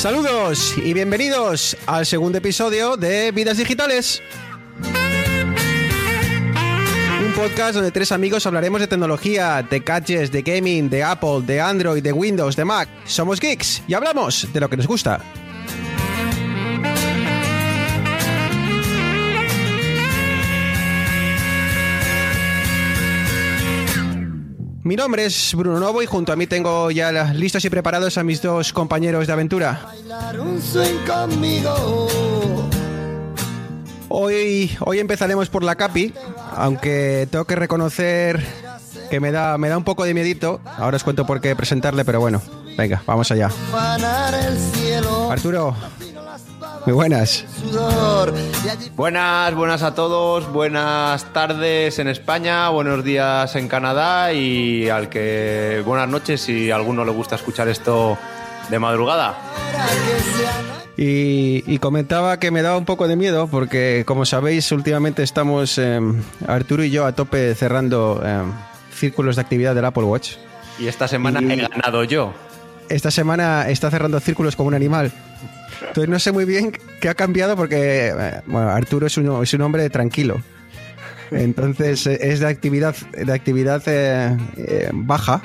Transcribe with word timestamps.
Saludos 0.00 0.78
y 0.78 0.94
bienvenidos 0.94 1.76
al 1.84 2.06
segundo 2.06 2.38
episodio 2.38 2.96
de 2.96 3.32
Vidas 3.32 3.58
Digitales. 3.58 4.22
Un 7.22 7.32
podcast 7.34 7.74
donde 7.74 7.90
tres 7.90 8.10
amigos 8.10 8.46
hablaremos 8.46 8.80
de 8.80 8.86
tecnología, 8.86 9.62
de 9.62 9.80
gadgets, 9.80 10.32
de 10.32 10.40
gaming, 10.40 10.88
de 10.88 11.02
Apple, 11.02 11.42
de 11.42 11.60
Android, 11.60 12.02
de 12.02 12.12
Windows, 12.14 12.56
de 12.56 12.64
Mac. 12.64 12.88
Somos 13.04 13.40
geeks 13.40 13.82
y 13.86 13.92
hablamos 13.92 14.50
de 14.50 14.60
lo 14.60 14.70
que 14.70 14.78
nos 14.78 14.86
gusta. 14.86 15.20
Mi 24.82 24.96
nombre 24.96 25.26
es 25.26 25.54
Bruno 25.54 25.78
Novo 25.78 26.02
y 26.02 26.06
junto 26.06 26.32
a 26.32 26.36
mí 26.36 26.46
tengo 26.46 26.90
ya 26.90 27.12
listos 27.34 27.64
y 27.64 27.70
preparados 27.70 28.16
a 28.16 28.24
mis 28.24 28.40
dos 28.40 28.72
compañeros 28.72 29.26
de 29.26 29.32
aventura. 29.32 29.88
Hoy, 34.08 34.76
hoy 34.80 34.98
empezaremos 34.98 35.50
por 35.50 35.62
la 35.64 35.74
Capi, 35.76 36.14
aunque 36.56 37.28
tengo 37.30 37.44
que 37.44 37.56
reconocer 37.56 38.42
que 39.10 39.20
me 39.20 39.32
da, 39.32 39.58
me 39.58 39.68
da 39.68 39.76
un 39.76 39.84
poco 39.84 40.04
de 40.04 40.14
miedito. 40.14 40.60
Ahora 40.64 40.96
os 40.96 41.04
cuento 41.04 41.26
por 41.26 41.42
qué 41.42 41.54
presentarle, 41.54 42.04
pero 42.04 42.20
bueno, 42.20 42.40
venga, 42.78 43.02
vamos 43.06 43.30
allá. 43.30 43.50
Arturo, 45.30 45.76
muy 46.86 46.94
buenas. 46.94 47.44
Buenas, 48.96 49.54
buenas 49.54 49.82
a 49.82 49.94
todos, 49.94 50.50
buenas 50.52 51.24
tardes 51.32 51.98
en 51.98 52.08
España, 52.08 52.68
buenos 52.70 53.04
días 53.04 53.54
en 53.56 53.68
Canadá 53.68 54.32
y 54.32 54.88
al 54.88 55.08
que 55.08 55.82
buenas 55.84 56.08
noches 56.08 56.40
si 56.40 56.70
a 56.70 56.76
alguno 56.76 57.04
le 57.04 57.12
gusta 57.12 57.36
escuchar 57.36 57.68
esto 57.68 58.18
de 58.70 58.78
madrugada. 58.78 59.36
Y, 60.96 61.78
comentaba 61.78 62.38
que 62.38 62.50
me 62.50 62.60
daba 62.60 62.76
un 62.76 62.84
poco 62.84 63.08
de 63.08 63.16
miedo 63.16 63.48
porque, 63.48 64.04
como 64.06 64.26
sabéis, 64.26 64.70
últimamente 64.70 65.22
estamos, 65.22 65.78
em, 65.78 66.22
Arturo 66.46 66.84
y 66.84 66.90
yo, 66.90 67.06
a 67.06 67.12
tope 67.12 67.54
cerrando 67.54 68.22
em, 68.22 68.52
círculos 68.94 69.36
de 69.36 69.42
actividad 69.42 69.74
del 69.74 69.86
Apple 69.86 70.04
Watch. 70.04 70.32
Y 70.78 70.88
esta 70.88 71.08
semana 71.08 71.40
he 71.40 71.56
ganado 71.56 72.04
yo. 72.04 72.34
Esta 72.90 73.10
semana 73.10 73.68
está 73.70 73.90
cerrando 73.90 74.20
círculos 74.20 74.56
como 74.56 74.68
un 74.68 74.74
animal. 74.74 75.10
Entonces 75.88 76.08
no 76.08 76.18
sé 76.18 76.32
muy 76.32 76.44
bien 76.44 76.72
qué 77.00 77.08
ha 77.08 77.14
cambiado 77.14 77.56
porque 77.56 78.08
eh, 78.08 78.40
Arturo 78.54 79.06
es 79.06 79.16
un, 79.16 79.42
es 79.42 79.54
un 79.54 79.62
hombre 79.62 79.88
tranquilo. 79.90 80.42
Entonces 81.30 82.06
eh, 82.06 82.18
es 82.20 82.40
de 82.40 82.46
actividad, 82.46 82.96
de 83.12 83.32
actividad 83.32 83.82
eh, 83.86 84.90
baja 84.92 85.42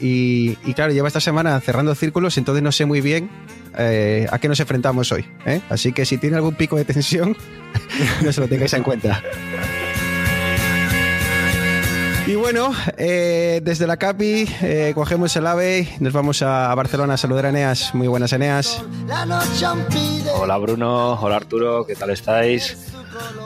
y, 0.00 0.54
claro, 0.74 0.92
lleva 0.92 1.08
esta 1.08 1.20
semana 1.20 1.58
cerrando 1.60 1.94
círculos, 1.94 2.36
entonces 2.36 2.62
no 2.62 2.72
sé 2.72 2.84
muy 2.84 3.00
bien 3.00 3.30
a 3.74 4.38
qué 4.38 4.48
nos 4.48 4.60
enfrentamos 4.60 5.10
hoy. 5.12 5.24
Así 5.70 5.92
que 5.92 6.04
si 6.04 6.18
tiene 6.18 6.36
algún 6.36 6.54
pico 6.54 6.76
de 6.76 6.84
tensión, 6.84 7.36
no 8.22 8.32
se 8.32 8.40
lo 8.40 8.48
tengáis 8.48 8.74
en 8.74 8.82
cuenta. 8.82 9.22
Y 12.26 12.36
bueno, 12.36 12.72
eh, 12.96 13.60
desde 13.62 13.86
la 13.86 13.98
CAPI 13.98 14.48
eh, 14.62 14.92
cogemos 14.94 15.36
el 15.36 15.46
AVE, 15.46 15.88
nos 16.00 16.14
vamos 16.14 16.40
a 16.40 16.74
Barcelona 16.74 17.14
a 17.14 17.16
saludar 17.18 17.44
a 17.44 17.48
Eneas. 17.50 17.94
Muy 17.94 18.08
buenas, 18.08 18.32
Eneas. 18.32 18.82
Hola 20.34 20.56
Bruno, 20.56 21.20
hola 21.20 21.36
Arturo, 21.36 21.84
¿qué 21.86 21.94
tal 21.94 22.10
estáis? 22.10 22.92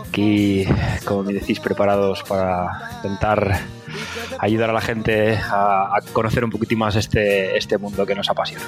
Aquí, 0.08 0.64
como 1.04 1.24
me 1.24 1.32
decís, 1.32 1.58
preparados 1.58 2.22
para 2.22 2.92
intentar 3.02 3.60
ayudar 4.38 4.70
a 4.70 4.72
la 4.72 4.80
gente 4.80 5.38
a, 5.38 5.98
conocer 6.12 6.44
un 6.44 6.50
poquitín 6.50 6.78
más 6.78 6.96
este, 6.96 7.56
este 7.56 7.78
mundo 7.78 8.06
que 8.06 8.14
nos 8.14 8.28
apasiona. 8.28 8.64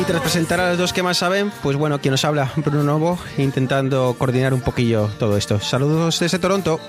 Y 0.00 0.04
tras 0.04 0.20
presentar 0.20 0.60
a 0.60 0.70
los 0.70 0.78
dos 0.78 0.92
que 0.92 1.02
más 1.02 1.18
saben, 1.18 1.52
pues 1.62 1.76
bueno, 1.76 2.00
quien 2.00 2.12
nos 2.12 2.24
habla, 2.24 2.50
Bruno 2.56 2.82
Novo, 2.82 3.18
intentando 3.36 4.14
coordinar 4.18 4.54
un 4.54 4.60
poquillo 4.60 5.08
todo 5.18 5.36
esto. 5.36 5.60
Saludos 5.60 6.20
desde 6.20 6.38
Toronto. 6.38 6.80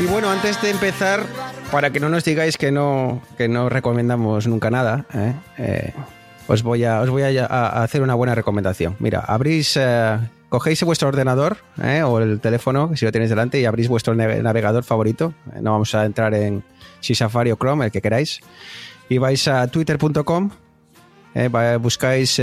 Y 0.00 0.06
bueno, 0.06 0.30
antes 0.30 0.60
de 0.60 0.70
empezar, 0.70 1.24
para 1.70 1.90
que 1.90 2.00
no 2.00 2.08
nos 2.08 2.24
digáis 2.24 2.56
que 2.56 2.70
no, 2.70 3.22
que 3.36 3.48
no 3.48 3.68
recomendamos 3.68 4.46
nunca 4.46 4.70
nada, 4.70 5.06
¿eh? 5.14 5.34
Eh, 5.58 5.92
os 6.48 6.62
voy, 6.62 6.84
a, 6.84 7.00
os 7.00 7.10
voy 7.10 7.22
a, 7.22 7.82
hacer 7.82 8.02
una 8.02 8.14
buena 8.14 8.34
recomendación. 8.34 8.96
Mira, 8.98 9.20
abrís 9.20 9.76
eh, 9.76 10.18
cogéis 10.56 10.82
vuestro 10.84 11.08
ordenador 11.08 11.58
eh, 11.82 12.02
o 12.02 12.18
el 12.18 12.40
teléfono, 12.40 12.96
si 12.96 13.04
lo 13.04 13.12
tenéis 13.12 13.28
delante, 13.28 13.60
y 13.60 13.66
abrís 13.66 13.88
vuestro 13.88 14.14
navegador 14.14 14.84
favorito. 14.84 15.34
Eh, 15.54 15.58
no 15.60 15.72
vamos 15.72 15.94
a 15.94 16.06
entrar 16.06 16.32
en 16.32 16.64
si 17.00 17.14
Safari 17.14 17.50
o 17.50 17.56
Chrome, 17.56 17.84
el 17.84 17.90
que 17.90 18.00
queráis. 18.00 18.40
Y 19.10 19.18
vais 19.18 19.46
a 19.48 19.66
twitter.com, 19.66 20.50
eh, 21.34 21.78
buscáis, 21.78 22.40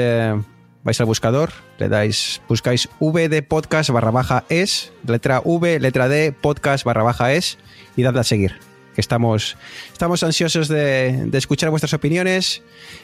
vais 0.84 1.00
al 1.00 1.06
buscador, 1.07 1.50
le 1.79 1.90
dais, 1.90 2.40
buscáis 2.47 2.88
V 3.00 3.41
podcast 3.41 3.90
barra 3.90 4.12
baja 4.12 4.44
es, 4.47 4.94
letra 5.07 5.41
V, 5.44 5.80
letra 5.80 6.07
D, 6.07 6.34
podcast 6.34 6.85
barra 6.85 7.01
baja 7.01 7.34
es, 7.34 7.57
y 7.95 8.03
dadle 8.03 8.19
a 8.19 8.24
seguir. 8.24 8.59
Que 8.94 9.01
estamos, 9.01 9.57
estamos 9.91 10.22
ansiosos 10.22 10.68
de, 10.68 11.31
escuchar 11.34 11.72
vuestras 11.72 11.95
opiniones 11.95 12.62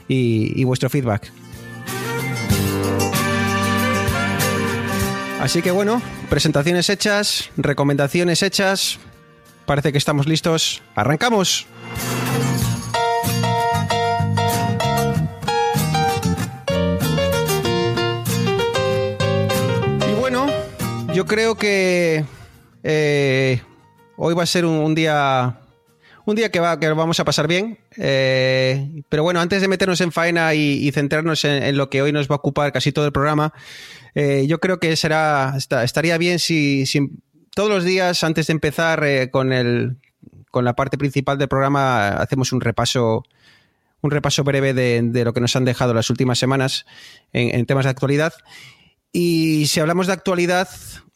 y 0.08 0.64
vuestro 0.66 0.88
feedback. 0.88 1.31
Así 5.40 5.62
que 5.62 5.72
bueno, 5.72 6.02
presentaciones 6.30 6.90
hechas, 6.90 7.50
recomendaciones 7.56 8.44
hechas. 8.44 9.00
Parece 9.66 9.92
que 9.94 9.98
estamos 9.98 10.28
listos. 10.28 10.82
¡Arrancamos! 10.96 11.66
Y 20.10 20.14
bueno, 20.20 20.48
yo 21.14 21.26
creo 21.26 21.56
que 21.56 22.26
eh, 22.84 23.62
hoy 24.18 24.34
va 24.34 24.44
a 24.44 24.46
ser 24.46 24.66
un, 24.66 24.94
día 24.94 25.58
un 26.26 26.36
día 26.36 26.52
que, 26.52 26.60
va, 26.60 26.80
que 26.80 26.90
vamos 26.90 27.20
a 27.20 27.26
pasar 27.26 27.48
bien. 27.48 27.80
Eh, 27.98 29.04
pero 29.10 29.24
bueno, 29.24 29.40
antes 29.40 29.62
de 29.62 29.68
meternos 29.68 30.02
en 30.02 30.12
faena 30.12 30.54
y, 30.54 30.92
centrarnos 30.92 31.44
en, 31.46 31.78
lo 31.78 31.90
que 31.90 32.02
hoy 32.02 32.12
nos 32.12 32.28
va 32.30 32.36
a 32.36 32.38
ocupar 32.38 32.72
casi 32.72 32.92
todo 32.92 33.06
el 33.06 33.12
programa, 33.12 33.54
eh, 34.22 34.47
yo 34.47 34.59
creo 34.59 34.81
que 34.81 34.97
será 34.97 35.56
estaría 35.56 36.18
bien 36.18 36.40
si, 36.40 36.84
todos 37.56 37.69
los 37.69 37.85
días 37.85 38.22
antes 38.25 38.47
de 38.47 38.52
empezar 38.52 39.02
eh, 39.06 39.31
con 39.31 39.53
el 39.53 39.96
con 40.52 40.66
la 40.66 40.75
parte 40.75 40.97
principal 40.97 41.38
del 41.38 41.47
programa 41.47 42.09
hacemos 42.09 42.52
un 42.52 42.59
repaso 42.59 43.24
un 44.02 44.12
repaso 44.12 44.44
breve 44.44 44.74
de, 44.74 45.24
lo 45.24 45.31
que 45.31 45.40
nos 45.40 45.56
han 45.56 45.63
dejado 45.63 45.94
las 45.94 46.09
últimas 46.09 46.38
semanas 46.38 46.85
en, 47.31 47.66
temas 47.66 47.85
de 47.85 47.91
actualidad. 47.91 48.34
Y 49.13 49.68
si 49.68 49.79
hablamos 49.79 50.08
de 50.08 50.13
actualidad 50.13 50.68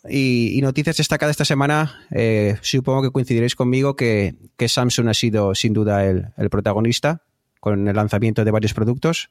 y, 0.09 0.59
noticias 0.61 0.95
destacadas 0.97 1.33
esta 1.33 1.45
semana, 1.45 2.05
eh, 2.11 2.57
supongo 2.61 3.01
que 3.01 3.11
coincidiréis 3.11 3.55
conmigo 3.55 3.95
que, 3.97 4.35
Samsung 4.65 5.09
ha 5.09 5.13
sido 5.13 5.55
sin 5.55 5.73
duda 5.73 6.05
el, 6.05 6.29
el, 6.37 6.49
protagonista 6.49 7.23
con 7.59 7.87
el 7.87 7.95
lanzamiento 7.95 8.43
de 8.43 8.51
varios 8.51 8.73
productos. 8.73 9.29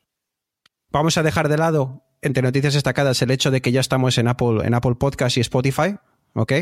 Vamos 0.91 1.19
a 1.19 1.23
dejar 1.23 1.49
de 1.49 1.59
lado 1.59 2.03
entre 2.23 2.43
noticias 2.43 2.75
destacadas 2.75 3.21
el 3.21 3.31
hecho 3.31 3.51
de 3.51 3.61
que 3.61 3.73
ya 3.73 3.81
estamos 3.81 4.17
en 4.17 4.29
Apple, 4.29 4.65
en 4.65 4.75
Apple 4.75 4.95
Podcast 4.95 5.37
y 5.37 5.41
Spotify, 5.41 5.97
¿ok? 6.35 6.53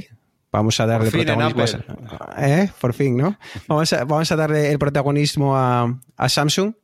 Vamos 0.53 0.81
a 0.81 0.87
darle 0.87 1.11
protagonismo 1.13 1.63
a, 2.19 2.49
¿eh? 2.49 2.73
Por 2.81 2.93
fin, 2.93 3.17
¿no? 3.17 3.39
Vamos 3.69 3.93
a, 3.93 4.05
vamos 4.05 4.33
a 4.33 4.37
darle 4.37 4.73
el 4.73 4.79
protagonismo 4.81 5.57
a, 5.57 5.97
Samsung. 6.29 6.75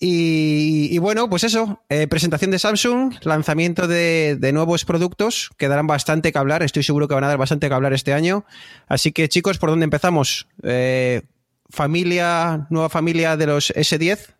Y, 0.00 0.96
bueno, 0.98 1.28
pues 1.28 1.42
eso, 1.42 1.82
eh, 1.88 2.06
presentación 2.06 2.52
de 2.52 2.60
Samsung, 2.60 3.14
lanzamiento 3.22 3.88
de, 3.88 4.38
nuevos 4.52 4.84
productos 4.84 5.50
que 5.56 5.66
darán 5.66 5.88
bastante 5.88 6.30
que 6.30 6.38
hablar, 6.38 6.62
estoy 6.62 6.84
seguro 6.84 7.08
que 7.08 7.14
van 7.14 7.24
a 7.24 7.28
dar 7.28 7.38
bastante 7.38 7.68
que 7.68 7.74
hablar 7.74 7.92
este 7.94 8.12
año. 8.12 8.44
Así 8.86 9.10
que 9.10 9.28
chicos, 9.28 9.58
¿por 9.58 9.70
dónde 9.70 9.84
empezamos? 9.84 10.46
Eh, 10.62 11.22
familia, 11.70 12.68
nueva 12.70 12.90
familia 12.90 13.36
de 13.36 13.46
los 13.46 13.74
S10. 13.74 14.34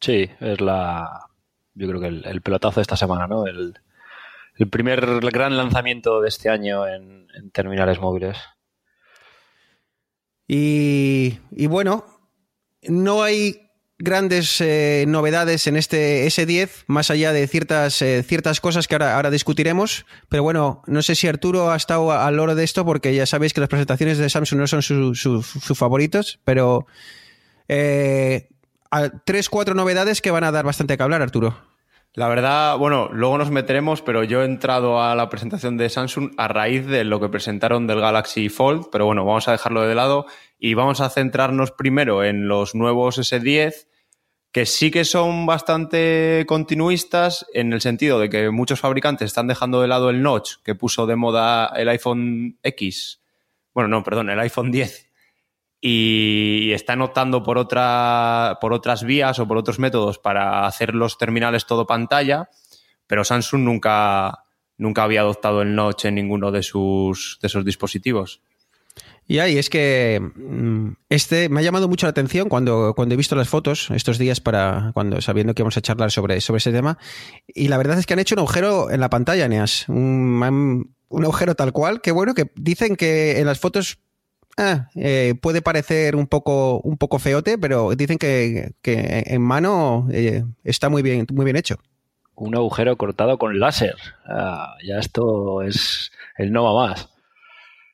Sí, 0.00 0.30
es 0.40 0.60
la, 0.60 1.25
yo 1.76 1.86
creo 1.88 2.00
que 2.00 2.06
el, 2.08 2.40
pelotazo 2.42 2.80
de 2.80 2.82
esta 2.82 2.96
semana, 2.96 3.26
¿no? 3.26 3.46
El, 3.46 3.74
primer 4.70 5.20
gran 5.30 5.56
lanzamiento 5.56 6.22
de 6.22 6.28
este 6.28 6.48
año 6.48 6.86
en, 6.88 7.28
terminales 7.52 8.00
móviles. 8.00 8.38
Y, 10.48 11.38
bueno, 11.68 12.04
no 12.82 13.22
hay 13.22 13.60
grandes 13.98 14.60
eh, 14.60 15.04
novedades 15.08 15.66
en 15.66 15.76
este 15.76 16.26
S10, 16.26 16.84
más 16.86 17.10
allá 17.10 17.32
de 17.32 17.46
ciertas, 17.46 18.00
eh, 18.00 18.22
ciertas 18.22 18.60
cosas 18.60 18.88
que 18.88 18.94
ahora, 18.94 19.16
ahora, 19.16 19.30
discutiremos. 19.30 20.06
Pero 20.30 20.42
bueno, 20.42 20.82
no 20.86 21.02
sé 21.02 21.14
si 21.14 21.28
Arturo 21.28 21.70
ha 21.70 21.76
estado 21.76 22.12
al 22.12 22.36
loro 22.36 22.54
de 22.54 22.64
esto, 22.64 22.86
porque 22.86 23.14
ya 23.14 23.26
sabéis 23.26 23.52
que 23.52 23.60
las 23.60 23.68
presentaciones 23.68 24.16
de 24.16 24.30
Samsung 24.30 24.60
no 24.60 24.66
son 24.66 24.82
sus 24.82 25.78
favoritos, 25.78 26.40
pero 26.44 26.86
eh, 27.68 28.48
tres, 29.24 29.48
cuatro 29.48 29.74
novedades 29.74 30.20
que 30.20 30.30
van 30.30 30.44
a 30.44 30.52
dar 30.52 30.64
bastante 30.64 30.96
que 30.96 31.02
hablar, 31.02 31.22
Arturo. 31.22 31.56
La 32.14 32.28
verdad, 32.28 32.78
bueno, 32.78 33.10
luego 33.12 33.36
nos 33.36 33.50
meteremos, 33.50 34.00
pero 34.00 34.24
yo 34.24 34.40
he 34.40 34.46
entrado 34.46 35.02
a 35.02 35.14
la 35.14 35.28
presentación 35.28 35.76
de 35.76 35.90
Samsung 35.90 36.32
a 36.38 36.48
raíz 36.48 36.86
de 36.86 37.04
lo 37.04 37.20
que 37.20 37.28
presentaron 37.28 37.86
del 37.86 38.00
Galaxy 38.00 38.48
Fold, 38.48 38.86
pero 38.90 39.04
bueno, 39.04 39.26
vamos 39.26 39.48
a 39.48 39.52
dejarlo 39.52 39.82
de 39.82 39.94
lado. 39.94 40.26
y 40.58 40.72
vamos 40.72 41.02
a 41.02 41.10
centrarnos 41.10 41.72
primero 41.72 42.24
en 42.24 42.48
los 42.48 42.74
nuevos 42.74 43.18
S10 43.18 43.86
que 44.56 44.64
sí 44.64 44.90
que 44.90 45.04
son 45.04 45.44
bastante 45.44 46.46
continuistas 46.48 47.44
en 47.52 47.74
el 47.74 47.82
sentido 47.82 48.18
de 48.18 48.30
que 48.30 48.48
muchos 48.48 48.80
fabricantes 48.80 49.26
están 49.26 49.48
dejando 49.48 49.82
de 49.82 49.88
lado 49.88 50.08
el 50.08 50.22
notch 50.22 50.54
que 50.64 50.74
puso 50.74 51.04
de 51.04 51.14
moda 51.14 51.66
el 51.76 51.90
iPhone 51.90 52.58
X, 52.62 53.20
bueno, 53.74 53.88
no, 53.88 54.02
perdón, 54.02 54.30
el 54.30 54.40
iPhone 54.40 54.70
10, 54.70 55.05
y 55.88 56.72
están 56.72 57.00
optando 57.00 57.44
por, 57.44 57.58
otra, 57.58 58.58
por 58.60 58.72
otras 58.72 59.04
vías 59.04 59.38
o 59.38 59.46
por 59.46 59.56
otros 59.56 59.78
métodos 59.78 60.18
para 60.18 60.66
hacer 60.66 60.96
los 60.96 61.16
terminales 61.16 61.64
todo 61.64 61.86
pantalla, 61.86 62.50
pero 63.06 63.22
Samsung 63.22 63.62
nunca, 63.62 64.46
nunca 64.78 65.04
había 65.04 65.20
adoptado 65.20 65.62
el 65.62 65.76
notch 65.76 66.06
en 66.06 66.16
ninguno 66.16 66.50
de 66.50 66.64
sus, 66.64 67.38
de 67.40 67.46
esos 67.46 67.64
dispositivos. 67.64 68.40
Y 69.28 69.38
ahí 69.38 69.58
es 69.58 69.70
que 69.70 70.20
mm, 70.20 70.94
este 71.08 71.48
me 71.48 71.60
ha 71.60 71.62
llamado 71.62 71.86
mucho 71.86 72.06
la 72.06 72.10
atención 72.10 72.48
cuando, 72.48 72.92
cuando 72.96 73.14
he 73.14 73.16
visto 73.16 73.36
las 73.36 73.48
fotos 73.48 73.88
estos 73.92 74.18
días 74.18 74.40
para 74.40 74.90
cuando 74.92 75.20
sabiendo 75.20 75.54
que 75.54 75.62
íbamos 75.62 75.76
a 75.76 75.82
charlar 75.82 76.10
sobre, 76.10 76.40
sobre 76.40 76.58
ese 76.58 76.72
tema. 76.72 76.98
Y 77.46 77.68
la 77.68 77.78
verdad 77.78 77.96
es 77.96 78.06
que 78.06 78.14
han 78.14 78.18
hecho 78.18 78.34
un 78.34 78.40
agujero 78.40 78.90
en 78.90 78.98
la 78.98 79.08
pantalla, 79.08 79.46
Neas. 79.46 79.88
Un, 79.88 80.96
un 81.08 81.24
agujero 81.24 81.54
tal 81.54 81.72
cual, 81.72 82.00
que 82.00 82.10
bueno, 82.10 82.34
que 82.34 82.50
dicen 82.56 82.96
que 82.96 83.38
en 83.38 83.46
las 83.46 83.60
fotos 83.60 84.00
ah, 84.56 84.88
eh, 84.94 85.34
puede 85.40 85.62
parecer 85.62 86.16
un 86.16 86.26
poco, 86.26 86.80
un 86.80 86.96
poco 86.96 87.18
feote, 87.18 87.58
pero 87.58 87.94
dicen 87.94 88.18
que, 88.18 88.72
que 88.82 89.24
en 89.26 89.42
mano 89.42 90.08
eh, 90.12 90.44
está 90.64 90.88
muy 90.88 91.02
bien, 91.02 91.26
muy 91.32 91.44
bien 91.44 91.56
hecho. 91.56 91.76
Un 92.34 92.54
agujero 92.54 92.96
cortado 92.96 93.38
con 93.38 93.58
láser. 93.58 93.96
Ah, 94.26 94.76
ya 94.84 94.98
esto 94.98 95.62
es 95.62 96.12
el 96.36 96.52
no 96.52 96.64
va 96.64 96.88
más. 96.88 97.08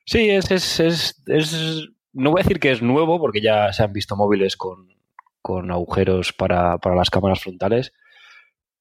Sí, 0.05 0.29
es, 0.29 0.51
es, 0.51 0.79
es, 0.79 1.23
es, 1.27 1.89
no 2.11 2.31
voy 2.31 2.41
a 2.41 2.43
decir 2.43 2.59
que 2.59 2.71
es 2.71 2.81
nuevo, 2.81 3.19
porque 3.19 3.41
ya 3.41 3.71
se 3.71 3.83
han 3.83 3.93
visto 3.93 4.17
móviles 4.17 4.57
con, 4.57 4.93
con 5.41 5.71
agujeros 5.71 6.33
para, 6.33 6.77
para, 6.77 6.95
las 6.95 7.09
cámaras 7.09 7.41
frontales, 7.41 7.93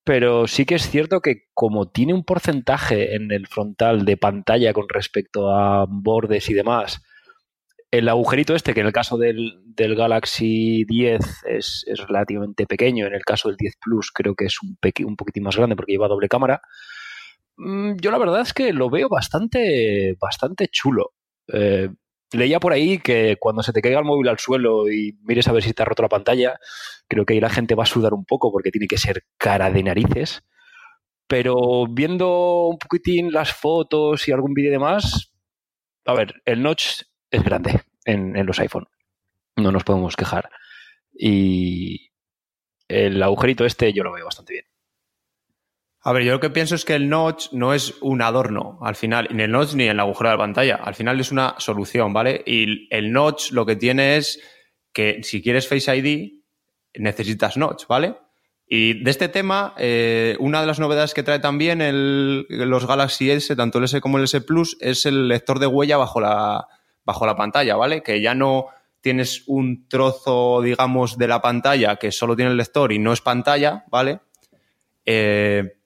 pero 0.04 0.48
sí 0.48 0.66
que 0.66 0.74
es 0.74 0.90
cierto 0.90 1.20
que 1.20 1.44
como 1.54 1.88
tiene 1.88 2.12
un 2.12 2.24
porcentaje 2.24 3.14
en 3.14 3.30
el 3.30 3.46
frontal 3.46 4.04
de 4.04 4.16
pantalla 4.16 4.72
con 4.72 4.88
respecto 4.88 5.54
a 5.54 5.86
bordes 5.88 6.50
y 6.50 6.54
demás, 6.54 7.02
el 7.92 8.08
agujerito 8.08 8.56
este, 8.56 8.74
que 8.74 8.80
en 8.80 8.86
el 8.86 8.92
caso 8.92 9.16
del, 9.18 9.62
del 9.64 9.94
Galaxy 9.94 10.84
10 10.84 11.44
es, 11.46 11.84
es, 11.86 12.06
relativamente 12.08 12.66
pequeño, 12.66 13.06
en 13.06 13.14
el 13.14 13.22
caso 13.22 13.48
del 13.48 13.56
10 13.56 13.76
Plus 13.80 14.10
creo 14.10 14.34
que 14.34 14.46
es 14.46 14.56
un, 14.62 14.76
un 15.06 15.16
poquitín 15.16 15.44
más 15.44 15.56
grande 15.56 15.76
porque 15.76 15.92
lleva 15.92 16.08
doble 16.08 16.28
cámara, 16.28 16.62
Mm, 17.56 17.96
yo 18.00 18.10
la 18.10 18.18
verdad 18.18 18.40
es 18.40 18.52
que 18.52 18.72
lo 18.72 18.90
veo 18.90 19.08
bastante, 19.08 20.16
bastante 20.20 20.68
chulo. 20.68 21.12
Eh, 21.48 21.88
leía 22.32 22.60
por 22.60 22.72
ahí 22.72 22.98
que 22.98 23.36
cuando 23.38 23.62
se 23.62 23.72
te 23.72 23.82
caiga 23.82 23.98
el 23.98 24.04
móvil 24.04 24.28
al 24.28 24.38
suelo 24.38 24.90
y 24.90 25.18
mires 25.22 25.48
a 25.48 25.52
ver 25.52 25.62
si 25.62 25.72
te 25.72 25.82
ha 25.82 25.86
roto 25.86 26.02
la 26.02 26.08
pantalla, 26.08 26.58
creo 27.08 27.24
que 27.26 27.34
ahí 27.34 27.40
la 27.40 27.50
gente 27.50 27.74
va 27.74 27.84
a 27.84 27.86
sudar 27.86 28.14
un 28.14 28.24
poco 28.24 28.50
porque 28.52 28.70
tiene 28.70 28.88
que 28.88 28.98
ser 28.98 29.24
cara 29.38 29.70
de 29.70 29.82
narices. 29.82 30.42
Pero 31.28 31.86
viendo 31.88 32.66
un 32.68 32.78
poquitín 32.78 33.32
las 33.32 33.52
fotos 33.52 34.28
y 34.28 34.32
algún 34.32 34.54
vídeo 34.54 34.70
y 34.70 34.72
demás, 34.72 35.32
a 36.04 36.14
ver, 36.14 36.42
el 36.44 36.62
notch 36.62 37.02
es 37.32 37.42
grande 37.42 37.82
en, 38.04 38.46
los 38.46 38.60
iPhone. 38.60 38.86
No 39.56 39.72
nos 39.72 39.84
podemos 39.84 40.14
quejar. 40.14 40.50
Y 41.12 42.12
el 42.86 43.20
agujerito 43.22 43.64
este 43.64 43.92
yo 43.92 44.04
lo 44.04 44.12
veo 44.12 44.26
bastante 44.26 44.52
bien. 44.52 44.66
A 46.04 46.12
ver, 46.12 46.24
yo 46.24 46.32
lo 46.32 46.40
que 46.40 46.50
pienso 46.50 46.74
es 46.74 46.84
que 46.84 46.94
el 46.94 47.08
notch 47.08 47.52
no 47.52 47.74
es 47.74 47.94
un 48.00 48.22
adorno 48.22 48.78
al 48.82 48.96
final, 48.96 49.28
ni 49.30 49.44
el 49.44 49.52
notch 49.52 49.74
ni 49.74 49.84
el 49.84 50.00
agujero 50.00 50.30
de 50.30 50.36
la 50.36 50.42
pantalla. 50.42 50.74
Al 50.76 50.94
final 50.94 51.18
es 51.20 51.30
una 51.30 51.54
solución, 51.58 52.12
¿vale? 52.12 52.42
Y 52.44 52.92
el 52.94 53.12
notch 53.12 53.52
lo 53.52 53.64
que 53.64 53.76
tiene 53.76 54.16
es 54.16 54.40
que 54.92 55.22
si 55.22 55.42
quieres 55.42 55.68
Face 55.68 55.96
ID, 55.96 56.42
necesitas 56.94 57.56
notch, 57.56 57.86
¿vale? 57.86 58.16
Y 58.66 59.04
de 59.04 59.10
este 59.10 59.28
tema, 59.28 59.74
eh, 59.78 60.36
una 60.40 60.60
de 60.60 60.66
las 60.66 60.80
novedades 60.80 61.14
que 61.14 61.22
trae 61.22 61.38
también 61.38 61.80
el, 61.80 62.46
los 62.48 62.86
Galaxy 62.86 63.30
S, 63.30 63.54
tanto 63.54 63.78
el 63.78 63.84
S 63.84 64.00
como 64.00 64.18
el 64.18 64.24
S 64.24 64.40
Plus, 64.40 64.76
es 64.80 65.06
el 65.06 65.28
lector 65.28 65.60
de 65.60 65.66
huella 65.66 65.98
bajo 65.98 66.20
la, 66.20 66.66
bajo 67.04 67.26
la 67.26 67.36
pantalla, 67.36 67.76
¿vale? 67.76 68.02
Que 68.02 68.20
ya 68.20 68.34
no 68.34 68.66
tienes 69.00 69.44
un 69.46 69.88
trozo, 69.88 70.62
digamos, 70.62 71.18
de 71.18 71.28
la 71.28 71.42
pantalla 71.42 71.96
que 71.96 72.12
solo 72.12 72.36
tiene 72.36 72.52
el 72.52 72.56
lector 72.56 72.92
y 72.92 72.98
no 72.98 73.12
es 73.12 73.20
pantalla, 73.20 73.84
¿vale? 73.90 74.20
Eh, 75.04 75.76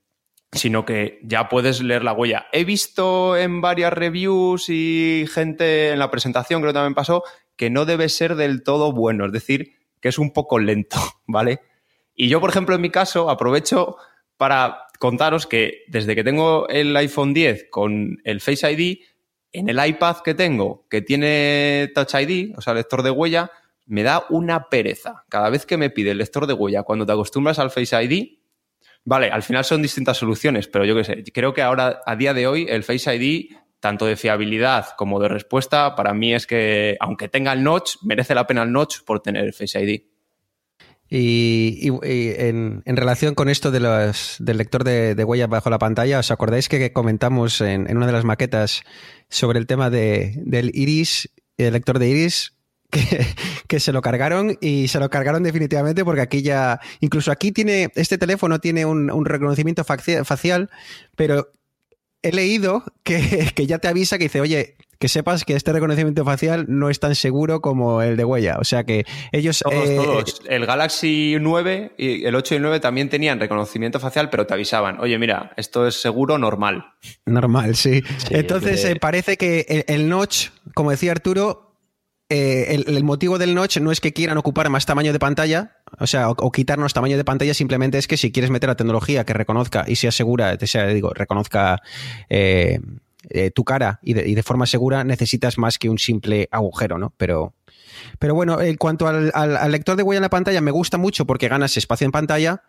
sino 0.53 0.85
que 0.85 1.19
ya 1.23 1.49
puedes 1.49 1.83
leer 1.83 2.05
la 2.05 2.13
huella. 2.13 2.47
He 2.53 2.65
visto 2.65 3.37
en 3.37 3.61
varias 3.61 3.93
reviews 3.93 4.69
y 4.69 5.27
gente 5.33 5.91
en 5.91 5.99
la 5.99 6.11
presentación, 6.11 6.61
creo 6.61 6.73
que 6.73 6.79
también 6.79 6.95
pasó, 6.95 7.25
que 7.57 7.71
no 7.71 7.85
debe 7.85 8.09
ser 8.09 8.37
del 8.37 8.63
todo 8.63 8.93
bueno, 8.93 9.27
es 9.27 9.33
decir, 9.33 9.73
que 10.01 10.09
es 10.09 10.19
un 10.19 10.33
poco 10.33 10.59
lento, 10.59 10.99
¿vale? 11.27 11.61
Y 12.15 12.29
yo, 12.29 12.41
por 12.41 12.51
ejemplo, 12.51 12.75
en 12.75 12.81
mi 12.81 12.91
caso, 12.91 13.29
aprovecho 13.31 13.97
para 14.37 14.87
contaros 14.99 15.47
que 15.47 15.85
desde 15.89 16.15
que 16.15 16.25
tengo 16.25 16.69
el 16.69 16.97
iPhone 16.97 17.35
10 17.35 17.67
con 17.71 18.19
el 18.25 18.41
Face 18.41 18.71
ID, 18.71 18.99
en 19.59 19.69
el 19.69 19.85
iPad 19.85 20.19
que 20.25 20.35
tengo, 20.35 20.87
que 20.89 21.03
tiene 21.03 21.91
Touch 21.95 22.15
ID, 22.15 22.57
o 22.57 22.61
sea, 22.61 22.75
lector 22.75 23.03
de 23.03 23.11
huella, 23.11 23.51
me 23.87 24.03
da 24.03 24.25
una 24.31 24.69
pereza. 24.69 25.25
Cada 25.29 25.51
vez 25.51 25.67
que 25.67 25.77
me 25.77 25.91
pide 25.91 26.11
el 26.11 26.19
lector 26.19 26.47
de 26.47 26.53
huella, 26.53 26.83
cuando 26.83 27.07
te 27.07 27.13
acostumbras 27.13 27.59
al 27.59 27.71
Face 27.71 28.03
ID, 28.03 28.39
Vale, 29.09 29.31
al 29.31 29.45
final 29.45 29.65
son 29.65 29.83
distintas 29.83 30.17
soluciones, 30.17 30.67
pero 30.67 30.85
yo 30.85 30.97
qué 30.97 31.05
sé, 31.05 31.23
creo 31.33 31.55
que 31.55 31.63
ahora, 31.63 32.03
a 32.05 32.17
día 32.17 32.35
de 32.35 32.49
hoy, 32.49 32.67
el 32.69 32.83
Face 32.83 33.15
ID, 33.15 33.57
tanto 33.79 34.05
de 34.05 34.17
fiabilidad 34.17 34.97
como 34.97 35.21
de 35.21 35.29
respuesta, 35.29 35.95
para 35.95 36.13
mí 36.13 36.35
es 36.35 36.45
que, 36.45 36.97
aunque 36.99 37.29
tenga 37.29 37.53
el 37.53 37.63
notch, 37.63 37.99
merece 38.03 38.35
la 38.35 38.49
pena 38.49 38.65
el 38.65 38.73
notch 38.73 39.05
por 39.05 39.21
tener 39.21 39.45
el 39.45 39.53
Face 39.53 39.81
ID. 39.81 40.03
Y, 41.09 41.89
en, 42.03 42.83
relación 42.85 43.35
con 43.35 43.49
esto 43.49 43.71
de 43.71 43.81
los, 43.81 44.37
del 44.41 44.59
lector 44.59 44.85
de, 44.85 45.23
huellas 45.25 45.49
bajo 45.49 45.71
la 45.71 45.79
pantalla, 45.79 46.19
¿os 46.19 46.31
acordáis 46.31 46.69
que 46.69 46.93
comentamos 46.93 47.61
en, 47.61 47.89
en 47.89 47.97
una 47.97 48.07
de 48.07 48.13
las 48.13 48.25
maquetas 48.25 48.83
sobre 49.29 49.59
el 49.59 49.67
tema 49.67 49.91
de, 49.91 50.35
del 50.45 50.71
iris, 50.75 51.31
el 51.59 51.73
lector 51.73 51.99
de 51.99 52.09
iris? 52.09 52.57
que, 53.69 53.81
se 53.81 53.93
lo 53.93 54.03
cargaron 54.03 54.57
y 54.61 54.89
se 54.89 54.99
lo 54.99 55.11
cargaron 55.11 55.43
definitivamente 55.43 56.05
porque 56.05 56.21
aquí 56.21 56.43
ya, 56.43 56.81
incluso 57.01 57.31
aquí 57.31 57.53
tiene, 57.53 57.91
este 57.95 58.19
teléfono 58.19 58.61
tiene 58.61 58.85
un, 58.85 59.25
reconocimiento 59.25 59.85
facial, 59.85 60.71
pero 61.15 61.53
he 62.23 62.33
leído 62.33 62.85
que, 63.03 63.53
ya 63.67 63.79
te 63.79 63.89
avisa 63.89 64.19
que 64.19 64.25
dice, 64.25 64.41
oye, 64.41 64.77
que 64.99 65.09
sepas 65.09 65.45
que 65.45 65.55
este 65.55 65.73
reconocimiento 65.73 66.25
facial 66.25 66.67
no 66.69 66.91
es 66.91 67.01
tan 67.01 67.15
seguro 67.15 67.61
como 67.61 68.03
el 68.03 68.17
de 68.17 68.25
huella. 68.25 68.57
O 68.59 68.65
sea 68.65 68.85
que 68.85 69.05
ellos... 69.33 69.61
Todos, 69.63 69.89
eh, 69.89 69.97
todos. 69.97 70.43
El 70.49 70.67
Galaxy 70.67 71.37
9 71.41 71.95
y 71.99 72.25
el 72.25 72.35
8 72.35 72.55
y 72.55 72.57
el 72.57 72.63
9 72.63 72.81
también 72.81 73.09
tenían 73.09 73.41
reconocimiento 73.41 74.01
facial, 74.01 74.31
pero 74.31 74.47
te 74.47 74.55
avisaban, 74.55 75.01
oye, 75.01 75.19
mira, 75.19 75.53
esto 75.57 75.87
es 75.87 76.01
seguro 76.01 76.39
normal. 76.39 76.85
Normal, 77.25 77.77
sí. 77.77 78.03
sí 78.19 78.29
Entonces 78.31 78.85
eh, 78.85 78.97
parece 78.97 79.37
que 79.37 79.67
el, 79.69 79.85
el 79.95 80.09
notch, 80.09 80.49
como 80.75 80.91
decía 80.91 81.13
Arturo, 81.13 81.67
eh, 82.29 82.75
el, 82.75 82.97
el, 82.97 83.05
motivo 83.05 83.39
del 83.39 83.55
notch 83.55 83.79
no 83.79 83.93
es 83.93 84.01
que 84.01 84.13
quieran 84.13 84.37
ocupar 84.37 84.69
más 84.69 84.85
tamaño 84.85 85.13
de 85.13 85.19
pantalla, 85.21 85.77
o 86.01 86.09
sea, 86.09 86.29
o, 86.29 86.35
o, 86.37 86.51
quitarnos 86.51 86.93
tamaño 86.93 87.17
de 87.17 87.25
pantalla, 87.25 87.55
simplemente 87.55 87.99
es 87.99 88.09
que 88.09 88.17
si 88.17 88.33
quieres 88.33 88.51
meter 88.51 88.69
la 88.69 88.75
tecnología 88.75 89.25
que 89.25 89.33
reconozca 89.33 89.85
y 89.87 89.95
sea 89.95 90.11
segura, 90.11 90.59
sea, 90.61 90.89
digo, 90.89 91.11
reconozca 91.15 91.81
eh, 92.29 92.81
eh, 93.31 93.51
tu 93.51 93.65
cara 93.65 93.99
y 94.03 94.15
de, 94.15 94.43
forma 94.43 94.67
segura, 94.67 95.05
necesitas 95.05 95.59
más 95.59 95.79
que 95.79 95.89
un 95.89 95.99
simple 95.99 96.49
agujero, 96.51 96.99
¿no? 96.99 97.13
Pero, 97.17 97.55
pero 98.19 98.35
bueno, 98.35 98.61
en 98.61 98.77
cuanto 98.77 99.07
al, 99.07 99.31
al, 99.35 99.57
al 99.57 99.73
lector 99.73 99.97
de 99.97 100.03
huella 100.03 100.19
en 100.19 100.23
la 100.23 100.31
pantalla, 100.31 100.61
me 100.61 100.71
gusta 100.71 100.99
mucho 100.99 101.27
porque 101.27 101.49
ganas 101.49 101.77
espacio 101.77 102.05
en 102.05 102.13
pantalla. 102.13 102.63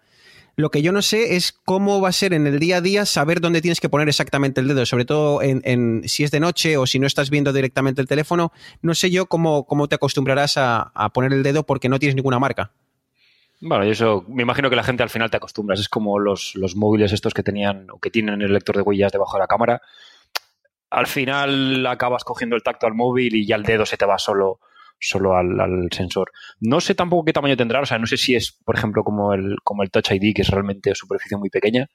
Lo 0.56 0.72
que 0.72 0.82
yo 0.82 0.92
no 0.92 1.04
sé 1.04 1.36
es 1.36 1.52
cómo 1.52 2.02
va 2.02 2.10
a 2.10 2.12
ser 2.12 2.34
en 2.34 2.48
el 2.48 2.60
día 2.60 2.78
a 2.78 2.82
día 2.82 3.06
saber 3.06 3.42
dónde 3.42 3.62
tienes 3.62 3.80
que 3.80 3.90
poner 3.90 4.10
exactamente 4.10 4.60
el 4.60 4.68
dedo, 4.68 4.88
sobre 4.88 5.06
todo 5.06 5.44
en, 5.44 5.62
en 5.66 6.02
si 6.08 6.24
es 6.24 6.32
de 6.32 6.40
noche 6.40 6.78
o 6.78 6.88
si 6.88 6.98
no 6.98 7.06
estás 7.06 7.30
viendo 7.30 7.54
directamente 7.54 8.02
el 8.02 8.08
teléfono. 8.08 8.52
No 8.82 8.96
sé 8.96 9.12
yo 9.12 9.28
cómo, 9.28 9.68
cómo 9.68 9.88
te 9.88 9.94
acostumbrarás 9.94 10.58
a, 10.58 10.92
a 10.96 11.14
poner 11.14 11.32
el 11.32 11.44
dedo 11.44 11.64
porque 11.64 11.90
no 11.90 12.00
tienes 12.00 12.16
ninguna 12.16 12.40
marca. 12.40 12.72
Bueno, 13.60 13.86
y 13.86 13.92
eso 13.92 14.24
me 14.28 14.44
imagino 14.44 14.70
que 14.70 14.76
la 14.76 14.84
gente 14.84 15.04
al 15.04 15.10
final 15.10 15.30
te 15.30 15.38
acostumbras. 15.38 15.80
Es 15.80 15.90
como 15.90 16.18
los, 16.18 16.56
los 16.56 16.76
móviles 16.76 17.12
estos 17.12 17.36
que 17.36 17.44
tenían 17.44 17.88
o 17.92 18.00
que 18.00 18.10
tienen 18.10 18.42
el 18.42 18.54
lector 18.54 18.76
de 18.76 18.82
huellas 18.82 19.12
debajo 19.12 19.38
de 19.38 19.42
la 19.42 19.48
cámara. 19.48 19.82
Al 20.90 21.08
final 21.08 21.86
acabas 21.86 22.24
cogiendo 22.24 22.56
el 22.56 22.64
tacto 22.64 22.88
al 22.88 22.94
móvil 22.94 23.36
y 23.36 23.46
ya 23.46 23.56
el 23.56 23.64
dedo 23.64 23.86
se 23.86 23.98
te 23.98 24.06
va 24.06 24.18
solo 24.18 24.60
solo 25.00 25.36
al, 25.36 25.90
sensor. 25.92 26.32
No 26.60 26.82
sé 26.82 26.96
tampoco 26.96 27.26
qué 27.26 27.34
tamaño 27.34 27.56
tendrá, 27.56 27.82
o 27.82 27.86
sea, 27.86 28.00
no 28.00 28.08
sé 28.08 28.18
si 28.18 28.36
es, 28.36 28.52
por 28.52 28.76
ejemplo, 28.76 29.04
como 29.04 29.34
el, 29.34 29.58
como 29.64 29.84
el 29.84 29.92
Touch 29.92 30.12
ID, 30.12 30.34
que 30.34 30.42
es 30.42 30.50
realmente 30.50 30.96
superficie 30.96 31.38
muy 31.38 31.50
pequeña. 31.50 31.88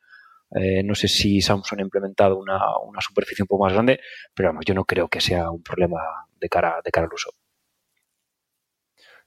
Eh, 0.54 0.82
no 0.84 0.94
sé 0.94 1.08
si 1.08 1.40
Samsung 1.40 1.80
ha 1.80 1.82
implementado 1.82 2.38
una, 2.38 2.60
una, 2.86 3.00
superficie 3.00 3.42
un 3.42 3.48
poco 3.48 3.64
más 3.64 3.72
grande, 3.72 4.00
pero 4.34 4.50
vamos, 4.50 4.64
yo 4.66 4.74
no 4.74 4.84
creo 4.84 5.08
que 5.08 5.20
sea 5.20 5.50
un 5.50 5.62
problema 5.62 5.98
de 6.38 6.48
cara, 6.48 6.76
de 6.84 6.90
cara 6.90 7.06
al 7.06 7.12
uso. 7.12 7.30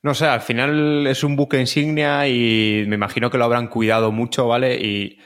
No 0.03 0.13
sé, 0.13 0.27
al 0.27 0.41
final 0.41 1.07
es 1.07 1.24
un 1.24 1.36
buque 1.36 1.60
insignia 1.60 2.27
y 2.27 2.86
me 2.88 2.93
imagino 2.93 3.31
que 3.31 3.39
lo 3.39 3.45
habrán 3.45 3.69
cuidado 3.69 4.12
mucho, 4.12 4.48
¿vale? 4.48 4.75
Y 4.75 5.17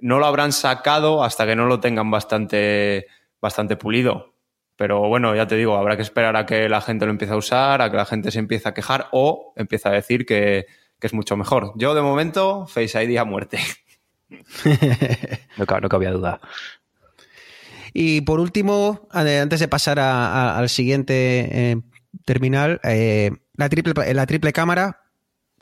no 0.00 0.18
lo 0.18 0.26
habrán 0.26 0.50
sacado 0.50 1.22
hasta 1.22 1.46
que 1.46 1.54
no 1.54 1.66
lo 1.66 1.78
tengan 1.78 2.10
bastante, 2.10 3.06
bastante 3.40 3.76
pulido 3.76 4.34
Pero 4.76 5.08
bueno, 5.08 5.34
ya 5.34 5.46
te 5.46 5.56
digo, 5.56 5.76
habrá 5.76 5.96
que 5.96 6.02
esperar 6.02 6.36
a 6.36 6.46
que 6.46 6.68
la 6.68 6.80
gente 6.80 7.04
lo 7.04 7.10
empiece 7.10 7.34
a 7.34 7.36
usar, 7.36 7.82
a 7.82 7.90
que 7.90 7.96
la 7.96 8.04
gente 8.04 8.30
se 8.30 8.38
empiece 8.38 8.68
a 8.68 8.74
quejar 8.74 9.08
o 9.12 9.52
empiece 9.56 9.88
a 9.88 9.92
decir 9.92 10.26
que, 10.26 10.66
es 11.00 11.14
mucho 11.14 11.36
mejor. 11.36 11.72
Yo, 11.76 11.94
de 11.94 12.02
momento, 12.02 12.66
Face 12.66 13.02
ID 13.02 13.16
a 13.18 13.24
muerte. 13.24 13.58
no, 15.56 15.80
no 15.80 15.88
cabía 15.88 16.10
duda. 16.10 16.40
Y 17.92 18.20
por 18.22 18.40
último, 18.40 19.08
antes 19.10 19.60
de 19.60 19.68
pasar 19.68 19.98
al 19.98 20.68
siguiente 20.68 21.70
eh, 21.70 21.80
terminal, 22.24 22.80
eh, 22.84 23.30
la, 23.54 23.68
triple, 23.68 24.14
la 24.14 24.26
triple 24.26 24.52
cámara, 24.52 25.02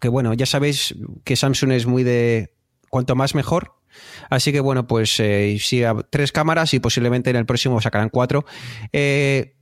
que 0.01 0.09
bueno, 0.09 0.35
ya 0.35 0.47
sabéis 0.47 0.95
que 1.25 1.37
Samsung 1.37 1.73
es 1.73 1.87
muy 1.87 2.03
de 2.03 2.55
cuanto 2.91 3.15
más 3.15 3.35
mejor. 3.35 3.76
Así 4.31 4.53
que 4.53 4.61
bueno, 4.61 4.87
pues 4.87 5.19
eh, 5.21 5.57
sí, 5.61 5.83
tres 6.11 6.33
cámaras 6.33 6.75
y 6.75 6.81
posiblemente 6.81 7.31
en 7.31 7.37
el 7.37 7.47
próximo 7.47 7.81
sacarán 7.81 8.09
cuatro. 8.09 8.45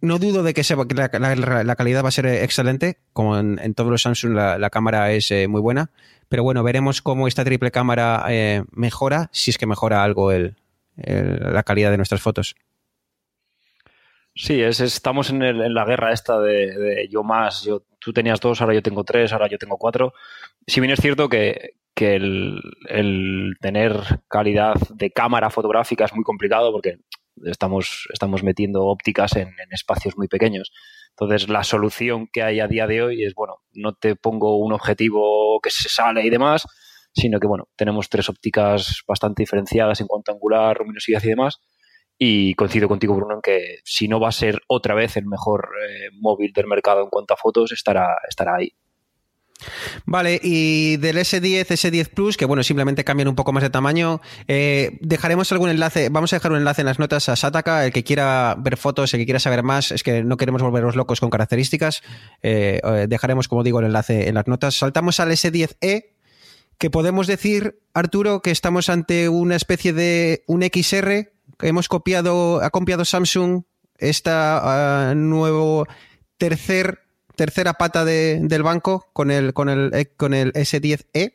no 0.00 0.18
dudo 0.18 0.42
de 0.42 0.54
que, 0.54 0.62
la, 0.94 1.76
calidad 1.76 2.04
va 2.04 2.08
a 2.08 2.12
ser 2.12 2.26
excelente, 2.26 2.98
como 3.12 3.38
en, 3.38 3.74
todos 3.74 3.90
los 3.90 4.02
Samsung 4.02 4.34
la, 4.34 4.70
cámara 4.70 5.12
es 5.12 5.32
muy 5.48 5.60
buena. 5.60 5.90
Pero 6.28 6.42
bueno, 6.42 6.62
veremos 6.62 7.02
cómo 7.02 7.28
esta 7.28 7.44
triple 7.44 7.70
cámara 7.70 8.26
mejora, 8.72 9.28
si 9.32 9.50
es 9.50 9.58
que 9.58 9.66
mejora 9.66 10.02
algo 10.02 10.32
la 10.96 11.62
calidad 11.62 11.90
de 11.90 11.96
nuestras 11.96 12.22
fotos. 12.22 12.56
Sí, 14.36 14.60
es, 14.60 14.80
estamos 14.80 15.30
en, 15.30 15.74
la 15.74 15.84
guerra 15.84 16.12
esta 16.12 16.40
de, 16.40 17.08
yo 17.08 17.22
más, 17.22 17.62
yo, 17.62 17.84
tú 18.00 18.12
tenías 18.12 18.40
dos, 18.40 18.60
ahora 18.60 18.74
yo 18.74 18.82
tengo 18.82 19.04
tres, 19.04 19.32
ahora 19.32 19.48
yo 19.48 19.58
tengo 19.58 19.78
cuatro. 19.78 20.12
Si 20.66 20.80
bien 20.80 20.92
es 20.92 21.00
cierto 21.00 21.28
que, 21.28 21.74
el, 21.96 23.54
tener 23.60 23.92
calidad 24.28 24.74
de 24.90 25.10
cámara 25.10 25.50
fotográfica 25.50 26.04
es 26.04 26.14
muy 26.14 26.24
complicado 26.24 26.72
porque 26.72 26.98
estamos, 27.44 28.06
estamos 28.12 28.42
metiendo 28.42 28.84
ópticas 28.86 29.36
en, 29.36 29.48
en, 29.48 29.72
espacios 29.72 30.16
muy 30.16 30.28
pequeños. 30.28 30.72
Entonces, 31.10 31.48
la 31.48 31.62
solución 31.62 32.28
que 32.32 32.42
hay 32.42 32.60
a 32.60 32.68
día 32.68 32.86
de 32.86 33.02
hoy 33.02 33.24
es, 33.24 33.34
bueno, 33.34 33.56
no 33.72 33.94
te 33.94 34.16
pongo 34.16 34.58
un 34.58 34.72
objetivo 34.72 35.60
que 35.62 35.70
se 35.70 35.88
sale 35.88 36.24
y 36.24 36.30
demás, 36.30 36.66
sino 37.14 37.38
que, 37.38 37.46
bueno, 37.46 37.68
tenemos 37.76 38.08
tres 38.08 38.28
ópticas 38.28 39.02
bastante 39.06 39.42
diferenciadas 39.42 40.00
en 40.00 40.08
cuanto 40.08 40.32
a 40.32 40.34
angular, 40.34 40.78
luminosidad 40.78 41.22
y 41.22 41.28
demás. 41.28 41.60
Y 42.18 42.54
coincido 42.54 42.88
contigo, 42.88 43.14
Bruno, 43.14 43.34
en 43.34 43.40
que 43.42 43.78
si 43.84 44.08
no 44.08 44.20
va 44.20 44.28
a 44.28 44.32
ser 44.32 44.60
otra 44.68 44.94
vez 44.94 45.16
el 45.16 45.26
mejor 45.26 45.70
eh, 45.88 46.10
móvil 46.20 46.52
del 46.52 46.66
mercado 46.66 47.02
en 47.02 47.10
cuanto 47.10 47.34
a 47.34 47.36
fotos, 47.36 47.72
estará, 47.72 48.16
estará 48.28 48.56
ahí. 48.56 48.70
Vale, 50.04 50.40
y 50.42 50.96
del 50.98 51.16
S10, 51.16 51.66
S10 51.66 52.08
Plus, 52.08 52.36
que 52.36 52.44
bueno, 52.44 52.62
simplemente 52.62 53.04
cambian 53.04 53.28
un 53.28 53.34
poco 53.34 53.52
más 53.52 53.62
de 53.62 53.70
tamaño, 53.70 54.20
eh, 54.48 54.98
dejaremos 55.00 55.50
algún 55.52 55.70
enlace, 55.70 56.08
vamos 56.10 56.32
a 56.32 56.36
dejar 56.36 56.52
un 56.52 56.58
enlace 56.58 56.82
en 56.82 56.86
las 56.86 56.98
notas 56.98 57.28
a 57.28 57.36
Sataka, 57.36 57.86
el 57.86 57.92
que 57.92 58.04
quiera 58.04 58.56
ver 58.58 58.76
fotos, 58.76 59.14
el 59.14 59.20
que 59.20 59.24
quiera 59.24 59.40
saber 59.40 59.62
más, 59.62 59.90
es 59.90 60.02
que 60.02 60.22
no 60.22 60.36
queremos 60.36 60.60
volvernos 60.60 60.96
locos 60.96 61.20
con 61.20 61.30
características, 61.30 62.02
eh, 62.42 62.80
dejaremos, 63.08 63.48
como 63.48 63.62
digo, 63.62 63.80
el 63.80 63.86
enlace 63.86 64.28
en 64.28 64.34
las 64.34 64.46
notas. 64.46 64.74
Saltamos 64.74 65.20
al 65.20 65.30
S10e, 65.30 66.14
que 66.78 66.90
podemos 66.90 67.26
decir, 67.26 67.80
Arturo, 67.94 68.42
que 68.42 68.50
estamos 68.50 68.88
ante 68.88 69.28
una 69.28 69.56
especie 69.56 69.92
de 69.92 70.44
un 70.46 70.62
XR, 70.62 71.32
que 71.58 71.68
hemos 71.68 71.88
copiado, 71.88 72.62
ha 72.62 72.70
copiado 72.70 73.04
Samsung 73.04 73.62
esta 73.98 75.12
uh, 75.12 75.14
nuevo 75.14 75.86
tercer, 76.36 77.03
tercera 77.36 77.74
pata 77.74 78.04
del 78.04 78.62
banco 78.62 79.08
con 79.12 79.30
el, 79.30 79.52
con 79.52 79.68
el, 79.68 79.92
eh, 79.94 80.06
con 80.16 80.34
el 80.34 80.52
S10e. 80.52 81.34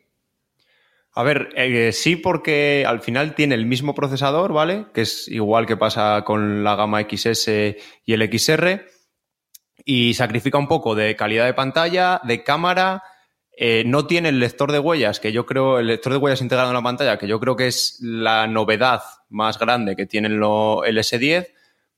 A 1.14 1.24
ver, 1.24 1.50
eh, 1.56 1.92
sí, 1.92 2.16
porque 2.16 2.86
al 2.88 3.02
final 3.02 3.36
tiene 3.36 3.56
el 3.56 3.66
mismo 3.66 3.96
procesador, 3.96 4.54
¿vale? 4.54 4.86
Que 4.94 5.02
es 5.02 5.28
igual 5.28 5.66
que 5.66 5.76
pasa 5.76 6.24
con 6.26 6.64
la 6.64 6.76
gama 6.76 7.02
XS 7.02 7.48
y 8.06 8.14
el 8.14 8.40
XR. 8.40 8.86
Y 9.86 10.14
sacrifica 10.14 10.58
un 10.58 10.68
poco 10.68 10.96
de 10.96 11.16
calidad 11.16 11.46
de 11.46 11.54
pantalla, 11.54 12.22
de 12.24 12.44
cámara, 12.44 13.04
eh, 13.62 13.84
no 13.86 14.08
tiene 14.08 14.30
el 14.30 14.40
lector 14.40 14.72
de 14.72 14.80
huellas, 14.80 15.20
que 15.20 15.34
yo 15.34 15.46
creo, 15.46 15.80
el 15.80 15.88
lector 15.88 16.14
de 16.14 16.18
huellas 16.18 16.42
integrado 16.42 16.70
en 16.70 16.76
la 16.76 16.82
pantalla, 16.82 17.18
que 17.18 17.28
yo 17.28 17.42
creo 17.42 17.58
que 17.58 17.68
es 17.68 17.98
la 18.00 18.48
novedad 18.48 19.02
más 19.28 19.60
grande 19.60 19.98
que 19.98 20.06
tiene 20.06 20.30
el 20.30 20.40
S10, 20.40 21.48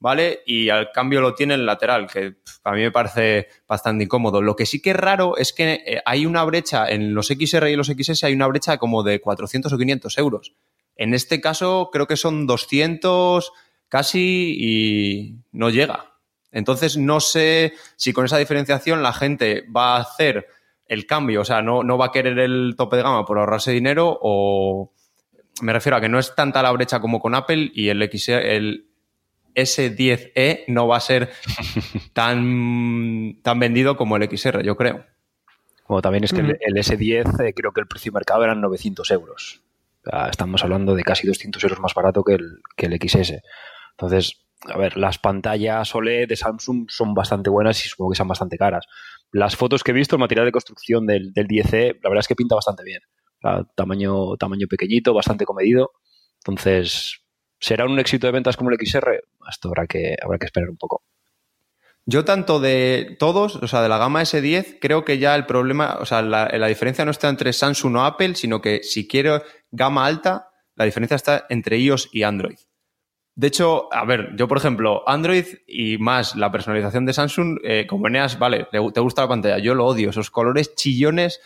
¿vale? 0.01 0.41
Y 0.47 0.69
al 0.69 0.91
cambio 0.91 1.21
lo 1.21 1.35
tiene 1.35 1.53
el 1.53 1.65
lateral, 1.65 2.07
que 2.07 2.37
a 2.63 2.71
mí 2.71 2.81
me 2.81 2.91
parece 2.91 3.47
bastante 3.67 4.03
incómodo. 4.03 4.41
Lo 4.41 4.55
que 4.55 4.65
sí 4.65 4.81
que 4.81 4.89
es 4.89 4.95
raro 4.95 5.37
es 5.37 5.53
que 5.53 5.83
eh, 5.85 6.01
hay 6.05 6.25
una 6.25 6.43
brecha 6.43 6.89
en 6.89 7.13
los 7.13 7.27
XR 7.27 7.69
y 7.69 7.75
los 7.75 7.87
XS, 7.87 8.23
hay 8.23 8.33
una 8.33 8.47
brecha 8.47 8.77
como 8.77 9.03
de 9.03 9.21
400 9.21 9.71
o 9.71 9.77
500 9.77 10.17
euros. 10.17 10.55
En 10.95 11.13
este 11.13 11.39
caso 11.39 11.89
creo 11.93 12.07
que 12.07 12.17
son 12.17 12.47
200 12.47 13.53
casi 13.89 14.55
y 14.59 15.35
no 15.51 15.69
llega. 15.69 16.15
Entonces 16.51 16.97
no 16.97 17.19
sé 17.19 17.73
si 17.95 18.11
con 18.11 18.25
esa 18.25 18.39
diferenciación 18.39 19.03
la 19.03 19.13
gente 19.13 19.65
va 19.73 19.97
a 19.97 20.01
hacer 20.01 20.47
el 20.87 21.05
cambio, 21.05 21.41
o 21.41 21.45
sea, 21.45 21.61
no, 21.61 21.83
no 21.83 21.97
va 21.97 22.07
a 22.07 22.11
querer 22.11 22.39
el 22.39 22.73
tope 22.75 22.97
de 22.97 23.03
gama 23.03 23.23
por 23.23 23.37
ahorrarse 23.37 23.71
dinero 23.71 24.17
o 24.19 24.91
me 25.61 25.73
refiero 25.73 25.95
a 25.95 26.01
que 26.01 26.09
no 26.09 26.17
es 26.17 26.33
tanta 26.35 26.63
la 26.63 26.71
brecha 26.71 26.99
como 26.99 27.19
con 27.19 27.35
Apple 27.35 27.71
y 27.73 27.89
el, 27.89 28.01
X, 28.01 28.29
el 28.29 28.90
S10e 29.53 30.65
no 30.67 30.87
va 30.87 30.97
a 30.97 31.01
ser 31.01 31.31
tan, 32.13 33.39
tan 33.41 33.59
vendido 33.59 33.97
como 33.97 34.17
el 34.17 34.29
XR, 34.29 34.63
yo 34.63 34.75
creo. 34.75 35.05
Bueno, 35.87 36.01
también 36.01 36.23
es 36.23 36.31
que 36.31 36.39
el, 36.39 36.57
S10 36.57 37.43
eh, 37.43 37.53
creo 37.53 37.73
que 37.73 37.81
el 37.81 37.87
precio 37.87 38.11
de 38.11 38.15
mercado 38.15 38.43
eran 38.43 38.61
900 38.61 39.11
euros. 39.11 39.61
estamos 40.29 40.63
hablando 40.63 40.95
de 40.95 41.03
casi 41.03 41.27
200 41.27 41.61
euros 41.63 41.79
más 41.79 41.93
barato 41.93 42.23
que 42.23 42.35
el, 42.35 42.59
que 42.77 42.85
el 42.85 42.93
XS. 42.93 43.41
Entonces, 43.91 44.41
a 44.63 44.77
ver, 44.77 44.95
las 44.95 45.17
pantallas 45.17 45.93
OLED 45.93 46.29
de 46.29 46.35
Samsung 46.35 46.85
son 46.89 47.13
bastante 47.13 47.49
buenas 47.49 47.83
y 47.85 47.89
supongo 47.89 48.11
que 48.11 48.17
son 48.17 48.27
bastante 48.27 48.57
caras. 48.57 48.85
Las 49.31 49.55
fotos 49.55 49.83
que 49.83 49.91
he 49.91 49.93
visto, 49.93 50.15
el 50.15 50.21
material 50.21 50.45
de 50.45 50.51
construcción 50.51 51.05
del, 51.07 51.33
del 51.33 51.47
10E, 51.47 51.99
la 52.01 52.09
verdad 52.09 52.19
es 52.19 52.27
que 52.27 52.35
pinta 52.35 52.55
bastante 52.55 52.83
bien. 52.83 53.01
tamaño, 53.75 54.37
tamaño 54.37 54.67
pequeñito, 54.69 55.13
bastante 55.13 55.45
comedido. 55.45 55.91
Entonces, 56.45 57.20
¿será 57.61 57.85
un 57.85 57.97
éxito 57.99 58.27
de 58.27 58.33
ventas 58.33 58.57
como 58.57 58.71
el 58.71 58.77
XR? 58.77 59.21
Esto 59.49 59.69
habrá 59.69 59.87
que, 59.87 60.17
habrá 60.21 60.37
que 60.37 60.45
esperar 60.45 60.69
un 60.69 60.77
poco. 60.77 61.03
Yo 62.05 62.25
tanto 62.25 62.59
de 62.59 63.15
todos, 63.19 63.57
o 63.57 63.67
sea, 63.67 63.83
de 63.83 63.89
la 63.89 63.99
gama 63.99 64.23
S10, 64.23 64.79
creo 64.81 65.05
que 65.05 65.19
ya 65.19 65.35
el 65.35 65.45
problema, 65.45 65.97
o 65.99 66.05
sea, 66.05 66.23
la, 66.23 66.67
diferencia 66.67 67.05
no 67.05 67.11
está 67.11 67.29
entre 67.29 67.53
Samsung 67.53 67.95
o 67.95 68.01
Apple, 68.03 68.35
sino 68.35 68.59
que 68.59 68.81
si 68.83 69.07
quiero 69.07 69.43
gama 69.69 70.05
alta, 70.05 70.49
la 70.75 70.85
diferencia 70.85 71.15
está 71.15 71.45
entre 71.49 71.77
iOS 71.77 72.09
y 72.11 72.23
Android. 72.23 72.57
De 73.35 73.47
hecho, 73.47 73.87
a 73.93 74.03
ver, 74.03 74.31
yo 74.35 74.47
por 74.47 74.57
ejemplo, 74.57 75.07
Android 75.07 75.45
y 75.67 75.99
más 75.99 76.35
la 76.35 76.51
personalización 76.51 77.05
de 77.05 77.13
Samsung, 77.13 77.59
eh, 77.63 77.85
como 77.87 78.07
Eneas, 78.07 78.39
vale, 78.39 78.67
te 78.71 78.99
gusta 78.99 79.21
la 79.21 79.27
pantalla, 79.29 79.59
yo 79.59 79.75
lo 79.75 79.85
odio, 79.85 80.09
esos 80.09 80.31
colores 80.31 80.75
chillones 80.75 81.39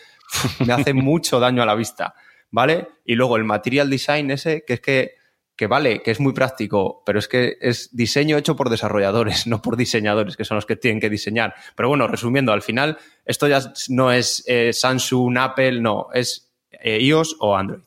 me 0.66 0.72
hacen 0.72 0.96
mucho 1.04 1.38
daño 1.38 1.62
a 1.62 1.66
la 1.66 1.74
vista, 1.74 2.14
¿vale? 2.50 2.88
Y 3.04 3.14
luego 3.14 3.36
el 3.36 3.44
material 3.44 3.90
design 3.90 4.30
ese, 4.30 4.64
que 4.66 4.74
es 4.74 4.80
que, 4.80 5.15
que 5.56 5.66
vale, 5.66 6.02
que 6.02 6.10
es 6.10 6.20
muy 6.20 6.34
práctico, 6.34 7.02
pero 7.06 7.18
es 7.18 7.28
que 7.28 7.56
es 7.60 7.96
diseño 7.96 8.36
hecho 8.36 8.56
por 8.56 8.68
desarrolladores, 8.68 9.46
no 9.46 9.62
por 9.62 9.76
diseñadores, 9.76 10.36
que 10.36 10.44
son 10.44 10.56
los 10.56 10.66
que 10.66 10.76
tienen 10.76 11.00
que 11.00 11.10
diseñar. 11.10 11.54
Pero 11.74 11.88
bueno, 11.88 12.06
resumiendo, 12.06 12.52
al 12.52 12.62
final, 12.62 12.98
esto 13.24 13.48
ya 13.48 13.72
no 13.88 14.12
es 14.12 14.44
eh, 14.46 14.72
Samsung, 14.72 15.38
Apple, 15.38 15.80
no, 15.80 16.08
es 16.12 16.52
eh, 16.70 17.00
iOS 17.00 17.36
o 17.40 17.56
Android. 17.56 17.80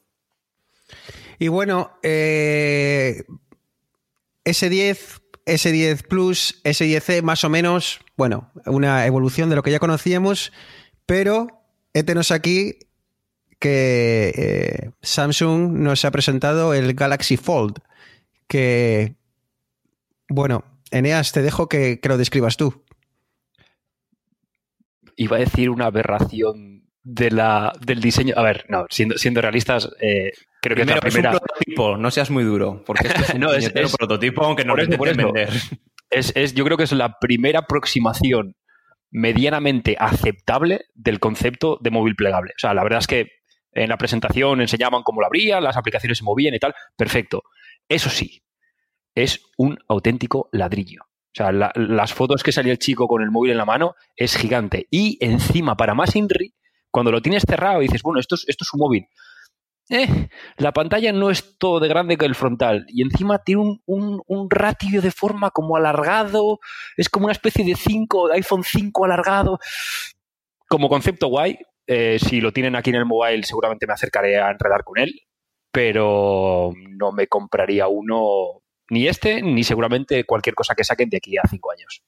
Y 1.38 1.48
bueno, 1.48 1.92
eh, 2.02 3.24
S10, 4.44 5.22
S10 5.46 6.08
Plus, 6.08 6.62
S10C, 6.64 7.22
más 7.22 7.44
o 7.44 7.50
menos, 7.50 8.00
bueno, 8.18 8.52
una 8.66 9.06
evolución 9.06 9.50
de 9.50 9.56
lo 9.56 9.64
que 9.64 9.72
ya 9.72 9.80
conocíamos, 9.80 10.52
pero 11.06 11.48
étenos 11.94 12.32
aquí 12.32 12.80
que 13.60 14.34
eh, 14.36 14.92
Samsung 15.02 15.74
nos 15.74 16.06
ha 16.06 16.12
presentado 16.12 16.74
el 16.74 16.94
Galaxy 16.94 17.38
Fold, 17.38 17.80
que, 18.48 19.16
bueno, 20.30 20.64
Eneas, 20.92 21.32
te 21.32 21.42
dejo 21.42 21.68
que, 21.68 22.00
que 22.00 22.10
lo 22.10 22.18
describas 22.18 22.58
tú. 22.58 22.84
Iba 25.16 25.38
a 25.38 25.42
decir 25.42 25.70
una 25.70 25.88
aberración 25.88 26.80
de 27.04 27.32
la, 27.32 27.74
del 27.82 28.02
diseño. 28.02 28.34
A 28.38 28.44
ver, 28.44 28.66
no, 28.70 28.86
siendo, 28.90 29.18
siendo 29.18 29.42
realistas, 29.42 29.90
eh, 30.00 30.32
creo 30.62 30.76
que 30.76 30.84
es 30.84 30.88
la 30.88 31.00
primera. 31.00 31.32
un 31.32 31.40
prototipo, 31.40 31.98
no 31.98 32.12
seas 32.12 32.30
muy 32.30 32.44
duro, 32.44 32.84
porque 32.86 33.08
es 33.08 33.30
un 33.34 33.40
no, 33.42 33.54
es, 33.54 33.72
prototipo, 33.98 34.44
aunque 34.44 34.66
no 34.66 34.76
lo 34.76 34.84
intenten 34.84 35.18
vender. 35.18 35.50
Es, 36.10 36.32
es, 36.36 36.54
yo 36.54 36.64
creo 36.66 36.78
que 36.78 36.84
es 36.84 36.92
la 36.92 37.18
primera 37.20 37.60
aproximación 37.60 38.56
medianamente 39.12 39.96
aceptable 40.00 40.86
del 40.94 41.20
concepto 41.20 41.78
de 41.82 41.92
móvil 41.92 42.16
plegable. 42.16 42.52
O 42.52 42.60
sea, 42.60 42.74
la 42.74 42.84
verdad 42.84 43.00
es 43.00 43.08
que 43.08 43.39
en 43.72 43.90
la 43.90 43.98
presentación 43.98 44.62
enseñaban 44.62 45.04
cómo 45.04 45.22
lo 45.22 45.28
abrían, 45.28 45.64
las 45.64 45.78
aplicaciones 45.78 46.18
se 46.18 46.24
movían 46.24 46.54
y 46.54 46.60
tal. 46.60 46.74
Perfecto. 46.96 47.44
Eso 47.88 48.10
sí, 48.10 48.44
es 49.16 49.42
un 49.58 49.78
auténtico 49.88 50.50
ladrillo. 50.52 51.04
O 51.04 51.36
sea, 51.36 51.52
las 51.52 52.14
fotos 52.14 52.44
que 52.44 52.52
salía 52.52 52.72
el 52.72 52.80
chico 52.80 53.08
con 53.08 53.22
el 53.22 53.32
móvil 53.32 53.52
en 53.52 53.58
la 53.58 53.66
mano 53.66 53.96
es 54.16 54.36
gigante. 54.36 54.88
Y 54.90 55.18
encima, 55.24 55.78
para 55.78 55.94
más 55.94 56.16
INRI, 56.16 56.56
cuando 56.90 57.12
lo 57.12 57.22
tienes 57.22 57.44
cerrado 57.48 57.82
y 57.82 57.86
dices, 57.86 58.02
bueno, 58.02 58.20
esto 58.20 58.36
es, 58.36 58.46
esto 58.48 58.64
es 58.64 58.74
un 58.74 58.80
móvil, 58.80 59.08
eh, 59.92 60.30
la 60.58 60.72
pantalla 60.72 61.12
no 61.12 61.32
es 61.32 61.58
todo 61.58 61.80
de 61.80 61.88
grande 61.88 62.16
que 62.16 62.26
el 62.26 62.36
frontal 62.36 62.86
y 62.90 63.02
encima 63.02 63.40
tiene 63.40 63.80
un, 63.88 64.22
un, 64.28 64.50
ratio 64.52 65.02
de 65.02 65.10
forma 65.10 65.50
como 65.50 65.76
alargado, 65.76 66.60
es 66.96 67.10
como 67.10 67.26
una 67.26 67.32
especie 67.32 67.66
de 67.66 67.76
5, 67.76 68.28
de 68.28 68.36
iPhone 68.36 68.64
5 68.64 69.06
alargado. 69.06 69.60
Como 70.68 70.90
concepto 70.90 71.28
guay, 71.28 71.58
eh, 71.92 72.20
si 72.20 72.40
lo 72.40 72.54
tienen 72.54 72.76
aquí 72.76 72.92
en 72.92 72.98
el 72.98 73.06
mobile 73.08 73.42
seguramente 73.44 73.88
me 73.88 73.94
acercaré 73.94 74.40
a 74.40 74.52
enredar 74.52 74.84
con 74.84 75.00
él, 75.00 75.24
pero 75.72 76.72
no 76.88 77.12
me 77.12 77.26
compraría 77.26 77.88
uno 77.88 78.62
ni 78.92 79.08
este 79.08 79.42
ni 79.42 79.64
seguramente 79.64 80.24
cualquier 80.24 80.54
cosa 80.54 80.76
que 80.76 80.84
saquen 80.84 81.10
de 81.10 81.18
aquí 81.18 81.36
a 81.40 81.48
5 81.50 81.72
años. 81.72 82.04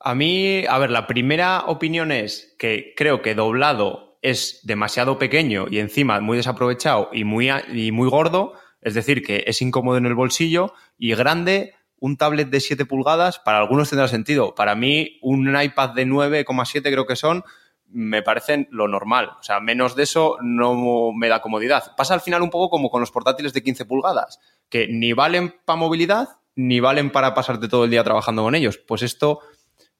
A 0.00 0.16
mí, 0.16 0.64
a 0.68 0.78
ver, 0.78 0.90
la 0.90 1.06
primera 1.06 1.66
opinión 1.66 2.10
es 2.10 2.56
que 2.58 2.92
creo 2.96 3.22
que 3.22 3.36
doblado 3.36 4.18
es 4.20 4.62
demasiado 4.64 5.20
pequeño 5.20 5.66
y 5.70 5.78
encima 5.78 6.18
muy 6.20 6.38
desaprovechado 6.38 7.10
y 7.12 7.22
muy, 7.22 7.48
y 7.72 7.92
muy 7.92 8.08
gordo, 8.10 8.54
es 8.80 8.94
decir, 8.94 9.22
que 9.22 9.44
es 9.46 9.62
incómodo 9.62 9.96
en 9.96 10.06
el 10.06 10.16
bolsillo 10.16 10.72
y 10.98 11.14
grande, 11.14 11.74
un 12.00 12.16
tablet 12.16 12.48
de 12.48 12.58
7 12.58 12.84
pulgadas, 12.84 13.38
para 13.38 13.58
algunos 13.58 13.90
tendrá 13.90 14.08
sentido. 14.08 14.56
Para 14.56 14.74
mí, 14.74 15.20
un 15.22 15.48
iPad 15.60 15.90
de 15.90 16.04
9,7 16.04 16.82
creo 16.82 17.06
que 17.06 17.14
son, 17.14 17.44
me 17.90 18.22
parecen 18.22 18.68
lo 18.70 18.88
normal. 18.88 19.30
O 19.40 19.42
sea, 19.42 19.60
menos 19.60 19.96
de 19.96 20.04
eso 20.04 20.36
no 20.42 21.12
me 21.12 21.28
da 21.28 21.40
comodidad. 21.40 21.94
Pasa 21.96 22.14
al 22.14 22.20
final 22.20 22.42
un 22.42 22.50
poco 22.50 22.70
como 22.70 22.90
con 22.90 23.00
los 23.00 23.10
portátiles 23.10 23.52
de 23.52 23.62
15 23.62 23.84
pulgadas, 23.86 24.38
que 24.68 24.88
ni 24.88 25.12
valen 25.12 25.54
para 25.64 25.78
movilidad 25.78 26.28
ni 26.58 26.80
valen 26.80 27.12
para 27.12 27.34
pasarte 27.34 27.68
todo 27.68 27.84
el 27.84 27.90
día 27.90 28.02
trabajando 28.02 28.42
con 28.42 28.56
ellos. 28.56 28.78
Pues 28.78 29.02
esto 29.02 29.40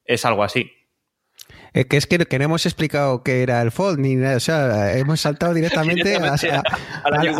es 0.04 0.24
algo 0.24 0.42
así. 0.42 0.72
Eh, 1.72 1.84
que 1.84 1.96
es 1.96 2.06
que, 2.06 2.18
no 2.18 2.44
hemos 2.44 2.66
explicado 2.66 3.22
qué 3.22 3.42
era 3.42 3.62
el 3.62 3.70
fold, 3.70 4.00
ni 4.00 4.16
o 4.16 4.40
sea, 4.40 4.96
hemos 4.96 5.20
saltado 5.20 5.54
directamente, 5.54 6.16
a, 6.16 6.36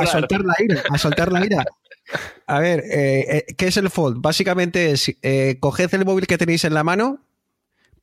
soltar 0.07 0.43
la 0.45 0.55
ira, 0.59 0.83
a 0.89 0.99
soltar 0.99 1.33
la 1.33 1.45
ira. 1.45 1.65
A 2.47 2.61
ver, 2.61 2.81
eh, 2.81 3.45
eh, 3.49 3.55
¿qué 3.57 3.67
es 3.67 3.77
el 3.77 3.91
fold? 3.91 4.21
Básicamente 4.21 4.93
es 4.93 5.17
coged 5.61 5.93
el 5.95 6.05
móvil 6.05 6.27
que 6.27 6.39
tenéis 6.39 6.65
en 6.65 6.75
la 6.75 6.85
mano, 6.85 7.27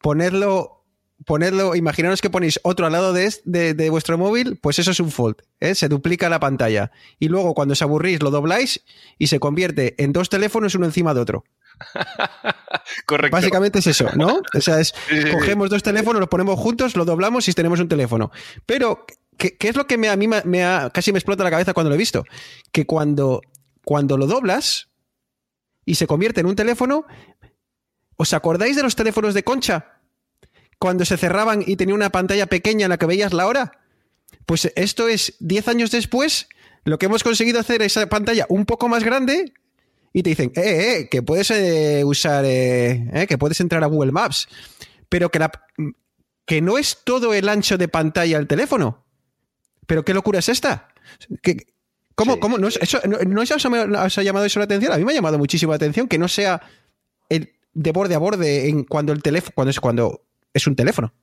ponerlo, 0.02 0.75
ponerlo, 1.24 1.76
imaginaros 1.76 2.22
que 2.22 2.30
ponéis 2.30 2.60
otro 2.64 2.86
al 2.86 2.92
lado 2.92 3.14
de, 3.14 3.34
de, 3.46 3.90
vuestro 3.90 4.18
móvil, 4.18 4.58
pues 4.62 4.80
eso 4.80 4.92
es 4.92 5.00
un 5.00 5.12
fold, 5.12 5.38
se 5.74 5.88
duplica 5.88 6.30
la 6.30 6.40
pantalla. 6.40 6.92
Y 7.20 7.30
luego 7.30 7.54
cuando 7.54 7.74
os 7.74 7.82
aburrís 7.82 8.22
lo 8.22 8.32
dobláis 8.32 8.84
y 9.18 9.28
se 9.28 9.40
convierte 9.40 9.96
en 10.04 10.12
dos 10.12 10.30
teléfonos 10.30 10.76
uno 10.76 10.86
encima 10.86 11.14
de 11.14 11.22
otro. 11.22 11.46
Correcto. 13.06 13.36
Básicamente 13.36 13.80
es 13.80 13.88
eso, 13.88 14.10
¿no? 14.16 14.42
O 14.54 14.62
sea, 14.62 14.80
es 14.80 14.94
cogemos 15.32 15.70
dos 15.70 15.84
teléfonos, 15.84 16.20
los 16.20 16.30
ponemos 16.30 16.60
juntos, 16.60 16.96
lo 16.96 17.06
doblamos 17.06 17.48
y 17.48 17.54
tenemos 17.54 17.80
un 17.80 17.88
teléfono. 17.88 18.32
Pero, 18.66 19.06
¿qué, 19.38 19.56
es 19.60 19.76
lo 19.76 19.88
que 19.88 19.98
me, 19.98 20.10
a 20.10 20.16
mí 20.16 20.28
me 20.28 20.64
ha, 20.64 20.90
casi 20.90 21.12
me 21.12 21.20
explota 21.20 21.44
la 21.44 21.52
cabeza 21.52 21.74
cuando 21.74 21.90
lo 21.90 21.96
he 21.96 22.00
visto? 22.00 22.26
Que 22.72 22.86
cuando, 22.86 23.42
cuando 23.84 24.18
lo 24.18 24.28
doblas 24.28 24.90
y 25.86 25.96
se 25.96 26.08
convierte 26.08 26.42
en 26.42 26.48
un 26.48 26.56
teléfono, 26.56 27.06
¿os 28.18 28.34
acordáis 28.34 28.76
de 28.76 28.84
los 28.84 28.96
teléfonos 28.96 29.34
de 29.34 29.44
concha? 29.44 29.95
Cuando 30.80 31.06
se 31.06 31.18
cerraban 31.18 31.64
y 31.66 31.76
tenía 31.76 31.96
una 31.96 32.10
pantalla 32.10 32.48
pequeña 32.48 32.86
en 32.86 32.90
la 32.90 32.98
que 32.98 33.06
veías 33.06 33.34
la 33.34 33.48
hora. 33.48 33.72
Pues 34.46 34.72
esto 34.76 35.08
es 35.08 35.36
10 35.40 35.68
años 35.70 35.92
después, 35.92 36.48
lo 36.84 37.00
que 37.00 37.08
hemos 37.08 37.24
conseguido 37.24 37.60
hacer 37.60 37.82
esa 37.82 38.08
pantalla 38.08 38.46
un 38.50 38.66
poco 38.66 38.88
más 38.88 39.04
grande 39.04 39.54
y 40.16 40.24
te 40.24 40.30
dicen, 40.30 40.54
eh, 40.56 40.62
eh, 41.00 41.10
que 41.10 41.22
puedes 41.22 41.52
eh, 41.52 42.04
usar, 42.06 42.46
eh, 42.46 43.10
eh, 43.14 43.28
que 43.28 43.38
puedes 43.38 43.60
entrar 43.60 43.84
a 43.84 43.88
Google 43.88 44.14
Maps, 44.14 44.48
pero 45.10 45.30
que, 45.30 45.40
la, 45.40 45.52
que 46.46 46.62
no 46.62 46.78
es 46.78 47.00
todo 47.04 47.34
el 47.34 47.50
ancho 47.50 47.78
de 47.78 47.90
pantalla 47.90 48.38
del 48.38 48.48
teléfono. 48.48 49.04
Pero 49.86 50.06
qué 50.06 50.14
locura 50.14 50.40
es 50.40 50.48
esta. 50.48 50.88
¿Cómo, 52.16 52.40
cómo? 52.40 52.58
¿No, 52.58 52.70
eso, 52.70 53.02
no, 53.06 53.42
os, 53.42 53.52
ha, 53.52 54.24
llamado 54.24 54.46
eso 54.46 54.60
la 54.60 54.64
atención? 54.64 54.94
A 54.94 54.98
mí 54.98 55.04
me 55.04 55.12
ha 55.12 55.16
llamado 55.16 55.38
muchísimo 55.38 55.74
la 55.74 55.76
atención 55.76 56.08
que 56.08 56.18
no 56.18 56.30
sea 56.30 56.62
el, 57.28 57.54
de 57.74 57.92
borde 57.92 58.16
a 58.16 58.20
borde 58.20 58.70
en 58.70 58.86
cuando 58.86 59.12
el 59.12 59.22
teléfono, 59.22 59.52
cuando 59.54 59.72
es, 59.72 59.80
cuando 59.82 60.22
es 60.56 60.66
un 60.68 60.76
teléfono. 60.76 61.14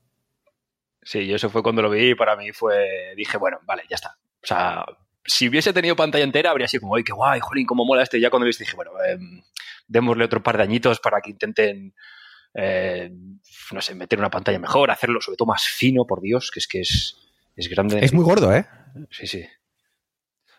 Sí, 1.02 1.26
yo 1.26 1.36
eso 1.36 1.50
fue 1.50 1.62
cuando 1.62 1.82
lo 1.82 1.90
vi 1.90 2.10
y 2.10 2.14
para 2.14 2.36
mí 2.36 2.52
fue, 2.52 3.14
dije, 3.16 3.38
bueno, 3.38 3.58
vale, 3.64 3.82
ya 3.88 3.96
está. 3.96 4.18
O 4.42 4.46
sea, 4.46 4.84
si 5.24 5.48
hubiese 5.48 5.72
tenido 5.72 5.96
pantalla 5.96 6.22
entera, 6.22 6.50
habría 6.50 6.68
sido 6.68 6.82
como, 6.82 6.96
¡ay, 6.96 7.02
qué 7.02 7.12
guay, 7.12 7.40
jolín, 7.40 7.66
cómo 7.66 7.84
mola 7.84 8.02
este! 8.02 8.20
ya 8.20 8.30
cuando 8.30 8.46
viste 8.46 8.64
dije, 8.64 8.76
bueno, 8.76 8.92
em, 9.04 9.42
démosle 9.88 10.24
otro 10.24 10.42
par 10.42 10.58
de 10.58 10.62
añitos 10.64 11.00
para 11.00 11.20
que 11.20 11.30
intenten, 11.30 11.94
eh, 12.54 13.10
no 13.72 13.80
sé, 13.80 13.94
meter 13.94 14.18
una 14.18 14.30
pantalla 14.30 14.58
mejor, 14.58 14.90
hacerlo 14.90 15.20
sobre 15.20 15.36
todo 15.36 15.46
más 15.46 15.64
fino, 15.64 16.04
por 16.06 16.20
Dios, 16.20 16.50
que 16.52 16.60
es 16.60 16.68
que 16.68 16.80
es, 16.80 17.16
es 17.56 17.68
grande. 17.68 18.04
Es 18.04 18.12
muy 18.12 18.24
gordo, 18.24 18.54
¿eh? 18.54 18.66
Sí, 19.10 19.26
sí. 19.26 19.44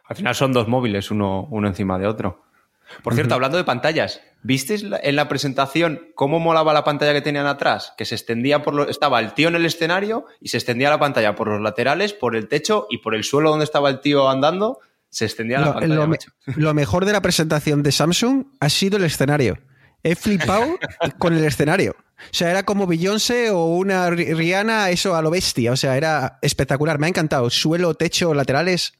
Al 0.05 0.15
final 0.15 0.35
son 0.35 0.51
dos 0.51 0.67
móviles, 0.67 1.11
uno, 1.11 1.47
uno 1.51 1.67
encima 1.67 1.97
de 1.99 2.07
otro. 2.07 2.43
Por 3.03 3.13
cierto, 3.13 3.35
hablando 3.35 3.57
de 3.57 3.63
pantallas, 3.63 4.21
¿visteis 4.43 4.85
en 5.01 5.15
la 5.15 5.27
presentación 5.27 6.11
cómo 6.15 6.39
molaba 6.39 6.73
la 6.73 6.83
pantalla 6.83 7.13
que 7.13 7.21
tenían 7.21 7.47
atrás? 7.47 7.93
Que 7.97 8.05
se 8.05 8.15
extendía 8.15 8.61
por 8.61 8.73
lo, 8.73 8.89
estaba 8.89 9.19
el 9.19 9.33
tío 9.33 9.47
en 9.47 9.55
el 9.55 9.65
escenario 9.65 10.25
y 10.39 10.49
se 10.49 10.57
extendía 10.57 10.89
la 10.89 10.99
pantalla 10.99 11.35
por 11.35 11.47
los 11.47 11.61
laterales, 11.61 12.13
por 12.13 12.35
el 12.35 12.47
techo 12.47 12.87
y 12.89 12.99
por 12.99 13.15
el 13.15 13.23
suelo 13.23 13.49
donde 13.49 13.65
estaba 13.65 13.89
el 13.89 14.01
tío 14.01 14.29
andando, 14.29 14.79
se 15.09 15.25
extendía 15.25 15.59
la 15.59 15.73
pantalla. 15.73 16.07
Lo, 16.55 16.73
mejor 16.73 17.05
de 17.05 17.13
la 17.13 17.21
presentación 17.21 17.83
de 17.83 17.91
Samsung 17.91 18.45
ha 18.59 18.69
sido 18.69 18.97
el 18.97 19.03
escenario. 19.03 19.59
He 20.03 20.15
flipado 20.15 20.77
con 21.17 21.33
el 21.33 21.45
escenario. 21.45 21.95
O 22.17 22.33
sea, 22.33 22.51
era 22.51 22.63
como 22.63 22.87
Beyoncé 22.87 23.49
o 23.49 23.65
una 23.65 24.09
Rihanna, 24.09 24.89
eso 24.89 25.15
a 25.15 25.21
lo 25.21 25.29
bestia. 25.29 25.71
O 25.71 25.77
sea, 25.77 25.97
era 25.97 26.39
espectacular. 26.41 26.99
Me 26.99 27.07
ha 27.07 27.09
encantado. 27.09 27.49
Suelo, 27.49 27.93
techo, 27.93 28.33
laterales. 28.33 28.93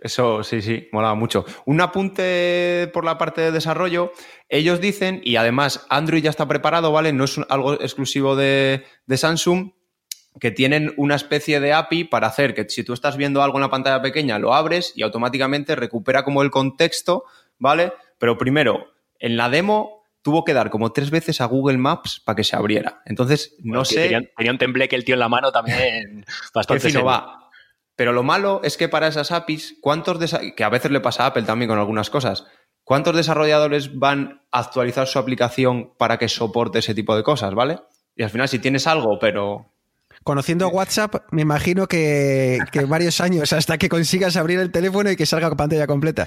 Eso 0.00 0.42
sí, 0.42 0.62
sí, 0.62 0.88
molaba 0.92 1.14
mucho. 1.14 1.44
Un 1.66 1.80
apunte 1.80 2.90
por 2.92 3.04
la 3.04 3.18
parte 3.18 3.42
de 3.42 3.52
desarrollo. 3.52 4.12
Ellos 4.48 4.80
dicen, 4.80 5.20
y 5.24 5.36
además 5.36 5.86
Android 5.90 6.22
ya 6.22 6.30
está 6.30 6.48
preparado, 6.48 6.90
¿vale? 6.90 7.12
No 7.12 7.24
es 7.24 7.38
algo 7.48 7.74
exclusivo 7.74 8.34
de, 8.34 8.84
Samsung, 9.08 9.72
que 10.40 10.50
tienen 10.50 10.94
una 10.96 11.16
especie 11.16 11.60
de 11.60 11.74
API 11.74 12.04
para 12.04 12.28
hacer 12.28 12.54
que 12.54 12.68
si 12.68 12.82
tú 12.82 12.94
estás 12.94 13.16
viendo 13.16 13.42
algo 13.42 13.58
en 13.58 13.62
la 13.62 13.70
pantalla 13.70 14.00
pequeña, 14.00 14.38
lo 14.38 14.54
abres 14.54 14.92
y 14.96 15.02
automáticamente 15.02 15.76
recupera 15.76 16.24
como 16.24 16.42
el 16.42 16.50
contexto, 16.50 17.24
¿vale? 17.58 17.92
Pero 18.18 18.38
primero, 18.38 18.94
en 19.18 19.36
la 19.36 19.50
demo 19.50 20.00
tuvo 20.22 20.44
que 20.44 20.54
dar 20.54 20.70
como 20.70 20.92
tres 20.92 21.10
veces 21.10 21.40
a 21.40 21.46
Google 21.46 21.78
Maps 21.78 22.20
para 22.24 22.36
que 22.36 22.44
se 22.44 22.56
abriera. 22.56 23.02
Entonces, 23.04 23.56
no 23.62 23.84
sé. 23.84 24.08
Tenía, 24.36 24.52
un 24.52 24.58
template 24.58 24.96
el 24.96 25.04
tío 25.04 25.14
en 25.14 25.20
la 25.20 25.28
mano 25.28 25.52
también 25.52 26.24
bastante. 26.54 26.88
fino 26.88 27.04
va. 27.04 27.39
Pero 28.00 28.14
lo 28.14 28.22
malo 28.22 28.62
es 28.64 28.78
que 28.78 28.88
para 28.88 29.08
esas 29.08 29.30
APIs, 29.30 29.76
¿cuántos 29.82 30.34
que 30.56 30.64
a 30.64 30.70
veces 30.70 30.90
le 30.90 31.00
pasa 31.00 31.24
a 31.24 31.26
Apple 31.26 31.42
también 31.42 31.68
con 31.68 31.78
algunas 31.78 32.08
cosas, 32.08 32.46
¿cuántos 32.82 33.14
desarrolladores 33.14 33.98
van 33.98 34.40
a 34.50 34.60
actualizar 34.60 35.06
su 35.06 35.18
aplicación 35.18 35.92
para 35.98 36.16
que 36.16 36.26
soporte 36.26 36.78
ese 36.78 36.94
tipo 36.94 37.14
de 37.14 37.22
cosas, 37.22 37.54
¿vale? 37.54 37.80
Y 38.16 38.22
al 38.22 38.30
final, 38.30 38.48
si 38.48 38.58
tienes 38.58 38.86
algo, 38.86 39.18
pero 39.20 39.74
Conociendo 40.24 40.68
WhatsApp, 40.68 41.14
me 41.30 41.42
imagino 41.42 41.86
que, 41.86 42.58
que, 42.72 42.86
varios 42.86 43.20
años 43.20 43.52
hasta 43.52 43.76
que 43.76 43.90
consigas 43.90 44.38
abrir 44.38 44.60
el 44.60 44.72
teléfono 44.72 45.10
y 45.10 45.16
que 45.16 45.26
salga 45.26 45.54
pantalla 45.54 45.86
completa. 45.86 46.26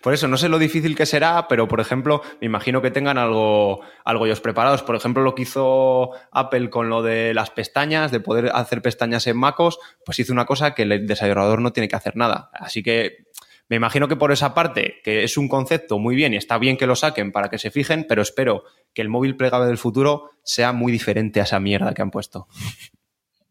Por 0.00 0.14
eso, 0.14 0.28
no 0.28 0.36
sé 0.36 0.48
lo 0.48 0.58
difícil 0.58 0.96
que 0.96 1.06
será, 1.06 1.46
pero 1.48 1.68
por 1.68 1.80
ejemplo, 1.80 2.22
me 2.40 2.46
imagino 2.46 2.82
que 2.82 2.90
tengan 2.90 3.18
algo, 3.18 3.80
algo 4.04 4.26
ellos 4.26 4.40
preparados. 4.40 4.82
Por 4.82 4.96
ejemplo, 4.96 5.22
lo 5.22 5.34
que 5.34 5.42
hizo 5.42 6.10
Apple 6.32 6.70
con 6.70 6.88
lo 6.88 7.02
de 7.02 7.34
las 7.34 7.50
pestañas, 7.50 8.10
de 8.10 8.20
poder 8.20 8.50
hacer 8.54 8.82
pestañas 8.82 9.26
en 9.26 9.36
MacOS, 9.36 9.78
pues 10.04 10.18
hizo 10.18 10.32
una 10.32 10.46
cosa 10.46 10.74
que 10.74 10.82
el 10.82 11.06
desarrollador 11.06 11.60
no 11.60 11.72
tiene 11.72 11.88
que 11.88 11.96
hacer 11.96 12.16
nada. 12.16 12.50
Así 12.52 12.82
que 12.82 13.24
me 13.70 13.76
imagino 13.76 14.08
que 14.08 14.16
por 14.16 14.32
esa 14.32 14.52
parte, 14.52 15.00
que 15.04 15.22
es 15.22 15.36
un 15.36 15.48
concepto 15.48 16.00
muy 16.00 16.16
bien 16.16 16.34
y 16.34 16.36
está 16.36 16.58
bien 16.58 16.76
que 16.76 16.88
lo 16.88 16.96
saquen 16.96 17.30
para 17.30 17.48
que 17.50 17.58
se 17.58 17.70
fijen, 17.70 18.04
pero 18.08 18.20
espero 18.20 18.64
que 18.92 19.00
el 19.00 19.08
móvil 19.08 19.36
plegable 19.36 19.68
del 19.68 19.78
futuro 19.78 20.30
sea 20.42 20.72
muy 20.72 20.90
diferente 20.90 21.40
a 21.40 21.44
esa 21.44 21.60
mierda 21.60 21.94
que 21.94 22.02
han 22.02 22.10
puesto. 22.10 22.48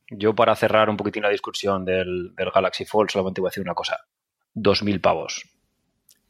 Yo, 0.10 0.36
para 0.36 0.56
cerrar 0.58 0.90
un 0.90 0.98
poquitín 0.98 1.24
la 1.24 1.30
discusión 1.30 1.86
del, 1.86 2.36
del 2.36 2.52
Galaxy 2.52 2.84
Fold, 2.84 3.12
solamente 3.12 3.40
voy 3.40 3.48
a 3.48 3.52
decir 3.52 3.64
una 3.64 3.76
cosa. 3.76 4.08
2.000 4.56 5.00
pavos. 5.00 5.46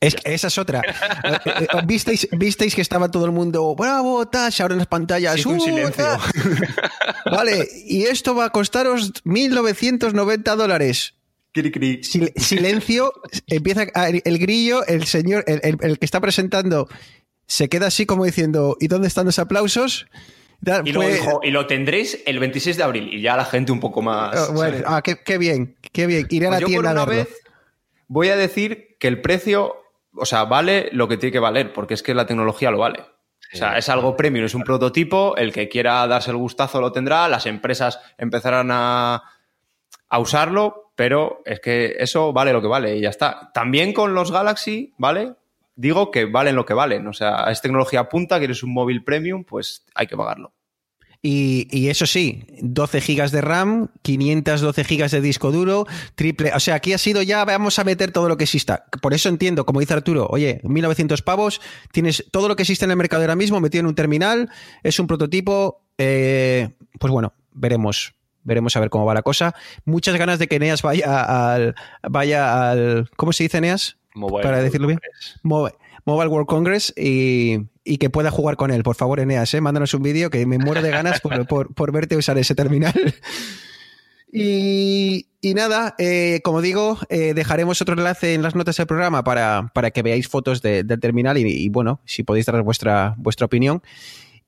Es, 0.02 0.16
esa 0.24 0.48
es 0.48 0.58
otra. 0.58 0.82
Eh, 0.82 1.38
eh, 1.46 1.68
¿Visteis, 1.86 2.28
¿Visteis 2.32 2.74
que 2.74 2.82
estaba 2.82 3.12
todo 3.12 3.26
el 3.26 3.32
mundo, 3.32 3.76
bravo, 3.76 4.26
Tash, 4.28 4.62
ahora 4.62 4.76
en 4.76 4.80
las 4.80 4.88
pantallas? 4.88 5.46
un 5.46 5.58
uh, 5.58 5.60
silencio. 5.60 6.06
vale, 7.26 7.68
y 7.86 8.04
esto 8.04 8.34
va 8.34 8.46
a 8.46 8.50
costaros 8.52 9.14
1.990 9.26 10.56
dólares. 10.56 11.16
silencio, 12.38 13.14
empieza 13.48 13.84
el 13.84 14.40
grillo, 14.40 14.86
el 14.86 15.06
señor, 15.06 15.44
el, 15.48 16.00
que 16.00 16.06
está 16.06 16.22
presentando, 16.22 16.88
se 17.46 17.68
queda 17.68 17.88
así 17.88 18.06
como 18.06 18.24
diciendo, 18.24 18.78
¿y 18.80 18.88
dónde 18.88 19.10
están 19.10 19.26
los 19.26 19.38
aplausos? 19.38 20.08
Y, 20.86 20.92
luego 20.92 21.12
dijo, 21.12 21.40
y 21.44 21.52
lo 21.52 21.68
tendréis 21.68 22.20
el 22.26 22.40
26 22.40 22.78
de 22.78 22.84
abril. 22.84 23.14
Y 23.14 23.22
ya 23.22 23.36
la 23.36 23.46
gente 23.46 23.72
un 23.72 23.80
poco 23.80 24.02
más. 24.02 24.50
Oh, 24.50 24.54
bueno, 24.54 24.78
ah, 24.86 25.02
qué, 25.02 25.38
bien, 25.38 25.76
qué 25.94 26.06
bien. 26.06 26.28
Iré 26.30 26.48
a 26.48 26.52
la 26.52 26.58
pues 26.58 26.68
tienda 26.68 26.92
a 26.92 27.06
verlo. 27.06 27.24
Vez 27.24 27.30
voy 28.10 28.30
a 28.30 28.36
decir 28.36 28.98
que 29.00 29.08
el 29.08 29.22
precio 29.22 29.78
o 30.20 30.26
sea, 30.26 30.46
vale 30.46 30.90
lo 30.92 31.08
que 31.08 31.18
tiene 31.18 31.32
que 31.32 31.40
valer, 31.40 31.74
porque 31.74 31.94
es 31.94 32.04
que 32.04 32.14
la 32.14 32.26
tecnología 32.26 32.72
lo 32.72 32.80
vale. 32.80 33.04
O 33.52 33.58
sea, 33.58 33.78
es 33.78 33.90
algo 33.90 34.16
premium, 34.16 34.46
es 34.46 34.54
un 34.54 34.64
prototipo, 34.64 35.36
el 35.36 35.52
que 35.52 35.70
quiera 35.70 36.06
darse 36.06 36.30
el 36.30 36.38
gustazo 36.38 36.82
lo 36.82 36.92
tendrá, 36.92 37.28
las 37.28 37.48
empresas 37.48 38.00
empezarán 38.18 38.70
a, 38.72 39.24
usarlo, 40.20 40.92
pero 40.96 41.42
es 41.46 41.60
que 41.60 41.96
eso 42.00 42.32
vale 42.32 42.54
lo 42.54 42.62
que 42.62 42.68
vale 42.68 42.98
y 42.98 43.02
ya 43.02 43.10
está. 43.10 43.52
También 43.54 43.94
con 43.94 44.14
los 44.14 44.32
Galaxy, 44.32 44.94
¿vale? 44.98 45.34
Digo 45.76 46.12
que 46.12 46.26
valen 46.26 46.56
lo 46.56 46.66
que 46.66 46.74
valen. 46.74 47.08
O 47.08 47.14
sea, 47.14 47.46
es 47.50 47.62
tecnología 47.62 48.10
punta, 48.10 48.38
quieres 48.38 48.62
un 48.62 48.74
móvil 48.74 49.04
premium, 49.04 49.44
pues 49.44 49.86
hay 49.96 50.06
que 50.06 50.18
pagarlo. 50.18 50.54
Y, 51.22 51.90
eso 51.90 52.06
sí, 52.06 52.46
12 52.62 53.02
gigas 53.02 53.32
de 53.32 53.42
RAM, 53.42 53.90
512 54.04 54.84
gigas 54.86 55.12
de 55.12 55.20
disco 55.20 55.52
duro, 55.52 55.86
triple. 56.16 56.54
O 56.56 56.60
sea, 56.62 56.76
aquí 56.76 56.94
ha 56.94 56.98
sido 56.98 57.22
ya, 57.22 57.44
vamos 57.44 57.78
a 57.78 57.84
meter 57.84 58.12
todo 58.12 58.30
lo 58.30 58.38
que 58.38 58.46
exista. 58.46 58.86
Por 59.02 59.14
eso 59.14 59.28
entiendo, 59.28 59.66
como 59.66 59.82
dice 59.82 59.94
Arturo, 59.94 60.28
oye, 60.30 60.62
1900 60.64 61.22
pavos, 61.22 61.60
tienes 61.92 62.26
todo 62.32 62.48
lo 62.48 62.56
que 62.56 62.64
existe 62.64 62.86
en 62.86 62.92
el 62.92 62.98
mercado 62.98 63.24
ahora 63.24 63.36
mismo 63.36 63.60
metido 63.60 63.82
en 63.82 63.88
un 63.88 63.96
terminal, 63.96 64.50
es 64.82 64.98
un 65.00 65.08
prototipo. 65.08 65.82
Eh, 65.98 66.70
pues 67.00 67.12
bueno, 67.12 67.34
veremos. 67.52 68.14
Veremos 68.44 68.78
a 68.78 68.80
ver 68.80 68.90
cómo 68.90 69.06
va 69.06 69.14
la 69.14 69.22
cosa. 69.22 69.54
Muchas 69.84 70.16
ganas 70.16 70.40
de 70.40 70.48
que 70.48 70.56
Eneas 70.56 70.82
vaya 70.82 71.54
al. 71.54 71.76
Vaya 72.10 72.72
al 72.72 73.10
¿Cómo 73.18 73.34
se 73.34 73.44
dice 73.44 73.58
Eneas? 73.58 73.98
Para 74.42 74.62
decirlo 74.62 74.88
bien. 74.88 75.00
Mobile 75.44 75.76
World 76.06 76.48
Congress 76.48 76.94
y, 76.96 77.68
que 77.98 78.10
pueda 78.10 78.32
jugar 78.32 78.56
con 78.56 78.72
él. 78.72 78.84
Por 78.84 78.96
favor, 78.96 79.20
Eneas, 79.20 79.54
¿eh? 79.54 79.62
mándanos 79.62 79.94
un 79.94 80.04
vídeo 80.04 80.30
que 80.30 80.46
me 80.46 80.58
muero 80.58 80.82
de 80.82 80.92
ganas 80.92 81.22
por, 81.22 81.92
verte 81.92 82.18
usar 82.18 82.38
ese 82.38 82.56
terminal. 82.56 82.94
Y, 84.32 85.26
nada, 85.56 85.96
eh, 85.98 86.42
como 86.44 86.62
digo, 86.62 87.00
eh, 87.10 87.34
dejaremos 87.34 87.82
otro 87.82 87.96
enlace 87.96 88.36
en 88.36 88.44
las 88.44 88.54
notas 88.54 88.78
del 88.78 88.86
programa 88.86 89.24
para, 89.24 89.92
que 89.92 90.04
veáis 90.04 90.28
fotos 90.28 90.62
del 90.62 91.00
terminal 91.00 91.38
y, 91.40 91.68
bueno, 91.70 92.02
si 92.06 92.22
podéis 92.22 92.46
dar 92.46 92.62
vuestra, 92.62 93.16
vuestra 93.18 93.48
opinión. 93.48 93.82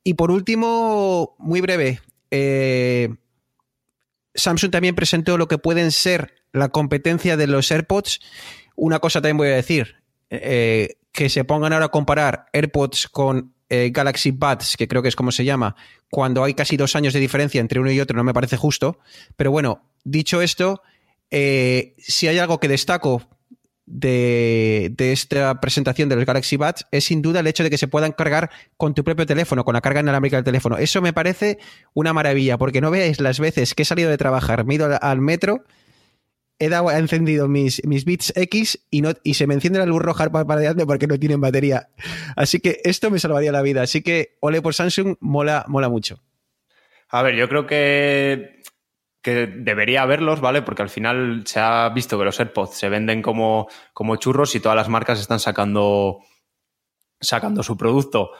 Y 0.03 0.13
por 0.13 0.29
último, 0.29 1.35
muy 1.39 1.61
breve, 1.61 1.99
Samsung 4.35 4.69
también 4.69 4.93
presentó 4.93 5.39
lo 5.39 5.47
que 5.47 5.57
pueden 5.57 5.91
ser 5.91 6.35
la 6.53 6.69
competencia 6.69 7.35
de 7.35 7.47
los 7.47 7.71
AirPods. 7.71 8.19
Una 8.75 8.99
cosa 8.99 9.19
también 9.19 9.37
voy 9.37 9.47
a 9.47 9.55
decir, 9.55 9.95
que 11.11 11.29
se 11.29 11.43
pongan 11.43 11.73
ahora 11.73 11.85
a 11.85 11.89
comparar 11.89 12.45
AirPods 12.53 13.07
con 13.07 13.53
eh, 13.69 13.89
Galaxy 13.93 14.31
Buds, 14.31 14.75
que 14.77 14.87
creo 14.87 15.01
que 15.01 15.09
es 15.09 15.15
como 15.15 15.31
se 15.31 15.45
llama, 15.45 15.75
cuando 16.09 16.43
hay 16.43 16.53
casi 16.53 16.77
dos 16.77 16.95
años 16.95 17.13
de 17.13 17.19
diferencia 17.19 17.61
entre 17.61 17.79
uno 17.79 17.91
y 17.91 17.99
otro, 17.99 18.17
no 18.17 18.23
me 18.23 18.33
parece 18.33 18.57
justo. 18.57 18.99
Pero 19.35 19.51
bueno, 19.51 19.89
dicho 20.03 20.41
esto, 20.41 20.81
eh, 21.29 21.95
si 21.97 22.27
hay 22.27 22.37
algo 22.39 22.59
que 22.59 22.67
destaco 22.67 23.27
de, 23.85 24.93
esta 24.97 25.59
presentación 25.59 26.07
de 26.09 26.15
los 26.15 26.25
Galaxy 26.25 26.55
Buds 26.55 26.85
es 26.91 27.05
sin 27.05 27.21
duda 27.21 27.41
el 27.41 27.47
hecho 27.47 27.63
de 27.63 27.69
que 27.69 27.77
se 27.77 27.87
puedan 27.87 28.11
cargar 28.11 28.49
con 28.77 28.93
tu 28.93 29.03
propio 29.03 29.25
teléfono, 29.25 29.65
con 29.65 29.73
la 29.73 29.81
carga 29.81 30.01
inalámbrica 30.01 30.37
del 30.37 30.45
teléfono. 30.45 30.77
Eso 30.77 31.01
me 31.01 31.13
parece 31.13 31.59
una 31.93 32.13
maravilla, 32.13 32.57
porque 32.57 32.81
no 32.81 32.91
veáis 32.91 33.19
las 33.19 33.39
veces 33.39 33.73
que 33.73 33.83
he 33.83 33.85
salido 33.85 34.09
de 34.09 34.17
trabajar, 34.17 34.65
me 34.65 34.73
he 34.73 34.77
ido 34.77 34.97
al 35.01 35.21
metro 35.21 35.63
he, 36.61 36.69
dado, 36.69 36.91
encendido 36.91 37.47
mis, 37.47 37.85
mis 37.85 38.05
bits 38.05 38.33
X 38.35 38.85
y, 38.89 39.01
no, 39.01 39.13
y 39.23 39.33
se 39.33 39.47
me 39.47 39.53
enciende 39.53 39.79
la 39.79 39.85
luz 39.85 40.01
roja 40.01 40.29
para 40.29 40.53
adelante 40.53 40.85
porque 40.85 41.07
no 41.07 41.17
tienen 41.17 41.41
batería. 41.41 41.89
Así 42.35 42.59
que 42.59 42.79
esto 42.83 43.09
me 43.09 43.19
salvaría 43.19 43.51
la 43.51 43.61
vida. 43.61 43.81
Así 43.81 44.01
que 44.01 44.37
ole 44.39 44.61
por 44.61 44.73
Samsung, 44.73 45.15
mola, 45.19 45.65
mola 45.67 45.89
mucho. 45.89 46.21
A 47.09 47.23
ver, 47.23 47.35
yo 47.35 47.49
creo 47.49 47.67
que, 47.67 48.61
que 49.21 49.47
debería 49.47 50.03
haberlos, 50.03 50.41
¿vale? 50.41 50.61
Porque 50.61 50.81
al 50.81 50.89
final 50.89 51.43
se 51.45 51.59
ha 51.59 51.89
visto 51.89 52.17
que 52.17 52.25
los 52.25 52.39
AirPods 52.39 52.75
se 52.75 52.89
venden 52.89 53.21
como, 53.21 53.67
como 53.93 54.15
churros 54.15 54.55
y 54.55 54.59
todas 54.59 54.75
las 54.75 54.89
marcas 54.89 55.19
están 55.19 55.39
sacando, 55.39 56.19
sacando 57.19 57.63
su 57.63 57.75
producto. 57.75 58.31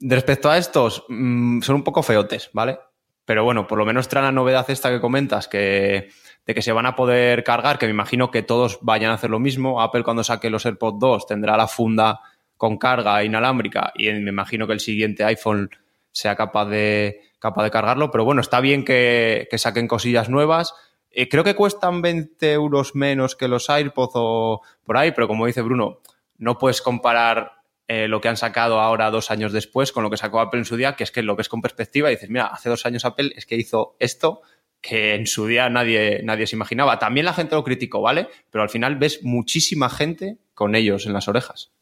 Respecto 0.00 0.50
a 0.50 0.58
estos, 0.58 1.04
mm, 1.08 1.62
son 1.62 1.76
un 1.76 1.84
poco 1.84 2.02
feotes, 2.02 2.50
¿vale? 2.52 2.78
Pero 3.24 3.44
bueno, 3.44 3.66
por 3.66 3.78
lo 3.78 3.84
menos 3.84 4.08
trae 4.08 4.22
la 4.22 4.32
novedad 4.32 4.70
esta 4.70 4.90
que 4.90 5.00
comentas, 5.00 5.48
que 5.48 6.08
de 6.48 6.54
que 6.54 6.62
se 6.62 6.72
van 6.72 6.86
a 6.86 6.96
poder 6.96 7.44
cargar, 7.44 7.78
que 7.78 7.84
me 7.84 7.92
imagino 7.92 8.30
que 8.30 8.42
todos 8.42 8.78
vayan 8.80 9.10
a 9.10 9.14
hacer 9.14 9.28
lo 9.28 9.38
mismo. 9.38 9.82
Apple 9.82 10.02
cuando 10.02 10.24
saque 10.24 10.48
los 10.48 10.64
AirPods 10.64 10.98
2 10.98 11.26
tendrá 11.26 11.58
la 11.58 11.68
funda 11.68 12.20
con 12.56 12.78
carga 12.78 13.22
inalámbrica 13.22 13.92
y 13.94 14.10
me 14.12 14.30
imagino 14.30 14.66
que 14.66 14.72
el 14.72 14.80
siguiente 14.80 15.24
iPhone 15.24 15.68
sea 16.10 16.36
capaz 16.36 16.64
de, 16.64 17.20
capaz 17.38 17.64
de 17.64 17.70
cargarlo. 17.70 18.10
Pero 18.10 18.24
bueno, 18.24 18.40
está 18.40 18.62
bien 18.62 18.82
que, 18.86 19.46
saquen 19.58 19.86
cosillas 19.86 20.30
nuevas. 20.30 20.74
Eh, 21.10 21.28
creo 21.28 21.44
que 21.44 21.54
cuestan 21.54 22.00
20 22.00 22.50
euros 22.50 22.94
menos 22.94 23.36
que 23.36 23.46
los 23.46 23.68
AirPods 23.68 24.12
o 24.14 24.62
por 24.84 24.96
ahí, 24.96 25.12
pero 25.12 25.28
como 25.28 25.44
dice 25.44 25.60
Bruno, 25.60 26.00
no 26.38 26.56
puedes 26.56 26.80
comparar 26.80 27.58
eh, 27.88 28.08
lo 28.08 28.22
que 28.22 28.28
han 28.28 28.38
sacado 28.38 28.80
ahora 28.80 29.10
dos 29.10 29.30
años 29.30 29.52
después 29.52 29.92
con 29.92 30.02
lo 30.02 30.08
que 30.08 30.16
sacó 30.16 30.40
Apple 30.40 30.60
en 30.60 30.64
su 30.64 30.78
día, 30.78 30.96
que 30.96 31.04
es 31.04 31.10
que 31.10 31.22
lo 31.22 31.36
ves 31.36 31.50
con 31.50 31.60
perspectiva 31.60 32.10
y 32.10 32.14
dices, 32.14 32.30
mira, 32.30 32.46
hace 32.46 32.70
dos 32.70 32.86
años 32.86 33.04
Apple 33.04 33.32
es 33.36 33.44
que 33.44 33.56
hizo 33.56 33.96
esto 33.98 34.40
que 34.80 35.14
en 35.14 35.26
su 35.26 35.46
día 35.46 35.68
nadie, 35.68 36.22
nadie 36.22 36.46
se 36.46 36.56
imaginaba. 36.56 36.98
También 36.98 37.26
la 37.26 37.32
gente 37.32 37.54
lo 37.54 37.64
criticó, 37.64 38.00
¿vale? 38.00 38.28
Pero 38.50 38.62
al 38.62 38.70
final 38.70 38.96
ves 38.96 39.20
muchísima 39.22 39.90
gente 39.90 40.38
con 40.54 40.74
ellos 40.74 41.06
en 41.06 41.12
las 41.12 41.28
orejas. 41.28 41.72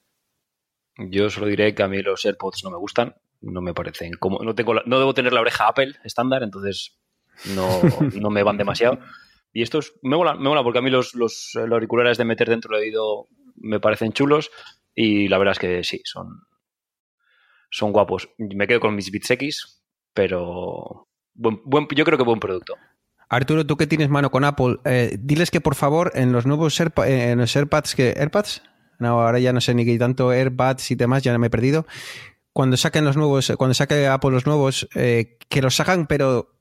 Yo 0.98 1.28
solo 1.28 1.46
diré 1.46 1.74
que 1.74 1.82
a 1.82 1.88
mí 1.88 2.00
los 2.00 2.24
AirPods 2.24 2.64
no 2.64 2.70
me 2.70 2.78
gustan, 2.78 3.14
no 3.42 3.60
me 3.60 3.74
parecen 3.74 4.14
como 4.14 4.42
no 4.42 4.54
tengo 4.54 4.74
no 4.74 4.98
debo 4.98 5.12
tener 5.12 5.32
la 5.32 5.42
oreja 5.42 5.68
Apple 5.68 5.94
estándar, 6.04 6.42
entonces 6.42 6.98
no, 7.54 7.68
no 8.20 8.30
me 8.30 8.42
van 8.42 8.56
demasiado. 8.56 8.98
Y 9.52 9.62
estos 9.62 9.94
me 10.02 10.16
mola, 10.16 10.34
me 10.34 10.48
mola 10.48 10.62
porque 10.62 10.78
a 10.78 10.82
mí 10.82 10.90
los, 10.90 11.14
los, 11.14 11.52
auriculares 11.56 12.18
de 12.18 12.24
meter 12.24 12.48
dentro 12.48 12.74
del 12.74 12.84
oído 12.84 13.28
me 13.56 13.80
parecen 13.80 14.12
chulos 14.12 14.50
y 14.94 15.28
la 15.28 15.38
verdad 15.38 15.52
es 15.52 15.58
que 15.58 15.84
sí, 15.84 16.00
son, 16.04 16.42
son 17.70 17.92
guapos. 17.92 18.28
Me 18.38 18.66
quedo 18.66 18.80
con 18.80 18.94
mis 18.94 19.10
Beats 19.10 19.30
X, 19.30 19.82
pero 20.12 21.05
yo 21.36 22.04
creo 22.04 22.18
que 22.18 22.24
buen 22.24 22.40
producto. 22.40 22.74
Arturo, 23.28 23.66
tú 23.66 23.76
que 23.76 23.86
tienes 23.86 24.08
mano 24.08 24.30
con 24.30 24.44
Apple, 24.44 24.78
eh, 24.84 25.16
diles 25.20 25.50
que 25.50 25.60
por 25.60 25.74
favor 25.74 26.12
en 26.14 26.32
los 26.32 26.46
nuevos 26.46 26.78
eh, 26.80 27.30
en 27.30 27.38
los 27.38 27.56
AirPads, 27.56 27.94
que 27.94 28.14
AirPads, 28.16 28.62
no, 28.98 29.20
ahora 29.20 29.38
ya 29.40 29.52
no 29.52 29.60
sé 29.60 29.74
ni 29.74 29.84
qué 29.84 29.98
tanto 29.98 30.32
AirPads 30.32 30.92
y 30.92 30.94
demás, 30.94 31.22
ya 31.22 31.36
me 31.38 31.48
he 31.48 31.50
perdido. 31.50 31.86
Cuando 32.52 32.76
saquen 32.76 33.04
los 33.04 33.16
nuevos, 33.16 33.52
cuando 33.58 33.74
saque 33.74 34.06
Apple 34.06 34.30
los 34.30 34.46
nuevos, 34.46 34.88
eh, 34.94 35.38
que 35.48 35.60
los 35.60 35.74
sacan, 35.74 36.06
pero 36.06 36.55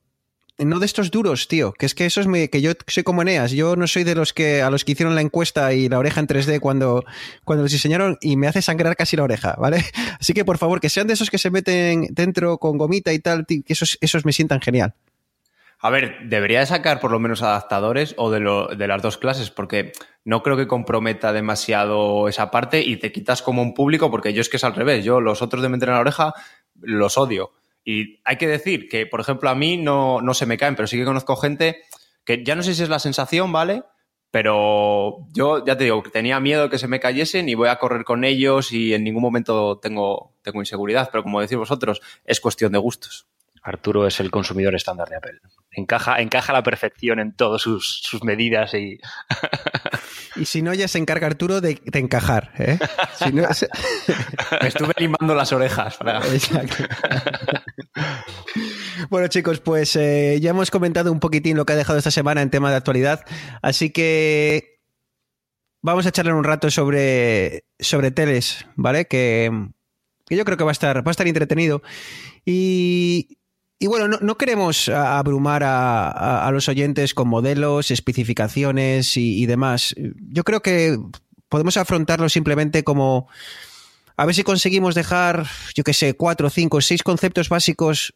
no 0.58 0.78
de 0.78 0.86
estos 0.86 1.10
duros, 1.10 1.48
tío. 1.48 1.72
Que 1.72 1.86
es 1.86 1.94
que 1.94 2.06
eso 2.06 2.20
es 2.20 2.50
que 2.50 2.60
yo 2.60 2.72
soy 2.86 3.02
como 3.02 3.22
Eneas. 3.22 3.52
Yo 3.52 3.76
no 3.76 3.86
soy 3.86 4.04
de 4.04 4.14
los 4.14 4.32
que 4.32 4.62
a 4.62 4.70
los 4.70 4.84
que 4.84 4.92
hicieron 4.92 5.14
la 5.14 5.20
encuesta 5.20 5.72
y 5.72 5.88
la 5.88 5.98
oreja 5.98 6.20
en 6.20 6.26
3D 6.26 6.60
cuando, 6.60 7.04
cuando 7.44 7.62
los 7.62 7.72
diseñaron 7.72 8.18
y 8.20 8.36
me 8.36 8.46
hace 8.46 8.62
sangrar 8.62 8.96
casi 8.96 9.16
la 9.16 9.24
oreja, 9.24 9.54
¿vale? 9.58 9.84
Así 10.20 10.32
que 10.32 10.44
por 10.44 10.58
favor, 10.58 10.80
que 10.80 10.88
sean 10.88 11.06
de 11.06 11.14
esos 11.14 11.30
que 11.30 11.38
se 11.38 11.50
meten 11.50 12.08
dentro 12.10 12.58
con 12.58 12.78
gomita 12.78 13.12
y 13.12 13.18
tal, 13.18 13.46
que 13.46 13.62
esos, 13.68 13.98
esos 14.00 14.24
me 14.24 14.32
sientan 14.32 14.60
genial. 14.60 14.94
A 15.78 15.90
ver, 15.90 16.16
debería 16.24 16.64
sacar 16.64 17.00
por 17.00 17.10
lo 17.10 17.20
menos 17.20 17.42
adaptadores 17.42 18.14
o 18.16 18.30
de, 18.30 18.40
lo, 18.40 18.68
de 18.68 18.88
las 18.88 19.02
dos 19.02 19.18
clases, 19.18 19.50
porque 19.50 19.92
no 20.24 20.42
creo 20.42 20.56
que 20.56 20.66
comprometa 20.66 21.34
demasiado 21.34 22.28
esa 22.28 22.50
parte 22.50 22.80
y 22.80 22.96
te 22.96 23.12
quitas 23.12 23.42
como 23.42 23.60
un 23.60 23.74
público, 23.74 24.10
porque 24.10 24.32
yo 24.32 24.40
es 24.40 24.48
que 24.48 24.56
es 24.56 24.64
al 24.64 24.74
revés. 24.74 25.04
Yo 25.04 25.20
los 25.20 25.42
otros 25.42 25.62
de 25.62 25.68
meter 25.68 25.90
en 25.90 25.96
la 25.96 26.00
oreja 26.00 26.34
los 26.80 27.18
odio. 27.18 27.52
Y 27.86 28.20
hay 28.24 28.36
que 28.36 28.48
decir 28.48 28.88
que, 28.88 29.06
por 29.06 29.20
ejemplo, 29.20 29.48
a 29.48 29.54
mí 29.54 29.76
no, 29.76 30.20
no 30.20 30.34
se 30.34 30.44
me 30.44 30.58
caen, 30.58 30.74
pero 30.74 30.88
sí 30.88 30.98
que 30.98 31.04
conozco 31.04 31.36
gente 31.36 31.84
que 32.24 32.42
ya 32.44 32.56
no 32.56 32.64
sé 32.64 32.74
si 32.74 32.82
es 32.82 32.88
la 32.88 32.98
sensación, 32.98 33.52
¿vale? 33.52 33.84
Pero 34.32 35.18
yo 35.32 35.64
ya 35.64 35.78
te 35.78 35.84
digo, 35.84 36.02
tenía 36.12 36.40
miedo 36.40 36.64
de 36.64 36.68
que 36.68 36.78
se 36.78 36.88
me 36.88 36.98
cayesen 36.98 37.48
y 37.48 37.54
voy 37.54 37.68
a 37.68 37.78
correr 37.78 38.04
con 38.04 38.24
ellos 38.24 38.72
y 38.72 38.92
en 38.92 39.04
ningún 39.04 39.22
momento 39.22 39.78
tengo, 39.78 40.34
tengo 40.42 40.60
inseguridad. 40.60 41.08
Pero 41.12 41.22
como 41.22 41.40
decís 41.40 41.56
vosotros, 41.56 42.02
es 42.24 42.40
cuestión 42.40 42.72
de 42.72 42.78
gustos. 42.78 43.28
Arturo 43.66 44.06
es 44.06 44.20
el 44.20 44.30
consumidor 44.30 44.76
estándar 44.76 45.08
de 45.08 45.16
Apple. 45.16 45.40
Encaja, 45.72 46.20
encaja 46.20 46.52
la 46.52 46.62
perfección 46.62 47.18
en 47.18 47.34
todas 47.34 47.60
sus, 47.60 48.00
sus 48.00 48.22
medidas 48.22 48.72
y. 48.74 49.00
y 50.36 50.44
si 50.44 50.62
no, 50.62 50.72
ya 50.72 50.86
se 50.86 50.98
encarga 50.98 51.26
Arturo 51.26 51.60
de, 51.60 51.80
encajar. 51.92 52.52
¿eh? 52.58 52.78
Me 54.62 54.68
estuve 54.68 54.92
limando 54.98 55.34
las 55.34 55.52
orejas. 55.52 55.98
bueno, 59.10 59.26
chicos, 59.26 59.58
pues 59.58 59.96
eh, 59.96 60.38
ya 60.40 60.50
hemos 60.50 60.70
comentado 60.70 61.10
un 61.10 61.18
poquitín 61.18 61.56
lo 61.56 61.66
que 61.66 61.72
ha 61.72 61.76
dejado 61.76 61.98
esta 61.98 62.12
semana 62.12 62.42
en 62.42 62.50
tema 62.50 62.70
de 62.70 62.76
actualidad. 62.76 63.24
Así 63.62 63.90
que 63.90 64.78
vamos 65.82 66.06
a 66.06 66.12
charlar 66.12 66.36
un 66.36 66.44
rato 66.44 66.70
sobre, 66.70 67.64
sobre 67.80 68.12
teles, 68.12 68.64
¿vale? 68.76 69.06
Que, 69.06 69.50
que 70.24 70.36
yo 70.36 70.44
creo 70.44 70.56
que 70.56 70.62
va 70.62 70.70
a 70.70 70.72
estar, 70.72 71.04
va 71.04 71.10
a 71.10 71.12
estar 71.12 71.26
entretenido. 71.26 71.82
Y, 72.44 73.38
y 73.78 73.88
bueno, 73.88 74.08
no, 74.08 74.38
queremos 74.38 74.88
abrumar 74.88 75.62
a, 75.64 76.48
los 76.50 76.68
oyentes 76.68 77.12
con 77.12 77.28
modelos, 77.28 77.90
especificaciones 77.90 79.16
y, 79.18 79.44
demás. 79.44 79.94
Yo 80.30 80.44
creo 80.44 80.62
que 80.62 80.98
podemos 81.50 81.76
afrontarlo 81.76 82.28
simplemente 82.30 82.84
como 82.84 83.28
a 84.16 84.24
ver 84.24 84.34
si 84.34 84.44
conseguimos 84.44 84.94
dejar, 84.94 85.46
yo 85.74 85.84
qué 85.84 85.92
sé, 85.92 86.14
cuatro, 86.14 86.48
cinco, 86.48 86.80
seis 86.80 87.02
conceptos 87.02 87.50
básicos 87.50 88.14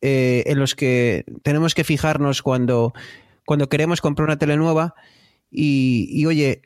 eh, 0.00 0.42
en 0.46 0.58
los 0.58 0.74
que 0.74 1.24
tenemos 1.44 1.74
que 1.74 1.84
fijarnos 1.84 2.42
cuando, 2.42 2.92
cuando 3.46 3.68
queremos 3.68 4.00
comprar 4.00 4.26
una 4.26 4.38
tele 4.38 4.56
nueva. 4.56 4.96
Y, 5.48 6.26
oye, 6.26 6.62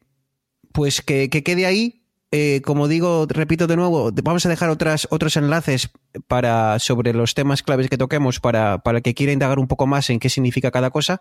pues 0.73 1.03
que, 1.03 1.29
que 1.29 1.42
quede 1.42 1.66
ahí 1.66 2.02
eh, 2.35 2.62
como 2.64 2.88
digo, 2.88 3.27
repito 3.29 3.66
de 3.66 3.77
nuevo, 3.77 4.11
vamos 4.23 4.47
a 4.47 4.49
dejar 4.49 4.71
otras, 4.71 5.07
otros 5.11 5.37
enlaces 5.37 5.90
para, 6.29 6.79
sobre 6.79 7.12
los 7.12 7.35
temas 7.35 7.62
claves 7.62 7.90
que 7.90 7.99
toquemos 7.99 8.40
para, 8.40 8.79
para 8.79 8.99
el 8.99 9.03
que 9.03 9.12
quiera 9.12 9.35
indagar 9.35 9.59
un 9.59 9.68
poco 9.68 9.87
más 9.87 10.09
en 10.09 10.18
qué 10.18 10.31
significa 10.31 10.71
cada 10.71 10.90
cosa. 10.90 11.21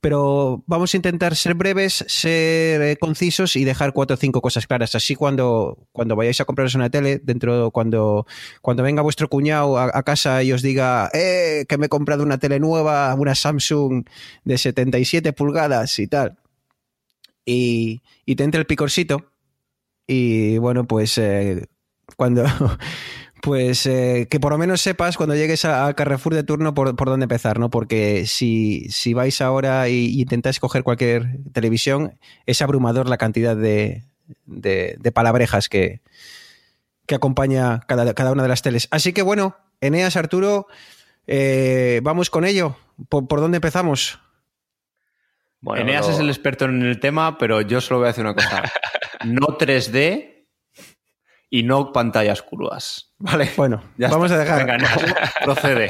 pero 0.00 0.64
vamos 0.66 0.94
a 0.94 0.96
intentar 0.96 1.36
ser 1.36 1.54
breves, 1.54 2.04
ser 2.08 2.80
eh, 2.80 2.96
concisos 2.98 3.54
y 3.56 3.64
dejar 3.64 3.92
cuatro 3.92 4.14
o 4.14 4.16
cinco 4.16 4.40
cosas 4.40 4.66
claras. 4.66 4.94
Así 4.94 5.14
cuando, 5.14 5.76
cuando 5.92 6.16
vayáis 6.16 6.40
a 6.40 6.46
compraros 6.46 6.74
una 6.74 6.88
tele, 6.88 7.20
dentro 7.22 7.70
cuando, 7.70 8.26
cuando 8.62 8.82
venga 8.82 9.02
vuestro 9.02 9.28
cuñado 9.28 9.78
a, 9.78 10.02
casa 10.04 10.42
y 10.42 10.52
os 10.52 10.62
diga 10.62 11.10
eh, 11.12 11.66
que 11.68 11.76
me 11.76 11.86
he 11.86 11.88
comprado 11.90 12.22
una 12.22 12.38
tele 12.38 12.60
nueva, 12.60 13.14
una 13.14 13.34
Samsung 13.34 14.06
de 14.44 14.56
77 14.56 15.34
pulgadas 15.34 15.98
y 15.98 16.06
tal, 16.06 16.38
y, 17.44 18.00
y 18.24 18.36
te 18.36 18.44
entre 18.44 18.60
el 18.60 18.66
picorcito, 18.66 19.29
y 20.12 20.58
bueno, 20.58 20.88
pues 20.88 21.16
eh, 21.18 21.68
cuando 22.16 22.44
pues 23.42 23.86
eh, 23.86 24.26
que 24.28 24.40
por 24.40 24.50
lo 24.50 24.58
menos 24.58 24.80
sepas 24.80 25.16
cuando 25.16 25.36
llegues 25.36 25.64
a, 25.64 25.94
Carrefour 25.94 26.34
de 26.34 26.42
turno 26.42 26.74
por, 26.74 26.96
dónde 26.96 27.24
empezar, 27.24 27.60
¿no? 27.60 27.70
Porque 27.70 28.26
si, 28.26 28.88
si 28.90 29.14
vais 29.14 29.40
ahora 29.40 29.86
e 29.86 29.92
intentáis 29.92 30.58
coger 30.58 30.82
cualquier 30.82 31.38
televisión, 31.52 32.18
es 32.44 32.60
abrumador 32.60 33.08
la 33.08 33.18
cantidad 33.18 33.56
de, 33.56 34.02
de, 34.46 35.12
palabrejas 35.14 35.68
que, 35.68 36.00
que 37.06 37.14
acompaña 37.14 37.78
cada, 37.86 38.12
cada, 38.14 38.32
una 38.32 38.42
de 38.42 38.48
las 38.48 38.62
teles. 38.62 38.88
Así 38.90 39.12
que 39.12 39.22
bueno, 39.22 39.58
Eneas, 39.80 40.16
Arturo, 40.16 40.66
eh, 41.28 42.00
vamos 42.02 42.30
con 42.30 42.44
ello. 42.44 42.76
¿Por, 43.08 43.28
dónde 43.28 43.58
empezamos? 43.58 44.18
Eneas 45.76 46.08
es 46.08 46.18
el 46.18 46.28
experto 46.28 46.64
en 46.64 46.82
el 46.82 47.00
tema, 47.00 47.36
pero 47.38 47.60
yo 47.60 47.80
solo 47.80 48.00
voy 48.00 48.06
a 48.06 48.08
decir 48.08 48.24
una 48.24 48.34
cosa. 48.34 48.62
No 49.22 49.48
3D, 49.48 50.30
y 51.50 51.64
no 51.64 51.92
pantallas 51.92 52.42
curvas. 52.42 53.12
¿Vale? 53.18 53.50
Bueno, 53.56 53.82
ya 53.98 54.08
vamos 54.08 54.30
a 54.30 54.38
dejar. 54.38 54.64
Venga, 54.64 54.78
procede. 55.44 55.88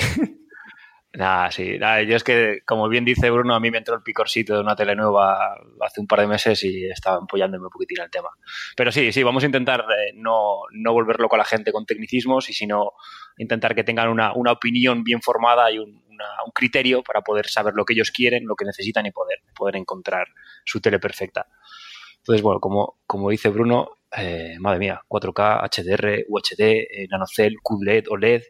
Nada, 1.12 1.50
sí. 1.50 1.76
yo 2.06 2.16
es 2.16 2.22
que, 2.22 2.60
como 2.64 2.88
bien 2.88 3.04
dice 3.04 3.30
Bruno, 3.30 3.54
a 3.54 3.60
mí 3.60 3.70
me 3.72 3.78
entró 3.78 3.96
el 3.96 4.02
picorcito 4.02 4.54
de 4.54 4.60
una 4.60 4.76
tele 4.76 4.94
nueva 4.94 5.54
hace 5.80 6.00
un 6.00 6.06
par 6.06 6.20
de 6.20 6.28
meses 6.28 6.62
y 6.62 6.86
estaba 6.86 7.16
apoyándome 7.16 7.64
un 7.64 7.70
poquitín 7.70 8.00
el 8.00 8.10
tema. 8.10 8.28
Pero 8.76 8.92
sí, 8.92 9.10
sí, 9.10 9.24
vamos 9.24 9.42
a 9.42 9.46
intentar 9.46 9.80
eh, 9.80 10.12
no, 10.14 10.60
no 10.70 10.92
volver 10.92 11.18
loco 11.18 11.34
a 11.34 11.38
la 11.38 11.44
gente 11.44 11.72
con 11.72 11.84
tecnicismos 11.84 12.48
y 12.48 12.52
sino 12.52 12.92
intentar 13.38 13.74
que 13.74 13.82
tengan 13.82 14.08
una, 14.08 14.32
opinión 14.32 15.02
bien 15.02 15.20
formada 15.20 15.70
y 15.72 15.80
un, 15.80 15.99
un, 16.44 16.52
criterio 16.52 17.02
para 17.02 17.22
poder 17.22 17.46
saber 17.48 17.74
lo 17.74 17.84
que 17.84 17.94
ellos 17.94 18.10
quieren, 18.10 18.46
lo 18.46 18.56
que 18.56 18.64
necesitan 18.64 19.06
y 19.06 19.10
poder, 19.10 19.38
poder 19.54 19.76
encontrar 19.76 20.28
su 20.64 20.80
tele 20.80 20.98
perfecta. 20.98 21.46
Entonces, 22.18 22.42
bueno, 22.42 22.60
como, 22.60 23.00
como 23.06 23.30
dice 23.30 23.48
Bruno, 23.48 23.98
eh, 24.16 24.56
madre 24.58 24.78
mía, 24.78 25.02
4K, 25.08 25.62
HDR, 25.62 26.24
UHD, 26.28 26.60
eh, 26.60 27.08
NanoCell, 27.10 27.56
QLED, 27.62 28.04
OLED. 28.08 28.42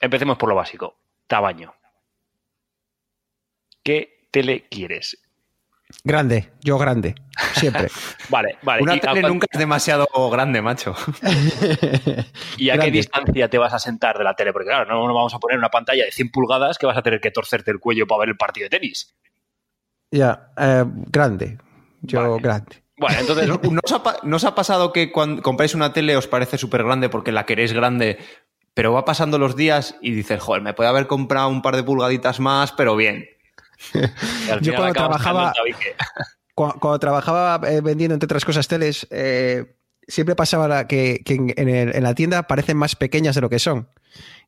Empecemos 0.00 0.38
por 0.38 0.48
lo 0.48 0.54
básico, 0.54 0.98
tamaño. 1.26 1.74
¿Qué 3.82 4.28
tele 4.30 4.66
quieres? 4.68 5.25
Grande, 6.02 6.52
yo 6.62 6.78
grande, 6.78 7.14
siempre. 7.54 7.88
vale, 8.28 8.58
vale. 8.62 8.82
Una 8.82 8.98
tele 8.98 9.22
nunca 9.22 9.46
es 9.50 9.58
demasiado 9.58 10.06
grande, 10.30 10.60
macho. 10.60 10.94
¿Y 12.56 12.70
a 12.70 12.78
qué 12.78 12.90
distancia 12.90 13.48
te 13.48 13.58
vas 13.58 13.72
a 13.72 13.78
sentar 13.78 14.18
de 14.18 14.24
la 14.24 14.34
tele? 14.34 14.52
Porque 14.52 14.68
claro, 14.68 14.86
no, 14.86 15.14
vamos 15.14 15.34
a 15.34 15.38
poner 15.38 15.58
una 15.58 15.68
pantalla 15.68 16.04
de 16.04 16.10
100 16.10 16.30
pulgadas 16.30 16.78
que 16.78 16.86
vas 16.86 16.96
a 16.96 17.02
tener 17.02 17.20
que 17.20 17.30
torcerte 17.30 17.70
el 17.70 17.78
cuello 17.78 18.06
para 18.06 18.20
ver 18.20 18.28
el 18.30 18.36
partido 18.36 18.64
de 18.66 18.70
tenis. 18.70 19.16
Ya, 20.10 20.52
eh, 20.56 20.84
grande, 20.86 21.58
yo 22.02 22.36
grande. 22.38 22.82
Bueno, 22.98 23.18
entonces, 23.20 23.48
¿no 24.22 24.36
os 24.36 24.44
ha, 24.44 24.54
pasado 24.54 24.92
que 24.92 25.12
cuando 25.12 25.42
compráis 25.42 25.74
una 25.74 25.92
tele 25.92 26.16
os 26.16 26.26
parece 26.26 26.58
súper 26.58 26.82
grande 26.82 27.08
porque 27.08 27.32
la 27.32 27.46
queréis 27.46 27.72
grande, 27.72 28.18
pero 28.74 28.92
va 28.92 29.04
pasando 29.04 29.38
los 29.38 29.56
días 29.56 29.96
y 30.00 30.12
dices, 30.12 30.40
joder, 30.40 30.62
me 30.62 30.74
puede 30.74 30.88
haber 30.88 31.06
comprado 31.06 31.48
un 31.48 31.62
par 31.62 31.76
de 31.76 31.82
pulgaditas 31.82 32.40
más, 32.40 32.72
pero 32.72 32.96
bien? 32.96 33.28
Yo 34.60 34.74
cuando 34.74 34.92
trabajaba, 34.94 35.52
cuando, 36.54 36.98
trabajaba 36.98 37.60
eh, 37.68 37.80
vendiendo, 37.80 38.14
entre 38.14 38.26
otras 38.26 38.44
cosas, 38.44 38.68
teles, 38.68 39.06
eh, 39.10 39.76
siempre 40.06 40.34
pasaba 40.34 40.86
que, 40.86 41.22
en, 41.26 42.02
la 42.02 42.14
tienda 42.14 42.46
parecen 42.46 42.76
más 42.76 42.96
pequeñas 42.96 43.34
de 43.34 43.40
lo 43.40 43.50
que 43.50 43.58
son. 43.58 43.88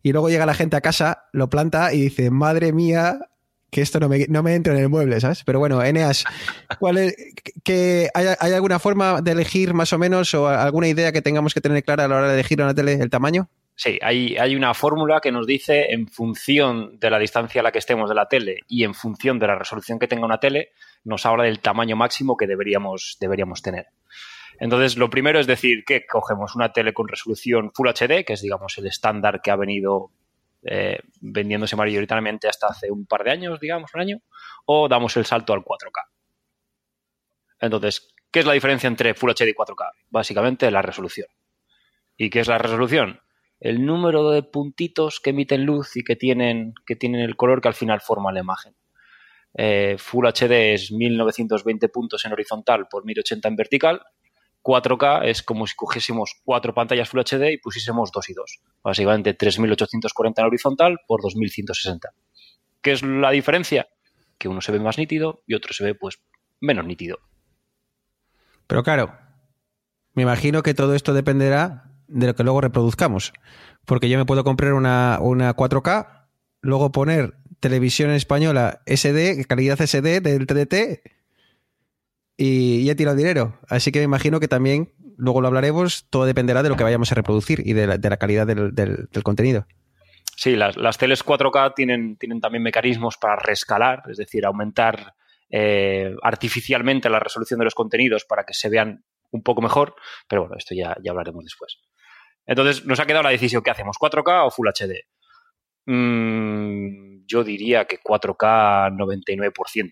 Y 0.03 0.13
luego 0.13 0.29
llega 0.29 0.47
la 0.47 0.55
gente 0.55 0.77
a 0.77 0.81
casa, 0.81 1.29
lo 1.33 1.51
planta 1.51 1.93
y 1.93 2.03
dice, 2.03 2.31
madre 2.31 2.73
mía, 2.73 3.19
que 3.71 3.83
esto 3.83 4.01
no 4.01 4.09
me, 4.09 4.27
no 4.29 4.43
me 4.43 4.55
entra 4.55 4.73
en 4.73 4.81
el 4.81 4.89
mueble, 4.89 5.21
¿sabes? 5.21 5.43
Pero 5.45 5.59
bueno, 5.59 5.83
Eneas, 5.83 6.25
¿cuál 6.79 6.99
es, 6.99 7.17
que 7.65 8.09
hay, 8.15 8.53
alguna 8.53 8.79
forma 8.79 9.21
de 9.21 9.33
elegir 9.33 9.75
más 9.75 9.93
o 9.93 9.99
menos 9.99 10.33
o 10.35 10.49
alguna 10.49 10.89
idea 10.89 11.13
que 11.13 11.23
tengamos 11.23 11.53
que 11.53 11.61
tener 11.61 11.83
clara 11.85 12.05
a 12.05 12.09
la 12.09 12.17
hora 12.17 12.29
de 12.29 12.35
elegir 12.35 12.63
una 12.63 12.75
tele 12.75 12.95
el 12.95 13.11
tamaño? 13.11 13.51
Sí, 13.81 13.97
hay, 14.03 14.37
hay 14.37 14.57
una 14.57 14.75
fórmula 14.75 15.21
que 15.21 15.31
nos 15.31 15.47
dice 15.47 15.93
en 15.93 16.09
función 16.09 16.99
de 16.99 17.11
la 17.11 17.19
distancia 17.21 17.61
a 17.61 17.63
la 17.63 17.71
que 17.71 17.79
estemos 17.79 18.09
de 18.09 18.17
la 18.17 18.27
tele 18.27 18.63
y 18.67 18.83
en 18.83 18.93
función 18.93 19.39
de 19.39 19.47
la 19.47 19.55
resolución 19.55 20.01
que 20.01 20.09
tenga 20.09 20.27
una 20.27 20.41
tele, 20.41 20.73
nos 21.05 21.25
habla 21.25 21.45
del 21.45 21.61
tamaño 21.61 21.95
máximo 21.95 22.37
que 22.37 22.49
deberíamos, 22.49 23.19
deberíamos 23.21 23.63
tener. 23.63 23.87
Entonces, 24.59 24.97
lo 24.97 25.09
primero 25.09 25.39
es 25.39 25.47
decir 25.47 25.85
que 25.85 26.05
cogemos 26.07 26.57
una 26.57 26.73
tele 26.73 26.93
con 26.93 27.07
resolución 27.07 27.71
Full 27.73 27.91
HD, 27.91 28.25
que 28.25 28.33
es, 28.33 28.43
digamos, 28.43 28.77
el 28.79 28.89
estándar 28.89 29.41
que 29.41 29.53
ha 29.53 29.57
venido 29.57 30.11
eh, 30.65 30.99
vendiéndose 31.21 31.77
mayoritariamente 31.77 32.49
hasta 32.49 32.67
hace 32.67 32.91
un 32.91 33.07
par 33.07 33.23
de 33.23 33.31
años, 33.31 33.61
digamos, 33.61 33.95
un 33.95 34.01
año, 34.01 34.19
o 34.67 34.89
damos 34.89 35.17
el 35.17 35.25
salto 35.25 35.53
al 35.53 35.61
4K. 35.61 36.03
Entonces, 37.61 38.13
¿qué 38.33 38.41
es 38.41 38.47
la 38.47 38.55
diferencia 38.55 38.89
entre 38.89 39.15
Full 39.15 39.31
HD 39.31 39.51
y 39.51 39.55
4K? 39.55 39.93
Básicamente 40.11 40.69
la 40.73 40.83
resolución. 40.83 41.29
¿Y 42.17 42.29
qué 42.29 42.41
es 42.41 42.49
la 42.49 42.59
resolución? 42.59 43.21
El 43.61 43.85
número 43.85 44.31
de 44.31 44.43
puntitos 44.43 45.21
que 45.21 45.31
emiten 45.31 45.65
luz 45.65 45.97
y 45.97 46.05
que 46.05 46.17
tienen, 46.17 46.75
que 46.87 46.97
tienen 46.97 47.23
el 47.23 47.37
color 47.37 47.61
que 47.61 47.69
al 47.69 47.75
final 47.75 48.01
forma 48.01 48.33
la 48.33 48.41
imagen. 48.41 48.75
Eh, 49.55 49.97
Full 49.99 50.27
HD 50.27 50.75
es 50.75 50.93
1920 50.93 51.89
puntos 51.89 52.25
en 52.25 52.33
horizontal 52.33 52.87
por 52.89 53.05
1080 53.05 53.49
en 53.49 53.57
vertical 53.57 54.03
4K 54.69 55.25
es 55.25 55.43
como 55.43 55.67
si 55.67 55.75
cogiésemos 55.75 56.41
cuatro 56.45 56.75
pantallas 56.75 57.09
Full 57.09 57.21
HD 57.21 57.53
y 57.53 57.59
pusiésemos 57.59 58.13
dos 58.13 58.29
y 58.29 58.35
dos. 58.35 58.61
Básicamente 58.83 59.35
3840 59.35 60.43
en 60.43 60.47
horizontal 60.47 60.99
por 61.07 61.23
2160. 61.23 62.13
¿Qué 62.83 62.93
es 62.93 63.03
la 63.03 63.31
diferencia? 63.31 63.89
Que 64.37 64.49
uno 64.49 64.61
se 64.61 64.73
ve 64.73 64.79
más 64.79 64.99
nítido 64.99 65.43
y 65.47 65.55
otro 65.55 65.73
se 65.73 65.85
ve 65.85 65.95
pues 65.95 66.21
menos 66.61 66.85
nítido. 66.85 67.19
Pero 68.67 68.83
claro, 68.83 69.17
me 70.13 70.23
imagino 70.23 70.63
que 70.63 70.75
todo 70.75 70.95
esto 70.95 71.15
dependerá 71.15 71.91
de 72.09 72.27
lo 72.27 72.35
que 72.35 72.45
luego 72.45 72.61
reproduzcamos. 72.61 73.33
Porque 73.85 74.09
yo 74.09 74.19
me 74.19 74.27
puedo 74.27 74.45
comprar 74.45 74.75
una, 74.75 75.19
una 75.21 75.55
4K, 75.55 76.27
luego 76.61 76.91
poner 76.93 77.35
televisión 77.61 78.11
española 78.11 78.81
SD, 78.87 79.45
calidad 79.47 79.81
SD 79.81 80.21
del 80.21 80.47
TDT 80.47 81.01
y, 82.37 82.85
ya 82.85 82.93
he 82.93 82.95
tirado 82.95 83.17
dinero. 83.17 83.59
Así 83.69 83.93
que 83.93 83.99
me 83.99 84.05
imagino 84.05 84.41
que 84.41 84.49
también, 84.49 84.93
luego 85.17 85.41
lo 85.41 85.49
hablaremos, 85.49 86.09
todo 86.11 86.25
dependerá 86.25 86.63
de 86.63 86.69
lo 86.69 86.77
que 86.77 86.85
vayamos 86.85 87.11
a 87.13 87.15
reproducir 87.15 87.63
y 87.67 87.73
de 87.73 87.87
la, 87.87 88.17
calidad 88.17 88.47
del, 88.47 89.09
contenido. 89.23 89.67
Sí, 90.37 90.55
las, 90.55 90.77
las 90.77 90.99
teles 90.99 91.25
4K 91.25 91.75
tienen, 91.75 92.17
tienen 92.17 92.41
también 92.41 92.63
mecanismos 92.63 93.17
para 93.17 93.37
rescalar, 93.37 94.03
es 94.09 94.19
decir, 94.19 94.47
aumentar 94.47 95.15
eh, 95.51 96.15
artificialmente 96.23 97.11
la 97.11 97.19
resolución 97.19 97.59
de 97.59 97.65
los 97.65 97.75
contenidos 97.75 98.25
para 98.25 98.45
que 98.45 98.55
se 98.55 98.69
vean 98.69 99.05
un 99.31 99.43
poco 99.43 99.61
mejor, 99.61 99.97
pero 100.29 100.43
bueno, 100.43 100.57
esto 100.57 100.77
ya, 100.77 100.97
ya 101.03 101.11
hablaremos 101.11 101.45
después. 101.45 101.81
Entonces, 102.49 102.85
nos 102.87 102.99
ha 102.99 103.07
quedado 103.07 103.23
la 103.23 103.31
decisión, 103.31 103.63
¿qué 103.63 103.71
hacemos? 103.71 103.99
¿4K 103.99 104.47
o 104.47 104.51
Full 104.51 104.69
HD? 104.69 105.05
Mm, 105.87 107.27
yo 107.27 107.45
diría 107.45 107.85
que 107.85 108.01
4K 108.01 108.91
99%. 108.97 109.91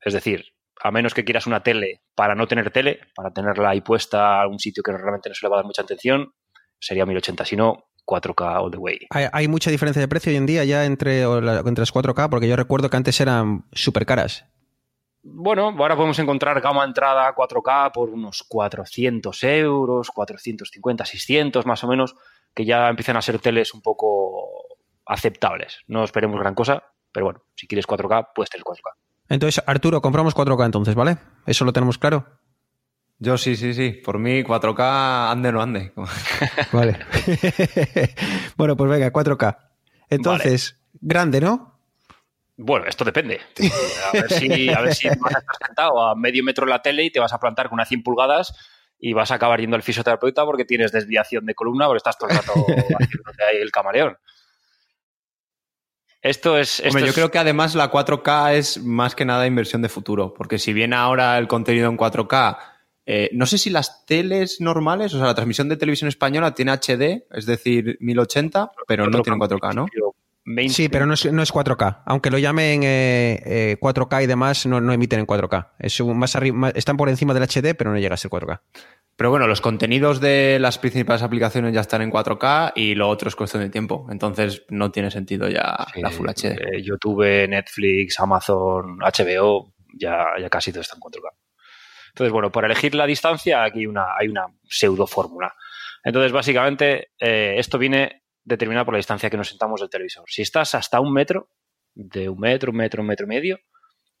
Es 0.00 0.12
decir, 0.12 0.44
a 0.82 0.90
menos 0.90 1.14
que 1.14 1.24
quieras 1.24 1.46
una 1.46 1.62
tele 1.62 2.02
para 2.16 2.34
no 2.34 2.48
tener 2.48 2.72
tele, 2.72 2.98
para 3.14 3.32
tenerla 3.32 3.70
ahí 3.70 3.80
puesta 3.80 4.42
a 4.42 4.48
un 4.48 4.58
sitio 4.58 4.82
que 4.82 4.92
realmente 4.92 5.28
no 5.28 5.34
se 5.34 5.46
le 5.46 5.50
va 5.50 5.56
a 5.56 5.58
dar 5.60 5.64
mucha 5.64 5.82
atención, 5.82 6.32
sería 6.80 7.06
1080. 7.06 7.44
Si 7.44 7.54
no, 7.54 7.84
4K 8.04 8.64
all 8.64 8.72
the 8.72 8.78
way. 8.78 8.98
¿Hay, 9.10 9.46
mucha 9.46 9.70
diferencia 9.70 10.00
de 10.00 10.08
precio 10.08 10.30
hoy 10.30 10.36
en 10.36 10.46
día 10.46 10.64
ya 10.64 10.84
entre, 10.84 11.22
entre 11.22 11.82
las 11.82 11.94
4K? 11.94 12.28
Porque 12.28 12.48
yo 12.48 12.56
recuerdo 12.56 12.90
que 12.90 12.96
antes 12.96 13.20
eran 13.20 13.64
súper 13.72 14.06
caras. 14.06 14.44
Bueno, 15.24 15.74
ahora 15.78 15.94
podemos 15.94 16.18
encontrar 16.18 16.60
gama 16.60 16.84
entrada 16.84 17.32
4K 17.34 17.92
por 17.92 18.10
unos 18.10 18.42
400 18.48 19.44
euros, 19.44 20.10
450, 20.10 21.04
600 21.04 21.64
más 21.64 21.84
o 21.84 21.88
menos, 21.88 22.16
que 22.54 22.64
ya 22.64 22.88
empiezan 22.88 23.16
a 23.16 23.22
ser 23.22 23.38
teles 23.38 23.72
un 23.72 23.82
poco 23.82 24.48
aceptables. 25.06 25.78
No 25.86 26.02
esperemos 26.02 26.40
gran 26.40 26.54
cosa, 26.54 26.82
pero 27.12 27.26
bueno, 27.26 27.44
si 27.54 27.66
quieres 27.68 27.86
4K, 27.86 28.30
puedes 28.34 28.50
tener 28.50 28.64
4K. 28.64 28.90
Entonces, 29.28 29.62
Arturo, 29.66 30.02
compramos 30.02 30.34
4K 30.34 30.66
entonces, 30.66 30.94
¿vale? 30.94 31.18
¿Eso 31.46 31.64
lo 31.64 31.72
tenemos 31.72 31.98
claro? 31.98 32.26
Yo 33.18 33.38
sí, 33.38 33.54
sí, 33.54 33.72
sí. 33.72 33.92
Por 33.92 34.18
mí 34.18 34.42
4K 34.42 35.30
ande 35.30 35.50
o 35.50 35.52
no 35.52 35.62
ande. 35.62 35.92
vale. 36.72 36.98
bueno, 38.56 38.76
pues 38.76 38.90
venga, 38.90 39.12
4K. 39.12 39.56
Entonces, 40.10 40.80
grande, 41.00 41.40
¿no? 41.40 41.71
Bueno, 42.56 42.86
esto 42.86 43.04
depende. 43.04 43.40
A 44.08 44.12
ver 44.12 44.30
si, 44.30 44.68
a 44.70 44.80
ver 44.82 44.94
si 44.94 45.08
vas 45.08 45.34
a 45.34 45.38
estar 45.38 45.56
sentado 45.66 46.00
a 46.00 46.14
medio 46.14 46.44
metro 46.44 46.64
en 46.64 46.70
la 46.70 46.82
tele 46.82 47.04
y 47.04 47.10
te 47.10 47.18
vas 47.20 47.32
a 47.32 47.38
plantar 47.40 47.68
con 47.68 47.74
unas 47.76 47.88
100 47.88 48.02
pulgadas 48.02 48.54
y 48.98 49.14
vas 49.14 49.30
a 49.30 49.36
acabar 49.36 49.58
yendo 49.60 49.74
al 49.74 49.82
fisioterapeuta 49.82 50.44
porque 50.44 50.64
tienes 50.64 50.92
desviación 50.92 51.46
de 51.46 51.54
columna 51.54 51.86
porque 51.86 51.96
estás 51.98 52.18
todo 52.18 52.30
el 52.30 52.36
rato 52.36 52.52
haciéndote 53.00 53.44
ahí 53.44 53.56
el 53.56 53.70
camaleón. 53.72 54.16
Esto 56.20 56.56
es. 56.56 56.78
Esto 56.78 56.88
Hombre, 56.90 57.02
yo 57.02 57.08
es- 57.08 57.14
creo 57.14 57.30
que 57.30 57.38
además 57.38 57.74
la 57.74 57.90
4K 57.90 58.54
es 58.54 58.82
más 58.82 59.14
que 59.14 59.24
nada 59.24 59.46
inversión 59.46 59.82
de 59.82 59.88
futuro, 59.88 60.32
porque 60.34 60.58
si 60.58 60.72
bien 60.72 60.94
ahora 60.94 61.36
el 61.38 61.48
contenido 61.48 61.88
en 61.90 61.96
4K, 61.96 62.58
eh, 63.06 63.28
no 63.32 63.46
sé 63.46 63.58
si 63.58 63.70
las 63.70 64.06
teles 64.06 64.60
normales, 64.60 65.12
o 65.14 65.18
sea, 65.18 65.26
la 65.26 65.34
transmisión 65.34 65.68
de 65.68 65.76
televisión 65.76 66.06
española 66.06 66.54
tiene 66.54 66.70
HD, 66.72 67.26
es 67.32 67.46
decir, 67.46 67.96
1080, 67.98 68.70
pero 68.86 69.08
no 69.10 69.22
tiene 69.22 69.38
4K, 69.38 69.74
¿no? 69.74 69.86
Mainstream. 70.44 70.86
Sí, 70.86 70.88
pero 70.90 71.06
no 71.06 71.14
es, 71.14 71.30
no 71.32 71.42
es 71.42 71.52
4K. 71.52 72.02
Aunque 72.06 72.30
lo 72.30 72.38
llamen 72.38 72.82
eh, 72.82 73.42
eh, 73.44 73.76
4K 73.80 74.24
y 74.24 74.26
demás, 74.26 74.66
no, 74.66 74.80
no 74.80 74.92
emiten 74.92 75.20
en 75.20 75.26
4K. 75.26 75.72
Es 75.78 76.00
un- 76.00 76.18
más 76.18 76.34
arri- 76.36 76.52
más- 76.52 76.72
están 76.74 76.96
por 76.96 77.08
encima 77.08 77.34
del 77.34 77.42
HD, 77.44 77.74
pero 77.74 77.90
no 77.92 77.98
llega 77.98 78.14
a 78.14 78.18
ser 78.18 78.30
4K. 78.30 78.60
Pero 79.14 79.30
bueno, 79.30 79.46
los 79.46 79.60
contenidos 79.60 80.20
de 80.20 80.58
las 80.58 80.78
principales 80.78 81.22
aplicaciones 81.22 81.74
ya 81.74 81.82
están 81.82 82.00
en 82.02 82.10
4K 82.10 82.72
y 82.74 82.94
lo 82.94 83.08
otro 83.08 83.28
es 83.28 83.36
cuestión 83.36 83.62
de 83.62 83.68
tiempo. 83.68 84.06
Entonces 84.10 84.64
no 84.70 84.90
tiene 84.90 85.10
sentido 85.10 85.48
ya 85.48 85.86
Sí, 85.94 86.00
la 86.00 86.10
Full 86.10 86.28
HD. 86.28 86.52
eh, 86.76 86.82
YouTube, 86.82 87.46
Netflix, 87.48 88.18
Amazon, 88.18 88.98
HBO, 89.00 89.74
ya, 89.94 90.26
ya 90.40 90.48
casi 90.48 90.72
todo 90.72 90.80
está 90.80 90.94
en 90.96 91.00
4K. 91.00 91.28
Entonces, 92.08 92.32
bueno, 92.32 92.50
para 92.50 92.66
elegir 92.66 92.94
la 92.94 93.06
distancia 93.06 93.62
aquí 93.64 93.86
una, 93.86 94.16
hay 94.18 94.28
una 94.28 94.46
pseudo 94.68 95.06
fórmula. 95.06 95.54
Entonces, 96.04 96.32
básicamente, 96.32 97.10
eh, 97.18 97.54
esto 97.58 97.78
viene 97.78 98.22
determinado 98.44 98.84
por 98.86 98.94
la 98.94 98.98
distancia 98.98 99.30
que 99.30 99.36
nos 99.36 99.48
sentamos 99.48 99.80
del 99.80 99.90
televisor. 99.90 100.24
Si 100.28 100.42
estás 100.42 100.74
hasta 100.74 101.00
un 101.00 101.12
metro, 101.12 101.48
de 101.94 102.28
un 102.28 102.38
metro, 102.40 102.70
un 102.70 102.76
metro, 102.78 103.02
un 103.02 103.08
metro 103.08 103.26
y 103.26 103.28
medio, 103.28 103.58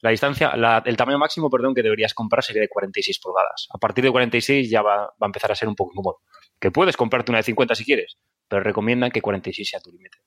la 0.00 0.10
distancia, 0.10 0.56
la- 0.56 0.82
el 0.84 0.96
tamaño 0.96 1.18
máximo, 1.18 1.48
perdón, 1.48 1.74
que 1.74 1.82
deberías 1.82 2.12
comprar 2.14 2.42
sería 2.42 2.62
de 2.62 2.68
46 2.68 3.18
pulgadas. 3.20 3.68
A 3.72 3.78
partir 3.78 4.04
de 4.04 4.10
46 4.10 4.68
ya 4.68 4.82
va, 4.82 4.96
va 5.06 5.14
a 5.20 5.26
empezar 5.26 5.52
a 5.52 5.54
ser 5.54 5.68
un 5.68 5.76
poco 5.76 5.92
incómodo. 5.92 6.20
Que 6.60 6.70
puedes 6.70 6.96
comprarte 6.96 7.30
una 7.30 7.38
de 7.38 7.44
50 7.44 7.74
si 7.74 7.84
quieres, 7.84 8.18
pero 8.48 8.62
recomiendan 8.62 9.10
que 9.10 9.22
46 9.22 9.68
sea 9.70 9.80
tu 9.80 9.90
límite. 9.92 10.18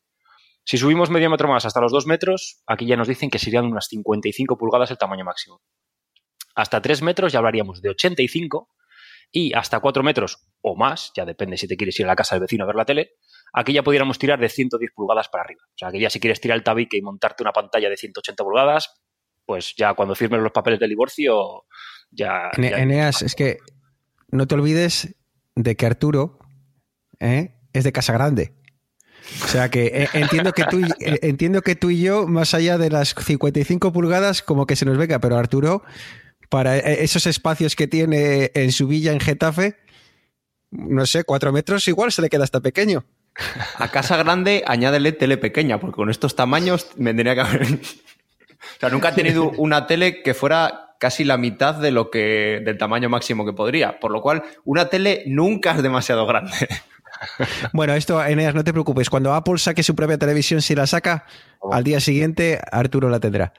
Si 0.64 0.78
subimos 0.78 1.10
medio 1.10 1.30
metro 1.30 1.48
más 1.48 1.66
hasta 1.66 1.80
los 1.82 1.92
2 1.92 2.08
metros, 2.08 2.64
aquí 2.66 2.86
ya 2.88 2.96
nos 2.96 3.08
dicen 3.08 3.30
que 3.30 3.38
serían 3.38 3.66
unas 3.66 3.86
55 3.88 4.58
pulgadas 4.58 4.90
el 4.92 4.98
tamaño 4.98 5.24
máximo. 5.26 5.62
Hasta 6.56 6.82
3 6.82 7.02
metros 7.02 7.34
ya 7.34 7.40
hablaríamos 7.40 7.82
de 7.82 7.90
85 7.90 8.70
y 9.32 9.54
hasta 9.54 9.80
4 9.82 10.02
metros 10.04 10.48
o 10.62 10.76
más, 10.76 11.12
ya 11.16 11.26
depende 11.26 11.58
si 11.58 11.68
te 11.68 11.76
quieres 11.76 12.00
ir 12.00 12.06
a 12.06 12.10
la 12.10 12.16
casa 12.16 12.36
del 12.36 12.42
vecino 12.44 12.64
a 12.64 12.68
ver 12.68 12.76
la 12.78 12.86
tele, 12.86 13.12
aquí 13.56 13.74
ya 13.74 13.84
pudiéramos 13.84 14.20
tirar 14.20 14.40
de 14.40 14.50
110 14.50 14.92
pulgadas 14.94 15.30
para 15.30 15.46
arriba. 15.46 15.62
O 15.66 15.78
sea, 15.78 15.92
que 15.92 16.00
ya 16.00 16.10
si 16.10 16.20
quieres 16.20 16.42
tirar 16.42 16.58
el 16.58 16.64
tabique 16.64 16.98
y 16.98 17.02
montarte 17.02 17.42
una 17.42 17.54
pantalla 17.54 17.90
de 17.90 17.98
180 17.98 18.44
pulgadas, 18.44 18.94
pues 19.46 19.74
ya 19.78 19.94
cuando 19.94 20.14
firmes 20.16 20.42
los 20.42 20.52
papeles 20.52 20.80
del 20.80 20.90
divorcio, 20.90 21.66
ya... 22.12 22.52
Ya- 22.58 22.78
Eneas, 22.78 23.22
es 23.22 23.34
que 23.34 23.58
no 24.30 24.46
te 24.48 24.56
olvides 24.56 25.16
de 25.56 25.76
que 25.76 25.86
Arturo 25.86 26.40
¿eh? 27.20 27.56
es 27.72 27.84
de 27.86 27.92
Casa 27.94 28.12
Grande. 28.14 28.54
O 29.44 29.48
sea 29.48 29.70
que 29.70 29.86
eh, 29.88 30.08
entiendo 30.14 30.52
que 30.52 30.66
tú 30.66 30.80
y, 30.82 30.84
eh, 31.00 31.20
entiendo 31.24 31.62
que 31.62 31.76
tú 31.76 31.90
y 31.90 32.02
yo, 32.02 32.28
más 32.28 32.54
allá 32.54 32.78
de 32.78 32.90
las 32.90 33.16
55 33.18 33.94
pulgadas, 33.94 34.42
como 34.42 34.68
que 34.68 34.76
se 34.76 34.86
nos 34.86 34.98
venga, 34.98 35.20
pero 35.20 35.38
Arturo, 35.38 35.84
para 36.50 36.78
esos 36.78 37.26
espacios 37.26 37.76
que 37.76 37.88
tiene 37.88 38.52
en 38.54 38.72
su 38.72 38.88
villa 38.88 39.12
en 39.14 39.20
Getafe, 39.20 39.78
no 40.72 41.06
sé, 41.06 41.24
cuatro 41.24 41.52
metros, 41.54 41.88
igual 41.88 42.12
se 42.12 42.22
le 42.22 42.30
queda 42.30 42.44
hasta 42.44 42.60
pequeño. 42.60 43.06
A 43.78 43.90
casa 43.90 44.18
grande 44.18 44.64
añádele 44.66 45.12
tele 45.12 45.38
pequeña, 45.38 45.80
porque 45.80 45.96
con 45.96 46.10
estos 46.10 46.36
tamaños 46.36 46.88
vendría 46.96 47.36
que 47.36 47.42
haber. 47.42 47.64
o 47.64 48.80
sea, 48.80 48.90
nunca 48.90 49.10
he 49.10 49.14
tenido 49.14 49.52
una 49.58 49.88
tele 49.88 50.24
que 50.24 50.34
fuera 50.34 50.96
casi 51.00 51.24
la 51.24 51.38
mitad 51.38 51.76
de 51.76 51.92
lo 51.92 52.10
que 52.10 52.62
del 52.64 52.78
tamaño 52.78 53.10
máximo 53.10 53.46
que 53.46 53.54
podría. 53.54 54.00
Por 54.00 54.12
lo 54.12 54.22
cual, 54.22 54.44
una 54.64 54.90
tele 54.90 55.24
nunca 55.26 55.72
es 55.72 55.84
demasiado 55.84 56.26
grande. 56.26 56.54
Bueno, 57.72 57.94
esto, 57.94 58.24
Eneas, 58.24 58.54
no 58.54 58.64
te 58.64 58.74
preocupes. 58.74 59.10
Cuando 59.10 59.34
Apple 59.34 59.58
saque 59.58 59.84
su 59.84 59.96
propia 59.96 60.18
televisión, 60.18 60.62
si 60.62 60.76
la 60.76 60.86
saca, 60.86 61.26
al 61.72 61.84
día 61.84 62.02
siguiente 62.02 62.60
Arturo 62.72 63.10
la 63.10 63.22
tendrá. 63.22 63.54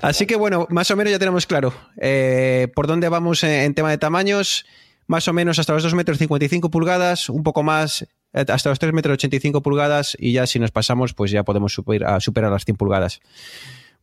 Así 0.00 0.26
que 0.26 0.34
bueno, 0.34 0.66
más 0.70 0.90
o 0.90 0.96
menos 0.96 1.10
ya 1.10 1.18
tenemos 1.18 1.46
claro 1.46 1.74
eh, 1.98 2.68
por 2.74 2.86
dónde 2.86 3.10
vamos 3.10 3.44
en, 3.44 3.50
en 3.50 3.74
tema 3.74 3.90
de 3.90 3.98
tamaños. 3.98 4.64
Más 5.06 5.28
o 5.28 5.34
menos 5.34 5.58
hasta 5.58 5.74
los 5.74 5.82
2 5.82 5.94
metros 5.94 6.16
55 6.18 6.70
pulgadas, 6.70 7.28
un 7.28 7.42
poco 7.42 7.62
más 7.62 8.06
hasta 8.32 8.68
los 8.68 8.78
3 8.78 8.92
metros 8.92 9.14
85 9.14 9.62
pulgadas 9.62 10.16
y 10.18 10.32
ya 10.32 10.46
si 10.46 10.58
nos 10.58 10.70
pasamos, 10.70 11.14
pues 11.14 11.30
ya 11.30 11.44
podemos 11.44 11.72
superar 11.72 12.50
las 12.50 12.64
100 12.64 12.76
pulgadas. 12.76 13.20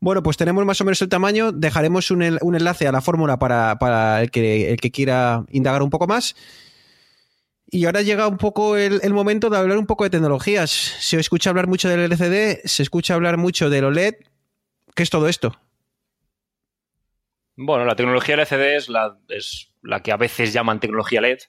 Bueno, 0.02 0.24
pues 0.24 0.38
tenemos 0.38 0.66
más 0.66 0.80
o 0.80 0.86
menos 0.86 1.02
el 1.02 1.10
tamaño. 1.10 1.52
Dejaremos 1.52 2.10
un, 2.12 2.38
un 2.42 2.56
enlace 2.56 2.88
a 2.88 2.92
la 2.92 3.02
fórmula 3.02 3.38
para, 3.38 3.78
para 3.80 4.22
el, 4.22 4.32
que, 4.32 4.72
el 4.72 4.80
que 4.80 4.92
quiera 4.92 5.44
indagar 5.50 5.84
un 5.84 5.90
poco 5.90 6.08
más. 6.08 6.36
Y 7.72 7.86
ahora 7.86 8.02
llega 8.02 8.28
un 8.28 8.38
poco 8.38 8.78
el, 8.78 9.14
momento 9.14 9.50
de 9.50 9.58
hablar 9.58 9.78
un 9.78 9.86
poco 9.86 10.04
de 10.04 10.10
tecnologías. 10.10 10.72
Se 10.72 11.20
escucha 11.20 11.50
hablar 11.50 11.68
mucho 11.68 11.90
del 11.90 12.00
LCD, 12.00 12.62
se 12.66 12.82
escucha 12.82 13.14
hablar 13.14 13.38
mucho 13.38 13.70
del 13.70 13.86
OLED. 13.86 14.16
¿Qué 14.96 15.04
es 15.04 15.10
todo 15.10 15.28
esto? 15.28 15.56
Bueno, 17.56 17.86
la 17.86 17.96
tecnología 17.96 18.36
LCD 18.36 18.78
es 18.78 18.90
la 18.90 20.02
que 20.02 20.12
a 20.12 20.18
veces 20.18 20.54
llaman 20.54 20.80
tecnología 20.80 21.22
LED, 21.22 21.40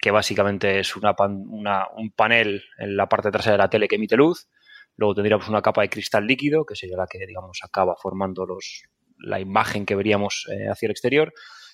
que 0.00 0.10
básicamente 0.10 0.80
es 0.80 0.94
un 0.96 2.12
panel 2.14 2.64
en 2.78 2.96
la 2.96 3.08
parte 3.08 3.30
trasera 3.30 3.52
de 3.52 3.58
la 3.58 3.70
tele 3.70 3.88
que 3.88 3.96
emite 3.96 4.16
luz. 4.16 4.48
Luego 4.96 5.14
tendríamos 5.14 5.48
una 5.48 5.62
capa 5.62 5.82
de 5.82 5.90
cristal 5.90 6.26
líquido, 6.26 6.64
que 6.64 6.74
sería 6.74 6.96
la 6.96 7.06
que, 7.06 7.24
digamos, 7.26 7.60
acaba 7.62 7.94
formando 7.96 8.46
los, 8.46 8.84
la 9.18 9.40
imagen 9.40 9.86
que 9.86 9.94
veríamos 9.94 10.46
eh, 10.50 10.68
hacia 10.68 10.86
el 10.86 10.90
exterior. 10.92 11.32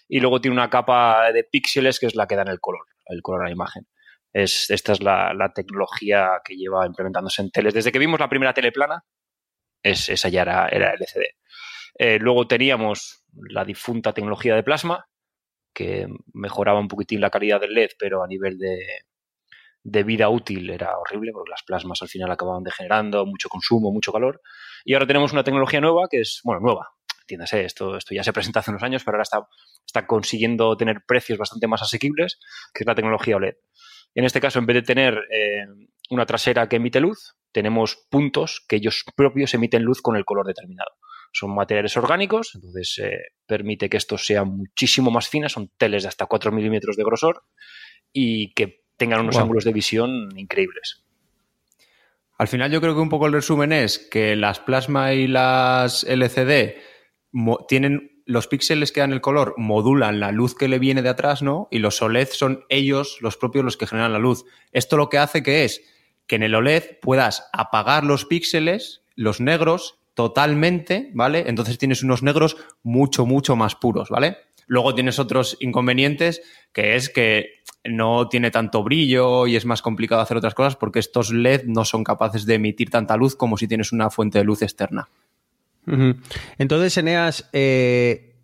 Y 0.08 0.20
luego 0.20 0.40
tiene 0.40 0.56
una 0.56 0.70
capa 0.70 1.32
de 1.32 1.44
píxeles, 1.44 1.98
que 1.98 2.06
es 2.06 2.14
la 2.14 2.26
que 2.26 2.36
da 2.36 2.42
en 2.42 2.48
el 2.48 2.60
color, 2.60 2.86
el 3.06 3.22
color 3.22 3.42
a 3.42 3.44
la 3.46 3.52
imagen. 3.52 3.86
Es, 4.32 4.68
esta 4.70 4.92
es 4.92 5.02
la, 5.02 5.32
la 5.32 5.52
tecnología 5.52 6.40
que 6.44 6.56
lleva 6.56 6.86
implementándose 6.86 7.40
en 7.40 7.50
teles. 7.50 7.72
Desde 7.72 7.92
que 7.92 7.98
vimos 7.98 8.20
la 8.20 8.28
primera 8.28 8.52
tele 8.52 8.72
plana, 8.72 9.04
es, 9.82 10.08
esa 10.08 10.28
ya 10.28 10.42
era, 10.42 10.68
era 10.68 10.92
LCD. 10.92 11.22
Eh, 11.96 12.18
luego 12.18 12.48
teníamos 12.48 13.24
la 13.32 13.64
difunta 13.64 14.12
tecnología 14.12 14.54
de 14.56 14.62
plasma, 14.62 15.06
que 15.74 16.06
mejoraba 16.32 16.78
un 16.78 16.88
poquitín 16.88 17.20
la 17.20 17.30
calidad 17.30 17.60
del 17.60 17.74
LED, 17.74 17.90
pero 17.98 18.22
a 18.22 18.26
nivel 18.26 18.58
de, 18.58 18.78
de 19.82 20.02
vida 20.02 20.30
útil 20.30 20.70
era 20.70 20.96
horrible, 20.98 21.32
porque 21.32 21.50
las 21.50 21.62
plasmas 21.62 22.00
al 22.00 22.08
final 22.08 22.30
acababan 22.30 22.62
degenerando, 22.62 23.26
mucho 23.26 23.48
consumo, 23.48 23.92
mucho 23.92 24.12
calor. 24.12 24.40
Y 24.84 24.94
ahora 24.94 25.06
tenemos 25.06 25.32
una 25.32 25.44
tecnología 25.44 25.80
nueva 25.80 26.08
que 26.10 26.20
es, 26.20 26.40
bueno, 26.42 26.60
nueva, 26.60 26.88
entiéndase, 27.20 27.64
esto, 27.64 27.96
esto 27.96 28.14
ya 28.14 28.24
se 28.24 28.32
presenta 28.32 28.60
hace 28.60 28.70
unos 28.70 28.82
años, 28.82 29.02
pero 29.04 29.16
ahora 29.16 29.22
está, 29.22 29.46
está 29.86 30.06
consiguiendo 30.06 30.76
tener 30.76 31.02
precios 31.06 31.38
bastante 31.38 31.66
más 31.66 31.82
asequibles, 31.82 32.38
que 32.72 32.84
es 32.84 32.86
la 32.86 32.94
tecnología 32.94 33.36
OLED. 33.36 33.56
En 34.14 34.24
este 34.24 34.40
caso, 34.40 34.58
en 34.58 34.66
vez 34.66 34.76
de 34.76 34.82
tener 34.82 35.18
eh, 35.30 35.66
una 36.10 36.24
trasera 36.24 36.68
que 36.68 36.76
emite 36.76 37.00
luz, 37.00 37.34
tenemos 37.52 38.06
puntos 38.10 38.64
que 38.68 38.76
ellos 38.76 39.04
propios 39.16 39.52
emiten 39.54 39.82
luz 39.82 40.00
con 40.00 40.16
el 40.16 40.24
color 40.24 40.46
determinado. 40.46 40.92
Son 41.36 41.52
materiales 41.52 41.96
orgánicos, 41.96 42.54
entonces 42.54 42.96
eh, 43.02 43.18
permite 43.44 43.88
que 43.88 43.96
estos 43.96 44.24
sean 44.24 44.56
muchísimo 44.56 45.10
más 45.10 45.28
finas, 45.28 45.50
son 45.50 45.68
teles 45.76 46.04
de 46.04 46.08
hasta 46.08 46.26
4 46.26 46.52
milímetros 46.52 46.96
de 46.96 47.02
grosor 47.02 47.42
y 48.12 48.54
que 48.54 48.84
tengan 48.96 49.20
unos 49.22 49.34
Wow. 49.34 49.42
ángulos 49.42 49.64
de 49.64 49.72
visión 49.72 50.28
increíbles. 50.38 51.04
Al 52.38 52.46
final 52.46 52.70
yo 52.70 52.80
creo 52.80 52.94
que 52.94 53.00
un 53.00 53.08
poco 53.08 53.26
el 53.26 53.32
resumen 53.32 53.72
es 53.72 53.98
que 53.98 54.36
las 54.36 54.60
plasma 54.60 55.12
y 55.12 55.26
las 55.26 56.04
LCD 56.04 56.76
tienen 57.68 58.22
los 58.26 58.46
píxeles 58.46 58.92
que 58.92 59.00
dan 59.00 59.12
el 59.12 59.20
color 59.20 59.54
modulan 59.56 60.20
la 60.20 60.30
luz 60.32 60.54
que 60.54 60.68
le 60.68 60.78
viene 60.78 61.02
de 61.02 61.08
atrás, 61.10 61.42
¿no? 61.42 61.66
Y 61.70 61.80
los 61.80 62.00
OLED 62.00 62.28
son 62.28 62.64
ellos 62.68 63.18
los 63.20 63.36
propios 63.36 63.64
los 63.64 63.76
que 63.76 63.86
generan 63.88 64.12
la 64.12 64.18
luz. 64.20 64.44
Esto 64.72 64.96
lo 64.96 65.08
que 65.08 65.18
hace 65.18 65.42
que 65.42 65.64
es 65.64 65.82
que 66.26 66.36
en 66.36 66.42
el 66.44 66.54
OLED 66.54 67.00
puedas 67.02 67.48
apagar 67.52 68.04
los 68.04 68.24
píxeles, 68.24 69.02
los 69.14 69.40
negros, 69.40 69.98
totalmente, 70.14 71.10
¿vale? 71.14 71.44
Entonces 71.48 71.78
tienes 71.78 72.02
unos 72.02 72.22
negros 72.22 72.56
mucho, 72.82 73.26
mucho 73.26 73.56
más 73.56 73.74
puros, 73.74 74.08
¿vale? 74.10 74.36
Luego 74.66 74.94
tienes 74.94 75.18
otros 75.18 75.56
inconvenientes, 75.60 76.40
que 76.72 76.96
es 76.96 77.10
que 77.10 77.46
no 77.84 78.28
tiene 78.28 78.50
tanto 78.50 78.82
brillo 78.82 79.46
y 79.46 79.56
es 79.56 79.66
más 79.66 79.82
complicado 79.82 80.22
hacer 80.22 80.38
otras 80.38 80.54
cosas 80.54 80.74
porque 80.76 81.00
estos 81.00 81.30
LED 81.32 81.64
no 81.66 81.84
son 81.84 82.02
capaces 82.02 82.46
de 82.46 82.54
emitir 82.54 82.88
tanta 82.90 83.16
luz 83.16 83.36
como 83.36 83.58
si 83.58 83.68
tienes 83.68 83.92
una 83.92 84.08
fuente 84.08 84.38
de 84.38 84.44
luz 84.44 84.62
externa. 84.62 85.08
Entonces, 86.56 86.96
Eneas, 86.96 87.50
eh, 87.52 88.36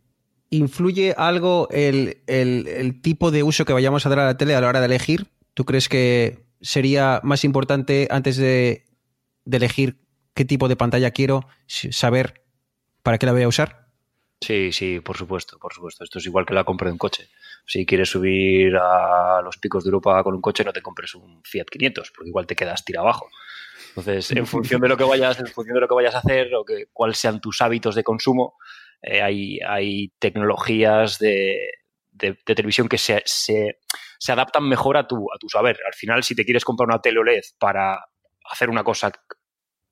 ¿influye 0.51 1.15
algo 1.17 1.69
el, 1.71 2.19
el- 2.27 2.69
el 2.69 3.01
tipo 3.01 3.31
de 3.31 3.43
uso 3.43 3.65
que 3.65 3.73
vayamos 3.73 4.05
a 4.05 4.11
dar 4.11 4.19
a 4.19 4.25
la 4.27 4.37
tele 4.37 4.55
a 4.55 4.61
la 4.61 4.69
hora 4.69 4.81
de 4.81 4.87
elegir? 4.87 5.29
¿Tú 5.55 5.65
crees 5.65 5.89
que 5.89 6.45
sería 6.61 7.21
más 7.23 7.45
importante 7.45 8.09
antes 8.11 8.37
de, 8.37 8.85
de 9.47 9.57
elegir 9.57 9.97
qué 10.35 10.45
tipo 10.45 10.69
de 10.69 10.77
pantalla 10.77 11.11
quiero 11.11 11.47
saber 11.67 12.45
para 13.03 13.19
qué 13.19 13.27
la 13.27 13.33
voy 13.33 13.43
a 13.43 13.49
usar? 13.49 13.87
Sí, 14.41 14.73
sí, 14.73 15.01
por 15.01 15.17
supuesto, 15.19 15.59
por 15.59 15.75
supuesto. 15.75 16.03
Esto 16.03 16.19
es 16.19 16.27
igual 16.27 16.47
que 16.47 16.55
la 16.55 16.65
compra 16.65 16.87
de 16.87 16.93
un 16.93 16.99
coche. 16.99 17.29
Si 17.67 17.85
quieres 17.85 18.09
subir 18.09 18.75
a 18.77 19.43
los 19.43 19.59
picos 19.59 19.85
de 19.85 19.89
Europa 19.89 20.23
con 20.25 20.35
un 20.35 20.41
coche, 20.41 20.65
no 20.65 20.73
te 20.73 20.81
compres 20.81 21.15
un 21.15 21.43
Fiat 21.45 21.67
500, 21.71 22.11
porque 22.11 22.29
igual 22.31 22.47
te 22.47 22.57
quedas 22.57 22.83
tira 22.85 23.01
abajo. 23.01 23.29
Entonces, 23.91 24.31
en 24.33 24.47
función 24.47 24.81
de 24.81 24.89
lo 24.89 24.97
que 24.97 25.05
vayas, 25.05 25.39
en 25.41 25.47
función 25.49 25.75
de 25.75 25.81
lo 25.83 25.89
que 25.89 25.95
vayas 25.95 26.15
a 26.15 26.19
hacer 26.21 26.55
o 26.55 26.65
que 26.65 26.87
cuáles 26.93 27.19
sean 27.19 27.41
tus 27.41 27.61
hábitos 27.61 27.95
de 27.95 28.03
consumo, 28.03 28.57
eh, 29.03 29.21
hay, 29.21 29.59
hay 29.67 30.09
tecnologías 30.19 31.19
de, 31.19 31.71
de- 32.11 32.39
de 32.47 32.55
televisión 32.55 32.89
que 32.89 32.97
se, 32.99 33.23
se- 33.27 33.79
se 34.19 34.33
adaptan 34.33 34.67
mejor 34.67 34.97
a 34.97 35.07
tu, 35.07 35.17
a 35.35 35.39
tu 35.39 35.51
saber. 35.51 35.79
Al 35.87 35.95
final, 35.95 36.23
si 36.23 36.35
te 36.35 36.45
quieres 36.47 36.65
comprar 36.65 36.87
una 36.89 37.01
tele 37.03 37.19
OLED 37.21 37.43
para 37.59 37.99
hacer 38.51 38.71
una 38.71 38.85
cosa 38.85 39.13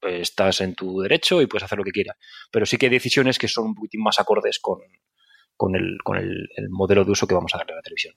estás 0.02 0.60
en 0.60 0.74
tu 0.74 1.00
derecho 1.00 1.42
y 1.42 1.46
puedes 1.46 1.64
hacer 1.64 1.78
lo 1.78 1.84
que 1.84 1.90
quieras. 1.90 2.16
Pero 2.50 2.66
sí 2.66 2.76
que 2.76 2.86
hay 2.86 2.90
decisiones 2.90 3.38
que 3.38 3.48
son 3.48 3.66
un 3.66 3.74
poquitín 3.74 4.02
más 4.02 4.18
acordes 4.18 4.58
con, 4.58 4.78
con, 5.56 5.74
el, 5.74 5.98
con 6.02 6.16
el, 6.16 6.48
modelo 6.70 7.04
de 7.04 7.10
uso 7.10 7.26
que 7.26 7.34
vamos 7.34 7.54
a 7.54 7.58
darle 7.58 7.74
a 7.74 7.76
la 7.76 7.82
televisión. 7.82 8.14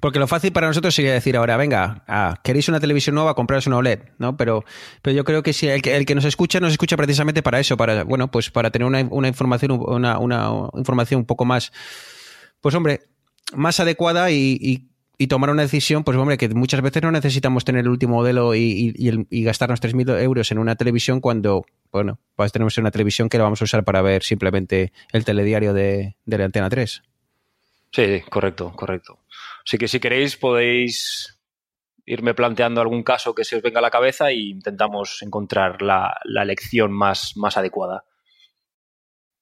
Porque 0.00 0.18
lo 0.18 0.26
fácil 0.26 0.50
para 0.50 0.66
nosotros 0.66 0.94
sería 0.94 1.12
decir 1.12 1.36
ahora, 1.36 1.58
venga, 1.58 2.04
ah, 2.08 2.40
queréis 2.42 2.70
una 2.70 2.80
televisión 2.80 3.14
nueva, 3.14 3.34
compraros 3.34 3.66
una 3.66 3.76
OLED, 3.76 4.00
¿no? 4.16 4.34
Pero, 4.34 4.64
pero 5.02 5.14
yo 5.14 5.24
creo 5.24 5.42
que 5.42 5.52
si 5.52 5.68
el 5.68 5.82
que, 5.82 5.94
el 5.94 6.06
que 6.06 6.14
nos 6.14 6.24
escucha, 6.24 6.58
nos 6.58 6.72
escucha 6.72 6.96
precisamente 6.96 7.42
para 7.42 7.60
eso, 7.60 7.76
para, 7.76 8.04
bueno, 8.04 8.30
pues 8.30 8.50
para 8.50 8.70
tener 8.70 8.86
una, 8.86 9.06
una 9.10 9.28
información, 9.28 9.72
una, 9.72 10.18
una, 10.18 10.70
información 10.74 11.20
un 11.20 11.26
poco 11.26 11.44
más, 11.44 11.70
pues 12.62 12.74
hombre, 12.74 13.02
más 13.54 13.78
adecuada 13.78 14.30
y, 14.30 14.88
tomar 15.28 15.50
una 15.50 15.62
decisión, 15.62 16.04
pues 16.04 16.16
hombre, 16.18 16.36
que 16.36 16.48
muchas 16.48 16.80
veces 16.80 17.02
no 17.02 17.12
necesitamos 17.12 17.64
tener 17.64 17.82
el 17.82 17.88
último 17.88 18.14
modelo 18.14 18.54
y, 18.54 18.92
y 18.96 19.44
gastarnos 19.44 19.80
3.000 19.80 20.20
euros 20.20 20.50
en 20.50 20.58
una 20.58 20.74
televisión 20.74 21.20
cuando, 21.20 21.64
bueno, 21.92 22.18
pues 22.34 22.52
tenemos 22.52 22.76
una 22.78 22.90
televisión 22.90 23.28
que 23.28 23.38
la 23.38 23.44
vamos 23.44 23.60
a 23.60 23.64
usar 23.64 23.84
para 23.84 24.02
ver 24.02 24.22
simplemente 24.22 24.92
el 25.12 25.24
telediario 25.24 25.72
de, 25.72 26.16
de 26.24 26.38
la 26.38 26.44
Antena 26.44 26.68
3. 26.68 27.02
Sí, 27.92 28.22
correcto, 28.28 28.72
correcto. 28.74 29.18
Así 29.64 29.78
que 29.78 29.86
si 29.86 30.00
queréis 30.00 30.36
podéis 30.36 31.38
irme 32.06 32.34
planteando 32.34 32.80
algún 32.80 33.02
caso 33.02 33.34
que 33.34 33.44
se 33.44 33.56
os 33.56 33.62
venga 33.62 33.78
a 33.78 33.82
la 33.82 33.90
cabeza 33.90 34.30
e 34.30 34.36
intentamos 34.36 35.22
encontrar 35.22 35.82
la, 35.82 36.18
la 36.24 36.44
lección 36.44 36.90
más, 36.92 37.36
más 37.36 37.56
adecuada. 37.56 38.04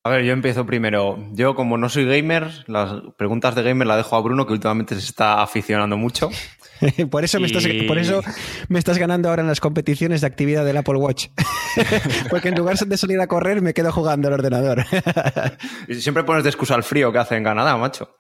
A 0.03 0.09
ver, 0.09 0.25
yo 0.25 0.33
empiezo 0.33 0.65
primero. 0.65 1.19
Yo, 1.33 1.55
como 1.55 1.77
no 1.77 1.91
soy 1.91 2.07
gamer, 2.07 2.65
las 2.69 3.03
preguntas 3.19 3.55
de 3.55 3.63
gamer 3.63 3.87
las 3.87 3.99
dejo 3.99 4.17
a 4.17 4.23
Bruno, 4.23 4.47
que 4.47 4.55
últimamente 4.55 4.95
se 4.95 5.03
está 5.03 5.43
aficionando 5.43 5.99
mucho. 5.99 6.31
por, 7.11 7.23
eso 7.23 7.39
me 7.39 7.47
estás, 7.47 7.67
por 7.87 7.99
eso 7.99 8.23
me 8.69 8.79
estás 8.79 8.97
ganando 8.97 9.29
ahora 9.29 9.43
en 9.43 9.49
las 9.49 9.61
competiciones 9.61 10.23
de 10.23 10.27
actividad 10.27 10.65
del 10.65 10.79
Apple 10.79 10.97
Watch. 10.97 11.27
Porque 12.31 12.49
en 12.49 12.55
lugar 12.55 12.79
de 12.79 12.97
salir 12.97 13.21
a 13.21 13.27
correr, 13.27 13.61
me 13.61 13.75
quedo 13.75 13.93
jugando 13.93 14.29
al 14.29 14.35
ordenador. 14.35 14.87
y 15.89 15.97
siempre 15.97 16.25
pones 16.25 16.45
de 16.45 16.49
excusa 16.49 16.77
al 16.77 16.83
frío 16.83 17.13
que 17.13 17.19
hace 17.19 17.37
en 17.37 17.45
Canadá, 17.45 17.77
macho. 17.77 18.17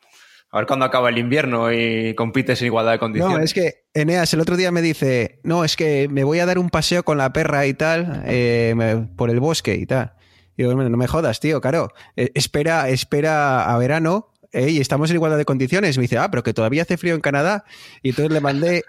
A 0.52 0.58
ver 0.58 0.66
cuándo 0.66 0.84
acaba 0.84 1.08
el 1.08 1.16
invierno 1.16 1.72
y 1.72 2.14
compites 2.14 2.60
en 2.60 2.66
igualdad 2.66 2.92
de 2.92 2.98
condiciones. 2.98 3.38
No, 3.38 3.42
es 3.42 3.54
que 3.54 3.84
Eneas 3.94 4.34
el 4.34 4.40
otro 4.40 4.58
día 4.58 4.70
me 4.70 4.82
dice, 4.82 5.40
no, 5.44 5.64
es 5.64 5.76
que 5.76 6.08
me 6.10 6.24
voy 6.24 6.40
a 6.40 6.46
dar 6.46 6.58
un 6.58 6.68
paseo 6.68 7.04
con 7.04 7.16
la 7.16 7.32
perra 7.32 7.66
y 7.66 7.72
tal, 7.72 8.24
eh, 8.26 9.06
por 9.16 9.30
el 9.30 9.40
bosque 9.40 9.76
y 9.76 9.86
tal. 9.86 10.12
Digo, 10.60 10.74
no 10.74 10.96
me 10.98 11.06
jodas, 11.06 11.40
tío, 11.40 11.58
claro. 11.62 11.90
Eh, 12.16 12.32
espera, 12.34 12.90
espera 12.90 13.72
a 13.72 13.78
verano 13.78 14.28
y 14.52 14.78
estamos 14.78 15.08
en 15.08 15.16
igualdad 15.16 15.38
de 15.38 15.46
condiciones. 15.46 15.96
Me 15.96 16.02
dice, 16.02 16.18
ah, 16.18 16.30
pero 16.30 16.42
que 16.42 16.52
todavía 16.52 16.82
hace 16.82 16.98
frío 16.98 17.14
en 17.14 17.22
Canadá. 17.22 17.64
Y 18.02 18.10
entonces 18.10 18.30
le 18.30 18.40
mandé, 18.40 18.84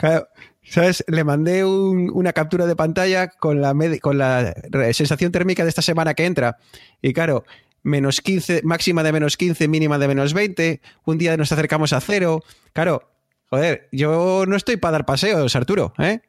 ¿sabes? 0.62 1.04
Le 1.08 1.24
mandé 1.24 1.66
una 1.66 2.32
captura 2.32 2.64
de 2.64 2.74
pantalla 2.74 3.28
con 3.28 3.60
la, 3.60 3.74
con 4.00 4.16
la 4.16 4.54
sensación 4.94 5.30
térmica 5.30 5.62
de 5.62 5.68
esta 5.68 5.82
semana 5.82 6.14
que 6.14 6.24
entra. 6.24 6.56
Y 7.02 7.12
claro, 7.12 7.44
menos 7.82 8.22
15, 8.22 8.62
máxima 8.64 9.02
de 9.02 9.12
menos 9.12 9.36
15, 9.36 9.68
mínima 9.68 9.98
de 9.98 10.08
menos 10.08 10.32
20. 10.32 10.80
Un 11.04 11.18
día 11.18 11.36
nos 11.36 11.52
acercamos 11.52 11.92
a 11.92 12.00
cero. 12.00 12.42
Claro, 12.72 13.10
joder, 13.50 13.90
yo 13.92 14.44
no 14.48 14.56
estoy 14.56 14.78
para 14.78 14.92
dar 14.92 15.04
paseos, 15.04 15.54
Arturo, 15.54 15.92
¿eh? 15.98 16.20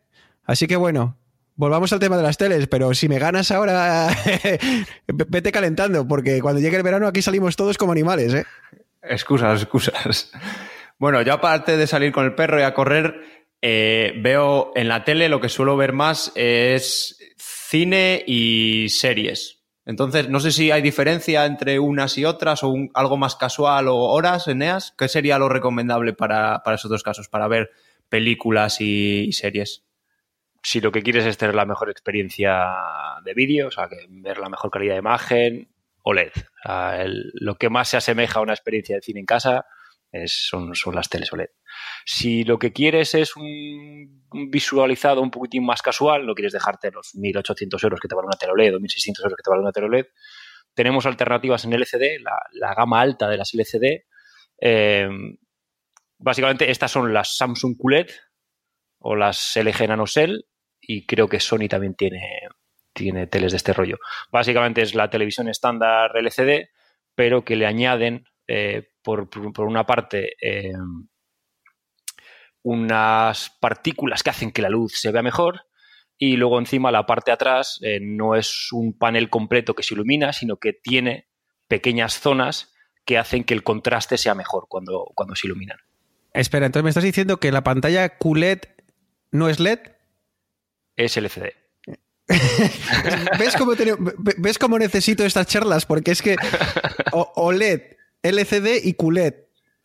Así 0.43 0.68
que 0.68 0.76
bueno, 0.76 1.16
volvamos 1.60 1.91
al 1.91 1.99
tema 1.99 2.16
de 2.16 2.24
las 2.24 2.38
teles, 2.38 2.68
pero 2.68 2.93
si 2.93 3.10
me 3.10 3.20
ganas 3.20 3.51
ahora, 3.51 4.07
vete 5.07 5.51
calentando, 5.51 6.07
porque 6.07 6.41
cuando 6.41 6.62
llegue 6.62 6.78
el 6.78 6.84
verano 6.84 7.05
aquí 7.05 7.22
salimos 7.22 7.57
todos 7.57 7.78
como 7.78 7.91
animales, 7.91 8.34
¿eh? 8.34 8.45
Excusas, 9.03 9.62
excusas. 9.62 10.32
Bueno, 10.97 11.22
yo 11.22 11.34
aparte 11.34 11.76
de 11.76 11.86
salir 11.86 12.14
con 12.14 12.24
el 12.24 12.34
perro 12.34 12.62
y 12.62 12.64
a 12.64 12.74
correr, 12.74 13.45
eh, 13.62 14.14
veo 14.22 14.72
en 14.74 14.88
la 14.88 15.03
tele 15.03 15.28
lo 15.28 15.41
que 15.41 15.49
suelo 15.49 15.76
ver 15.76 15.91
más 15.91 16.32
es 16.36 17.20
cine 17.38 18.24
y 18.26 18.88
series. 18.88 19.60
Entonces, 19.86 20.30
no 20.30 20.39
sé 20.39 20.53
si 20.53 20.72
hay 20.72 20.82
diferencia 20.82 21.45
entre 21.45 21.78
unas 21.78 22.18
y 22.18 22.24
otras 22.24 22.64
o 22.64 22.74
algo 22.93 23.18
más 23.18 23.36
casual 23.36 23.89
o 23.89 23.97
horas, 23.97 24.47
Eneas. 24.47 24.93
¿Qué 24.97 25.10
sería 25.10 25.38
lo 25.38 25.49
recomendable 25.49 26.14
para, 26.14 26.62
esos 26.74 26.89
dos 26.89 27.03
casos, 27.03 27.28
para 27.28 27.49
ver 27.49 27.72
películas 28.07 28.80
y 28.80 29.34
series? 29.34 29.88
Si 30.62 30.82
lo 30.82 30.91
que 30.91 31.01
quieres 31.01 31.26
es 31.26 31.38
tener 31.38 31.55
la 31.55 31.66
mejor 31.66 31.89
experiencia 31.89 32.66
de 33.24 33.34
vídeo, 33.34 33.68
o 33.68 33.72
sea, 33.72 33.88
ver 34.10 34.38
la 34.38 34.49
mejor 34.49 34.72
calidad 34.72 34.93
de 34.93 34.99
imagen, 34.99 35.70
OLED. 36.03 36.32
lo 37.34 37.55
que 37.55 37.70
más 37.70 37.89
se 37.89 37.97
asemeja 37.97 38.39
a 38.39 38.41
una 38.41 38.53
experiencia 38.53 38.95
de 38.95 39.01
cine 39.01 39.20
en 39.20 39.26
casa 39.26 39.66
son, 40.26 40.76
son, 40.76 40.95
las 40.95 41.10
teles 41.10 41.32
OLED. 41.32 41.49
Si 42.05 42.43
lo 42.43 42.57
que 42.57 42.74
quieres 42.74 43.14
es 43.14 43.36
un, 43.36 44.26
visualizado 44.49 45.22
un 45.22 45.32
poquitín 45.32 45.66
más 45.66 45.82
casual, 45.82 46.26
no 46.26 46.34
quieres 46.34 46.53
dejarte 46.53 46.91
los 46.91 47.14
1.800 47.16 47.84
euros 47.84 47.99
que 47.99 48.07
te 48.07 48.16
vale 48.16 48.26
una 48.26 48.38
tele 48.38 48.53
OLED 48.53 48.76
o 48.76 48.80
1.600 48.80 49.24
euros 49.24 49.38
que 49.38 49.43
te 49.43 49.49
vale 49.49 49.62
una 49.62 49.72
tele 49.72 49.88
OLED, 49.88 50.05
tenemos 50.74 51.05
alternativas 51.05 51.66
en 51.66 51.74
LCD, 51.74 52.22
la, 52.22 52.74
gama 52.74 53.01
alta 53.01 53.28
de 53.28 53.38
las 53.38 53.53
LCD. 53.53 54.05
Eh, 54.62 55.10
básicamente 56.18 56.70
estas 56.72 56.91
son 56.91 57.14
las 57.14 57.36
Samsung 57.36 57.76
QLED 57.78 58.10
o 58.99 59.15
las 59.15 59.55
LG 59.55 59.87
NanoCell 59.87 60.45
y 60.81 61.05
creo 61.05 61.27
que 61.27 61.39
Sony 61.39 61.67
también 61.69 61.95
tiene, 61.95 62.21
tiene 62.93 63.27
teles 63.27 63.51
de 63.51 63.57
este 63.57 63.73
rollo. 63.73 63.97
Básicamente 64.31 64.81
es 64.81 64.95
la 64.95 65.09
televisión 65.09 65.47
estándar 65.47 66.11
LCD, 66.15 66.69
pero 67.15 67.43
que 67.43 67.55
le 67.55 67.65
añaden 67.65 68.25
eh, 68.47 68.89
por, 69.03 69.29
una 69.59 69.85
parte 69.85 70.33
eh, 70.41 70.71
unas 72.63 73.57
partículas 73.59 74.23
que 74.23 74.29
hacen 74.29 74.51
que 74.51 74.61
la 74.61 74.69
luz 74.69 74.93
se 74.99 75.11
vea 75.11 75.21
mejor 75.21 75.67
y 76.17 76.35
luego 76.35 76.59
encima 76.59 76.91
la 76.91 77.05
parte 77.05 77.31
de 77.31 77.35
atrás 77.35 77.79
eh, 77.81 77.99
no 78.01 78.35
es 78.35 78.69
un 78.71 78.97
panel 78.97 79.29
completo 79.29 79.73
que 79.73 79.83
se 79.83 79.93
ilumina, 79.93 80.33
sino 80.33 80.57
que 80.57 80.73
tiene 80.73 81.27
pequeñas 81.67 82.19
zonas 82.19 82.73
que 83.05 83.17
hacen 83.17 83.43
que 83.43 83.53
el 83.53 83.63
contraste 83.63 84.17
sea 84.17 84.35
mejor 84.35 84.65
cuando, 84.67 85.05
cuando 85.15 85.35
se 85.35 85.47
iluminan. 85.47 85.77
Espera, 86.33 86.65
entonces 86.65 86.83
me 86.83 86.89
estás 86.89 87.03
diciendo 87.03 87.37
que 87.37 87.51
la 87.51 87.63
pantalla 87.63 88.17
QLED 88.17 88.59
no 89.32 89.49
es 89.49 89.59
LED 89.59 89.80
es 90.99 91.15
LCD. 91.15 91.53
¿Ves, 94.38 94.57
cómo 94.59 94.77
necesito 94.77 95.25
estas 95.25 95.47
charlas? 95.47 95.86
Porque 95.86 96.11
es 96.11 96.21
que 96.21 96.36
OLED, 97.11 97.82
LCD 98.21 98.84
y 98.84 98.93
QLED. 98.93 99.34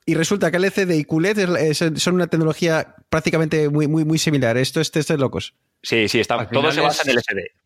Y 0.07 0.15
resulta 0.15 0.51
que 0.51 0.59
LCD 0.59 0.91
y 0.97 1.05
QLED 1.05 1.73
son 1.73 2.15
una 2.17 2.27
tecnología 2.27 2.97
prácticamente 3.09 3.71
muy, 3.71 3.87
muy, 3.87 4.05
muy 4.05 4.19
similar. 4.19 4.59
Esto 4.59 4.81
es 4.81 4.91
de 4.93 5.17
locos. 5.17 5.55
Sí, 5.83 6.09
sí, 6.09 6.21
está, 6.21 6.49
todo 6.49 6.71
se 6.73 6.81
basa 6.81 7.03
en 7.05 7.17
LCD. 7.17 7.64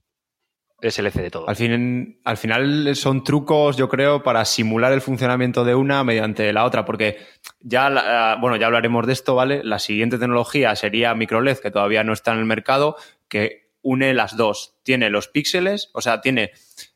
Es 0.81 0.99
LCD 0.99 1.31
todo. 1.31 1.49
Al, 1.49 1.57
fin, 1.57 2.21
al 2.25 2.37
final 2.37 2.95
son 2.95 3.25
trucos, 3.25 3.77
yo 3.77 3.89
creo, 3.89 4.23
para 4.23 4.45
simular 4.45 4.93
el 4.93 5.01
funcionamiento 5.01 5.65
de 5.65 5.75
una 5.75 6.05
mediante 6.05 6.53
la 6.53 6.65
otra, 6.65 6.85
porque 6.85 7.19
ya, 7.61 8.37
bueno, 8.41 8.57
ya 8.57 8.67
hablaremos 8.67 9.05
de 9.07 9.13
esto, 9.13 9.35
¿vale? 9.35 9.65
La 9.65 9.81
siguiente 9.81 10.19
tecnología 10.19 10.77
sería 10.77 11.15
microLED, 11.17 11.59
que 11.59 11.73
todavía 11.73 12.05
no 12.05 12.13
está 12.13 12.33
en 12.33 12.39
el 12.39 12.45
mercado, 12.45 12.97
que 13.27 13.73
une 13.83 14.15
las 14.15 14.37
dos. 14.37 14.77
Tiene 14.85 15.11
los 15.11 15.27
píxeles, 15.27 15.91
o 15.95 16.01
sea, 16.01 16.21
tiene 16.21 16.53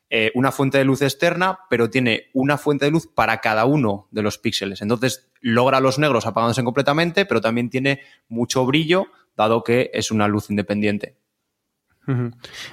eh, 0.09 0.31
una 0.33 0.53
fuente 0.53 0.77
de 0.77 0.85
luz 0.85 1.01
externa, 1.01 1.59
pero 1.69 1.89
tiene 1.89 2.29
una 2.33 2.57
fuente 2.57 2.85
de 2.85 2.91
luz 2.91 3.07
para 3.07 3.41
cada 3.41 3.65
uno 3.65 4.07
de 4.11 4.21
los 4.21 4.37
píxeles. 4.37 4.81
Entonces 4.81 5.29
logra 5.41 5.79
los 5.81 5.99
negros 5.99 6.25
apagándose 6.25 6.63
completamente, 6.63 7.25
pero 7.25 7.41
también 7.41 7.69
tiene 7.69 8.01
mucho 8.29 8.65
brillo, 8.65 9.07
dado 9.35 9.63
que 9.63 9.91
es 9.93 10.11
una 10.11 10.27
luz 10.27 10.49
independiente. 10.49 11.17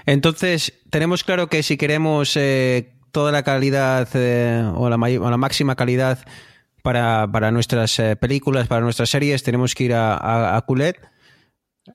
Entonces, 0.06 0.72
tenemos 0.90 1.24
claro 1.24 1.48
que 1.48 1.62
si 1.62 1.76
queremos 1.76 2.36
eh, 2.36 2.92
toda 3.12 3.32
la 3.32 3.42
calidad 3.42 4.08
eh, 4.14 4.62
o, 4.74 4.88
la 4.88 4.96
la 4.96 5.36
máxima 5.36 5.76
calidad 5.76 6.18
para, 6.82 7.50
nuestras 7.50 8.00
películas, 8.20 8.66
para 8.68 8.80
nuestras 8.80 9.10
series, 9.10 9.42
tenemos 9.42 9.74
que 9.74 9.84
ir 9.84 9.94
a, 9.94 10.14
a, 10.14 10.56
a 10.56 10.62
QLED 10.62 10.96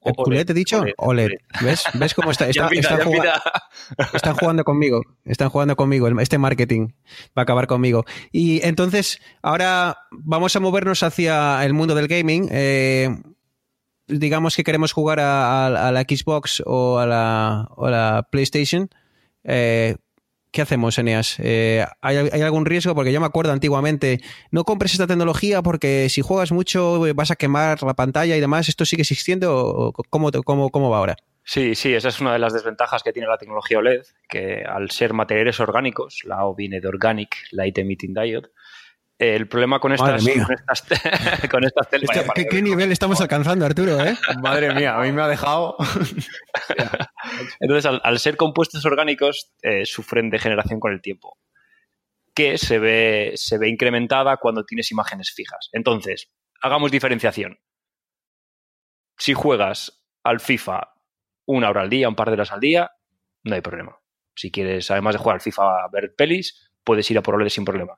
¿Culet 0.02 0.50
he 0.50 0.54
dicho? 0.54 0.84
OLED. 0.98 1.30
¿Ves? 1.62 1.84
¿Ves 1.94 2.14
cómo 2.14 2.32
está? 2.32 2.48
están, 2.50 2.70
jugando, 4.40 4.64
conmigo. 4.64 5.02
Están 5.24 5.50
jugando 5.50 5.76
conmigo. 5.76 6.08
Este 6.20 6.38
marketing 6.38 6.90
va 7.38 7.42
a 7.42 7.44
acabar 7.44 7.68
conmigo. 7.68 8.06
Y 8.32 8.66
entonces, 8.66 9.20
ahora 9.42 9.98
vamos 10.12 10.56
a 10.56 10.60
movernos 10.60 11.04
hacia 11.04 11.64
el 11.66 11.74
mundo 11.74 11.96
del 11.96 12.08
gaming. 12.08 12.48
Eh, 12.52 13.10
digamos 14.08 14.56
que 14.56 14.64
queremos 14.64 14.92
jugar 14.92 15.20
a, 15.20 15.92
la 15.92 16.02
Xbox 16.02 16.62
o 16.66 17.00
a 17.00 17.06
la, 17.06 17.68
o 17.76 17.90
la 17.90 18.28
PlayStation. 18.32 18.90
Eh, 19.44 19.96
¿qué 20.52 20.62
hacemos, 20.62 20.98
Eneas? 20.98 21.38
Eh, 21.40 21.86
¿hay, 22.02 22.42
algún 22.42 22.66
riesgo? 22.66 22.96
Porque 22.96 23.12
yo 23.12 23.20
me 23.20 23.26
acuerdo 23.26 23.52
antiguamente, 23.52 24.22
no 24.52 24.64
compres 24.64 24.94
esta 24.94 25.08
tecnología 25.08 25.62
porque 25.62 26.08
si 26.10 26.22
juegas 26.22 26.52
mucho 26.52 27.06
eh, 27.06 27.14
vas 27.14 27.32
a 27.32 27.36
quemar 27.36 27.84
la 27.84 27.94
pantalla 27.94 28.36
y 28.38 28.40
demás. 28.40 28.70
¿Esto 28.70 28.86
sigue 28.86 29.02
existiendo 29.02 29.94
cómo, 30.10 30.32
cómo, 30.44 30.70
cómo 30.70 30.90
va 30.90 30.98
ahora? 30.98 31.18
Sí, 31.44 31.76
sí, 31.76 31.94
esa 31.94 32.10
es 32.10 32.20
una 32.22 32.34
de 32.34 32.40
las 32.40 32.54
desventajas 32.54 33.04
que 33.04 33.14
tiene 33.14 33.28
la 33.28 33.38
tecnología 33.38 33.78
OLED, 33.78 34.02
que 34.28 34.64
al 34.64 34.90
ser 34.90 35.14
materiales 35.14 35.60
orgánicos, 35.60 36.22
la 36.24 36.44
O 36.46 36.56
viene 36.56 36.82
de 36.82 36.88
Organic 36.88 37.36
Light 37.52 37.78
Emitting 37.78 38.16
Diode, 38.16 38.50
El 39.18 39.48
problema 39.48 39.80
con 39.80 39.94
estas, 39.94 40.24
con 41.52 41.64
estas, 41.64 41.90
teles. 41.90 42.10
¿Qué, 42.34 42.62
nivel 42.62 42.92
estamos 42.92 43.22
alcanzando, 43.22 43.66
Arturo? 43.66 43.98
Eh? 44.04 44.18
Madre 44.42 44.74
mía, 44.74 44.98
a 44.98 45.02
mí 45.02 45.12
me 45.14 45.22
ha 45.22 45.28
dejado. 45.28 45.78
Entonces, 47.62 48.00
al, 48.04 48.20
ser 48.20 48.36
compuestos 48.36 48.86
orgánicos, 48.86 49.54
eh, 49.62 49.86
sufren 49.86 50.30
degeneración 50.30 50.82
con 50.82 50.92
el 50.92 51.02
tiempo, 51.02 51.38
que 52.34 52.58
se 52.58 52.78
ve, 52.78 53.32
se 53.36 53.58
ve 53.58 53.70
incrementada 53.70 54.36
cuando 54.38 54.66
tienes 54.66 54.92
imágenes 54.92 55.32
fijas. 55.34 55.70
Entonces, 55.72 56.30
hagamos 56.62 56.92
diferenciación. 56.92 57.60
Si 59.18 59.34
juegas 59.34 60.04
al 60.24 60.42
FIFA 60.42 60.94
una 61.46 61.70
hora 61.70 61.82
al 61.84 61.90
día, 61.90 62.10
un 62.10 62.16
par 62.16 62.28
de 62.28 62.34
horas 62.34 62.52
al 62.52 62.60
día, 62.60 62.92
no 63.44 63.56
hay 63.56 63.62
problema. 63.62 63.98
Si 64.36 64.52
quieres, 64.52 64.92
además 64.92 65.14
de 65.14 65.20
jugar 65.20 65.36
al 65.36 65.42
FIFA, 65.42 65.86
a 65.86 65.90
ver 65.90 66.14
pelis, 66.18 66.70
puedes 66.84 67.10
ir 67.10 67.18
a 67.18 67.22
por 67.22 67.50
sin 67.50 67.64
problema. 67.64 67.98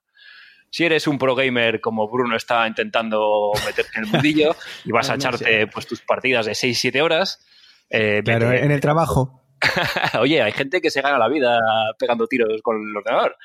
Si 0.69 0.83
eres 0.83 1.07
un 1.07 1.17
pro 1.17 1.35
gamer 1.35 1.79
como 1.81 2.09
Bruno 2.09 2.35
está 2.35 2.67
intentando 2.67 3.51
meterte 3.65 3.91
en 3.97 4.03
el 4.05 4.11
mundillo 4.11 4.55
y 4.85 4.91
vas 4.91 5.09
a 5.09 5.15
echarte 5.15 5.67
pues, 5.67 5.87
tus 5.87 6.01
partidas 6.01 6.45
de 6.45 6.53
6-7 6.53 7.01
horas. 7.01 7.45
Eh, 7.89 8.21
pero 8.23 8.51
en 8.51 8.71
el 8.71 8.81
trabajo. 8.81 9.43
Oye, 10.19 10.41
hay 10.41 10.51
gente 10.51 10.81
que 10.81 10.91
se 10.91 11.01
gana 11.01 11.17
la 11.17 11.29
vida 11.29 11.59
pegando 11.97 12.27
tiros 12.27 12.61
con 12.61 12.77
el 12.77 12.95
ordenador. 12.95 13.35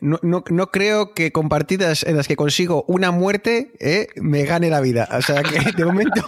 No, 0.00 0.18
no, 0.22 0.66
creo 0.68 1.12
que 1.12 1.32
con 1.32 1.48
partidas 1.48 2.04
en 2.04 2.16
las 2.16 2.28
que 2.28 2.36
consigo 2.36 2.84
una 2.86 3.10
muerte 3.10 3.72
eh, 3.80 4.06
me 4.16 4.44
gane 4.44 4.70
la 4.70 4.80
vida. 4.80 5.08
O 5.10 5.22
sea 5.22 5.42
que 5.42 5.58
de 5.76 5.84
momento, 5.84 6.22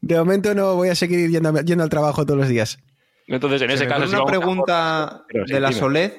de 0.00 0.16
momento 0.16 0.54
no 0.54 0.76
voy 0.76 0.90
a 0.90 0.94
seguir 0.94 1.28
yendo, 1.30 1.60
yendo 1.62 1.82
al 1.82 1.90
trabajo 1.90 2.24
todos 2.24 2.38
los 2.38 2.48
días. 2.48 2.78
Entonces, 3.26 3.62
en 3.62 3.70
ese 3.70 3.86
caso. 3.86 4.04
Una 4.04 4.24
pregunta 4.24 5.24
de 5.46 5.60
la 5.60 5.72
Soled 5.72 6.12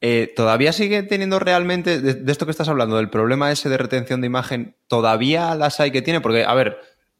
eh, 0.00 0.32
¿Todavía 0.36 0.72
sigue 0.72 1.02
teniendo 1.02 1.38
realmente, 1.38 2.00
de, 2.00 2.30
esto 2.30 2.46
que 2.46 2.52
estás 2.52 2.68
hablando, 2.68 2.96
del 2.96 3.10
problema 3.10 3.50
ese 3.50 3.68
de 3.68 3.78
retención 3.78 4.20
de 4.20 4.28
imagen, 4.28 4.76
todavía 4.86 5.54
las 5.56 5.80
hay 5.80 5.90
que 5.90 6.02
tiene? 6.02 6.20
Porque, 6.20 6.44
a 6.44 6.54
ver, 6.54 6.78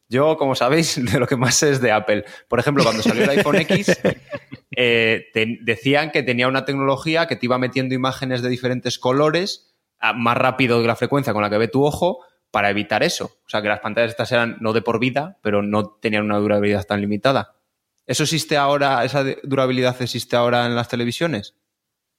yo, 0.08 0.36
como 0.36 0.54
sabéis, 0.54 1.04
de 1.12 1.18
lo 1.18 1.26
que 1.26 1.36
más 1.36 1.56
sé 1.56 1.70
es 1.70 1.80
de 1.80 1.90
Apple. 1.90 2.24
Por 2.48 2.60
ejemplo, 2.60 2.84
cuando 2.84 3.02
salió 3.02 3.24
el 3.24 3.30
iPhone 3.30 3.56
X, 3.56 3.98
eh, 4.76 5.26
decían 5.62 6.12
que 6.12 6.22
tenía 6.22 6.46
una 6.46 6.64
tecnología 6.64 7.26
que 7.26 7.36
te 7.36 7.46
iba 7.46 7.58
metiendo 7.58 7.94
imágenes 7.94 8.42
de 8.42 8.48
diferentes 8.48 8.98
colores 8.98 9.74
más 10.14 10.36
rápido 10.36 10.80
que 10.80 10.86
la 10.86 10.94
frecuencia 10.94 11.32
con 11.32 11.42
la 11.42 11.50
que 11.50 11.58
ve 11.58 11.66
tu 11.66 11.84
ojo 11.84 12.20
para 12.52 12.70
evitar 12.70 13.02
eso. 13.02 13.32
O 13.44 13.48
sea, 13.48 13.60
que 13.60 13.68
las 13.68 13.80
pantallas 13.80 14.10
estas 14.10 14.30
eran 14.30 14.56
no 14.60 14.72
de 14.72 14.82
por 14.82 15.00
vida, 15.00 15.38
pero 15.42 15.62
no 15.62 15.90
tenían 16.00 16.24
una 16.24 16.38
durabilidad 16.38 16.84
tan 16.84 17.00
limitada. 17.00 17.56
¿Eso 18.06 18.22
existe 18.22 18.56
ahora, 18.56 19.04
esa 19.04 19.24
durabilidad 19.42 20.00
existe 20.00 20.36
ahora 20.36 20.66
en 20.66 20.76
las 20.76 20.88
televisiones? 20.88 21.56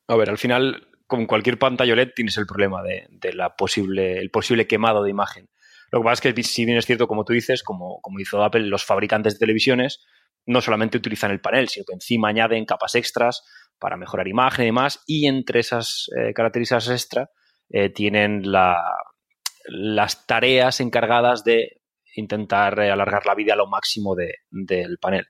A 0.10 0.16
ver, 0.16 0.32
al 0.32 0.40
final, 0.40 0.88
con 1.06 1.28
cualquier 1.28 1.60
pantalla 1.60 1.94
OLED 1.94 2.14
tienes 2.16 2.36
el 2.40 2.48
problema 2.48 2.82
de, 2.82 3.34
la 3.34 3.56
posible, 3.56 4.18
el 4.18 4.32
posible 4.32 4.66
quemado 4.66 5.04
de 5.04 5.12
imagen. 5.12 5.50
Lo 5.92 6.00
que 6.00 6.04
pasa 6.04 6.28
es 6.28 6.34
que, 6.34 6.44
si 6.44 6.66
bien 6.66 6.80
es 6.80 6.88
cierto, 6.88 7.08
como 7.08 7.24
tú 7.26 7.34
dices, 7.34 7.62
como, 7.62 8.02
como 8.02 8.20
hizo 8.20 8.44
Apple, 8.44 8.62
los 8.62 8.84
fabricantes 8.84 9.34
de 9.34 9.40
televisiones 9.40 10.04
no 10.48 10.62
solamente 10.62 10.98
utilizan 10.98 11.30
el 11.30 11.42
panel, 11.42 11.70
sino 11.70 11.86
que 11.86 11.94
encima 11.94 12.30
añaden 12.30 12.66
capas 12.66 12.96
extras 12.96 13.44
para 13.78 13.98
mejorar 13.98 14.28
imagen 14.28 14.64
y 14.64 14.70
demás, 14.70 15.04
y 15.06 15.28
entre 15.28 15.60
esas 15.60 16.10
eh, 16.18 16.34
características 16.34 16.90
extra 16.90 17.30
eh, 17.70 17.90
tienen 17.90 18.52
las 18.52 20.26
tareas 20.26 20.80
encargadas 20.80 21.44
de 21.44 21.84
intentar 22.16 22.80
eh, 22.80 22.90
alargar 22.90 23.28
la 23.28 23.36
vida 23.36 23.54
a 23.54 23.58
lo 23.58 23.68
máximo 23.68 24.16
del 24.16 24.98
panel. 25.00 25.28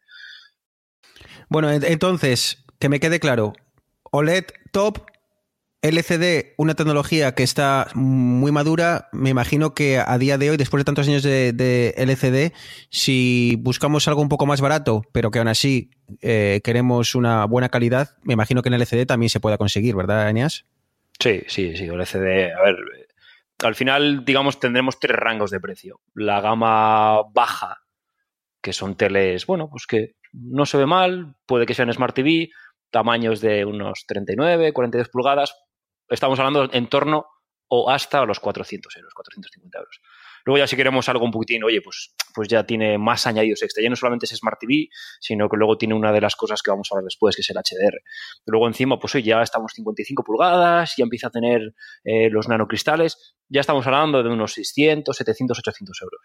Bueno, 1.50 1.70
entonces, 1.70 2.64
que 2.80 2.88
me 2.88 3.02
quede 3.02 3.20
claro, 3.20 3.52
OLED 4.12 4.46
top, 4.72 5.00
LCD, 5.82 6.56
una 6.58 6.76
tecnología 6.76 7.34
que 7.36 7.44
está 7.44 7.88
muy 7.96 8.52
madura, 8.52 9.08
me 9.14 9.30
imagino 9.30 9.74
que 9.74 9.98
a 9.98 10.18
día 10.18 10.38
de 10.38 10.50
hoy, 10.50 10.58
después 10.58 10.82
de 10.82 10.86
tantos 10.86 11.08
años 11.08 11.24
de, 11.24 11.94
LCD, 11.96 12.54
si 12.90 13.56
buscamos 13.60 14.08
algo 14.08 14.22
un 14.22 14.30
poco 14.30 14.46
más 14.46 14.60
barato, 14.60 15.04
pero 15.14 15.32
que 15.32 15.40
aún 15.40 15.48
así 15.48 15.92
eh, 16.22 16.60
queremos 16.64 17.16
una 17.16 17.46
buena 17.46 17.70
calidad, 17.70 18.18
me 18.24 18.34
imagino 18.34 18.62
que 18.62 18.68
en 18.70 18.76
LCD 18.76 19.06
también 19.06 19.30
se 19.30 19.40
pueda 19.40 19.58
conseguir, 19.58 19.96
¿verdad, 19.96 20.30
Eneas? 20.30 20.66
Sí, 21.18 21.44
sí, 21.48 21.78
sí, 21.78 21.86
LCD, 21.86 22.54
a 22.54 22.62
ver, 22.62 22.78
al 23.64 23.76
final, 23.76 24.24
digamos, 24.26 24.60
tendremos 24.60 25.00
tres 25.00 25.18
rangos 25.18 25.52
de 25.52 25.60
precio. 25.60 26.02
La 26.14 26.42
gama 26.42 27.24
baja, 27.34 27.82
que 28.62 28.74
son 28.74 28.96
teles, 28.96 29.46
bueno, 29.46 29.70
pues 29.70 29.86
que 29.86 30.16
no 30.32 30.66
se 30.66 30.78
ve 30.78 30.86
mal, 30.86 31.36
puede 31.46 31.66
que 31.66 31.74
sean 31.74 31.92
Smart 31.92 32.16
TV, 32.16 32.50
tamaños 32.92 33.42
de 33.42 33.66
unos 33.66 34.06
39, 34.08 34.74
42 34.74 35.10
pulgadas, 35.10 35.56
estamos 36.10 36.40
hablando 36.40 36.70
en 36.72 36.88
torno 36.88 37.28
o 37.70 37.90
hasta 37.90 38.26
los 38.26 38.40
400 38.40 38.96
euros, 38.98 39.14
450 39.14 39.78
euros. 39.78 40.02
Luego 40.46 40.58
ya 40.58 40.68
si 40.68 40.76
queremos 40.76 41.08
algo 41.10 41.26
un 41.26 41.32
poquitín, 41.32 41.64
oye, 41.64 41.82
pues, 41.82 42.16
pues 42.34 42.48
ya 42.48 42.66
tiene 42.66 42.98
más 42.98 43.28
añadidos 43.28 43.62
extra. 43.62 43.84
Ya 43.84 43.90
no 43.90 43.96
solamente 43.96 44.26
es 44.26 44.32
Smart 44.32 44.58
TV, 44.60 44.88
sino 45.20 45.48
que 45.50 45.58
luego 45.58 45.78
tiene 45.78 45.94
una 45.94 46.12
de 46.12 46.22
las 46.22 46.36
cosas 46.36 46.62
que 46.62 46.72
vamos 46.72 46.90
a 46.92 46.96
ver 46.96 47.04
después, 47.04 47.36
que 47.36 47.42
es 47.42 47.50
el 47.50 47.58
HDR. 47.58 48.02
Luego 48.46 48.68
encima, 48.68 48.98
pues 48.98 49.14
hoy 49.16 49.24
ya 49.24 49.42
estamos 49.42 49.74
55 49.76 50.24
pulgadas, 50.24 50.96
ya 50.98 51.04
empieza 51.04 51.28
a 51.28 51.30
tener 51.32 51.74
eh, 52.04 52.30
los 52.32 52.48
nanocristales, 52.48 53.36
ya 53.48 53.62
estamos 53.62 53.86
hablando 53.86 54.24
de 54.24 54.30
unos 54.30 54.54
600, 54.54 55.16
700, 55.16 55.60
800 55.60 56.02
euros. 56.02 56.22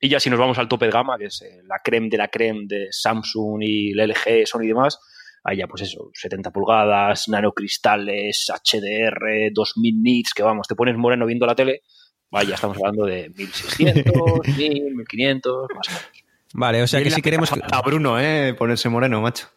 Y 0.00 0.08
ya 0.08 0.18
si 0.18 0.30
nos 0.30 0.38
vamos 0.38 0.58
al 0.58 0.68
tope 0.68 0.86
de 0.86 0.92
gama, 0.92 1.18
que 1.18 1.26
es 1.26 1.42
eh, 1.42 1.60
la 1.64 1.78
creme 1.84 2.08
de 2.08 2.16
la 2.16 2.28
creme 2.28 2.62
de 2.66 2.88
Samsung 2.90 3.62
y 3.62 3.92
el 3.92 4.10
LG, 4.10 4.46
Sony 4.46 4.62
y 4.64 4.68
demás, 4.68 4.98
Ahí 5.44 5.56
ya, 5.56 5.66
pues 5.66 5.82
eso, 5.82 6.10
70 6.12 6.50
pulgadas, 6.50 7.28
nanocristales, 7.28 8.50
HDR, 8.50 9.50
2000 9.52 10.02
nits, 10.02 10.34
que 10.34 10.42
vamos, 10.42 10.68
te 10.68 10.74
pones 10.74 10.96
moreno 10.96 11.26
viendo 11.26 11.46
la 11.46 11.54
tele, 11.54 11.82
vaya, 12.30 12.54
estamos 12.54 12.76
hablando 12.76 13.06
de 13.06 13.30
1600, 13.30 14.12
1000, 14.56 14.94
1500, 14.96 15.68
más 15.74 15.88
o 15.88 15.90
menos. 15.90 16.10
Vale, 16.52 16.82
o 16.82 16.86
sea 16.86 17.02
que 17.02 17.10
si 17.10 17.22
queremos. 17.22 17.50
A 17.52 17.82
Bruno, 17.82 18.18
¿eh? 18.18 18.54
Ponerse 18.58 18.88
moreno, 18.88 19.20
macho. 19.20 19.48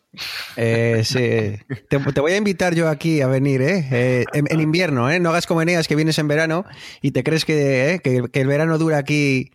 Eh, 0.56 1.02
sí. 1.04 1.58
Te, 1.90 1.98
voy 1.98 2.34
a 2.34 2.38
invitar 2.38 2.76
yo 2.76 2.88
aquí 2.88 3.22
a 3.22 3.28
venir, 3.28 3.62
¿eh? 3.62 3.88
eh 3.92 4.26
en, 4.34 4.60
invierno, 4.60 5.10
¿eh? 5.10 5.20
No 5.20 5.30
hagas 5.30 5.48
como 5.48 5.64
Eneas 5.64 5.88
que 5.88 5.96
vienes 5.96 6.20
en 6.20 6.28
verano 6.28 6.66
y 7.02 7.12
te 7.12 7.24
crees 7.24 7.46
que, 7.46 7.94
¿eh? 7.94 8.00
que, 8.00 8.30
que 8.32 8.42
el 8.42 8.48
verano 8.48 8.78
dura 8.78 9.00
aquí 9.00 9.52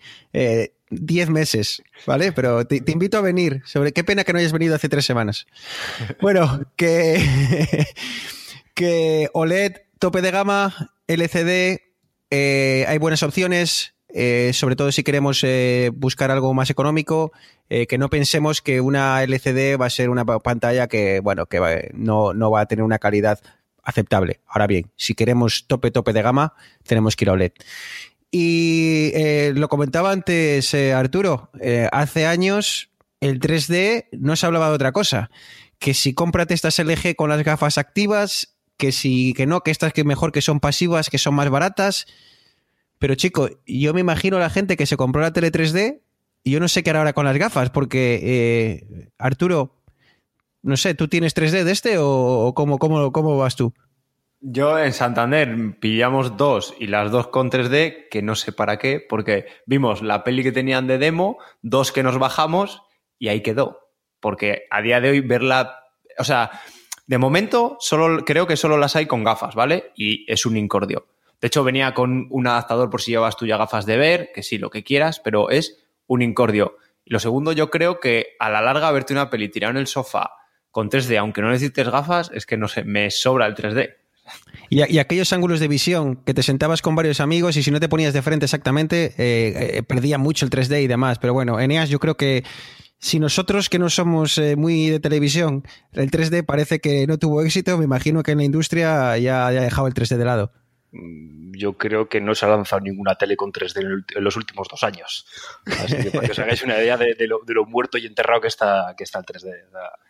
10 0.90 1.30
meses, 1.30 1.82
¿vale? 2.06 2.32
Pero 2.32 2.66
te, 2.66 2.82
invito 2.86 3.18
a 3.18 3.20
venir. 3.20 3.62
Sobre 3.64 3.92
qué 3.92 4.04
pena 4.04 4.24
que 4.24 4.32
no 4.32 4.38
hayas 4.38 4.52
venido 4.52 4.74
hace 4.74 4.88
tres 4.88 5.04
semanas. 5.04 5.46
Bueno, 6.20 6.62
que, 6.76 7.86
que 8.74 9.30
OLED, 9.32 9.76
tope 9.98 10.22
de 10.22 10.30
gama, 10.30 10.94
LCD, 11.06 11.80
eh, 12.30 12.84
hay 12.88 12.98
buenas 12.98 13.22
opciones. 13.22 13.94
Eh, 14.14 14.52
sobre 14.54 14.74
todo 14.74 14.90
si 14.90 15.02
queremos 15.02 15.44
eh, 15.44 15.90
buscar 15.94 16.30
algo 16.30 16.54
más 16.54 16.70
económico, 16.70 17.32
que 17.68 17.98
no 17.98 18.08
pensemos 18.08 18.62
que 18.62 18.80
una 18.80 19.22
LCD 19.22 19.78
va 19.78 19.84
a 19.84 19.90
ser 19.90 20.08
una 20.08 20.24
pantalla 20.24 20.86
que, 20.86 21.20
bueno, 21.20 21.44
que 21.44 21.90
no, 21.92 22.32
no 22.32 22.50
va 22.50 22.62
a 22.62 22.66
tener 22.66 22.82
una 22.82 22.98
calidad 22.98 23.40
aceptable. 23.88 24.40
Ahora 24.46 24.66
bien, 24.66 24.90
si 24.96 25.14
queremos 25.14 25.66
tope, 25.66 25.90
tope 25.90 26.14
de 26.14 26.22
gama, 26.22 26.54
tenemos 26.84 27.14
que 27.16 27.24
ir 27.24 27.28
a 27.28 27.32
OLED. 27.32 27.52
Y 28.30 29.10
eh, 29.14 29.52
lo 29.54 29.68
comentaba 29.68 30.12
antes 30.12 30.74
eh, 30.74 30.92
Arturo, 30.92 31.50
eh, 31.60 31.88
hace 31.92 32.26
años 32.26 32.90
el 33.20 33.40
3D 33.40 34.06
no 34.12 34.36
se 34.36 34.46
hablaba 34.46 34.68
de 34.68 34.74
otra 34.74 34.92
cosa, 34.92 35.30
que 35.78 35.94
si 35.94 36.12
cómprate 36.12 36.54
estas 36.54 36.78
LG 36.78 37.16
con 37.16 37.30
las 37.30 37.42
gafas 37.42 37.78
activas, 37.78 38.58
que 38.76 38.92
si 38.92 39.32
que 39.32 39.46
no, 39.46 39.62
que 39.62 39.70
estas 39.70 39.92
que 39.92 40.04
mejor 40.04 40.30
que 40.30 40.42
son 40.42 40.60
pasivas, 40.60 41.08
que 41.08 41.18
son 41.18 41.34
más 41.34 41.48
baratas. 41.48 42.06
Pero 42.98 43.14
chico, 43.14 43.48
yo 43.66 43.94
me 43.94 44.00
imagino 44.00 44.36
a 44.36 44.40
la 44.40 44.50
gente 44.50 44.76
que 44.76 44.86
se 44.86 44.96
compró 44.96 45.22
la 45.22 45.32
tele 45.32 45.50
3D 45.50 46.02
y 46.44 46.50
yo 46.50 46.60
no 46.60 46.68
sé 46.68 46.82
qué 46.82 46.90
hará 46.90 47.00
ahora 47.00 47.12
con 47.14 47.24
las 47.24 47.38
gafas, 47.38 47.70
porque 47.70 49.10
Arturo, 49.18 49.82
no 50.62 50.76
sé, 50.76 50.94
¿tú 50.94 51.08
tienes 51.08 51.34
3D 51.34 51.64
de 51.64 51.72
este 51.72 51.96
o, 51.98 52.52
cómo, 52.54 52.78
cómo, 52.78 53.12
cómo 53.12 53.38
vas 53.38 53.56
tú? 53.56 53.72
Yo 54.40 54.78
en 54.78 54.92
Santander 54.92 55.78
pillamos 55.80 56.36
dos 56.36 56.72
y 56.78 56.86
las 56.86 57.10
dos 57.10 57.26
con 57.26 57.50
3D, 57.50 58.08
que 58.08 58.22
no 58.22 58.36
sé 58.36 58.52
para 58.52 58.78
qué, 58.78 59.00
porque 59.00 59.46
vimos 59.66 60.00
la 60.00 60.22
peli 60.22 60.44
que 60.44 60.52
tenían 60.52 60.86
de 60.86 60.98
demo, 60.98 61.38
dos 61.60 61.90
que 61.90 62.04
nos 62.04 62.18
bajamos 62.18 62.82
y 63.18 63.28
ahí 63.28 63.42
quedó. 63.42 63.90
Porque 64.20 64.66
a 64.70 64.80
día 64.80 65.00
de 65.00 65.10
hoy 65.10 65.20
verla, 65.20 65.84
o 66.18 66.24
sea, 66.24 66.52
de 67.08 67.18
momento 67.18 67.78
solo 67.80 68.24
creo 68.24 68.46
que 68.46 68.56
solo 68.56 68.78
las 68.78 68.94
hay 68.94 69.06
con 69.06 69.24
gafas, 69.24 69.56
¿vale? 69.56 69.92
Y 69.96 70.30
es 70.30 70.46
un 70.46 70.56
incordio. 70.56 71.08
De 71.40 71.48
hecho, 71.48 71.64
venía 71.64 71.92
con 71.92 72.28
un 72.30 72.46
adaptador 72.46 72.90
por 72.90 73.00
si 73.00 73.12
llevas 73.12 73.36
tú 73.36 73.44
ya 73.44 73.56
gafas 73.56 73.86
de 73.86 73.96
ver, 73.96 74.30
que 74.32 74.44
sí, 74.44 74.58
lo 74.58 74.70
que 74.70 74.84
quieras, 74.84 75.18
pero 75.18 75.50
es 75.50 75.84
un 76.06 76.22
incordio. 76.22 76.76
Y 77.04 77.12
lo 77.12 77.18
segundo, 77.18 77.50
yo 77.50 77.70
creo 77.70 77.98
que 77.98 78.36
a 78.38 78.50
la 78.50 78.60
larga 78.60 78.92
verte 78.92 79.14
una 79.14 79.30
peli 79.30 79.48
tirada 79.48 79.72
en 79.72 79.78
el 79.78 79.88
sofá 79.88 80.30
con 80.70 80.90
3D, 80.90 81.18
aunque 81.18 81.42
no 81.42 81.50
necesites 81.50 81.88
gafas, 81.88 82.30
es 82.32 82.46
que 82.46 82.56
no 82.56 82.68
sé, 82.68 82.84
me 82.84 83.10
sobra 83.10 83.46
el 83.46 83.56
3D. 83.56 83.96
Y, 84.70 84.98
aquellos 84.98 85.32
ángulos 85.32 85.60
de 85.60 85.68
visión 85.68 86.16
que 86.16 86.34
te 86.34 86.42
sentabas 86.42 86.82
con 86.82 86.94
varios 86.94 87.20
amigos 87.20 87.56
y 87.56 87.62
si 87.62 87.70
no 87.70 87.80
te 87.80 87.88
ponías 87.88 88.12
de 88.12 88.22
frente 88.22 88.46
exactamente, 88.46 89.14
eh, 89.16 89.78
eh, 89.78 89.82
perdía 89.82 90.18
mucho 90.18 90.44
el 90.44 90.50
3D 90.50 90.82
y 90.82 90.86
demás. 90.86 91.18
Pero 91.18 91.32
bueno, 91.32 91.58
Eneas, 91.60 91.88
yo 91.88 91.98
creo 91.98 92.16
que 92.16 92.44
si 92.98 93.20
nosotros 93.20 93.68
que 93.68 93.78
no 93.78 93.88
somos 93.90 94.36
eh, 94.38 94.56
muy 94.56 94.90
de 94.90 95.00
televisión, 95.00 95.62
el 95.92 96.10
3D 96.10 96.44
parece 96.44 96.80
que 96.80 97.06
no 97.06 97.18
tuvo 97.18 97.42
éxito, 97.42 97.78
me 97.78 97.84
imagino 97.84 98.22
que 98.22 98.32
en 98.32 98.38
la 98.38 98.44
industria 98.44 99.16
ya, 99.18 99.46
ha 99.46 99.50
dejado 99.50 99.86
el 99.86 99.94
3D 99.94 100.16
de 100.16 100.24
lado. 100.24 100.52
mm, 100.92 101.52
yo 101.56 101.76
creo 101.76 102.08
que 102.08 102.20
no 102.20 102.34
se 102.34 102.46
ha 102.46 102.48
lanzado 102.48 102.80
ninguna 102.80 103.14
tele 103.14 103.36
con 103.36 103.52
3D 103.52 104.04
en 104.16 104.24
los 104.24 104.36
últimos 104.36 104.68
dos 104.68 104.82
años. 104.84 105.26
Así 105.66 105.96
que 105.96 106.10
para 106.10 106.26
que 106.26 106.32
os 106.32 106.38
hagáis 106.38 106.62
una 106.62 106.78
idea 106.78 106.96
de, 106.96 107.16
lo, 107.26 107.66
muerto 107.66 107.98
y 107.98 108.06
enterrado 108.06 108.40
que 108.40 108.48
está, 108.48 108.94
que 108.96 109.04
está 109.04 109.18
el 109.18 109.24
3D. 109.24 109.54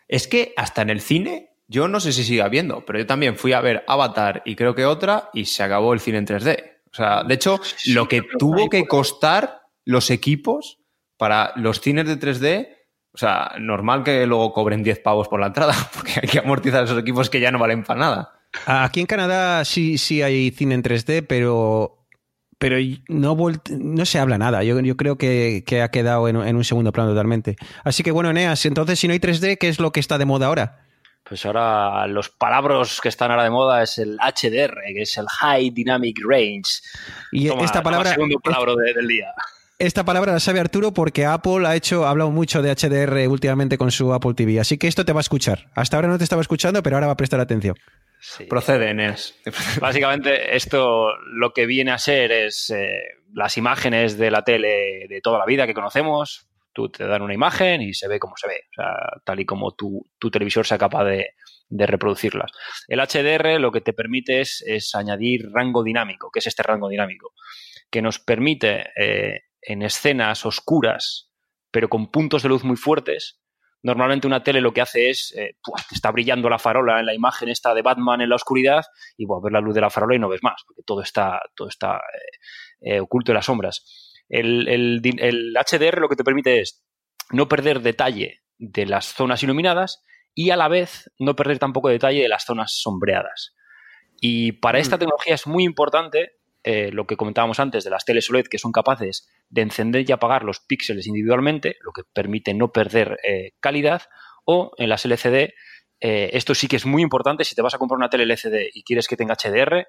Es 0.07 0.27
que 0.27 0.53
hasta 0.57 0.81
en 0.81 0.89
el 0.89 1.01
cine, 1.01 1.49
yo 1.69 1.87
no 1.87 2.01
sé 2.01 2.11
si 2.11 2.25
sigue 2.25 2.41
habiendo, 2.41 2.83
pero 2.85 2.99
yo 2.99 3.05
también 3.05 3.37
fui 3.37 3.53
a 3.53 3.61
ver 3.61 3.85
Avatar 3.87 4.41
y 4.43 4.57
creo 4.57 4.75
que 4.75 4.85
otra 4.85 5.29
y 5.33 5.45
se 5.45 5.63
acabó 5.63 5.93
el 5.93 6.01
cine 6.01 6.17
en 6.17 6.27
3D. 6.27 6.81
O 6.91 6.95
sea, 6.95 7.23
de 7.23 7.35
hecho, 7.35 7.61
lo 7.85 8.07
que 8.07 8.23
tuvo 8.37 8.69
que 8.69 8.85
costar 8.87 9.61
los 9.85 10.09
equipos 10.09 10.79
para 11.17 11.53
los 11.55 11.79
cines 11.79 12.05
de 12.05 12.19
3D 12.19 12.79
o 13.11 13.17
sea, 13.17 13.53
normal 13.59 14.03
que 14.03 14.25
luego 14.25 14.53
cobren 14.53 14.83
10 14.83 14.99
pavos 14.99 15.27
por 15.27 15.39
la 15.39 15.47
entrada, 15.47 15.73
porque 15.93 16.13
hay 16.21 16.27
que 16.27 16.39
amortizar 16.39 16.83
esos 16.83 16.99
equipos 16.99 17.29
que 17.29 17.39
ya 17.39 17.51
no 17.51 17.59
valen 17.59 17.83
para 17.83 17.99
nada. 17.99 18.33
Aquí 18.65 18.99
en 18.99 19.05
Canadá 19.05 19.63
sí, 19.65 19.97
sí 19.97 20.21
hay 20.21 20.51
cine 20.51 20.75
en 20.75 20.83
3D, 20.83 21.25
pero 21.27 21.95
pero 22.57 22.75
no, 23.07 23.37
no 23.69 24.05
se 24.05 24.19
habla 24.19 24.37
nada. 24.37 24.63
Yo, 24.63 24.77
yo 24.81 24.97
creo 24.97 25.17
que, 25.17 25.63
que, 25.65 25.81
ha 25.81 25.91
quedado 25.91 26.27
en, 26.27 26.35
en, 26.35 26.57
un 26.57 26.65
segundo 26.65 26.91
plano 26.91 27.11
totalmente. 27.11 27.55
Así 27.85 28.03
que 28.03 28.11
bueno, 28.11 28.31
Eneas, 28.31 28.65
entonces 28.65 28.99
si 28.99 29.07
no 29.07 29.13
hay 29.13 29.19
3D, 29.19 29.57
¿qué 29.57 29.69
es 29.69 29.79
lo 29.79 29.93
que 29.93 30.01
está 30.01 30.17
de 30.17 30.25
moda 30.25 30.47
ahora? 30.47 30.88
Pues 31.29 31.45
ahora 31.45 32.07
los 32.07 32.29
palabras 32.29 32.99
que 33.01 33.07
están 33.07 33.29
ahora 33.29 33.43
de 33.43 33.51
moda 33.51 33.83
es 33.83 33.99
el 33.99 34.17
HDR, 34.17 34.81
que 34.93 35.03
es 35.03 35.15
el 35.17 35.27
High 35.27 35.69
Dynamic 35.69 36.17
Range. 36.27 36.81
Y 37.31 37.49
esta 37.63 37.83
palabra... 37.83 38.09
segundo 38.11 38.39
palabra 38.39 38.73
del 38.95 39.07
día. 39.07 39.31
Esta 39.77 40.03
palabra 40.03 40.33
la 40.33 40.39
sabe 40.41 40.59
Arturo 40.59 40.91
porque 40.91 41.25
Apple 41.25 41.65
ha 41.65 41.75
hecho, 41.75 42.05
ha 42.05 42.09
hablado 42.09 42.31
mucho 42.31 42.61
de 42.61 42.75
HDR 42.75 43.29
últimamente 43.29 43.77
con 43.77 43.91
su 43.91 44.11
Apple 44.11 44.33
TV, 44.33 44.59
así 44.59 44.77
que 44.77 44.87
esto 44.87 45.05
te 45.05 45.13
va 45.13 45.19
a 45.19 45.21
escuchar. 45.21 45.69
Hasta 45.73 45.95
ahora 45.95 46.09
no 46.09 46.17
te 46.17 46.25
estaba 46.25 46.41
escuchando, 46.41 46.83
pero 46.83 46.97
ahora 46.97 47.07
va 47.07 47.13
a 47.13 47.17
prestar 47.17 47.39
atención. 47.39 47.77
Procede, 48.49 48.89
Enes. 48.89 49.35
Básicamente, 49.79 50.55
esto 50.55 51.15
lo 51.31 51.53
que 51.53 51.65
viene 51.65 51.91
a 51.91 51.97
ser 51.97 52.31
es 52.33 52.71
eh, 52.71 53.03
las 53.33 53.55
imágenes 53.57 54.17
de 54.17 54.31
la 54.31 54.43
tele 54.43 55.05
de 55.07 55.21
toda 55.21 55.39
la 55.39 55.45
vida 55.45 55.65
que 55.65 55.73
conocemos. 55.73 56.48
Te 56.87 57.05
dan 57.05 57.21
una 57.21 57.33
imagen 57.33 57.81
y 57.81 57.93
se 57.93 58.07
ve 58.07 58.19
como 58.19 58.35
se 58.37 58.47
ve, 58.47 58.55
o 58.71 58.73
sea, 58.81 59.21
tal 59.25 59.39
y 59.39 59.45
como 59.45 59.71
tu, 59.73 60.07
televisor 60.31 60.65
sea 60.65 60.77
capaz 60.77 61.03
de, 61.05 61.33
reproducirlas. 61.69 62.51
El 62.87 62.99
HDR 62.99 63.59
lo 63.59 63.71
que 63.71 63.81
te 63.81 63.93
permite 63.93 64.41
es, 64.41 64.95
añadir 64.95 65.49
rango 65.51 65.83
dinámico. 65.83 66.31
¿Qué 66.31 66.39
es 66.39 66.47
este 66.47 66.63
rango 66.63 66.89
dinámico? 66.89 67.33
Que 67.91 68.01
nos 68.01 68.19
permite 68.19 68.87
eh, 68.95 69.41
en 69.61 69.81
escenas 69.81 70.45
oscuras, 70.45 71.31
pero 71.71 71.89
con 71.89 72.09
puntos 72.09 72.43
de 72.43 72.49
luz 72.49 72.63
muy 72.63 72.77
fuertes, 72.77 73.39
normalmente 73.81 74.27
una 74.27 74.43
tele 74.43 74.61
lo 74.61 74.73
que 74.73 74.81
hace 74.81 75.09
es, 75.09 75.33
eh, 75.37 75.57
está 75.91 76.11
brillando 76.11 76.49
la 76.49 76.59
farola 76.59 76.99
en 76.99 77.05
la 77.05 77.13
imagen 77.13 77.49
esta 77.49 77.73
de 77.73 77.81
Batman 77.81 78.21
en 78.21 78.29
la 78.29 78.35
oscuridad 78.35 78.83
y 79.17 79.25
bueno, 79.25 79.41
ver 79.41 79.53
la 79.53 79.61
luz 79.61 79.75
de 79.75 79.81
la 79.81 79.89
farola 79.89 80.15
y 80.15 80.19
no 80.19 80.29
ves 80.29 80.43
más, 80.43 80.61
porque 80.65 80.83
todo 80.83 81.01
está, 81.01 81.39
todo 81.55 81.67
está 81.67 82.01
eh, 82.81 82.99
oculto 82.99 83.31
en 83.31 83.35
las 83.35 83.45
sombras. 83.45 84.08
El, 84.29 84.67
el, 84.67 85.53
HDR 85.53 85.99
lo 85.99 86.07
que 86.07 86.15
te 86.15 86.23
permite 86.23 86.61
es 86.61 86.83
no 87.31 87.47
perder 87.47 87.81
detalle 87.81 88.41
de 88.57 88.85
las 88.85 89.13
zonas 89.13 89.43
iluminadas 89.43 90.03
y 90.35 90.51
a 90.51 90.55
la 90.55 90.67
vez 90.67 91.11
no 91.17 91.35
perder 91.35 91.59
tampoco 91.59 91.89
detalle 91.89 92.21
de 92.21 92.29
las 92.29 92.45
zonas 92.45 92.73
sombreadas. 92.73 93.55
Y 94.21 94.53
para 94.53 94.79
esta 94.79 94.97
mm. 94.97 94.99
tecnología 94.99 95.35
es 95.35 95.47
muy 95.47 95.63
importante 95.63 96.33
eh, 96.63 96.91
lo 96.91 97.07
que 97.07 97.17
comentábamos 97.17 97.59
antes 97.59 97.83
de 97.83 97.89
las 97.89 98.05
teles 98.05 98.29
OLED 98.29 98.47
que 98.47 98.57
son 98.57 98.71
capaces 98.71 99.29
de 99.49 99.61
encender 99.61 100.07
y 100.07 100.11
apagar 100.11 100.43
los 100.43 100.59
píxeles 100.59 101.07
individualmente, 101.07 101.77
lo 101.81 101.91
que 101.91 102.03
permite 102.03 102.53
no 102.53 102.71
perder 102.71 103.17
eh, 103.23 103.53
calidad, 103.59 104.03
o 104.45 104.71
en 104.77 104.89
las 104.89 105.05
LCD, 105.05 105.53
eh, 106.01 106.29
esto 106.33 106.55
sí 106.55 106.67
que 106.67 106.75
es 106.75 106.85
muy 106.85 107.01
importante, 107.01 107.43
si 107.45 107.55
te 107.55 107.61
vas 107.61 107.73
a 107.73 107.77
comprar 107.77 107.97
una 107.97 108.09
tele 108.09 108.23
LCD 108.23 108.69
y 108.73 108.83
quieres 108.83 109.07
que 109.07 109.15
tenga 109.15 109.35
HDR, 109.35 109.87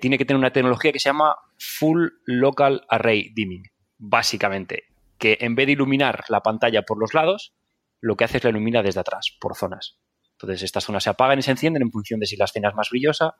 tiene 0.00 0.18
que 0.18 0.24
tener 0.24 0.38
una 0.38 0.52
tecnología 0.52 0.92
que 0.92 0.98
se 0.98 1.08
llama 1.08 1.36
Full 1.58 2.08
Local 2.26 2.84
Array 2.88 3.32
Dimming, 3.34 3.64
básicamente, 3.98 4.84
que 5.18 5.38
en 5.40 5.54
vez 5.54 5.66
de 5.66 5.72
iluminar 5.72 6.24
la 6.28 6.42
pantalla 6.42 6.82
por 6.82 6.98
los 6.98 7.14
lados, 7.14 7.54
lo 8.00 8.16
que 8.16 8.24
hace 8.24 8.38
es 8.38 8.44
la 8.44 8.50
ilumina 8.50 8.82
desde 8.82 9.00
atrás, 9.00 9.36
por 9.40 9.56
zonas. 9.56 9.98
Entonces, 10.32 10.62
estas 10.62 10.84
zonas 10.84 11.04
se 11.04 11.10
apagan 11.10 11.38
y 11.38 11.42
se 11.42 11.50
encienden 11.50 11.82
en 11.82 11.90
función 11.90 12.18
de 12.20 12.26
si 12.26 12.36
la 12.36 12.46
escena 12.46 12.70
es 12.70 12.74
más 12.74 12.88
brillosa, 12.90 13.36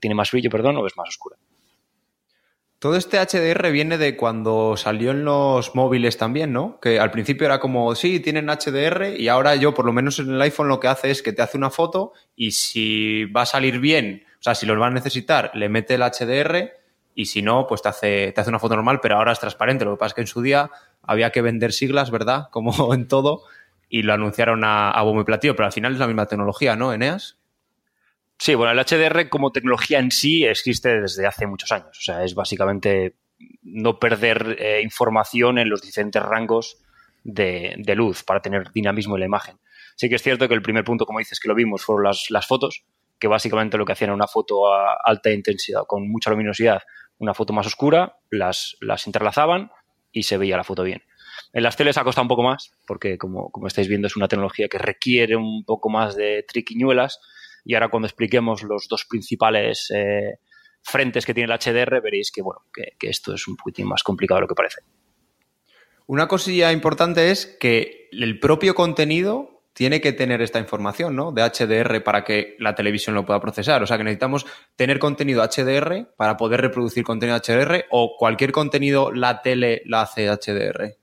tiene 0.00 0.14
más 0.14 0.30
brillo, 0.30 0.50
perdón, 0.50 0.76
o 0.76 0.86
es 0.86 0.96
más 0.96 1.08
oscura. 1.08 1.36
Todo 2.78 2.96
este 2.96 3.18
HDR 3.18 3.70
viene 3.70 3.96
de 3.96 4.16
cuando 4.16 4.76
salió 4.76 5.10
en 5.10 5.24
los 5.24 5.74
móviles 5.74 6.18
también, 6.18 6.52
¿no? 6.52 6.78
Que 6.80 7.00
al 7.00 7.10
principio 7.10 7.46
era 7.46 7.58
como, 7.58 7.94
sí, 7.94 8.20
tienen 8.20 8.48
HDR 8.48 9.18
y 9.18 9.28
ahora 9.28 9.56
yo, 9.56 9.74
por 9.74 9.86
lo 9.86 9.92
menos 9.92 10.18
en 10.18 10.30
el 10.30 10.42
iPhone, 10.42 10.68
lo 10.68 10.80
que 10.80 10.88
hace 10.88 11.10
es 11.10 11.22
que 11.22 11.32
te 11.32 11.40
hace 11.40 11.56
una 11.56 11.70
foto 11.70 12.12
y 12.36 12.50
si 12.50 13.24
va 13.24 13.42
a 13.42 13.46
salir 13.46 13.80
bien, 13.80 14.24
sea, 14.44 14.54
si 14.54 14.66
los 14.66 14.80
va 14.80 14.88
a 14.88 14.90
necesitar, 14.90 15.50
le 15.54 15.68
mete 15.68 15.94
el 15.94 16.02
HDR 16.02 16.72
y 17.14 17.26
si 17.26 17.42
no, 17.42 17.66
pues 17.66 17.82
te 17.82 17.88
hace, 17.88 18.32
te 18.32 18.40
hace 18.40 18.50
una 18.50 18.58
foto 18.58 18.74
normal, 18.74 19.00
pero 19.00 19.16
ahora 19.16 19.32
es 19.32 19.40
transparente. 19.40 19.84
Lo 19.84 19.92
que 19.92 19.98
pasa 19.98 20.08
es 20.08 20.14
que 20.14 20.20
en 20.20 20.26
su 20.26 20.42
día 20.42 20.70
había 21.02 21.30
que 21.30 21.42
vender 21.42 21.72
siglas, 21.72 22.10
¿verdad? 22.10 22.48
Como 22.50 22.94
en 22.94 23.08
todo, 23.08 23.42
y 23.88 24.02
lo 24.02 24.12
anunciaron 24.12 24.64
a, 24.64 24.90
a 24.90 25.02
bombo 25.02 25.22
y 25.22 25.24
platillo, 25.24 25.56
pero 25.56 25.66
al 25.66 25.72
final 25.72 25.92
es 25.92 25.98
la 25.98 26.06
misma 26.06 26.26
tecnología, 26.26 26.76
¿no, 26.76 26.92
Eneas? 26.92 27.38
Sí, 28.38 28.54
bueno, 28.54 28.72
el 28.72 28.84
HDR 28.84 29.28
como 29.28 29.52
tecnología 29.52 29.98
en 29.98 30.10
sí 30.10 30.44
existe 30.44 31.00
desde 31.00 31.26
hace 31.26 31.46
muchos 31.46 31.70
años. 31.72 31.96
O 31.96 32.02
sea, 32.02 32.24
es 32.24 32.34
básicamente 32.34 33.14
no 33.62 33.98
perder 33.98 34.56
eh, 34.58 34.80
información 34.82 35.58
en 35.58 35.68
los 35.68 35.82
diferentes 35.82 36.22
rangos 36.22 36.78
de, 37.22 37.82
luz 37.96 38.22
para 38.22 38.40
tener 38.40 38.70
dinamismo 38.72 39.16
en 39.16 39.20
la 39.20 39.26
imagen. 39.26 39.58
Sí 39.96 40.08
que 40.08 40.16
es 40.16 40.22
cierto 40.22 40.48
que 40.48 40.54
el 40.54 40.62
primer 40.62 40.84
punto, 40.84 41.06
como 41.06 41.20
dices, 41.20 41.38
que 41.40 41.48
lo 41.48 41.54
vimos 41.54 41.84
fueron 41.84 42.04
las, 42.04 42.46
fotos, 42.46 42.84
que 43.24 43.28
básicamente 43.28 43.78
lo 43.78 43.86
que 43.86 43.92
hacían 43.92 44.08
era 44.08 44.14
una 44.16 44.26
foto 44.26 44.70
a 44.70 44.98
alta 45.02 45.30
intensidad, 45.30 45.84
con 45.86 46.06
mucha 46.10 46.28
luminosidad, 46.28 46.82
una 47.16 47.32
foto 47.32 47.54
más 47.54 47.66
oscura, 47.66 48.18
las, 48.28 48.76
las 48.82 49.06
entrelazaban 49.06 49.70
y 50.12 50.24
se 50.24 50.36
veía 50.36 50.58
la 50.58 50.62
foto 50.62 50.82
bien. 50.82 51.00
En 51.54 51.62
las 51.62 51.74
teles 51.74 51.96
ha 51.96 52.04
costado 52.04 52.24
un 52.24 52.28
poco 52.28 52.42
más, 52.42 52.72
porque 52.86 53.16
como, 53.16 53.50
como 53.50 53.66
estáis 53.66 53.88
viendo 53.88 54.08
es 54.08 54.16
una 54.16 54.28
tecnología 54.28 54.68
que 54.68 54.76
requiere 54.76 55.36
un 55.36 55.64
poco 55.64 55.88
más 55.88 56.16
de 56.16 56.44
triquiñuelas 56.46 57.18
y 57.64 57.72
ahora 57.72 57.88
cuando 57.88 58.08
expliquemos 58.08 58.62
los 58.62 58.88
dos 58.90 59.06
principales 59.08 59.90
eh, 59.94 60.40
frentes 60.82 61.24
que 61.24 61.32
tiene 61.32 61.50
el 61.50 61.58
HDR, 61.58 62.02
veréis 62.02 62.30
que, 62.30 62.42
bueno, 62.42 62.60
que, 62.74 63.08
esto 63.08 63.32
es 63.32 63.48
un 63.48 63.56
poquitín 63.56 63.86
más 63.86 64.02
complicado 64.02 64.36
de 64.36 64.42
lo 64.42 64.48
que 64.48 64.54
parece. 64.54 64.82
Una 66.06 66.28
cosilla 66.28 66.72
importante 66.72 67.30
es 67.30 67.46
que 67.58 68.10
el 68.12 68.38
propio 68.38 68.74
contenido 68.74 69.53
tiene 69.74 70.00
que 70.00 70.12
tener 70.12 70.40
esta 70.40 70.60
información, 70.60 71.14
¿no? 71.16 71.32
De 71.32 71.42
HDR 71.42 72.02
para 72.02 72.24
que 72.24 72.56
la 72.58 72.74
televisión 72.74 73.14
lo 73.14 73.26
pueda 73.26 73.40
procesar. 73.40 73.82
O 73.82 73.86
sea 73.86 73.98
que 73.98 74.04
necesitamos 74.04 74.46
tener 74.76 74.98
contenido 74.98 75.42
HDR 75.42 76.14
para 76.16 76.36
poder 76.36 76.60
reproducir 76.60 77.04
contenido 77.04 77.38
HDR 77.38 77.84
o 77.90 78.16
cualquier 78.16 78.52
contenido 78.52 79.12
la 79.12 79.42
tele 79.42 79.82
la 79.84 80.02
hace 80.02 80.28
HDR. 80.28 80.96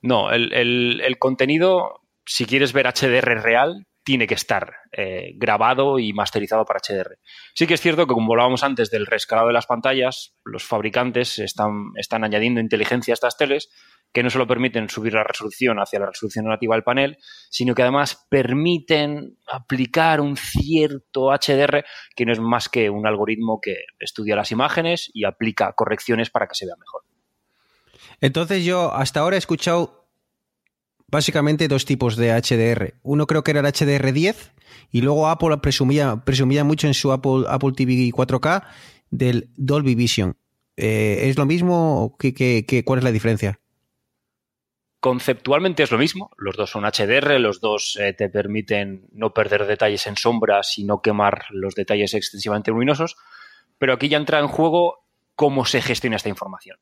No, 0.00 0.32
el 0.32 1.16
contenido, 1.18 2.00
si 2.24 2.46
quieres 2.46 2.72
ver 2.72 2.86
HDR 2.86 3.42
real, 3.42 3.86
tiene 4.08 4.26
que 4.26 4.32
estar 4.32 4.72
eh, 4.92 5.32
grabado 5.34 5.98
y 5.98 6.14
masterizado 6.14 6.64
para 6.64 6.80
HDR. 6.80 7.18
Sí 7.52 7.66
que 7.66 7.74
es 7.74 7.80
cierto 7.82 8.06
que, 8.06 8.14
como 8.14 8.32
hablábamos 8.32 8.64
antes 8.64 8.90
del 8.90 9.04
rescalado 9.04 9.48
de 9.48 9.52
las 9.52 9.66
pantallas, 9.66 10.34
los 10.46 10.64
fabricantes 10.64 11.38
están, 11.38 11.90
están 11.94 12.24
añadiendo 12.24 12.58
inteligencia 12.58 13.12
a 13.12 13.16
estas 13.16 13.36
teles 13.36 13.68
que 14.12 14.22
no 14.22 14.30
solo 14.30 14.46
permiten 14.46 14.88
subir 14.88 15.12
la 15.12 15.24
resolución 15.24 15.78
hacia 15.78 16.00
la 16.00 16.06
resolución 16.06 16.46
nativa 16.46 16.74
del 16.74 16.84
panel, 16.84 17.18
sino 17.50 17.74
que 17.74 17.82
además 17.82 18.26
permiten 18.28 19.36
aplicar 19.46 20.20
un 20.20 20.36
cierto 20.36 21.30
HDR 21.30 21.84
que 22.16 22.24
no 22.24 22.32
es 22.32 22.40
más 22.40 22.68
que 22.68 22.90
un 22.90 23.06
algoritmo 23.06 23.60
que 23.60 23.76
estudia 23.98 24.36
las 24.36 24.50
imágenes 24.50 25.10
y 25.12 25.24
aplica 25.24 25.72
correcciones 25.74 26.30
para 26.30 26.46
que 26.46 26.54
se 26.54 26.66
vea 26.66 26.76
mejor. 26.76 27.02
Entonces 28.20 28.64
yo 28.64 28.92
hasta 28.94 29.20
ahora 29.20 29.36
he 29.36 29.38
escuchado 29.38 30.08
básicamente 31.08 31.68
dos 31.68 31.84
tipos 31.84 32.16
de 32.16 32.32
HDR. 32.32 32.94
Uno 33.02 33.26
creo 33.26 33.42
que 33.42 33.50
era 33.50 33.60
el 33.60 33.66
HDR10 33.66 34.52
y 34.90 35.00
luego 35.00 35.28
Apple 35.28 35.58
presumía, 35.58 36.64
mucho 36.64 36.86
en 36.86 36.94
su 36.94 37.12
Apple, 37.12 37.44
TV 37.76 38.10
4K 38.10 38.64
del 39.10 39.50
Dolby 39.56 39.94
Vision. 39.94 40.36
Eh, 40.76 41.28
¿Es 41.28 41.36
lo 41.36 41.46
mismo? 41.46 42.16
¿Qué, 42.18 42.82
cuál 42.84 42.98
es 42.98 43.04
la 43.04 43.12
diferencia? 43.12 43.58
Conceptualmente 45.00 45.84
es 45.84 45.92
lo 45.92 45.98
mismo, 45.98 46.30
los 46.36 46.56
dos 46.56 46.70
son 46.70 46.84
HDR, 46.84 47.38
los 47.38 47.60
dos 47.60 47.96
eh, 48.00 48.14
te 48.14 48.28
permiten 48.28 49.06
no 49.12 49.32
perder 49.32 49.66
detalles 49.66 50.08
en 50.08 50.16
sombras 50.16 50.76
y 50.76 50.84
no 50.84 51.02
quemar 51.02 51.44
los 51.50 51.76
detalles 51.76 52.14
excesivamente 52.14 52.72
luminosos, 52.72 53.16
pero 53.78 53.92
aquí 53.92 54.08
ya 54.08 54.16
entra 54.16 54.40
en 54.40 54.48
juego 54.48 55.06
cómo 55.36 55.64
se 55.66 55.82
gestiona 55.82 56.16
esta 56.16 56.28
información. 56.28 56.78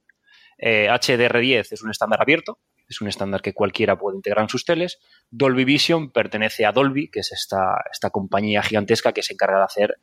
HDR10 0.59 1.57
eh, 1.57 1.63
es 1.71 1.83
un 1.83 1.91
estándar 1.91 2.23
abierto, 2.23 2.59
es 2.89 3.03
un 3.03 3.09
estándar 3.09 3.43
que 3.43 3.53
cualquiera 3.53 3.99
puede 3.99 4.17
integrar 4.17 4.45
en 4.45 4.49
sus 4.49 4.65
teles. 4.65 4.99
Dolby 5.31 5.65
Vision 5.65 6.11
pertenece 6.11 6.65
a 6.65 6.73
Dolby, 6.73 7.11
que 7.11 7.21
es 7.21 7.33
esta, 7.33 7.85
esta 7.93 8.09
compañía 8.09 8.63
gigantesca 8.63 9.13
que 9.13 9.23
se 9.23 9.35
encarga 9.35 9.59
de 9.59 9.65
hacer, 9.65 9.99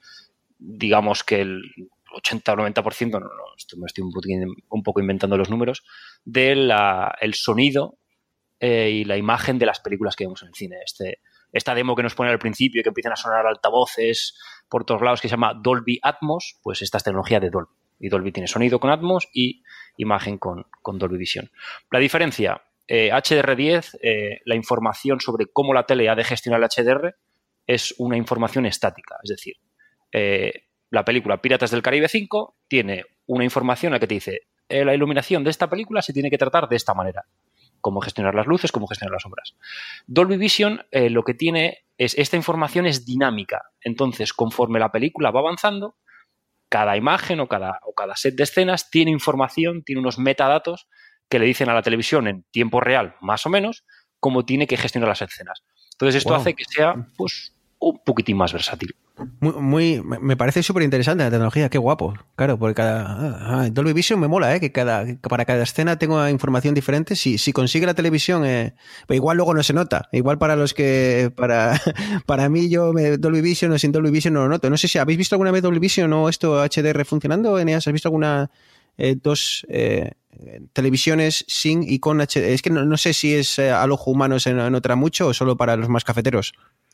digamos 0.60 1.24
que 1.24 1.42
el 1.42 1.64
80 2.14 2.54
o 2.54 2.56
90%, 2.58 3.12
no, 3.12 3.20
no, 3.20 3.30
esto 3.58 3.76
me 3.78 3.88
estoy 3.88 4.04
un, 4.04 4.84
poco 4.84 5.00
inventando 5.00 5.36
los 5.36 5.50
números, 5.50 5.84
del 6.24 6.72
el 7.20 7.34
sonido 7.34 7.98
eh, 8.66 8.90
y 8.90 9.04
la 9.04 9.18
imagen 9.18 9.60
de 9.60 9.66
las 9.66 9.82
películas 9.82 10.16
que 10.16 10.24
vemos 10.24 10.42
en 10.42 10.48
el 10.48 10.56
cine. 10.56 10.78
Este, 10.86 11.20
esta 11.52 11.76
demo 11.76 11.98
que 11.98 12.04
nos 12.04 12.16
pone 12.16 12.32
al 12.32 12.40
principio 12.40 12.80
y 12.80 12.84
que 12.84 12.92
empiezan 12.92 13.12
a 13.12 13.18
sonar 13.18 13.46
altavoces 13.46 14.40
por 14.70 14.86
todos 14.86 15.02
lados 15.02 15.20
que 15.20 15.28
se 15.28 15.34
llama 15.34 15.54
Dolby 15.54 16.00
Atmos, 16.02 16.62
pues 16.64 16.82
esta 16.82 16.98
es 16.98 17.04
tecnología 17.04 17.42
de 17.42 17.50
Dolby. 17.50 17.74
Y 18.00 18.08
Dolby 18.08 18.32
tiene 18.32 18.48
sonido 18.48 18.80
con 18.80 18.90
Atmos 18.90 19.28
y 19.34 19.64
imagen 19.98 20.38
con, 20.38 20.66
Dolby 20.82 21.18
Vision. 21.18 21.52
La 21.92 22.00
diferencia, 22.00 22.62
HDR10, 22.88 23.96
eh, 23.96 24.00
eh, 24.02 24.42
la 24.46 24.56
información 24.56 25.20
sobre 25.20 25.48
cómo 25.48 25.74
la 25.74 25.86
tele 25.86 26.08
ha 26.08 26.16
de 26.16 26.24
gestionar 26.24 26.64
el 26.64 26.70
HDR 26.70 27.18
es 27.68 27.94
una 27.98 28.16
información 28.16 28.66
estática. 28.66 29.18
Es 29.24 29.30
decir, 29.30 29.56
la 30.90 31.04
película 31.04 31.42
Piratas 31.42 31.72
del 31.72 31.82
Caribe 31.82 32.08
5 32.08 32.56
tiene 32.70 33.04
una 33.26 33.44
información 33.44 33.90
en 33.90 33.94
la 33.96 34.00
que 34.00 34.08
te 34.08 34.14
dice 34.14 34.48
la 34.70 34.96
iluminación 34.96 35.44
de 35.44 35.50
esta 35.50 35.70
película 35.70 36.02
se 36.02 36.14
tiene 36.14 36.30
que 36.30 36.38
tratar 36.38 36.70
de 36.70 36.78
esta 36.78 36.94
manera 36.94 37.26
cómo 37.84 38.00
gestionar 38.00 38.34
las 38.34 38.48
luces, 38.48 38.72
cómo 38.72 38.88
gestionar 38.88 39.12
las 39.12 39.24
sombras. 39.24 39.56
Dolby 40.08 40.38
Vision 40.38 40.86
eh, 40.90 41.10
lo 41.10 41.24
que 41.24 41.34
tiene 41.34 41.84
es, 41.98 42.18
esta 42.18 42.38
información 42.38 42.86
es 42.86 43.06
dinámica, 43.06 43.62
entonces 43.82 44.32
conforme 44.34 44.80
la 44.80 44.92
película 44.92 45.32
va 45.32 45.42
avanzando, 45.42 45.98
cada 46.70 46.96
imagen 46.96 47.42
o 47.42 47.48
cada, 47.48 47.80
o 47.84 47.94
cada 47.94 48.16
set 48.16 48.36
de 48.36 48.44
escenas 48.44 48.90
tiene 48.90 49.12
información, 49.12 49.84
tiene 49.84 50.00
unos 50.00 50.18
metadatos 50.18 50.88
que 51.30 51.40
le 51.40 51.46
dicen 51.46 51.70
a 51.70 51.74
la 51.74 51.82
televisión 51.82 52.28
en 52.28 52.44
tiempo 52.52 52.80
real, 52.80 53.16
más 53.20 53.46
o 53.46 53.50
menos, 53.50 53.84
cómo 54.20 54.46
tiene 54.46 54.66
que 54.66 54.78
gestionar 54.78 55.10
las 55.10 55.22
escenas. 55.22 55.64
Entonces 55.92 56.16
esto 56.16 56.34
hace 56.34 56.54
que 56.54 56.64
sea 56.64 56.96
pues, 57.18 57.54
un 57.80 58.00
poquitín 58.06 58.38
más 58.38 58.54
versátil. 58.54 58.96
Muy, 59.40 60.02
me 60.02 60.38
parece 60.38 60.64
súper 60.64 60.84
interesante 60.84 61.24
la 61.24 61.30
tecnología, 61.30 61.70
qué 61.70 61.78
guapo. 61.78 62.14
Claro, 62.36 62.58
porque 62.58 62.76
cada. 62.76 63.06
Ah, 63.08 63.62
ah, 63.64 63.70
Dolby 63.72 63.94
Vision 63.94 64.20
me 64.20 64.28
mola, 64.28 64.56
¿eh? 64.56 64.60
Que 64.60 64.72
cada, 64.72 65.06
para 65.22 65.46
cada 65.46 65.64
escena 65.64 65.98
tengo 65.98 66.28
información 66.30 66.74
diferente. 66.74 67.16
Si, 67.16 67.38
si 67.38 67.54
consigue 67.54 67.86
la 67.86 67.94
televisión, 67.94 68.46
eh, 68.46 68.74
igual 69.10 69.38
luego 69.38 69.54
no 69.54 69.64
se 69.64 69.74
nota. 69.74 70.10
Igual 70.12 70.38
para 70.38 70.56
los 70.56 70.74
que. 70.74 71.32
Para, 71.36 71.80
para 72.26 72.50
mí, 72.50 72.70
yo 72.70 72.94
Dolby 73.20 73.42
Vision 73.42 73.72
o 73.72 73.80
sin 73.80 73.92
Dolby 73.92 74.12
Vision 74.12 74.34
no 74.34 74.42
lo 74.44 74.50
noto. 74.50 74.70
No 74.70 74.78
sé 74.78 74.88
si 74.88 74.98
habéis 74.98 75.18
visto 75.18 75.36
alguna 75.36 75.52
vez 75.52 75.62
Dolby 75.62 75.80
Vision 75.80 76.12
o 76.14 76.30
esto 76.30 76.64
HDR 76.64 77.06
funcionando, 77.06 77.60
Eneas. 77.60 77.88
¿Has 77.88 77.94
visto 77.94 78.08
alguna. 78.08 78.50
Eh, 78.96 79.16
dos 79.20 79.66
eh, 79.70 80.12
televisiones 80.72 81.46
sin 81.48 81.82
y 81.82 81.98
con 81.98 82.20
HDR? 82.20 82.44
Es 82.44 82.62
que 82.62 82.70
no, 82.70 82.98
sé 82.98 83.14
si 83.14 83.34
es 83.34 83.58
al 83.58 83.92
ojo 83.92 84.12
humano 84.12 84.40
se 84.40 84.54
nota 84.54 84.96
mucho 84.96 85.28
o 85.28 85.34
solo 85.34 85.58
para 85.58 85.76
los 85.76 85.90
más 85.90 86.04
cafeteros. 86.04 86.54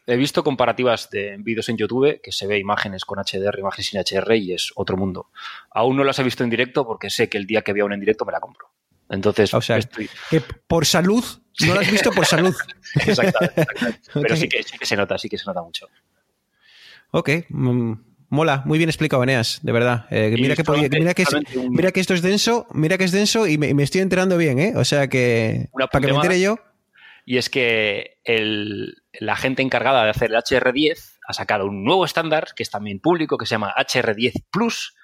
He 0.09 0.17
visto 0.17 0.43
comparativas 0.43 1.11
de 1.11 1.37
vídeos 1.37 1.69
en 1.69 1.77
YouTube 1.77 2.19
que 2.19 2.31
se 2.31 2.47
ve 2.47 2.57
imágenes 2.57 3.05
con 3.05 3.19
HDR, 3.19 3.59
imágenes 3.59 3.87
sin 3.87 4.01
HDR 4.01 4.35
y 4.37 4.53
es 4.53 4.71
otro 4.75 4.97
mundo. 4.97 5.29
Aún 5.69 5.97
no 5.97 6.03
las 6.03 6.17
he 6.17 6.23
visto 6.23 6.43
en 6.43 6.49
directo 6.49 6.83
porque 6.83 7.11
sé 7.11 7.29
que 7.29 7.37
el 7.37 7.45
día 7.45 7.61
que 7.61 7.73
vea 7.73 7.85
una 7.85 7.93
en 7.93 7.99
directo 7.99 8.25
me 8.25 8.31
la 8.31 8.39
compro. 8.39 8.71
Entonces, 9.07 9.53
o 9.53 9.61
sea, 9.61 9.79
que 9.79 10.41
por 10.65 10.87
salud, 10.87 11.23
no 11.61 11.75
la 11.75 11.81
has 11.81 11.91
visto 11.91 12.11
por 12.11 12.25
salud. 12.25 12.55
exactamente, 13.05 13.67
Pero 14.13 14.35
sí, 14.35 14.49
que, 14.49 14.63
se 14.63 14.95
nota, 14.95 15.19
sí 15.19 15.29
que 15.29 15.37
se 15.37 15.45
nota 15.45 15.61
mucho. 15.61 15.87
Ok, 17.11 17.29
mm, 17.49 17.93
mola, 18.29 18.63
muy 18.65 18.79
bien 18.79 18.89
explicado, 18.89 19.21
Eneas, 19.21 19.59
de 19.61 19.71
verdad. 19.71 20.07
Eh, 20.09 20.35
mira, 20.39 20.55
que, 20.55 20.63
mira, 20.71 21.13
que 21.13 21.25
mira, 21.69 21.91
que 21.91 21.99
esto 21.99 22.15
es 22.15 22.23
denso, 22.23 22.65
mira 22.71 22.97
que 22.97 23.03
es 23.03 23.11
denso 23.11 23.45
y 23.45 23.59
me, 23.59 23.83
estoy 23.83 24.01
enterando 24.01 24.37
bien, 24.37 24.57
¿eh? 24.57 24.73
O 24.75 24.85
sea 24.85 25.07
que, 25.07 25.69
para 25.71 26.01
que 26.01 26.11
me 26.11 26.15
entere 26.15 26.41
yo 26.41 26.57
y 27.29 27.37
es 27.37 27.51
que 27.51 28.17
la 29.13 29.35
gente 29.35 29.61
encargada 29.61 30.03
de 30.03 30.09
hacer 30.09 30.31
el 30.31 30.37
HR10 30.37 31.17
ha 31.27 31.33
sacado 31.33 31.65
un 31.65 31.83
nuevo 31.83 32.05
estándar 32.05 32.49
que 32.55 32.63
es 32.63 32.69
también 32.69 32.99
público, 32.99 33.37
que 33.37 33.45
se 33.45 33.51
llama 33.51 33.73
HR10 33.75 34.45
Plus, 34.51 34.95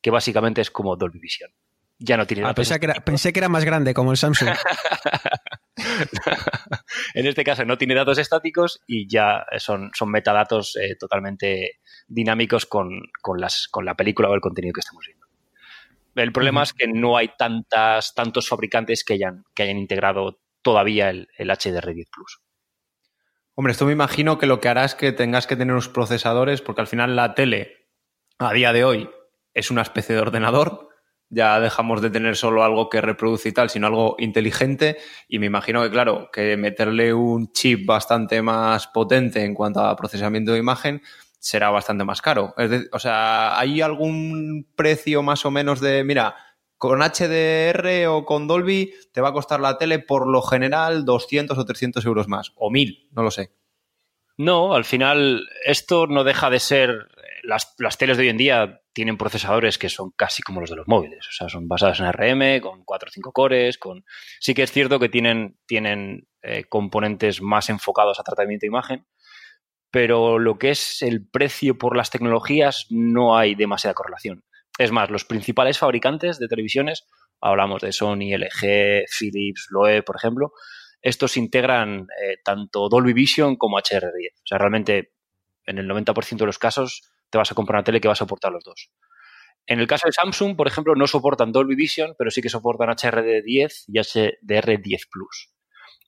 que 0.00 0.10
básicamente 0.10 0.60
es 0.60 0.70
como 0.70 0.96
Dolby 0.96 1.20
Vision. 1.20 1.50
Ya 1.98 2.16
no 2.16 2.26
tiene 2.26 2.44
ah, 2.44 2.54
pensé, 2.54 2.80
que 2.80 2.86
era, 2.86 3.04
pensé 3.04 3.32
que 3.32 3.38
era 3.38 3.48
más 3.48 3.64
grande, 3.64 3.94
como 3.94 4.10
el 4.10 4.16
Samsung. 4.16 4.50
en 7.14 7.26
este 7.26 7.44
caso 7.44 7.64
no 7.64 7.78
tiene 7.78 7.94
datos 7.94 8.18
estáticos 8.18 8.82
y 8.86 9.08
ya 9.08 9.46
son, 9.58 9.90
son 9.94 10.10
metadatos 10.10 10.76
eh, 10.76 10.96
totalmente 10.96 11.78
dinámicos 12.08 12.66
con, 12.66 13.00
las, 13.38 13.68
con 13.68 13.84
la 13.84 13.94
película 13.94 14.28
o 14.28 14.34
el 14.34 14.40
contenido 14.40 14.72
que 14.72 14.80
estamos 14.80 15.06
viendo. 15.06 15.24
El 16.16 16.32
problema 16.32 16.62
es 16.62 16.72
que 16.72 16.86
no 16.86 17.16
hay 17.16 17.30
tantas, 17.36 18.14
tantos 18.14 18.48
fabricantes 18.48 19.04
que 19.04 19.14
hayan, 19.14 19.44
que 19.54 19.64
hayan 19.64 19.78
integrado 19.78 20.40
todavía 20.62 21.10
el, 21.10 21.28
HDR10 21.38 22.08
Plus. 22.10 22.40
Hombre, 23.56 23.70
esto 23.70 23.86
me 23.86 23.92
imagino 23.92 24.36
que 24.36 24.46
lo 24.46 24.60
que 24.60 24.68
hará 24.68 24.84
es 24.84 24.96
que 24.96 25.12
tengas 25.12 25.46
que 25.46 25.54
tener 25.54 25.72
unos 25.72 25.88
procesadores, 25.88 26.60
porque 26.60 26.80
al 26.80 26.88
final 26.88 27.14
la 27.14 27.34
tele, 27.34 27.88
a 28.38 28.52
día 28.52 28.72
de 28.72 28.84
hoy, 28.84 29.08
es 29.54 29.70
una 29.70 29.82
especie 29.82 30.14
de 30.14 30.20
ordenador. 30.20 30.88
Ya 31.30 31.60
dejamos 31.60 32.02
de 32.02 32.10
tener 32.10 32.36
solo 32.36 32.64
algo 32.64 32.88
que 32.88 33.00
reproduce 33.00 33.48
y 33.48 33.52
tal, 33.52 33.70
sino 33.70 33.86
algo 33.86 34.16
inteligente. 34.18 34.96
Y 35.28 35.38
me 35.38 35.46
imagino 35.46 35.82
que, 35.82 35.90
claro, 35.90 36.30
que 36.32 36.56
meterle 36.56 37.14
un 37.14 37.52
chip 37.52 37.86
bastante 37.86 38.42
más 38.42 38.88
potente 38.88 39.44
en 39.44 39.54
cuanto 39.54 39.80
a 39.80 39.96
procesamiento 39.96 40.52
de 40.52 40.58
imagen 40.58 41.02
será 41.38 41.70
bastante 41.70 42.04
más 42.04 42.22
caro. 42.22 42.54
o 42.90 42.98
sea, 42.98 43.58
¿hay 43.58 43.82
algún 43.82 44.66
precio 44.74 45.22
más 45.22 45.44
o 45.44 45.50
menos 45.50 45.80
de, 45.80 46.02
mira, 46.02 46.34
con 46.84 47.00
HDR 47.00 48.08
o 48.08 48.26
con 48.26 48.46
Dolby 48.46 48.92
te 49.10 49.22
va 49.22 49.30
a 49.30 49.32
costar 49.32 49.58
la 49.58 49.78
tele 49.78 50.00
por 50.00 50.28
lo 50.28 50.42
general 50.42 51.06
200 51.06 51.56
o 51.56 51.64
300 51.64 52.04
euros 52.04 52.28
más, 52.28 52.52
o 52.56 52.70
1000, 52.70 53.08
no 53.12 53.22
lo 53.22 53.30
sé. 53.30 53.54
No, 54.36 54.74
al 54.74 54.84
final 54.84 55.48
esto 55.64 56.06
no 56.06 56.24
deja 56.24 56.50
de 56.50 56.60
ser... 56.60 57.08
Las, 57.42 57.74
las, 57.78 57.96
teles 57.96 58.18
de 58.18 58.24
hoy 58.24 58.28
en 58.28 58.36
día 58.36 58.82
tienen 58.92 59.16
procesadores 59.16 59.78
que 59.78 59.88
son 59.88 60.10
casi 60.10 60.42
como 60.42 60.60
los 60.60 60.68
de 60.68 60.76
los 60.76 60.86
móviles, 60.86 61.26
o 61.26 61.32
sea, 61.32 61.48
son 61.48 61.68
basadas 61.68 62.00
en 62.00 62.12
RM, 62.12 62.60
con 62.60 62.84
4 62.84 63.08
o 63.08 63.12
5 63.12 63.32
cores, 63.32 63.78
con... 63.78 64.04
Sí 64.38 64.52
que 64.52 64.64
es 64.64 64.70
cierto 64.70 65.00
que 65.00 65.08
tienen, 65.08 65.56
tienen 65.64 66.28
eh, 66.42 66.64
componentes 66.64 67.40
más 67.40 67.70
enfocados 67.70 68.20
a 68.20 68.24
tratamiento 68.24 68.64
de 68.64 68.68
imagen, 68.68 69.06
pero 69.90 70.38
lo 70.38 70.58
que 70.58 70.68
es 70.68 71.00
el 71.00 71.26
precio 71.26 71.78
por 71.78 71.96
las 71.96 72.10
tecnologías 72.10 72.88
no 72.90 73.38
hay 73.38 73.54
demasiada 73.54 73.94
correlación. 73.94 74.44
Es 74.78 74.90
más, 74.90 75.10
los 75.10 75.24
principales 75.24 75.78
fabricantes 75.78 76.38
de 76.38 76.48
televisiones, 76.48 77.06
hablamos 77.40 77.82
de 77.82 77.92
Sony, 77.92 78.36
LG, 78.36 79.04
Philips, 79.18 79.68
Loe, 79.70 80.02
por 80.02 80.16
ejemplo, 80.16 80.52
estos 81.00 81.36
integran 81.36 82.06
eh, 82.20 82.38
tanto 82.42 82.88
Dolby 82.88 83.12
Vision 83.12 83.56
como 83.56 83.78
HDR10. 83.78 84.32
O 84.34 84.46
sea, 84.46 84.58
realmente 84.58 85.12
en 85.66 85.78
el 85.78 85.88
90% 85.88 86.38
de 86.38 86.46
los 86.46 86.58
casos 86.58 87.02
te 87.30 87.38
vas 87.38 87.52
a 87.52 87.54
comprar 87.54 87.78
una 87.78 87.84
tele 87.84 88.00
que 88.00 88.08
va 88.08 88.12
a 88.12 88.16
soportar 88.16 88.52
los 88.52 88.64
dos. 88.64 88.90
En 89.66 89.80
el 89.80 89.86
caso 89.86 90.08
de 90.08 90.12
Samsung, 90.12 90.56
por 90.56 90.66
ejemplo, 90.66 90.94
no 90.94 91.06
soportan 91.06 91.52
Dolby 91.52 91.74
Vision, 91.74 92.14
pero 92.18 92.30
sí 92.30 92.42
que 92.42 92.48
soportan 92.48 92.88
HDR10 92.88 93.84
y 93.88 93.98
HDR10 93.98 95.08
Plus. 95.10 95.50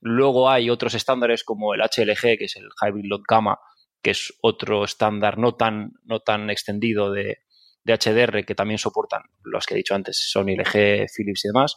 Luego 0.01 0.51
hay 0.51 0.71
otros 0.71 0.95
estándares 0.95 1.43
como 1.43 1.73
el 1.73 1.81
HLG, 1.81 2.39
que 2.39 2.45
es 2.45 2.57
el 2.57 2.69
Hybrid 2.81 3.07
Load 3.07 3.23
Gamma, 3.29 3.59
que 4.03 4.11
es 4.11 4.35
otro 4.43 4.85
estándar 4.85 5.39
no 5.39 5.55
tan, 5.55 5.93
no 6.05 6.21
tan 6.21 6.51
extendido 6.51 7.11
de, 7.11 7.39
de 7.87 7.95
HDR 7.97 8.45
que 8.45 8.55
también 8.55 8.79
soportan 8.79 9.23
los 9.45 9.65
que 9.65 9.75
he 9.75 9.77
dicho 9.77 9.95
antes, 9.95 10.29
Sony, 10.31 10.57
LG, 10.57 11.07
Philips 11.15 11.45
y 11.45 11.49
demás, 11.49 11.77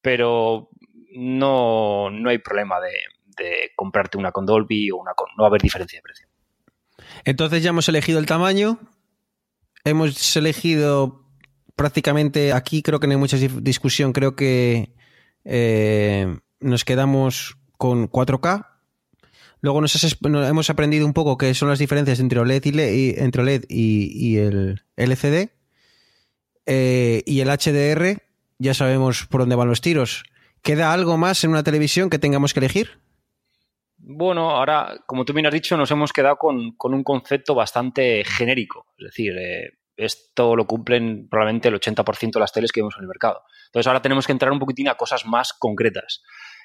pero 0.00 0.70
no, 1.14 2.10
no 2.10 2.30
hay 2.30 2.38
problema 2.38 2.76
de, 2.80 3.70
comprarte 3.76 4.18
una 4.18 4.32
con 4.32 4.46
Dolby 4.46 4.90
o 4.90 4.96
una 4.96 5.12
con... 5.14 5.28
No 5.36 5.44
haber 5.44 5.62
diferencia 5.62 5.98
de 5.98 6.02
precio. 6.02 6.26
Entonces 7.24 7.62
ya 7.62 7.70
hemos 7.70 7.88
elegido 7.88 8.18
el 8.18 8.26
tamaño, 8.26 8.80
hemos 9.84 10.36
elegido 10.36 11.24
prácticamente, 11.76 12.52
aquí 12.52 12.82
creo 12.82 12.98
que 12.98 13.06
no 13.06 13.12
hay 13.12 13.18
mucha 13.18 13.36
discusión, 13.36 14.12
creo 14.12 14.34
que 14.34 14.96
eh, 15.44 16.36
nos 16.58 16.84
quedamos 16.84 17.56
con 17.76 18.10
4K, 18.10 18.66
Luego 19.60 19.80
nos 19.80 20.16
hemos 20.22 20.70
aprendido 20.70 21.04
un 21.06 21.12
poco 21.12 21.36
qué 21.36 21.52
son 21.54 21.68
las 21.68 21.78
diferencias 21.78 22.20
entre 22.20 22.38
OLED 22.38 22.64
y, 22.64 23.14
entre 23.18 23.42
OLED 23.42 23.64
y, 23.68 24.36
el 24.36 24.82
LCD. 24.96 25.50
Eh, 26.66 27.22
y 27.26 27.40
el 27.40 27.48
HDR, 27.48 28.22
ya 28.58 28.74
sabemos 28.74 29.26
por 29.26 29.40
dónde 29.40 29.56
van 29.56 29.68
los 29.68 29.80
tiros. 29.80 30.24
¿Queda 30.62 30.92
algo 30.92 31.16
más 31.16 31.42
en 31.44 31.50
una 31.50 31.62
televisión 31.62 32.10
que 32.10 32.18
tengamos 32.18 32.52
que 32.52 32.60
elegir? 32.60 33.00
Bueno, 33.96 34.50
ahora, 34.50 35.00
como 35.06 35.24
tú 35.24 35.32
bien 35.32 35.46
has 35.46 35.52
dicho, 35.52 35.76
nos 35.76 35.90
hemos 35.90 36.12
quedado 36.12 36.36
con, 36.36 36.76
un 36.78 37.04
concepto 37.04 37.54
bastante 37.54 38.24
genérico. 38.24 38.86
Es 38.96 39.06
decir, 39.06 39.36
eh, 39.36 39.78
esto 39.96 40.54
lo 40.54 40.66
cumplen 40.66 41.28
probablemente 41.28 41.68
el 41.68 41.74
80% 41.74 42.32
de 42.32 42.40
las 42.40 42.52
teles 42.52 42.70
que 42.70 42.80
vemos 42.80 42.94
en 42.96 43.02
el 43.02 43.08
mercado. 43.08 43.42
Entonces 43.66 43.86
ahora 43.88 44.02
tenemos 44.02 44.26
que 44.26 44.32
entrar 44.32 44.52
un 44.52 44.60
poquitín 44.60 44.88
a 44.88 44.94
cosas 44.94 45.26
más 45.26 45.52
concretas. 45.52 46.22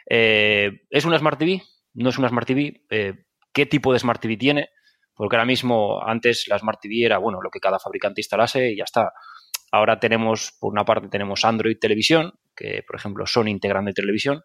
Eh, 0.09 0.83
¿Es 0.89 1.05
una 1.05 1.17
Smart 1.17 1.39
TV? 1.39 1.63
No 1.93 2.09
es 2.09 2.17
una 2.17 2.29
Smart 2.29 2.47
TV, 2.47 2.85
eh, 2.89 3.25
qué 3.53 3.65
tipo 3.65 3.93
de 3.93 3.99
Smart 3.99 4.21
TV 4.21 4.37
tiene, 4.37 4.69
porque 5.15 5.35
ahora 5.35 5.45
mismo 5.45 6.01
antes 6.03 6.47
la 6.47 6.57
Smart 6.57 6.79
TV 6.81 7.05
era, 7.05 7.17
bueno, 7.17 7.39
lo 7.41 7.49
que 7.49 7.59
cada 7.59 7.79
fabricante 7.79 8.21
instalase 8.21 8.71
y 8.71 8.77
ya 8.77 8.83
está. 8.83 9.13
Ahora 9.71 9.99
tenemos, 9.99 10.55
por 10.59 10.71
una 10.71 10.85
parte 10.85 11.07
tenemos 11.07 11.45
Android 11.45 11.77
Televisión, 11.79 12.33
que 12.55 12.83
por 12.85 12.95
ejemplo 12.95 13.25
son 13.25 13.47
integrando 13.47 13.89
de 13.89 13.93
televisión, 13.93 14.41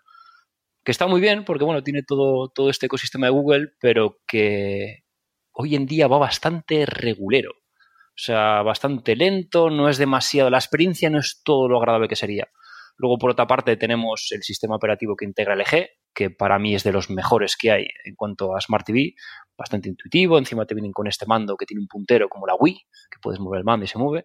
que 0.85 0.93
está 0.93 1.07
muy 1.07 1.21
bien 1.21 1.45
porque, 1.45 1.65
bueno, 1.65 1.83
tiene 1.83 2.03
todo, 2.03 2.49
todo 2.49 2.71
este 2.71 2.87
ecosistema 2.87 3.27
de 3.27 3.33
Google, 3.33 3.69
pero 3.81 4.19
que 4.27 5.05
hoy 5.53 5.75
en 5.75 5.87
día 5.87 6.07
va 6.07 6.19
bastante 6.19 6.87
regulero. 6.87 7.51
O 7.51 8.21
sea, 8.21 8.63
bastante 8.63 9.15
lento, 9.15 9.71
no 9.71 9.89
es 9.89 9.99
demasiado, 9.99 10.51
la 10.51 10.59
experiencia 10.59 11.11
no 11.11 11.19
es 11.19 11.43
todo 11.45 11.69
lo 11.69 11.79
agradable 11.79 12.09
que 12.09 12.17
sería. 12.17 12.49
Luego, 12.97 13.19
por 13.19 13.31
otra 13.31 13.47
parte, 13.47 13.77
tenemos 13.77 14.29
el 14.33 14.43
sistema 14.43 14.77
operativo 14.77 15.15
que 15.15 15.25
integra 15.25 15.55
LG, 15.55 15.89
que 16.19 16.31
para 16.31 16.59
mí 16.59 16.75
es 16.75 16.83
de 16.83 16.91
los 16.91 17.11
mejores 17.11 17.57
que 17.57 17.71
hay 17.71 17.87
en 18.05 18.17
cuanto 18.17 18.57
a 18.57 18.61
Smart 18.61 18.85
TV, 18.85 19.15
bastante 19.57 19.89
intuitivo, 19.89 20.37
encima 20.37 20.67
te 20.67 20.75
vienen 20.75 20.91
con 20.91 21.07
este 21.07 21.27
mando 21.27 21.57
que 21.57 21.65
tiene 21.65 21.81
un 21.81 21.87
puntero 21.87 22.29
como 22.29 22.45
la 22.45 22.57
Wii, 22.59 22.75
que 22.75 23.19
puedes 23.23 23.39
mover 23.39 23.59
el 23.59 23.65
mando 23.65 23.85
y 23.85 23.87
se 23.87 23.99
mueve. 23.99 24.25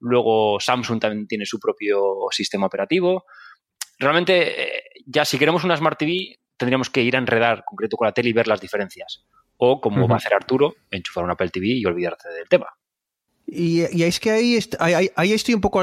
Luego 0.00 0.58
Samsung 0.58 0.98
también 0.98 1.26
tiene 1.26 1.44
su 1.44 1.60
propio 1.60 2.00
sistema 2.30 2.64
operativo. 2.64 3.26
Realmente, 3.98 4.62
eh, 4.62 4.82
ya 5.04 5.26
si 5.26 5.38
queremos 5.38 5.64
una 5.64 5.76
Smart 5.76 5.98
TV, 5.98 6.38
tendríamos 6.56 6.88
que 6.88 7.02
ir 7.02 7.14
a 7.14 7.18
enredar 7.18 7.62
concreto 7.66 7.98
con 7.98 8.06
la 8.06 8.12
tele 8.12 8.30
y 8.30 8.32
ver 8.32 8.48
las 8.48 8.62
diferencias. 8.62 9.26
O, 9.58 9.82
como 9.82 10.08
va 10.08 10.14
a 10.14 10.16
hacer 10.16 10.32
Arturo, 10.32 10.76
enchufar 10.90 11.24
una 11.24 11.34
Apple 11.34 11.50
TV 11.50 11.66
y 11.66 11.84
olvidarte 11.84 12.30
del 12.30 12.48
tema. 12.48 12.68
Y, 13.46 13.82
es 14.02 14.20
que 14.20 14.30
ahí, 14.30 14.58
ahí, 15.16 15.32
estoy 15.32 15.54
un 15.54 15.60
poco, 15.60 15.82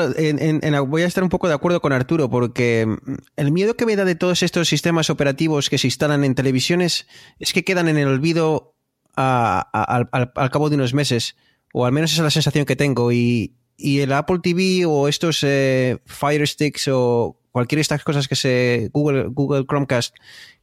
voy 0.88 1.02
a 1.04 1.06
estar 1.06 1.24
un 1.24 1.30
poco 1.30 1.48
de 1.48 1.54
acuerdo 1.54 1.80
con 1.80 1.94
Arturo, 1.94 2.30
porque 2.30 2.86
mm, 2.88 3.14
el 3.38 3.52
miedo 3.52 3.76
que 3.76 3.86
me 3.86 3.96
da 3.96 4.04
de 4.04 4.16
todos 4.16 4.42
estos 4.44 4.68
sistemas 4.68 5.10
operativos 5.10 5.70
que 5.70 5.78
se 5.78 5.88
instalan 5.88 6.24
en 6.24 6.36
televisiones 6.36 7.08
es 7.40 7.54
que 7.54 7.64
quedan 7.64 7.88
en 7.88 7.98
el 7.98 8.08
olvido 8.08 8.76
al, 9.16 10.10
cabo 10.52 10.70
de 10.70 10.76
unos 10.76 10.94
meses, 10.94 11.36
o 11.74 11.86
al 11.86 11.92
menos 11.92 12.12
esa 12.12 12.22
es 12.22 12.26
la 12.26 12.32
sensación 12.32 12.66
que 12.66 12.76
tengo. 12.76 13.12
Y, 13.12 13.56
el 13.78 14.14
Apple 14.14 14.40
TV 14.44 14.86
o 14.86 15.08
estos 15.08 15.40
eh, 15.44 15.98
Fire 16.06 16.48
Sticks 16.48 16.88
o 16.88 17.40
cualquier 17.52 17.78
de 17.78 17.82
estas 17.82 18.04
cosas 18.04 18.28
que 18.28 18.36
se 18.36 18.90
Google, 18.94 19.26
Google 19.30 19.66
Chromecast 19.66 20.16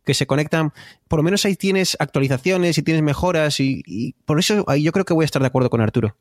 que 0.05 0.15
se 0.15 0.27
conectan, 0.27 0.73
por 1.09 1.19
lo 1.19 1.25
menos 1.25 1.45
ahí 1.45 1.57
tienes 1.57 1.97
actualizaciones 1.99 2.79
y 2.79 2.83
tienes 2.83 3.03
mejoras 3.03 3.59
y, 3.59 3.83
y 3.87 4.13
por 4.25 4.39
eso 4.39 4.65
yo 4.77 4.93
creo 4.93 5.05
que 5.05 5.15
voy 5.15 5.25
a 5.25 5.27
estar 5.27 5.43
de 5.43 5.49
acuerdo 5.49 5.69
con 5.69 5.81
Arturo. 5.81 6.17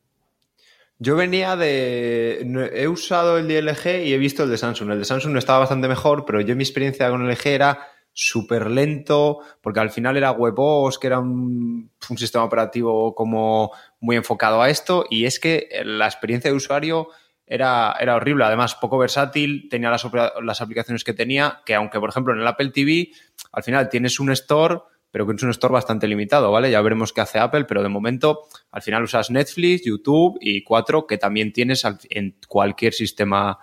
Yo 1.00 1.16
venía 1.16 1.56
de. 1.56 2.72
He 2.74 2.88
usado 2.88 3.38
el 3.38 3.48
de 3.48 3.62
LG 3.62 4.06
y 4.06 4.14
he 4.14 4.18
visto 4.18 4.44
el 4.44 4.50
de 4.50 4.58
Samsung. 4.58 4.92
El 4.92 5.00
de 5.00 5.06
Samsung 5.06 5.38
estaba 5.38 5.60
bastante 5.60 5.88
mejor, 5.88 6.26
pero 6.26 6.42
yo 6.42 6.56
mi 6.56 6.64
experiencia 6.64 7.10
con 7.10 7.28
LG 7.28 7.48
era 7.48 7.88
súper 8.14 8.72
lento, 8.72 9.42
porque 9.62 9.80
al 9.80 9.92
final 9.92 10.18
era 10.18 10.32
WebOS, 10.32 10.98
que 10.98 11.06
era 11.06 11.20
un, 11.20 11.92
sistema 12.18 12.46
operativo 12.46 13.14
como 13.14 13.72
muy 14.00 14.16
enfocado 14.16 14.60
a 14.60 14.72
esto, 14.72 15.06
y 15.08 15.26
es 15.26 15.40
que 15.40 15.70
la 15.86 16.08
experiencia 16.08 16.50
de 16.50 16.58
usuario 16.58 17.10
era, 17.46 17.96
era 18.00 18.16
horrible. 18.16 18.46
Además, 18.46 18.74
poco 18.74 18.98
versátil, 18.98 19.68
tenía 19.70 19.92
las, 19.92 20.04
las 20.42 20.62
aplicaciones 20.62 21.04
que 21.04 21.14
tenía, 21.14 21.62
que 21.64 21.76
aunque, 21.76 22.00
por 22.00 22.10
ejemplo, 22.10 22.34
en 22.34 22.40
el 22.40 22.48
Apple 22.48 22.72
TV, 22.72 23.12
al 23.52 23.62
final 23.62 23.88
tienes 23.90 24.20
un 24.20 24.32
store 24.32 24.80
pero 25.18 25.26
que 25.26 25.34
es 25.34 25.42
un 25.42 25.50
store 25.50 25.74
bastante 25.74 26.08
limitado, 26.08 26.52
¿vale? 26.52 26.70
Ya 26.70 26.80
veremos 26.80 27.12
qué 27.12 27.22
hace 27.22 27.40
Apple, 27.40 27.66
pero 27.66 27.82
de 27.82 27.90
momento 27.90 28.44
al 28.70 28.84
final 28.84 29.02
usas 29.02 29.32
Netflix, 29.32 29.84
YouTube 29.84 30.38
y 30.40 30.64
4 30.64 31.08
que 31.08 31.18
también 31.18 31.52
tienes 31.52 31.84
en 32.12 32.38
cualquier 32.48 32.94
sistema, 32.94 33.58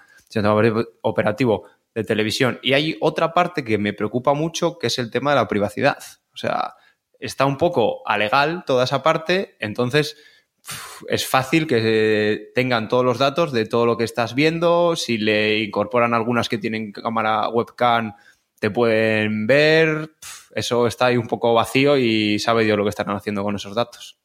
operativo 1.02 1.68
de 1.94 2.02
televisión. 2.02 2.59
Y 2.61 2.72
hay 2.72 2.96
otra 3.00 3.32
parte 3.32 3.62
que 3.62 3.78
me 3.78 3.92
preocupa 3.92 4.34
mucho, 4.34 4.80
que 4.80 4.88
es 4.88 4.98
el 4.98 5.12
tema 5.12 5.30
de 5.30 5.36
la 5.36 5.46
privacidad. 5.46 5.98
O 6.32 6.36
sea, 6.36 6.74
está 7.20 7.46
un 7.46 7.57
poco 7.57 8.02
alegal 8.05 8.64
toda 8.66 8.82
esa 8.82 9.05
parte, 9.05 9.55
entonces 9.61 10.16
es 11.09 11.24
fácil 11.24 11.68
que 11.68 12.50
tengan 12.57 12.88
todos 12.88 13.05
los 13.05 13.18
datos 13.18 13.52
de 13.52 13.66
todo 13.66 13.86
lo 13.86 13.96
que 13.96 14.02
estás 14.02 14.34
viendo, 14.34 14.96
si 14.96 15.18
le 15.18 15.61
incorporan 15.61 16.14
algunas 16.14 16.48
que 16.48 16.59
tienen 16.59 16.90
cámara 16.90 17.48
webcam 17.48 18.14
te 18.65 18.71
pueden 18.71 19.47
ver, 19.47 20.12
eso 20.55 20.87
está 20.87 21.05
ahí 21.05 21.19
un 21.19 21.27
poco 21.27 21.53
vacío 21.53 21.99
y 21.99 22.39
sabe 22.39 22.65
Dios 22.65 22.79
lo 22.79 22.85
que 22.85 22.89
están 22.89 23.11
haciendo 23.11 23.43
con 23.43 23.55
esos 23.57 23.75
datos. 23.75 24.19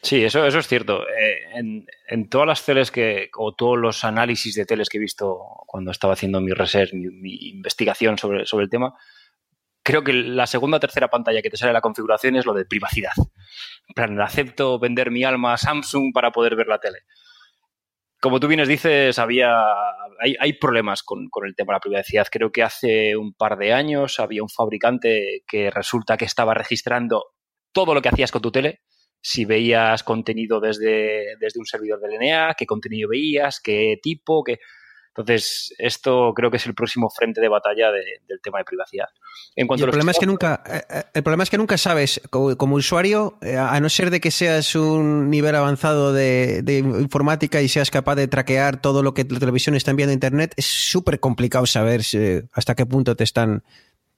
Sí, 0.00 0.22
eso, 0.22 0.46
eso 0.46 0.60
es 0.60 0.68
cierto. 0.68 1.02
Eh, 1.08 1.84
en, 2.06 2.28
todas 2.28 2.46
las 2.46 2.64
teles 2.64 2.92
que, 2.92 3.28
o 3.36 3.56
todos 3.56 3.76
los 3.76 4.04
análisis 4.04 4.54
de 4.54 4.66
teles 4.66 4.88
que 4.88 4.98
he 4.98 5.00
visto 5.00 5.40
cuando 5.66 5.90
estaba 5.90 6.12
haciendo 6.12 6.40
mi 6.40 6.52
research, 6.52 6.92
mi, 6.92 7.48
investigación 7.48 8.18
sobre, 8.18 8.46
sobre 8.46 8.66
el 8.66 8.70
tema, 8.70 8.94
creo 9.82 10.04
que 10.04 10.12
la 10.12 10.46
segunda 10.46 10.76
o 10.76 10.80
tercera 10.80 11.08
pantalla 11.08 11.42
que 11.42 11.50
te 11.50 11.56
sale 11.56 11.72
la 11.72 11.80
configuración 11.80 12.36
es 12.36 12.46
lo 12.46 12.54
de 12.54 12.66
privacidad. 12.66 13.14
En 13.16 13.94
plan, 13.96 14.20
acepto 14.20 14.78
vender 14.78 15.10
mi 15.10 15.24
alma 15.24 15.54
a 15.54 15.58
Samsung 15.58 16.12
para 16.14 16.30
poder 16.30 16.54
ver 16.54 16.68
la 16.68 16.78
tele 16.78 17.00
como 18.26 18.40
tú 18.40 18.48
vienes 18.48 18.66
dices, 18.66 19.20
había, 19.20 19.54
hay, 20.18 20.52
problemas 20.54 21.04
con, 21.04 21.28
el 21.44 21.54
tema 21.54 21.70
de 21.70 21.76
la 21.76 21.80
privacidad. 21.80 22.26
Creo 22.28 22.50
que 22.50 22.64
hace 22.64 23.16
un 23.16 23.34
par 23.34 23.56
de 23.56 23.72
años 23.72 24.18
había 24.18 24.42
un 24.42 24.48
fabricante 24.48 25.44
que 25.46 25.70
resulta 25.70 26.16
que 26.16 26.24
estaba 26.24 26.52
registrando 26.52 27.26
todo 27.70 27.94
lo 27.94 28.02
que 28.02 28.08
hacías 28.08 28.32
con 28.32 28.42
tu 28.42 28.50
tele. 28.50 28.80
Si 29.20 29.44
veías 29.44 30.02
contenido 30.02 30.58
desde, 30.58 31.36
desde 31.38 31.60
un 31.60 31.66
servidor 31.66 32.00
de 32.00 32.16
LNA, 32.16 32.54
qué 32.58 32.66
contenido 32.66 33.10
veías, 33.10 33.60
qué 33.60 34.00
tipo, 34.02 34.42
qué... 34.42 34.58
Entonces, 35.16 35.74
esto 35.78 36.32
creo 36.34 36.50
que 36.50 36.58
es 36.58 36.66
el 36.66 36.74
próximo 36.74 37.08
frente 37.08 37.40
de 37.40 37.48
batalla 37.48 37.90
del 37.90 38.40
tema 38.42 38.58
de 38.58 38.64
privacidad. 38.64 39.06
En 39.54 39.66
cuanto 39.66 39.86
el, 39.86 39.90
problema 39.90 40.10
es 40.10 40.18
que 40.18 40.26
nunca, 40.26 40.62
eh, 40.66 40.82
eh, 40.90 41.02
el 41.14 41.22
problema 41.22 41.42
es 41.42 41.48
que 41.48 41.56
nunca 41.56 41.78
sabes, 41.78 42.20
como, 42.28 42.74
usuario, 42.74 43.38
eh, 43.40 43.56
a 43.56 43.80
no 43.80 43.88
ser 43.88 44.10
de 44.10 44.20
que 44.20 44.30
seas 44.30 44.74
un 44.74 45.30
nivel 45.30 45.54
avanzado 45.54 46.12
de, 46.12 46.62
informática 47.00 47.62
y 47.62 47.68
seas 47.68 47.90
capaz 47.90 48.16
de 48.16 48.28
traquear 48.28 48.82
todo 48.82 49.02
lo 49.02 49.14
que 49.14 49.24
la 49.28 49.38
televisión 49.38 49.74
está 49.74 49.90
enviando 49.90 50.10
a 50.10 50.14
Internet, 50.14 50.52
es 50.56 50.66
súper 50.66 51.18
complicado 51.18 51.64
saber 51.64 52.02
hasta 52.52 52.74
qué 52.74 52.84
punto 52.84 53.16
te 53.16 53.24
están, 53.24 53.64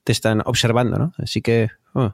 te 0.02 0.10
están 0.10 0.42
observando, 0.46 0.98
¿no? 0.98 1.12
Así 1.18 1.42
que... 1.42 1.68
Oh. 1.92 2.12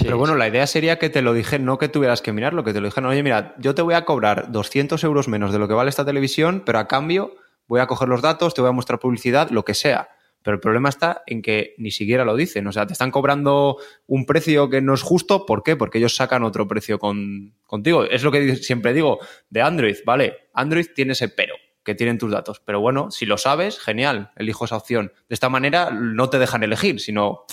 Pero 0.00 0.18
bueno, 0.18 0.34
la 0.34 0.48
idea 0.48 0.66
sería 0.66 0.98
que 0.98 1.10
te 1.10 1.22
lo 1.22 1.32
dije, 1.32 1.58
no 1.58 1.78
que 1.78 1.88
tuvieras 1.88 2.20
que 2.20 2.32
mirarlo, 2.32 2.64
que 2.64 2.72
te 2.72 2.80
lo 2.80 2.86
dijeran, 2.86 3.10
oye, 3.10 3.22
mira, 3.22 3.54
yo 3.58 3.74
te 3.74 3.82
voy 3.82 3.94
a 3.94 4.04
cobrar 4.04 4.52
200 4.52 5.02
euros 5.04 5.26
menos 5.26 5.52
de 5.52 5.58
lo 5.58 5.68
que 5.68 5.74
vale 5.74 5.90
esta 5.90 6.04
televisión, 6.04 6.62
pero 6.66 6.78
a 6.78 6.88
cambio 6.88 7.34
voy 7.66 7.80
a 7.80 7.86
coger 7.86 8.08
los 8.08 8.22
datos, 8.22 8.54
te 8.54 8.60
voy 8.60 8.70
a 8.70 8.72
mostrar 8.72 8.98
publicidad, 8.98 9.50
lo 9.50 9.64
que 9.64 9.74
sea. 9.74 10.08
Pero 10.42 10.54
el 10.54 10.60
problema 10.60 10.88
está 10.88 11.22
en 11.26 11.42
que 11.42 11.74
ni 11.78 11.90
siquiera 11.90 12.24
lo 12.24 12.36
dicen. 12.36 12.66
O 12.68 12.72
sea, 12.72 12.86
te 12.86 12.92
están 12.92 13.10
cobrando 13.10 13.78
un 14.06 14.26
precio 14.26 14.70
que 14.70 14.80
no 14.80 14.94
es 14.94 15.02
justo. 15.02 15.44
¿Por 15.44 15.64
qué? 15.64 15.74
Porque 15.74 15.98
ellos 15.98 16.14
sacan 16.14 16.44
otro 16.44 16.68
precio 16.68 17.00
con, 17.00 17.56
contigo. 17.64 18.04
Es 18.04 18.22
lo 18.22 18.30
que 18.30 18.54
siempre 18.54 18.92
digo 18.92 19.18
de 19.50 19.62
Android. 19.62 19.96
Vale, 20.04 20.48
Android 20.54 20.86
tiene 20.94 21.12
ese 21.12 21.28
pero 21.28 21.56
que 21.82 21.94
tienen 21.94 22.18
tus 22.18 22.30
datos. 22.30 22.60
Pero 22.60 22.80
bueno, 22.80 23.10
si 23.10 23.26
lo 23.26 23.38
sabes, 23.38 23.78
genial, 23.78 24.30
elijo 24.36 24.66
esa 24.66 24.76
opción. 24.76 25.12
De 25.28 25.34
esta 25.34 25.48
manera 25.48 25.90
no 25.90 26.28
te 26.28 26.38
dejan 26.38 26.62
elegir, 26.62 27.00
sino 27.00 27.44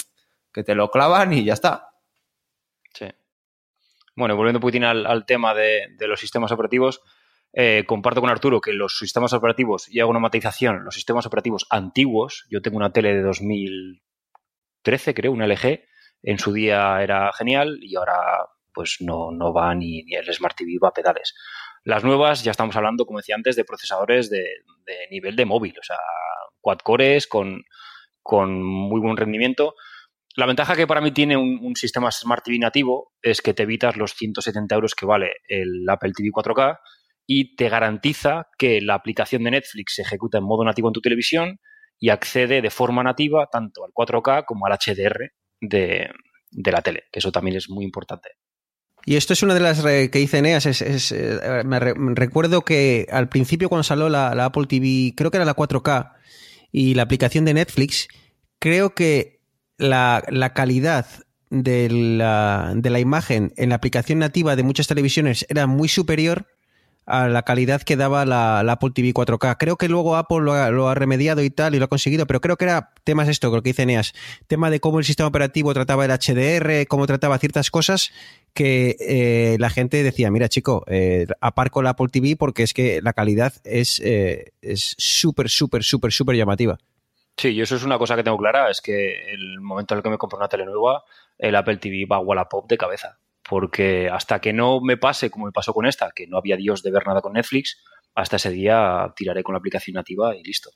que 0.52 0.64
te 0.64 0.76
lo 0.76 0.92
clavan 0.92 1.32
y 1.34 1.44
ya 1.46 1.54
está. 1.54 1.96
Sí. 2.94 3.08
Bueno, 4.16 4.36
volviendo 4.36 4.60
poquitín 4.60 4.84
al, 4.84 5.26
tema 5.26 5.54
de, 5.54 5.96
los 6.00 6.20
sistemas 6.20 6.52
operativos, 6.52 7.02
eh, 7.54 7.84
comparto 7.88 8.20
con 8.20 8.30
Arturo 8.30 8.60
que 8.60 8.74
los 8.74 8.98
sistemas 8.98 9.34
operativos, 9.34 9.88
y 9.88 10.00
hago 10.00 10.10
una 10.10 10.20
matización, 10.20 10.84
los 10.84 10.96
sistemas 10.96 11.26
operativos 11.26 11.66
antiguos, 11.70 12.46
yo 12.50 12.62
tengo 12.62 12.78
una 12.78 12.92
tele 12.92 13.14
de 13.14 13.22
2013, 13.22 15.14
creo, 15.14 15.32
una 15.32 15.48
LG, 15.48 15.82
en 16.24 16.40
su 16.40 16.52
día 16.52 17.02
era 17.04 17.32
genial 17.34 17.80
y 17.82 17.96
ahora 17.96 18.48
pues 18.74 18.98
no, 19.02 19.30
no 19.32 19.54
va 19.54 19.76
ni, 19.76 20.04
el 20.10 20.34
Smart 20.34 20.58
TV 20.58 20.78
va 20.84 20.90
a 20.90 20.94
pedales. 20.94 21.36
Las 21.84 22.04
nuevas 22.04 22.44
ya 22.44 22.52
estamos 22.52 22.76
hablando, 22.76 23.06
como 23.06 23.20
decía 23.20 23.36
antes, 23.36 23.56
de 23.56 23.66
procesadores 23.66 24.30
de, 24.30 24.48
nivel 25.12 25.36
de 25.36 25.46
móvil, 25.46 25.78
o 25.80 25.84
sea, 25.84 26.00
quad 26.60 26.80
cores 26.80 27.28
con, 27.28 27.64
con 28.24 28.64
muy 28.64 29.00
buen 29.00 29.18
rendimiento. 29.18 29.76
La 30.36 30.48
ventaja 30.48 30.76
que 30.76 30.88
para 30.88 31.02
mí 31.02 31.12
tiene 31.12 31.38
un, 31.38 31.76
sistema 31.76 32.10
Smart 32.10 32.44
TV 32.44 32.58
nativo 32.58 33.14
es 33.22 33.42
que 33.42 33.54
te 33.54 33.64
evitas 33.64 33.96
los 33.96 34.14
170 34.16 34.74
euros 34.74 34.96
que 34.96 35.06
vale 35.06 35.34
el 35.48 35.88
Apple 35.88 36.14
TV 36.16 36.30
4K 36.30 36.80
y 37.26 37.56
te 37.56 37.70
garantiza 37.70 38.48
que 38.58 38.82
la 38.82 38.96
aplicación 38.96 39.44
de 39.44 39.52
Netflix 39.52 39.96
se 39.96 40.02
ejecuta 40.02 40.40
en 40.40 40.44
modo 40.44 40.64
nativo 40.64 40.90
en 40.90 40.94
tu 40.94 41.02
televisión 41.02 41.60
y 42.00 42.10
accede 42.10 42.62
de 42.62 42.70
forma 42.70 43.04
nativa 43.04 43.48
tanto 43.52 43.86
al 43.86 43.92
4K 43.92 44.44
como 44.46 44.66
al 44.66 44.74
HDR 44.74 45.32
de, 45.62 46.10
la 46.52 46.82
tele, 46.82 47.04
que 47.12 47.20
eso 47.20 47.32
también 47.32 47.58
es 47.58 47.70
muy 47.70 47.86
importante. 47.86 48.30
Y 49.06 49.16
esto 49.16 49.34
es 49.34 49.44
una 49.44 49.54
de 49.54 49.60
las 49.60 49.82
que 49.82 50.10
dice 50.20 50.38
Eneas. 50.38 50.66
Es, 50.66 51.12
eh, 51.12 51.64
me, 51.66 51.80
recuerdo 51.80 52.64
que 52.64 53.08
al 53.12 53.30
principio 53.30 53.70
cuando 53.70 53.84
salió 53.84 54.10
la, 54.10 54.32
Apple 54.46 54.66
TV, 54.68 55.14
creo 55.16 55.30
que 55.30 55.38
era 55.38 55.46
la 55.46 55.56
4K, 55.56 56.14
y 56.72 56.96
la 56.96 57.04
aplicación 57.04 57.46
de 57.46 57.54
Netflix, 57.54 58.08
creo 58.60 58.96
que 58.96 59.42
la, 59.78 60.52
calidad 60.56 61.06
de 61.50 61.90
la, 61.90 62.74
de 62.76 62.90
la, 62.90 63.00
imagen 63.00 63.54
en 63.58 63.70
la 63.70 63.76
aplicación 63.76 64.20
nativa 64.20 64.56
de 64.56 64.64
muchas 64.64 64.88
televisiones 64.88 65.46
era 65.50 65.68
muy 65.68 65.88
superior 65.88 66.48
a 67.06 67.28
la 67.28 67.44
calidad 67.44 67.82
que 67.82 67.96
daba 67.96 68.26
la, 68.26 68.60
Apple 68.60 68.92
TV 68.94 69.14
4K. 69.14 69.58
Creo 69.60 69.78
que 69.78 69.90
luego 69.90 70.16
Apple 70.16 70.42
lo 70.42 70.54
ha, 70.88 70.96
remediado 70.96 71.44
y 71.44 71.50
tal 71.50 71.76
y 71.76 71.80
lo 71.80 71.86
ha 71.86 71.90
conseguido, 71.90 72.26
pero 72.26 72.42
creo 72.42 72.58
que 72.58 72.66
era 72.66 72.92
temas 73.04 73.28
esto, 73.28 73.50
lo 73.52 73.62
que 73.62 73.70
dice 73.70 73.86
Neas, 73.86 74.14
tema 74.48 74.70
de 74.70 74.80
cómo 74.80 75.00
el 75.00 75.06
sistema 75.06 75.28
operativo 75.28 75.74
trataba 75.74 76.06
el 76.06 76.12
HDR, 76.12 76.88
cómo 76.88 77.08
trataba 77.08 77.38
ciertas 77.38 77.72
cosas 77.72 78.12
que 78.54 78.96
eh, 79.00 79.58
la 79.60 79.70
gente 79.70 80.04
decía, 80.04 80.32
mira 80.32 80.50
chico, 80.50 80.84
eh, 80.88 81.28
aparco 81.42 81.82
la 81.82 81.92
Apple 81.92 82.08
TV 82.12 82.36
porque 82.38 82.64
es 82.64 82.74
que 82.74 83.02
la 83.02 83.14
calidad 83.14 83.54
es 83.64 84.00
eh, 84.04 84.54
súper, 84.76 85.50
súper, 85.50 85.84
súper, 85.84 86.12
súper 86.12 86.36
llamativa. 86.36 86.78
Sí, 87.36 87.50
y 87.50 87.62
eso 87.62 87.76
es 87.76 87.84
una 87.84 87.98
cosa 87.98 88.16
que 88.16 88.24
tengo 88.24 88.38
clara, 88.38 88.70
es 88.70 88.80
que 88.80 89.34
el 89.34 89.60
momento 89.60 89.96
en 89.96 89.98
el 89.98 90.04
que 90.04 90.10
me 90.12 90.20
compro 90.20 90.38
una 90.38 90.48
tele 90.48 90.66
nueva, 90.66 91.04
el 91.40 91.56
Apple 91.56 91.78
TV 91.78 92.06
va 92.06 92.18
a 92.18 92.20
Wallapop 92.20 92.70
de 92.70 92.78
cabeza 92.78 93.18
porque 93.48 94.10
hasta 94.10 94.40
que 94.40 94.54
no 94.54 94.82
me 94.82 94.98
pase 94.98 95.30
como 95.30 95.46
me 95.46 95.52
pasó 95.52 95.74
con 95.74 95.86
esta, 95.86 96.12
que 96.12 96.28
no 96.28 96.38
había 96.38 96.58
Dios 96.58 96.82
de 96.84 96.92
ver 96.92 97.06
nada 97.06 97.22
con 97.22 97.34
Netflix, 97.34 97.84
hasta 98.16 98.38
ese 98.38 98.52
día 98.52 99.12
tiraré 99.16 99.44
con 99.44 99.54
la 99.54 99.60
aplicación 99.60 99.96
nativa 99.96 100.36
y 100.36 100.44
listo. 100.44 100.72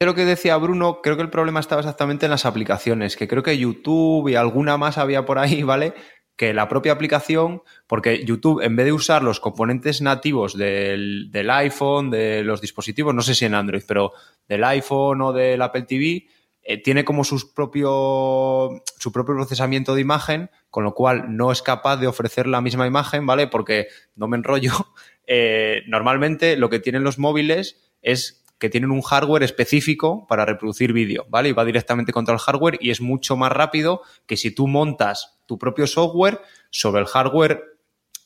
lo 0.00 0.14
que 0.14 0.24
decía 0.24 0.56
Bruno, 0.56 1.00
creo 1.02 1.16
que 1.16 1.22
el 1.22 1.30
problema 1.30 1.60
estaba 1.60 1.80
exactamente 1.80 2.26
en 2.26 2.30
las 2.30 2.46
aplicaciones, 2.46 3.16
que 3.16 3.28
creo 3.28 3.42
que 3.42 3.58
YouTube 3.58 4.28
y 4.28 4.34
alguna 4.34 4.76
más 4.76 4.98
había 4.98 5.24
por 5.24 5.38
ahí, 5.38 5.62
¿vale? 5.64 5.94
Que 6.36 6.54
la 6.54 6.68
propia 6.68 6.92
aplicación, 6.92 7.62
porque 7.86 8.24
YouTube, 8.24 8.62
en 8.62 8.74
vez 8.76 8.86
de 8.86 8.92
usar 8.92 9.22
los 9.22 9.40
componentes 9.40 10.00
nativos 10.00 10.56
del, 10.56 11.30
del 11.30 11.50
iPhone, 11.50 12.10
de 12.10 12.42
los 12.44 12.62
dispositivos, 12.62 13.14
no 13.14 13.20
sé 13.20 13.34
si 13.34 13.44
en 13.44 13.54
Android, 13.54 13.82
pero 13.86 14.12
del 14.48 14.64
iPhone 14.64 15.20
o 15.20 15.32
del 15.34 15.60
Apple 15.60 15.82
TV, 15.82 16.26
eh, 16.70 16.78
tiene 16.78 17.04
como 17.04 17.24
propio, 17.52 18.80
su 18.96 19.10
propio 19.10 19.34
procesamiento 19.34 19.96
de 19.96 20.02
imagen, 20.02 20.50
con 20.70 20.84
lo 20.84 20.94
cual 20.94 21.36
no 21.36 21.50
es 21.50 21.62
capaz 21.62 21.96
de 21.96 22.06
ofrecer 22.06 22.46
la 22.46 22.60
misma 22.60 22.86
imagen, 22.86 23.26
¿vale? 23.26 23.48
Porque 23.48 23.88
no 24.14 24.28
me 24.28 24.36
enrollo. 24.36 24.72
Eh, 25.32 25.84
normalmente 25.86 26.56
lo 26.56 26.70
que 26.70 26.80
tienen 26.80 27.04
los 27.04 27.20
móviles 27.20 27.94
es 28.02 28.44
que 28.58 28.68
tienen 28.68 28.90
un 28.90 29.00
hardware 29.00 29.44
específico 29.44 30.26
para 30.26 30.44
reproducir 30.44 30.92
vídeo, 30.92 31.24
¿vale? 31.28 31.50
Y 31.50 31.52
va 31.52 31.64
directamente 31.64 32.10
contra 32.10 32.34
el 32.34 32.40
hardware 32.40 32.78
y 32.80 32.90
es 32.90 33.00
mucho 33.00 33.36
más 33.36 33.52
rápido 33.52 34.02
que 34.26 34.36
si 34.36 34.52
tú 34.52 34.66
montas 34.66 35.38
tu 35.46 35.56
propio 35.56 35.86
software 35.86 36.40
sobre 36.70 37.02
el 37.02 37.06
hardware 37.06 37.62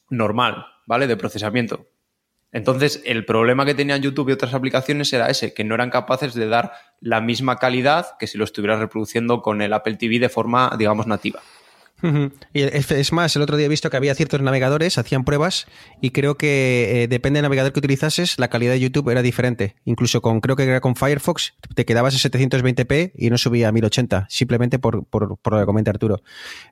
normal, 0.09 0.64
¿vale? 0.86 1.07
De 1.07 1.18
procesamiento. 1.18 1.86
Entonces, 2.55 3.03
el 3.05 3.25
problema 3.25 3.67
que 3.67 3.75
tenían 3.75 4.01
YouTube 4.01 4.31
y 4.31 4.33
otras 4.33 4.55
aplicaciones 4.55 5.13
era 5.13 5.29
ese, 5.29 5.53
que 5.53 5.65
no 5.65 5.75
eran 5.75 5.91
capaces 5.91 6.35
de 6.35 6.47
dar 6.47 6.73
la 7.01 7.21
misma 7.21 7.57
calidad 7.57 8.17
que 8.19 8.29
si 8.29 8.39
lo 8.39 8.45
estuvieras 8.45 8.79
reproduciendo 8.79 9.43
con 9.43 9.61
el 9.61 9.73
Apple 9.73 9.97
TV 9.97 10.21
de 10.21 10.29
forma, 10.29 10.73
digamos, 10.79 11.09
nativa. 11.09 11.43
Y 12.53 12.61
es 12.63 13.13
más, 13.13 13.35
el 13.35 13.43
otro 13.43 13.57
día 13.57 13.67
he 13.67 13.69
visto 13.69 13.89
que 13.89 13.97
había 13.97 14.15
ciertos 14.15 14.41
navegadores, 14.43 14.99
hacían 14.99 15.25
pruebas 15.25 15.67
y 16.03 16.11
creo 16.11 16.37
que 16.37 17.05
eh, 17.05 17.09
depende 17.09 17.39
del 17.39 17.45
navegador 17.45 17.73
que 17.73 17.79
utilizases, 17.79 18.39
la 18.39 18.49
calidad 18.49 18.73
de 18.73 18.81
YouTube 18.81 19.09
era 19.09 19.23
diferente. 19.23 19.77
Incluso 19.85 20.21
con, 20.21 20.41
creo 20.41 20.55
que 20.55 20.65
era 20.65 20.81
con 20.81 20.97
Firefox, 20.97 21.55
te 21.75 21.85
quedabas 21.87 22.15
en 22.15 22.31
720p 22.31 23.13
y 23.17 23.31
no 23.31 23.39
subía 23.39 23.69
a 23.69 23.73
1080, 23.73 24.27
simplemente 24.29 24.79
por, 24.79 25.07
por, 25.07 25.39
por 25.39 25.55
lo 25.55 25.61
que 25.61 25.67
comenta 25.67 25.91
Arturo. 25.91 26.23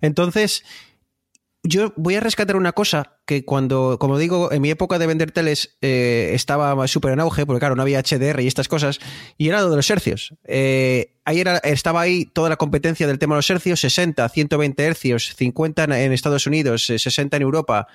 Entonces, 0.02 0.64
yo 1.64 1.92
voy 1.96 2.16
a 2.16 2.20
rescatar 2.20 2.56
una 2.56 2.72
cosa 2.72 3.18
que 3.24 3.44
cuando, 3.44 3.96
como 4.00 4.18
digo, 4.18 4.50
en 4.50 4.60
mi 4.62 4.70
época 4.70 4.98
de 4.98 5.06
vender 5.06 5.30
teles 5.30 5.76
eh, 5.80 6.32
estaba 6.34 6.88
súper 6.88 7.12
en 7.12 7.20
auge, 7.20 7.46
porque 7.46 7.60
claro, 7.60 7.76
no 7.76 7.82
había 7.82 8.02
HDR 8.02 8.40
y 8.40 8.48
estas 8.48 8.66
cosas, 8.66 8.98
y 9.38 9.48
era 9.48 9.60
lo 9.60 9.70
de 9.70 9.76
los 9.76 9.88
hercios. 9.88 10.34
Eh, 10.44 11.14
ahí 11.24 11.40
era, 11.40 11.58
estaba 11.58 12.00
ahí 12.00 12.24
toda 12.26 12.48
la 12.48 12.56
competencia 12.56 13.06
del 13.06 13.20
tema 13.20 13.36
de 13.36 13.38
los 13.38 13.50
hercios, 13.50 13.80
60, 13.80 14.28
120 14.28 14.82
hercios, 14.82 15.34
50 15.36 15.84
en 15.84 16.12
Estados 16.12 16.48
Unidos, 16.48 16.86
60 16.86 17.36
eh, 17.36 17.38
en 17.38 17.42
Europa. 17.42 17.86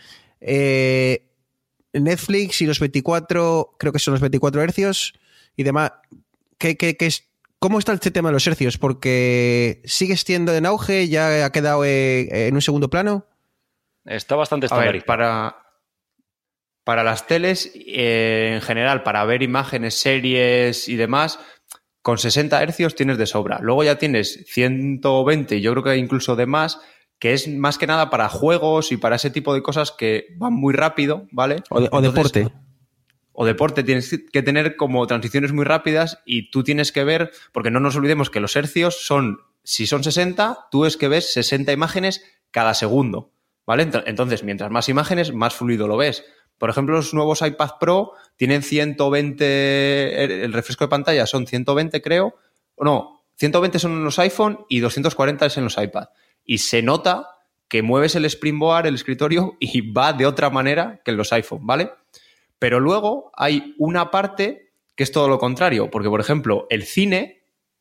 Netflix 1.93 2.61
y 2.61 2.67
los 2.67 2.79
24, 2.79 3.75
creo 3.77 3.91
que 3.91 3.99
son 3.99 4.13
los 4.13 4.21
24 4.21 4.61
hercios 4.61 5.13
y 5.57 5.63
demás. 5.63 5.91
¿Qué, 6.57 6.77
qué, 6.77 6.95
qué 6.95 7.07
es, 7.07 7.25
¿Cómo 7.59 7.79
está 7.79 7.91
este 7.91 8.11
tema 8.11 8.29
de 8.29 8.33
los 8.33 8.47
hercios? 8.47 8.77
Porque 8.77 9.81
sigue 9.83 10.15
siendo 10.15 10.55
en 10.55 10.65
auge, 10.65 11.09
ya 11.09 11.43
ha 11.43 11.51
quedado 11.51 11.83
en 11.83 12.53
un 12.53 12.61
segundo 12.61 12.89
plano. 12.89 13.25
Está 14.07 14.35
bastante 14.35 14.67
estandarizado. 14.67 15.05
para, 15.05 15.57
para 16.83 17.03
las 17.03 17.27
teles, 17.27 17.71
eh, 17.75 18.53
en 18.55 18.61
general, 18.61 19.03
para 19.03 19.25
ver 19.25 19.43
imágenes, 19.43 19.95
series 19.95 20.87
y 20.87 20.95
demás, 20.95 21.39
con 22.01 22.17
60 22.17 22.63
hercios 22.63 22.95
tienes 22.95 23.17
de 23.17 23.25
sobra. 23.25 23.59
Luego 23.61 23.83
ya 23.83 23.97
tienes 23.97 24.45
120, 24.47 25.59
yo 25.59 25.73
creo 25.73 25.83
que 25.83 25.97
incluso 25.97 26.37
de 26.37 26.45
más, 26.45 26.79
que 27.19 27.33
es 27.33 27.49
más 27.49 27.77
que 27.77 27.85
nada 27.85 28.09
para 28.09 28.29
juegos 28.29 28.93
y 28.93 28.97
para 28.97 29.17
ese 29.17 29.29
tipo 29.29 29.53
de 29.53 29.61
cosas 29.61 29.91
que 29.91 30.27
van 30.37 30.53
muy 30.53 30.73
rápido, 30.73 31.27
¿vale? 31.31 31.63
O, 31.69 32.01
deporte. 32.01 32.47
O 33.33 33.45
deporte, 33.45 33.83
tienes 33.83 34.23
que 34.31 34.41
tener 34.41 34.77
como 34.77 35.05
transiciones 35.05 35.51
muy 35.51 35.65
rápidas 35.65 36.21
y 36.25 36.49
tú 36.49 36.63
tienes 36.63 36.93
que 36.93 37.03
ver, 37.03 37.31
porque 37.51 37.71
no 37.71 37.81
nos 37.81 37.97
olvidemos 37.97 38.29
que 38.29 38.39
los 38.39 38.55
hercios 38.55 39.05
son, 39.05 39.39
si 39.65 39.85
son 39.85 40.01
60, 40.01 40.69
tú 40.71 40.85
es 40.85 40.95
que 40.95 41.09
ves 41.09 41.33
60 41.33 41.73
imágenes 41.73 42.23
cada 42.51 42.73
segundo. 42.73 43.33
¿Vale? 43.67 43.87
Entonces, 44.05 44.43
mientras 44.43 44.71
más 44.71 44.89
imágenes, 44.89 45.33
más 45.33 45.53
fluido 45.53 45.87
lo 45.87 45.97
ves. 45.97 46.25
Por 46.57 46.71
ejemplo, 46.71 46.95
los 46.95 47.13
nuevos 47.13 47.43
iPad 47.43 47.71
Pro 47.79 48.13
tienen 48.35 48.63
120, 48.63 50.45
el 50.45 50.53
refresco 50.53 50.85
de 50.85 50.89
pantalla 50.89 51.27
son 51.27 51.45
120 51.45 52.01
creo, 52.01 52.35
no, 52.79 53.25
120 53.35 53.77
son 53.77 53.91
en 53.91 54.03
los 54.03 54.17
iPhone 54.17 54.65
y 54.69 54.79
240 54.79 55.45
es 55.45 55.57
en 55.57 55.65
los 55.65 55.77
iPad. 55.77 56.07
Y 56.43 56.59
se 56.59 56.81
nota 56.81 57.27
que 57.67 57.83
mueves 57.83 58.15
el 58.15 58.25
Springboard, 58.25 58.87
el 58.87 58.95
escritorio, 58.95 59.57
y 59.59 59.91
va 59.91 60.13
de 60.13 60.25
otra 60.25 60.49
manera 60.49 61.01
que 61.03 61.11
en 61.11 61.17
los 61.17 61.31
iPhone, 61.33 61.67
¿vale? 61.67 61.91
Pero 62.57 62.79
luego 62.79 63.31
hay 63.35 63.75
una 63.77 64.09
parte 64.09 64.71
que 64.95 65.03
es 65.03 65.11
todo 65.11 65.27
lo 65.27 65.37
contrario, 65.37 65.91
porque 65.91 66.09
por 66.09 66.21
ejemplo, 66.21 66.65
el 66.71 66.83
cine, 66.83 67.36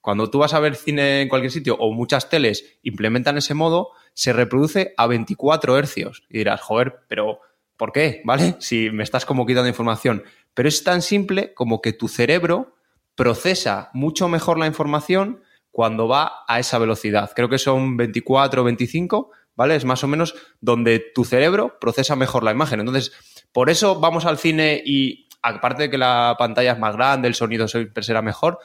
cuando 0.07 0.31
tú 0.31 0.39
vas 0.39 0.55
a 0.55 0.61
ver 0.61 0.77
cine 0.77 1.23
en 1.23 1.29
cualquier 1.29 1.51
sitio 1.51 1.75
o 1.81 1.93
muchas 1.93 2.29
teles 2.29 2.79
implementan 2.85 3.39
ese 3.39 3.55
modo, 3.55 3.91
se 4.15 4.33
reproduce 4.33 4.95
a 4.97 5.09
24 5.09 5.77
hercios. 5.77 6.23
Y 6.31 6.39
dirás, 6.39 6.61
joder, 6.61 7.01
pero 7.09 7.41
¿por 7.77 7.91
qué? 7.91 8.23
¿Vale? 8.25 8.55
Si 8.61 8.89
me 8.91 9.03
estás 9.03 9.25
como 9.27 9.47
quitando 9.47 9.67
información. 9.67 10.23
Pero 10.55 10.69
es 10.69 10.85
tan 10.85 11.03
simple 11.03 11.55
como 11.55 11.83
que 11.83 11.93
tu 11.93 12.07
cerebro 12.07 12.77
procesa 13.17 13.91
mucho 13.95 14.29
mejor 14.29 14.61
la 14.61 14.69
información 14.69 15.43
cuando 15.73 16.07
va 16.07 16.45
a 16.47 16.61
esa 16.61 16.79
velocidad. 16.79 17.33
Creo 17.35 17.49
que 17.49 17.59
son 17.59 17.97
24 17.97 18.63
o 18.63 18.65
25, 18.65 19.33
¿vale? 19.57 19.75
Es 19.75 19.85
más 19.85 20.05
o 20.05 20.07
menos 20.07 20.37
donde 20.61 21.01
tu 21.01 21.25
cerebro 21.25 21.81
procesa 21.81 22.15
mejor 22.15 22.45
la 22.45 22.53
imagen. 22.53 22.79
Entonces, 22.79 23.11
por 23.51 23.71
eso 23.71 23.99
vamos 23.99 24.25
al 24.25 24.39
cine 24.39 24.81
y 24.87 25.27
aparte 25.43 25.83
de 25.83 25.91
que 25.91 25.99
la 25.99 26.37
pantalla 26.39 26.75
es 26.75 26.79
más 26.79 26.95
grande, 26.95 27.27
el 27.27 27.35
sonido 27.35 27.67
siempre 27.67 28.05
será 28.05 28.23
mejor, 28.23 28.61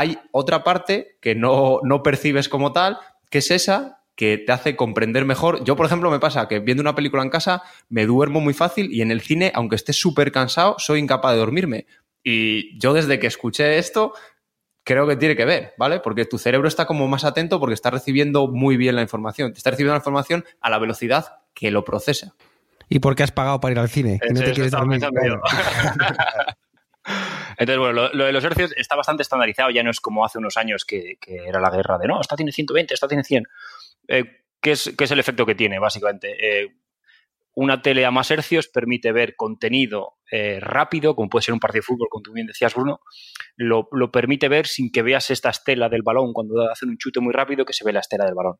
hay 0.00 0.18
otra 0.32 0.64
parte 0.64 1.18
que 1.20 1.34
no, 1.34 1.80
no 1.82 2.02
percibes 2.02 2.48
como 2.48 2.72
tal, 2.72 2.98
que 3.28 3.38
es 3.38 3.50
esa 3.50 4.00
que 4.16 4.38
te 4.38 4.50
hace 4.50 4.74
comprender 4.74 5.26
mejor. 5.26 5.62
Yo, 5.62 5.76
por 5.76 5.84
ejemplo, 5.84 6.10
me 6.10 6.18
pasa 6.18 6.48
que 6.48 6.58
viendo 6.58 6.80
una 6.80 6.94
película 6.94 7.22
en 7.22 7.28
casa 7.28 7.62
me 7.90 8.06
duermo 8.06 8.40
muy 8.40 8.54
fácil 8.54 8.90
y 8.90 9.02
en 9.02 9.10
el 9.10 9.20
cine, 9.20 9.52
aunque 9.54 9.76
esté 9.76 9.92
súper 9.92 10.32
cansado, 10.32 10.76
soy 10.78 11.00
incapaz 11.00 11.32
de 11.32 11.38
dormirme. 11.38 11.86
Y 12.24 12.78
yo 12.78 12.94
desde 12.94 13.18
que 13.18 13.26
escuché 13.26 13.76
esto, 13.76 14.14
creo 14.84 15.06
que 15.06 15.16
tiene 15.16 15.36
que 15.36 15.44
ver, 15.44 15.74
¿vale? 15.76 16.00
Porque 16.00 16.24
tu 16.24 16.38
cerebro 16.38 16.66
está 16.66 16.86
como 16.86 17.06
más 17.06 17.24
atento 17.24 17.60
porque 17.60 17.74
está 17.74 17.90
recibiendo 17.90 18.48
muy 18.48 18.78
bien 18.78 18.96
la 18.96 19.02
información. 19.02 19.52
Te 19.52 19.58
está 19.58 19.70
recibiendo 19.70 19.92
la 19.92 19.98
información 19.98 20.46
a 20.62 20.70
la 20.70 20.78
velocidad 20.78 21.40
que 21.52 21.70
lo 21.70 21.84
procesa. 21.84 22.34
¿Y 22.88 23.00
por 23.00 23.14
qué 23.14 23.22
has 23.22 23.32
pagado 23.32 23.60
para 23.60 23.72
ir 23.72 23.78
al 23.78 23.90
cine? 23.90 24.18
no 24.32 24.40
te 24.40 24.52
quieres 24.52 24.72
dormir. 24.72 25.00
Entonces, 27.60 27.78
bueno, 27.78 28.08
lo, 28.12 28.24
de 28.24 28.32
los 28.32 28.42
hercios 28.42 28.72
está 28.74 28.96
bastante 28.96 29.22
estandarizado, 29.22 29.70
ya 29.70 29.82
no 29.82 29.90
es 29.90 30.00
como 30.00 30.24
hace 30.24 30.38
unos 30.38 30.56
años 30.56 30.86
que, 30.86 31.18
era 31.26 31.60
la 31.60 31.70
guerra 31.70 31.98
de 31.98 32.08
no, 32.08 32.18
esta 32.18 32.34
tiene 32.34 32.52
120, 32.52 32.94
esta 32.94 33.06
tiene 33.06 33.22
100. 33.22 33.44
Eh, 34.08 34.24
¿qué, 34.62 34.72
es, 34.72 34.86
es, 34.98 35.10
el 35.10 35.18
efecto 35.18 35.44
que 35.44 35.54
tiene, 35.54 35.78
básicamente? 35.78 36.36
Eh, 36.40 36.68
una 37.54 37.82
tele 37.82 38.06
a 38.06 38.10
más 38.10 38.30
hercios 38.30 38.68
permite 38.68 39.12
ver 39.12 39.36
contenido 39.36 40.14
eh, 40.30 40.58
rápido, 40.58 41.14
como 41.14 41.28
puede 41.28 41.42
ser 41.42 41.52
un 41.52 41.60
partido 41.60 41.80
de 41.80 41.86
fútbol, 41.86 42.08
como 42.08 42.22
tú 42.22 42.32
bien 42.32 42.46
decías, 42.46 42.74
Bruno, 42.74 43.00
lo, 43.56 43.88
permite 44.10 44.48
ver 44.48 44.66
sin 44.66 44.90
que 44.90 45.02
veas 45.02 45.30
esta 45.30 45.50
estela 45.50 45.90
del 45.90 46.02
balón 46.02 46.32
cuando 46.32 46.70
hacen 46.70 46.88
un 46.88 46.96
chute 46.96 47.20
muy 47.20 47.34
rápido 47.34 47.66
que 47.66 47.74
se 47.74 47.84
ve 47.84 47.92
la 47.92 48.00
estela 48.00 48.24
del 48.24 48.34
balón. 48.34 48.56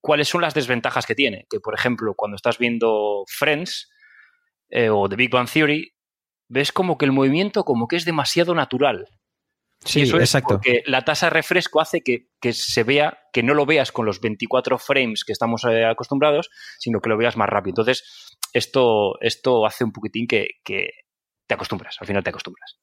¿Cuáles 0.00 0.28
son 0.28 0.42
las 0.42 0.54
desventajas 0.54 1.06
que 1.06 1.16
tiene? 1.16 1.46
Que, 1.50 1.58
por 1.58 1.74
ejemplo, 1.74 2.14
cuando 2.14 2.36
estás 2.36 2.58
viendo 2.58 3.24
Friends 3.26 3.90
o 4.90 5.08
The 5.08 5.16
Big 5.16 5.30
Bang 5.30 5.48
Theory, 5.50 5.94
ves 6.48 6.72
como 6.72 6.98
que 6.98 7.04
el 7.04 7.12
movimiento 7.12 7.64
como 7.64 7.88
que 7.88 7.96
es 7.96 8.04
demasiado 8.04 8.54
natural. 8.54 9.08
Sí, 9.84 10.02
eso 10.02 10.18
exacto. 10.18 10.54
porque 10.54 10.82
la 10.86 11.02
tasa 11.02 11.26
de 11.26 11.30
refresco 11.30 11.80
hace 11.80 12.02
que, 12.02 12.52
se 12.52 12.84
vea, 12.84 13.18
que 13.32 13.42
no 13.42 13.54
lo 13.54 13.66
veas 13.66 13.92
con 13.92 14.06
los 14.06 14.20
24 14.20 14.78
frames 14.78 15.24
que 15.24 15.32
estamos 15.32 15.64
eh, 15.64 15.84
acostumbrados, 15.84 16.50
sino 16.78 17.00
que 17.00 17.10
lo 17.10 17.18
veas 17.18 17.36
más 17.36 17.48
rápido. 17.48 17.72
Entonces, 17.72 18.36
esto, 18.52 19.20
esto 19.20 19.66
hace 19.66 19.84
un 19.84 19.92
poquitín 19.92 20.26
que, 20.26 20.48
te 20.64 21.54
acostumbras, 21.54 21.96
al 22.00 22.06
final 22.06 22.24
te 22.24 22.30
acostumbras. 22.30 22.78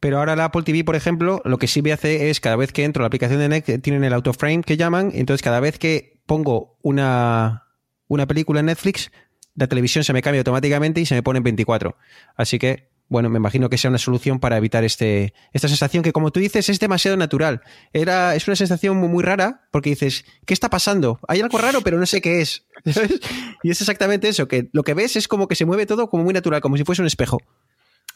Pero 0.00 0.18
ahora 0.18 0.36
la 0.36 0.46
Apple 0.46 0.62
TV, 0.62 0.84
por 0.84 0.96
ejemplo, 0.96 1.40
lo 1.44 1.56
que 1.56 1.66
sí 1.66 1.80
me 1.80 1.92
hace 1.92 2.28
es 2.28 2.40
cada 2.40 2.56
vez 2.56 2.72
que 2.72 2.84
entro 2.84 3.02
a 3.02 3.04
la 3.04 3.06
aplicación 3.06 3.38
de 3.38 3.48
Netflix, 3.48 3.80
tienen 3.80 4.04
el 4.04 4.12
autoframe 4.12 4.62
que 4.62 4.76
llaman, 4.76 5.12
entonces 5.14 5.42
cada 5.42 5.60
vez 5.60 5.78
que 5.78 6.20
pongo 6.26 6.76
una, 6.82 7.68
una 8.06 8.26
película 8.26 8.60
en 8.60 8.66
Netflix, 8.66 9.10
la 9.54 9.66
televisión 9.66 10.04
se 10.04 10.12
me 10.12 10.20
cambia 10.20 10.40
automáticamente 10.40 11.00
y 11.00 11.06
se 11.06 11.14
me 11.14 11.22
pone 11.22 11.38
en 11.38 11.44
24. 11.44 11.96
Así 12.36 12.58
que 12.58 12.93
bueno, 13.14 13.30
me 13.30 13.38
imagino 13.38 13.70
que 13.70 13.78
sea 13.78 13.90
una 13.90 13.98
solución 13.98 14.40
para 14.40 14.56
evitar 14.56 14.82
este, 14.82 15.34
esta 15.52 15.68
sensación 15.68 16.02
que, 16.02 16.12
como 16.12 16.32
tú 16.32 16.40
dices, 16.40 16.68
es 16.68 16.80
demasiado 16.80 17.16
natural. 17.16 17.62
Era, 17.92 18.34
es 18.34 18.48
una 18.48 18.56
sensación 18.56 18.96
muy, 18.96 19.22
rara 19.22 19.68
porque 19.70 19.90
dices, 19.90 20.24
¿qué 20.44 20.52
está 20.52 20.68
pasando? 20.68 21.20
Hay 21.28 21.40
algo 21.40 21.56
raro, 21.58 21.80
pero 21.82 21.96
no 21.96 22.06
sé 22.06 22.20
qué 22.20 22.40
es. 22.40 22.66
y 23.62 23.70
es 23.70 23.80
exactamente 23.80 24.26
eso, 24.26 24.48
que 24.48 24.68
lo 24.72 24.82
que 24.82 24.94
ves 24.94 25.14
es 25.14 25.28
como 25.28 25.46
que 25.46 25.54
se 25.54 25.64
mueve 25.64 25.86
todo 25.86 26.10
como 26.10 26.24
muy 26.24 26.34
natural, 26.34 26.60
como 26.60 26.76
si 26.76 26.82
fuese 26.82 27.02
un 27.02 27.06
espejo. 27.06 27.38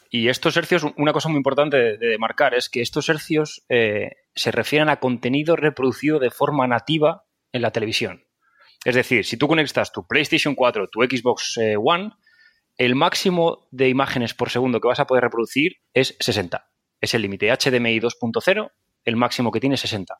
Y 0.09 0.27
estos 0.27 0.57
hercios, 0.57 0.85
una 0.97 1.13
cosa 1.13 1.29
muy 1.29 1.37
importante 1.37 1.97
de, 1.97 2.17
marcar 2.17 2.53
es 2.53 2.67
que 2.67 2.81
estos 2.81 3.07
hercios 3.07 3.63
eh, 3.69 4.17
se 4.35 4.51
refieren 4.51 4.89
a 4.89 4.99
contenido 4.99 5.55
reproducido 5.55 6.19
de 6.19 6.29
forma 6.29 6.67
nativa 6.67 7.23
en 7.53 7.61
la 7.61 7.71
televisión. 7.71 8.25
Es 8.83 8.95
decir, 8.95 9.23
si 9.23 9.37
tú 9.37 9.47
conectas 9.47 9.93
tu 9.93 10.05
PlayStation 10.05 10.55
4, 10.55 10.89
tu 10.89 10.99
Xbox 11.03 11.57
eh, 11.57 11.75
One, 11.81 12.11
el 12.79 12.95
máximo 12.95 13.67
de 13.71 13.89
imágenes 13.89 14.33
por 14.33 14.49
segundo 14.49 14.79
que 14.79 14.87
vas 14.87 15.01
a 15.01 15.05
poder 15.05 15.25
reproducir 15.25 15.81
es 15.93 16.15
60. 16.21 16.65
es 17.01 17.13
el 17.13 17.21
límite. 17.21 17.51
HDMI 17.51 17.99
2.0, 17.99 18.71
el 19.03 19.15
máximo 19.17 19.51
que 19.51 19.59
tiene 19.59 19.75
es 19.75 19.81
60. 19.81 20.17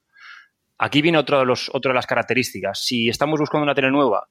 Aquí 0.78 1.02
viene 1.02 1.18
otra 1.18 1.40
de 1.40 1.94
las 1.94 2.06
características. 2.06 2.86
Si 2.86 3.08
estamos 3.08 3.40
buscando 3.40 3.64
una 3.64 3.74
tele 3.74 3.90
nueva 3.92 4.28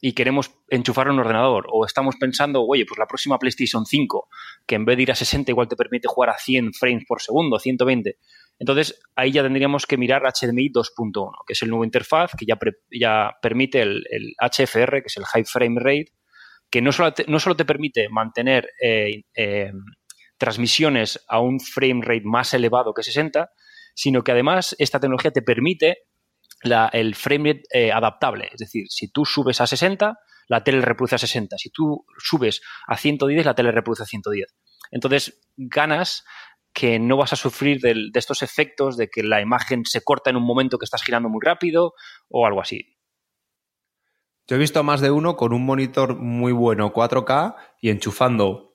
y 0.00 0.12
queremos 0.12 0.50
enchufar 0.68 1.08
un 1.08 1.20
ordenador 1.20 1.66
o 1.72 1.84
estamos 1.86 2.16
pensando, 2.16 2.64
oye, 2.64 2.84
pues 2.84 2.98
la 2.98 3.06
próxima 3.06 3.38
PlayStation 3.38 3.86
5, 3.86 4.28
que 4.66 4.74
en 4.74 4.84
vez 4.84 4.96
de 4.96 5.04
ir 5.04 5.12
a 5.12 5.14
60 5.14 5.52
igual 5.52 5.68
te 5.68 5.76
permite 5.76 6.08
jugar 6.08 6.30
a 6.30 6.38
100 6.38 6.72
frames 6.72 7.04
por 7.06 7.22
segundo, 7.22 7.60
120, 7.60 8.18
entonces 8.58 9.00
ahí 9.14 9.30
ya 9.30 9.44
tendríamos 9.44 9.86
que 9.86 9.96
mirar 9.96 10.22
HDMI 10.22 10.72
2.1, 10.72 11.30
que 11.46 11.52
es 11.52 11.62
el 11.62 11.70
nuevo 11.70 11.84
interfaz 11.84 12.32
que 12.36 12.44
ya, 12.44 12.58
ya 12.90 13.36
permite 13.40 13.82
el, 13.82 14.04
HFR, 14.40 15.00
que 15.00 15.06
es 15.06 15.16
el 15.16 15.24
High 15.24 15.44
Frame 15.44 15.80
Rate, 15.80 16.12
que 16.70 16.82
no 16.82 16.92
solo 16.92 17.12
te, 17.12 17.24
no 17.28 17.40
solo 17.40 17.56
te 17.56 17.64
permite 17.64 18.08
mantener 18.08 18.68
eh, 18.82 19.22
eh, 19.34 19.72
transmisiones 20.36 21.24
a 21.28 21.40
un 21.40 21.60
frame 21.60 22.00
rate 22.02 22.24
más 22.24 22.54
elevado 22.54 22.94
que 22.94 23.02
60, 23.02 23.50
sino 23.94 24.22
que 24.22 24.32
además 24.32 24.76
esta 24.78 25.00
tecnología 25.00 25.30
te 25.30 25.42
permite 25.42 25.98
el 26.62 27.14
frame 27.14 27.52
rate 27.52 27.62
eh, 27.72 27.92
adaptable. 27.92 28.48
Es 28.52 28.58
decir, 28.58 28.86
si 28.88 29.10
tú 29.10 29.24
subes 29.24 29.60
a 29.60 29.66
60, 29.66 30.18
la 30.48 30.64
tele 30.64 30.80
reproduce 30.80 31.16
a 31.16 31.18
60. 31.18 31.56
Si 31.58 31.70
tú 31.70 32.04
subes 32.18 32.60
a 32.86 32.96
110, 32.96 33.44
la 33.44 33.54
tele 33.54 33.70
reproduce 33.70 34.02
a 34.02 34.06
110. 34.06 34.54
Entonces, 34.90 35.40
ganas 35.56 36.24
que 36.72 36.98
no 36.98 37.16
vas 37.16 37.32
a 37.32 37.36
sufrir 37.36 37.80
de, 37.80 38.10
estos 38.14 38.42
efectos 38.42 38.96
de 38.96 39.08
que 39.08 39.22
la 39.22 39.40
imagen 39.40 39.84
se 39.84 40.02
corta 40.02 40.30
en 40.30 40.36
un 40.36 40.44
momento 40.44 40.78
que 40.78 40.84
estás 40.84 41.02
girando 41.02 41.28
muy 41.28 41.40
rápido 41.42 41.94
o 42.28 42.46
algo 42.46 42.60
así. 42.60 42.97
Yo 44.48 44.56
he 44.56 44.58
visto 44.58 44.82
más 44.82 45.02
de 45.02 45.10
uno 45.10 45.36
con 45.36 45.52
un 45.52 45.66
monitor 45.66 46.16
muy 46.16 46.52
bueno 46.52 46.90
4K 46.90 47.54
y 47.82 47.90
enchufando 47.90 48.74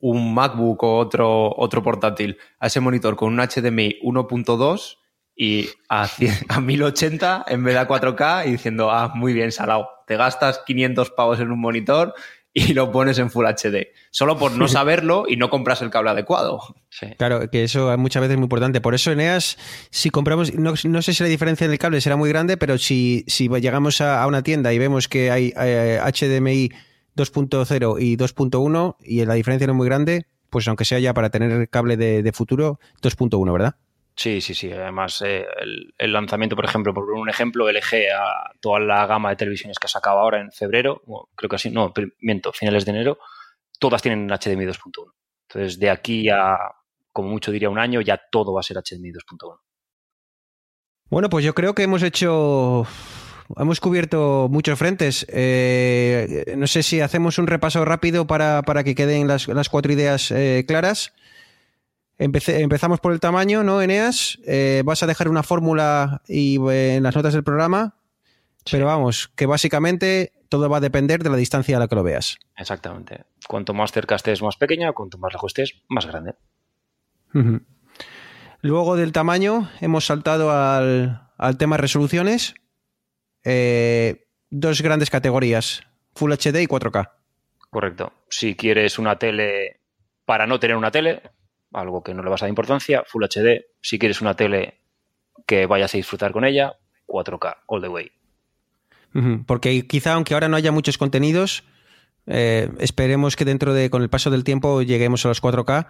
un 0.00 0.32
MacBook 0.32 0.82
o 0.82 0.96
otro, 0.96 1.54
otro 1.54 1.82
portátil 1.82 2.38
a 2.58 2.68
ese 2.68 2.80
monitor 2.80 3.14
con 3.14 3.32
un 3.32 3.38
HDMI 3.38 4.00
1.2 4.02 4.96
y 5.36 5.68
a, 5.90 6.08
a 6.48 6.60
1080 6.60 7.44
en 7.48 7.64
vez 7.64 7.74
de 7.74 7.80
a 7.80 7.86
4K 7.86 8.46
y 8.46 8.52
diciendo, 8.52 8.90
ah, 8.90 9.12
muy 9.14 9.34
bien, 9.34 9.52
salado, 9.52 9.90
te 10.06 10.16
gastas 10.16 10.62
500 10.66 11.10
pavos 11.10 11.38
en 11.38 11.52
un 11.52 11.60
monitor 11.60 12.14
y 12.56 12.72
lo 12.72 12.92
pones 12.92 13.18
en 13.18 13.30
Full 13.30 13.44
HD. 13.44 13.88
Solo 14.10 14.38
por 14.38 14.52
no 14.52 14.68
saberlo 14.68 15.24
y 15.28 15.36
no 15.36 15.50
compras 15.50 15.82
el 15.82 15.90
cable 15.90 16.10
adecuado. 16.10 16.60
Claro, 17.18 17.50
que 17.50 17.64
eso 17.64 17.96
muchas 17.98 18.20
veces 18.20 18.34
es 18.34 18.38
muy 18.38 18.44
importante. 18.44 18.80
Por 18.80 18.94
eso, 18.94 19.10
Eneas, 19.10 19.58
si 19.90 20.10
compramos, 20.10 20.54
no, 20.54 20.76
sé 20.76 21.14
si 21.14 21.22
la 21.22 21.28
diferencia 21.28 21.64
en 21.64 21.72
el 21.72 21.78
cable 21.78 22.00
será 22.00 22.16
muy 22.16 22.28
grande, 22.28 22.56
pero 22.56 22.78
si, 22.78 23.24
si 23.26 23.48
llegamos 23.48 24.00
a, 24.00 24.24
una 24.26 24.42
tienda 24.42 24.72
y 24.72 24.78
vemos 24.78 25.08
que 25.08 25.32
hay 25.32 25.50
HDMI 25.50 26.70
2.0 27.16 27.96
y 28.00 28.16
2.1 28.16 28.96
y 29.00 29.24
la 29.24 29.34
diferencia 29.34 29.66
no 29.66 29.72
es 29.72 29.76
muy 29.76 29.86
grande, 29.86 30.26
pues 30.48 30.68
aunque 30.68 30.84
sea 30.84 31.00
ya 31.00 31.12
para 31.12 31.30
tener 31.30 31.50
el 31.50 31.68
cable 31.68 31.96
de, 31.96 32.22
de 32.22 32.32
futuro, 32.32 32.78
2.1, 33.02 33.52
¿verdad? 33.52 33.74
Sí, 34.16 34.40
sí, 34.40 34.54
sí. 34.54 34.70
Además, 34.70 35.22
eh, 35.22 35.44
el, 35.98 36.12
lanzamiento, 36.12 36.54
por 36.54 36.64
ejemplo, 36.64 36.94
por 36.94 37.10
un 37.10 37.28
ejemplo, 37.28 37.68
LG 37.70 38.12
a 38.16 38.52
toda 38.60 38.78
la 38.78 39.06
gama 39.06 39.30
de 39.30 39.36
televisiones 39.36 39.78
que 39.78 39.86
ha 39.86 39.88
sacado 39.88 40.20
ahora 40.20 40.40
en 40.40 40.52
febrero, 40.52 41.02
creo 41.34 41.48
que 41.48 41.56
así, 41.56 41.70
no, 41.70 41.92
miento, 42.20 42.52
finales 42.52 42.84
de 42.84 42.92
enero, 42.92 43.18
todas 43.78 44.02
tienen 44.02 44.28
HDMI 44.28 44.66
2.1. 44.66 45.12
Entonces, 45.48 45.78
de 45.78 45.90
aquí 45.90 46.28
a, 46.28 46.56
como 47.12 47.28
mucho 47.28 47.50
diría 47.50 47.70
un 47.70 47.78
año, 47.78 48.00
ya 48.00 48.20
todo 48.30 48.52
va 48.52 48.60
a 48.60 48.62
ser 48.62 48.76
HDMI 48.76 49.12
2.1. 49.12 49.58
Bueno, 51.10 51.28
pues 51.28 51.44
yo 51.44 51.54
creo 51.54 51.74
que 51.74 51.82
hemos 51.82 52.02
hecho 52.02 52.86
hemos 53.56 53.80
cubierto 53.80 54.48
muchos 54.50 54.78
frentes. 54.78 55.26
Eh, 55.28 56.54
no 56.56 56.66
sé 56.66 56.82
si 56.82 57.00
hacemos 57.00 57.38
un 57.38 57.46
repaso 57.46 57.84
rápido 57.84 58.26
para, 58.26 58.62
que 58.84 58.94
queden 58.94 59.26
las, 59.26 59.68
cuatro 59.68 59.92
ideas 59.92 60.30
eh, 60.30 60.64
claras 60.66 61.12
empezamos 62.18 63.00
por 63.00 63.12
el 63.12 63.20
tamaño, 63.20 63.64
¿no, 63.64 63.82
Eneas? 63.82 64.38
Eh, 64.46 64.82
vas 64.84 65.02
a 65.02 65.06
dejar 65.06 65.28
una 65.28 65.42
fórmula 65.42 66.22
y 66.28 66.58
eh, 66.70 66.96
en 66.96 67.02
las 67.02 67.16
notas 67.16 67.34
del 67.34 67.44
programa, 67.44 67.96
pero 68.70 68.86
vamos, 68.86 69.28
que 69.34 69.46
básicamente 69.46 70.32
todo 70.48 70.68
va 70.68 70.78
a 70.78 70.80
depender 70.80 71.22
de 71.22 71.30
la 71.30 71.36
distancia 71.36 71.76
a 71.76 71.80
la 71.80 71.88
que 71.88 71.94
lo 71.96 72.02
veas. 72.02 72.38
Exactamente. 72.56 73.24
Cuanto 73.48 73.74
más 73.74 73.92
cerca 73.92 74.14
estés, 74.14 74.42
más 74.42 74.56
pequeña, 74.56 74.92
cuanto 74.92 75.18
más 75.18 75.32
lejos 75.32 75.50
estés, 75.50 75.82
más 75.88 76.06
grande. 76.06 76.34
Luego 78.60 78.96
del 78.96 79.12
tamaño, 79.12 79.68
hemos 79.80 80.06
saltado 80.06 80.52
al, 80.52 81.20
tema 81.58 81.76
resoluciones. 81.76 82.54
Eh, 83.42 84.28
dos 84.50 84.80
grandes 84.80 85.10
categorías, 85.10 85.82
Full 86.14 86.32
HD 86.32 86.62
y 86.62 86.66
4K. 86.66 87.10
Correcto. 87.70 88.12
Si 88.30 88.54
quieres 88.54 88.98
una 88.98 89.18
tele 89.18 89.80
para 90.24 90.46
no 90.46 90.60
tener 90.60 90.76
una 90.76 90.92
tele, 90.92 91.22
algo 91.74 92.02
que 92.02 92.14
no 92.14 92.22
le 92.22 92.30
vas 92.30 92.42
a 92.42 92.46
dar 92.46 92.50
importancia, 92.50 93.04
Full 93.06 93.24
HD, 93.24 93.66
si 93.80 93.98
quieres 93.98 94.20
una 94.20 94.34
tele 94.34 94.80
que 95.46 95.66
vayas 95.66 95.94
a 95.94 95.98
disfrutar 95.98 96.32
con 96.32 96.44
ella, 96.44 96.76
4K, 97.06 97.56
all 97.66 97.82
the 97.82 97.88
way. 97.88 98.12
Porque 99.46 99.86
quizá 99.86 100.14
aunque 100.14 100.34
ahora 100.34 100.48
no 100.48 100.56
haya 100.56 100.72
muchos 100.72 100.98
contenidos, 100.98 101.62
eh, 102.26 102.68
esperemos 102.78 103.36
que 103.36 103.44
dentro 103.44 103.72
de, 103.72 103.90
con 103.90 104.02
el 104.02 104.10
paso 104.10 104.30
del 104.30 104.42
tiempo, 104.42 104.82
lleguemos 104.82 105.24
a 105.24 105.28
los 105.28 105.40
4K. 105.40 105.86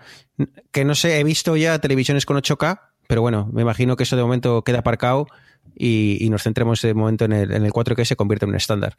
Que 0.72 0.85
no 0.85 0.95
sé, 0.95 1.20
he 1.20 1.24
visto 1.24 1.57
ya 1.57 1.78
televisiones 1.78 2.26
con 2.26 2.37
8K, 2.37 2.80
pero 3.07 3.22
bueno, 3.22 3.49
me 3.53 3.62
imagino 3.62 3.97
que 3.97 4.03
eso 4.03 4.16
de 4.16 4.22
momento 4.22 4.62
queda 4.62 4.80
aparcado 4.80 5.26
y, 5.74 6.28
nos 6.30 6.43
centremos 6.43 6.82
de 6.82 6.93
momento 6.93 7.24
en 7.24 7.32
el, 7.32 7.53
en 7.53 7.64
el 7.64 7.72
4K 7.72 8.03
y 8.03 8.05
se 8.05 8.16
convierte 8.16 8.45
en 8.45 8.51
un 8.51 8.57
estándar. 8.57 8.97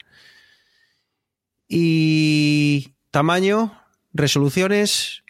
Y 1.68 2.96
tamaño, 3.12 3.80
resoluciones, 4.14 5.24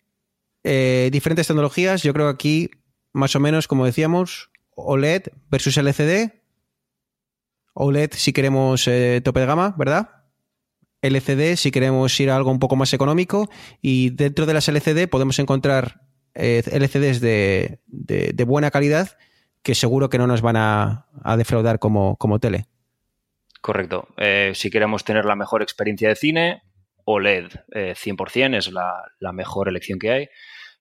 eh, 0.68 1.10
diferentes 1.12 1.46
tecnologías, 1.46 2.02
yo 2.02 2.12
creo 2.12 2.26
que 2.26 2.34
aquí, 2.34 2.72
más 3.14 3.36
o 3.36 3.40
menos, 3.40 3.68
como 3.68 3.86
decíamos, 3.86 4.50
OLED 4.76 5.28
versus 5.52 5.78
LCD. 5.78 6.42
OLED 7.76 8.14
si 8.14 8.34
queremos 8.34 8.88
eh, 8.88 9.22
tope 9.24 9.42
de 9.42 9.46
gama, 9.46 9.76
¿verdad? 9.78 10.24
LCD 11.04 11.56
si 11.56 11.70
queremos 11.70 12.20
ir 12.20 12.32
a 12.32 12.36
algo 12.36 12.50
un 12.50 12.58
poco 12.58 12.76
más 12.76 12.92
económico. 12.94 13.48
Y 13.80 14.10
dentro 14.10 14.48
de 14.48 14.56
las 14.56 14.68
LCD 14.68 15.08
podemos 15.08 15.38
encontrar 15.38 16.02
eh, 16.34 16.64
LCDs 16.66 17.22
de, 17.22 18.44
buena 18.48 18.72
calidad 18.72 19.20
que 19.62 19.76
seguro 19.76 20.10
que 20.10 20.18
no 20.18 20.26
nos 20.26 20.42
van 20.42 20.58
a, 20.58 21.06
defraudar 21.38 21.78
como, 21.78 22.16
como, 22.18 22.40
tele. 22.40 22.66
Correcto. 23.62 24.08
si 24.54 24.72
queremos 24.72 25.04
tener 25.04 25.26
la 25.26 25.36
mejor 25.36 25.62
experiencia 25.62 26.10
de 26.10 26.16
cine, 26.16 26.64
OLED 27.04 27.52
100% 27.70 28.58
es 28.58 28.72
la, 28.72 29.04
la, 29.20 29.32
mejor 29.32 29.70
elección 29.70 30.00
que 30.00 30.12
hay. 30.12 30.30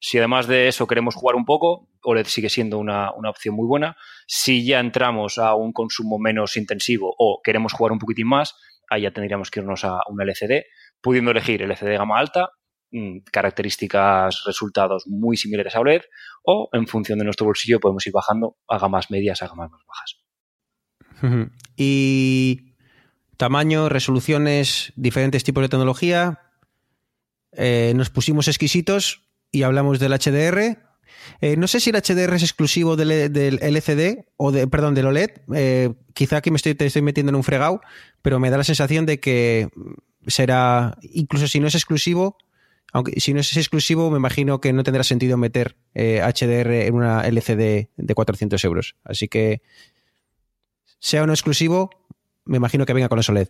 Si 0.07 0.19
además 0.19 0.47
de 0.47 0.69
eso 0.69 0.87
queremos 0.87 1.15
jugar 1.15 1.35
un 1.35 1.47
poco, 1.47 1.89
OLED 2.03 2.27
sigue 2.27 2.51
siendo 2.51 2.79
una, 2.79 3.09
opción 3.09 3.55
muy 3.55 3.67
buena. 3.67 3.97
Si 4.27 4.63
ya 4.63 4.79
entramos 4.79 5.39
a 5.39 5.55
un 5.55 5.73
consumo 5.73 6.19
menos 6.19 6.59
intensivo 6.59 7.15
o 7.19 7.41
queremos 7.43 7.73
jugar 7.73 7.93
un 7.93 7.99
poquitín 7.99 8.29
más, 8.29 8.55
ahí 8.91 9.01
ya 9.01 9.13
tendríamos 9.13 9.51
que 9.51 9.61
irnos 9.61 9.83
a 9.83 10.01
un 10.11 10.21
LCD, 10.21 10.65
pudiendo 11.01 11.31
elegir 11.31 11.63
LCD 11.63 11.97
gama 11.97 12.19
alta, 12.19 12.51
mm, 12.91 13.21
características, 13.33 14.43
resultados 14.45 15.05
muy 15.07 15.39
similares 15.39 15.75
a 15.75 15.81
OLED, 15.81 16.03
o 16.43 16.69
en 16.75 16.87
función 16.87 17.19
de 17.19 17.25
nuestro 17.25 17.47
bolsillo 17.47 17.81
podemos 17.81 18.07
ir 18.07 18.13
bajando 18.13 18.59
a 18.69 18.79
gamas 18.79 19.11
medias, 19.11 19.41
a 19.41 19.49
gamas 19.49 19.71
más 19.71 19.81
bajas. 19.89 20.21
Y 21.79 22.75
tamaño, 23.39 23.89
resoluciones, 23.89 24.93
diferentes 24.97 25.45
tipos 25.45 25.63
de 25.63 25.71
tecnología. 25.71 26.41
Eh, 27.53 27.95
nos 27.97 28.11
pusimos 28.11 28.49
exquisitos 28.49 29.24
y 29.55 29.63
hablamos 29.63 30.01
del 30.01 30.13
HDR. 30.13 30.79
Eh, 31.41 31.57
no 31.57 31.68
sé 31.68 31.79
si 31.79 31.91
el 31.91 31.97
HDR 31.97 32.35
es 32.35 32.43
exclusivo 32.43 32.97
del, 32.97 33.11
LCD 33.13 34.26
o 34.37 34.51
de, 34.51 34.67
perdón, 34.67 34.95
del 34.95 35.07
OLED. 35.07 35.31
Eh, 35.55 35.95
quizá 36.13 36.39
aquí 36.39 36.51
me 36.51 36.57
estoy, 36.57 36.76
estoy 36.76 37.03
metiendo 37.03 37.31
en 37.31 37.37
un 37.37 37.45
fregado, 37.45 37.81
pero 38.21 38.41
me 38.41 38.51
da 38.51 38.59
la 38.59 38.64
sensación 38.64 39.07
de 39.07 39.21
que 39.21 39.68
será, 40.26 40.99
incluso 41.03 41.47
si 41.47 41.61
no 41.61 41.68
es 41.68 41.76
exclusivo, 41.76 42.37
aunque 42.93 43.21
si 43.21 43.33
no 43.33 43.41
es 43.41 43.57
exclusivo, 43.57 44.11
me 44.11 44.17
imagino 44.17 44.61
que 44.61 44.72
no 44.72 44.83
tendrá 44.83 45.05
sentido 45.05 45.37
meter 45.37 45.76
HDR 45.95 46.71
eh, 46.72 46.87
en 46.89 46.95
una 46.95 47.22
LCD 47.22 47.91
de 47.97 48.14
400 48.14 48.64
euros. 48.64 48.97
Así 49.05 49.29
que, 49.29 49.63
sea 50.99 51.22
o 51.22 51.26
no 51.26 51.33
exclusivo, 51.33 51.91
me 52.45 52.57
imagino 52.57 52.87
que 52.87 52.93
venga 52.93 53.09
con 53.09 53.17
los 53.17 53.29
OLED. 53.29 53.49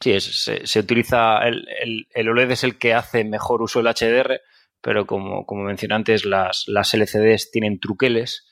Sí, 0.00 0.18
se, 0.20 0.78
utiliza, 0.80 1.38
el, 1.46 2.08
el, 2.12 2.28
OLED 2.28 2.50
es 2.50 2.64
el 2.64 2.76
que 2.76 2.92
hace 2.92 3.22
mejor 3.22 3.62
uso 3.62 3.80
del 3.80 3.94
HDR 3.94 4.40
pero 4.82 5.06
como, 5.06 5.46
como 5.46 5.62
mencioné 5.62 5.94
antes, 5.94 6.24
las, 6.24 6.64
las 6.66 6.92
LCDs 6.92 7.50
tienen 7.50 7.80
truqueles 7.80 8.46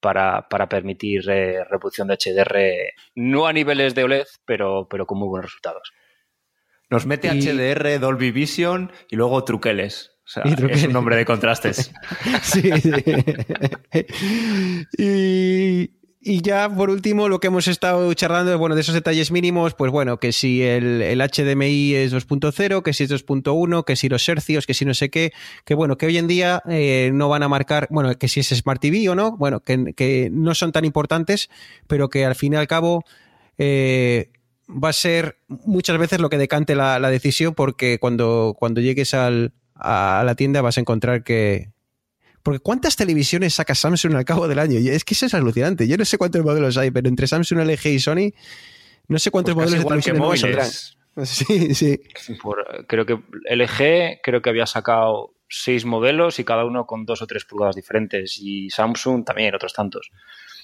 para, 0.00 0.68
permitir 0.68 1.28
eh, 1.30 1.64
reproducción 1.64 2.08
de 2.08 2.16
HDR, 2.16 2.92
no 3.14 3.46
a 3.46 3.52
niveles 3.52 3.94
de 3.94 4.04
OLED, 4.04 4.26
pero, 4.44 4.86
pero 4.88 5.06
con 5.06 5.18
muy 5.18 5.28
buenos 5.28 5.46
resultados. 5.46 5.92
Nos 6.90 7.06
mete 7.06 7.28
HDR, 7.28 7.98
Dolby 7.98 8.30
Vision 8.30 8.92
y 9.08 9.16
luego 9.16 9.44
truqueles. 9.44 10.12
O 10.24 10.28
sea, 10.28 10.42
es 10.44 10.84
un 10.84 10.92
nombre 10.92 11.16
de 11.16 11.24
contrastes. 11.24 11.92
sí. 12.42 12.70
y, 14.98 15.90
Y 16.26 16.40
ya 16.40 16.74
por 16.74 16.88
último, 16.88 17.28
lo 17.28 17.38
que 17.38 17.48
hemos 17.48 17.68
estado 17.68 18.10
charlando, 18.14 18.58
bueno, 18.58 18.74
de 18.74 18.80
esos 18.80 18.94
detalles 18.94 19.30
mínimos, 19.30 19.74
pues 19.74 19.92
bueno, 19.92 20.18
que 20.18 20.32
si 20.32 20.62
el, 20.62 21.20
HDMI 21.20 21.92
es 21.96 22.14
2.0, 22.14 22.82
que 22.82 22.94
si 22.94 23.04
es 23.04 23.10
2.1, 23.10 23.84
que 23.84 23.94
si 23.94 24.08
los 24.08 24.26
hercios, 24.26 24.66
que 24.66 24.72
si 24.72 24.86
no 24.86 24.94
sé 24.94 25.10
qué, 25.10 25.34
que 25.66 25.74
bueno, 25.74 25.98
que 25.98 26.06
hoy 26.06 26.16
en 26.16 26.26
día 26.26 26.62
eh, 26.66 27.10
no 27.12 27.28
van 27.28 27.42
a 27.42 27.48
marcar, 27.48 27.88
bueno, 27.90 28.16
que 28.16 28.28
si 28.28 28.40
es 28.40 28.48
Smart 28.48 28.80
TV 28.80 29.06
o 29.10 29.14
no, 29.14 29.36
bueno, 29.36 29.60
que, 29.60 30.30
no 30.32 30.54
son 30.54 30.72
tan 30.72 30.86
importantes, 30.86 31.50
pero 31.88 32.08
que 32.08 32.24
al 32.24 32.34
fin 32.34 32.54
y 32.54 32.56
al 32.56 32.68
cabo 32.68 33.04
eh, 33.58 34.30
va 34.66 34.88
a 34.88 34.94
ser 34.94 35.36
muchas 35.46 35.98
veces 35.98 36.20
lo 36.20 36.30
que 36.30 36.38
decante 36.38 36.74
la, 36.74 36.98
decisión, 37.10 37.52
porque 37.52 37.98
cuando, 37.98 38.56
cuando 38.58 38.80
llegues 38.80 39.12
al, 39.12 39.52
a 39.74 40.22
la 40.24 40.34
tienda 40.36 40.62
vas 40.62 40.78
a 40.78 40.80
encontrar 40.80 41.22
que, 41.22 41.74
porque 42.44 42.60
¿cuántas 42.60 42.94
televisiones 42.94 43.54
saca 43.54 43.74
Samsung 43.74 44.14
al 44.14 44.24
cabo 44.26 44.46
del 44.46 44.58
año? 44.58 44.78
Y 44.78 44.90
es 44.90 45.02
que 45.02 45.14
eso 45.14 45.24
es 45.26 45.34
alucinante. 45.34 45.88
Yo 45.88 45.96
no 45.96 46.04
sé 46.04 46.18
cuántos 46.18 46.44
modelos 46.44 46.76
hay, 46.76 46.90
pero 46.90 47.08
entre 47.08 47.26
Samsung, 47.26 47.60
LG 47.60 47.86
y 47.86 47.98
Sony, 47.98 48.32
no 49.08 49.18
sé 49.18 49.30
cuántos 49.30 49.54
pues 49.54 49.70
modelos 49.70 49.84
de 49.84 50.12
televisiones 50.12 50.96
Sí, 51.24 51.74
sí. 51.74 52.00
creo 52.86 53.06
que 53.06 53.14
LG 53.14 54.20
creo 54.22 54.42
que 54.42 54.50
había 54.50 54.66
sacado 54.66 55.32
seis 55.48 55.84
modelos 55.84 56.38
y 56.38 56.44
cada 56.44 56.64
uno 56.64 56.86
con 56.86 57.06
dos 57.06 57.22
o 57.22 57.26
tres 57.26 57.46
pulgadas 57.46 57.76
diferentes. 57.76 58.38
Y 58.38 58.68
Samsung 58.68 59.24
también, 59.24 59.54
otros 59.54 59.72
tantos. 59.72 60.10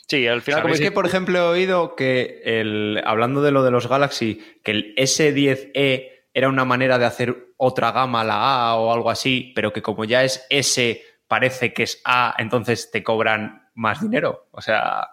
Sí, 0.07 0.27
al 0.27 0.43
final. 0.43 0.61
como 0.61 0.75
es 0.75 0.81
que, 0.81 0.93
por 0.93 1.07
ejemplo, 1.07 1.39
he 1.39 1.61
oído 1.61 1.97
que 1.97 2.43
el, 2.45 3.01
hablando 3.07 3.41
de 3.41 3.53
lo 3.53 3.63
de 3.63 3.71
los 3.71 3.89
Galaxy, 3.89 4.43
que 4.63 4.73
el 4.73 4.95
S10e 4.97 6.09
era 6.35 6.49
una 6.49 6.65
manera 6.65 6.99
de 6.99 7.07
hacer 7.07 7.55
otra 7.57 7.93
gama, 7.93 8.25
la 8.25 8.71
A 8.71 8.75
o 8.77 8.93
algo 8.93 9.11
así, 9.11 9.53
pero 9.55 9.73
que 9.73 9.83
como 9.83 10.05
ya 10.05 10.25
es 10.25 10.45
S 10.51 11.01
parece 11.31 11.73
que 11.73 11.85
es 11.85 12.03
A, 12.05 12.35
entonces 12.39 12.91
te 12.91 13.05
cobran 13.05 13.71
más 13.75 14.01
dinero. 14.01 14.49
O 14.51 14.61
sea, 14.61 15.07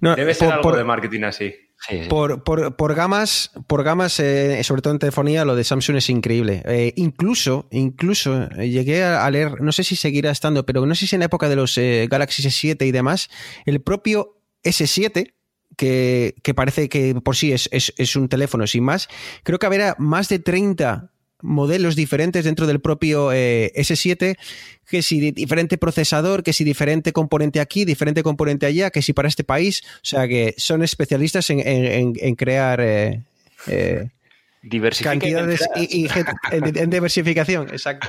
debe 0.00 0.34
ser 0.34 0.50
algo 0.50 0.76
de 0.76 0.82
marketing 0.82 1.22
así. 1.22 1.54
Por, 2.08 2.94
gamas, 2.96 3.52
por 3.68 3.84
gamas 3.84 4.18
eh, 4.18 4.60
sobre 4.64 4.82
todo 4.82 4.92
en 4.94 4.98
telefonía, 4.98 5.44
lo 5.44 5.54
de 5.54 5.62
Samsung 5.62 5.98
es 5.98 6.10
increíble. 6.10 6.64
Eh, 6.66 6.92
incluso, 6.96 7.68
incluso 7.70 8.48
eh, 8.58 8.68
llegué 8.68 9.04
a, 9.04 9.30
leer, 9.30 9.60
no 9.60 9.70
sé 9.70 9.84
si 9.84 9.94
seguirá 9.94 10.32
estando, 10.32 10.66
pero 10.66 10.84
no 10.84 10.96
sé 10.96 11.06
si 11.06 11.14
en 11.14 11.20
la 11.20 11.26
época 11.26 11.48
de 11.48 11.54
los 11.54 11.78
Galaxy 11.78 12.42
S7 12.42 12.84
y 12.86 12.90
demás, 12.90 13.30
el 13.66 13.80
propio 13.80 14.40
S7, 14.64 15.32
que, 15.76 16.34
parece 16.56 16.88
que 16.88 17.14
por 17.14 17.36
sí 17.36 17.52
es, 17.52 17.68
es, 17.70 18.16
un 18.16 18.28
teléfono 18.28 18.66
sin 18.66 18.82
más, 18.82 19.08
creo 19.44 19.60
que 19.60 19.66
habrá 19.66 19.94
más 19.98 20.28
de 20.28 20.40
30 20.40 21.12
modelos 21.42 21.96
diferentes 21.96 22.44
dentro 22.44 22.66
del 22.66 22.80
propio 22.80 23.32
eh, 23.32 23.72
S7, 23.76 24.36
que 24.88 25.02
si 25.02 25.32
diferente 25.32 25.78
procesador, 25.78 26.42
que 26.42 26.52
si 26.52 26.64
diferente 26.64 27.12
componente 27.12 27.60
aquí, 27.60 27.84
diferente 27.84 28.22
componente 28.22 28.66
allá, 28.66 28.90
que 28.90 29.02
si 29.02 29.12
para 29.12 29.28
este 29.28 29.44
país, 29.44 29.82
o 29.96 30.04
sea 30.04 30.28
que 30.28 30.54
son 30.56 30.82
especialistas 30.82 31.50
en, 31.50 32.34
crear 32.36 32.80
eh, 32.80 33.22
eh 33.66 34.08
cantidades 35.02 35.68
y, 35.76 36.08
en, 36.50 36.90
diversificación, 36.90 37.68
exacto. 37.68 38.08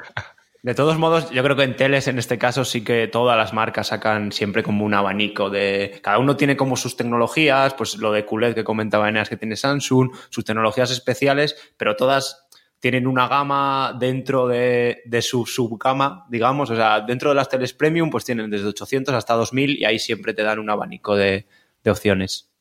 De 0.63 0.73
todos 0.73 0.97
modos, 0.97 1.29
yo 1.29 1.43
creo 1.43 1.55
que 1.55 1.63
en 1.63 1.75
teles 1.75 2.07
en 2.07 2.17
este 2.17 2.37
caso 2.37 2.65
sí 2.65 2.83
que 2.83 3.07
todas 3.07 3.37
las 3.37 3.53
marcas 3.53 3.87
sacan 3.87 4.31
siempre 4.31 4.63
como 4.63 4.83
un 4.85 4.93
abanico 4.95 5.49
de... 5.49 5.99
Cada 6.01 6.17
uno 6.17 6.35
tiene 6.35 6.57
como 6.57 6.75
sus 6.75 6.97
tecnologías, 6.97 7.73
pues 7.75 7.97
lo 7.97 8.11
de 8.11 8.25
QLED 8.25 8.55
que 8.55 8.63
comentaba 8.63 9.07
Eneas 9.07 9.29
que 9.29 9.37
tiene 9.37 9.55
Samsung, 9.55 10.11
sus 10.29 10.43
tecnologías 10.43 10.89
especiales, 10.91 11.55
pero 11.77 11.95
todas 11.95 12.46
tienen 12.79 13.07
una 13.07 13.27
gama 13.27 13.95
dentro 13.99 14.47
de, 14.47 15.01
su 15.21 15.45
subgama, 15.45 16.25
digamos, 16.29 16.69
o 16.69 16.75
sea, 16.75 17.01
dentro 17.01 17.29
de 17.29 17.35
las 17.35 17.49
teles 17.49 17.73
premium, 17.73 18.09
pues 18.09 18.25
tienen 18.25 18.49
desde 18.49 18.67
800 18.67 19.13
hasta 19.15 19.33
2000 19.33 19.79
y 19.79 19.85
ahí 19.85 19.99
siempre 19.99 20.33
te 20.33 20.43
dan 20.43 20.59
un 20.59 20.69
abanico 20.69 21.15
de, 21.15 21.47
opciones. 21.85 22.51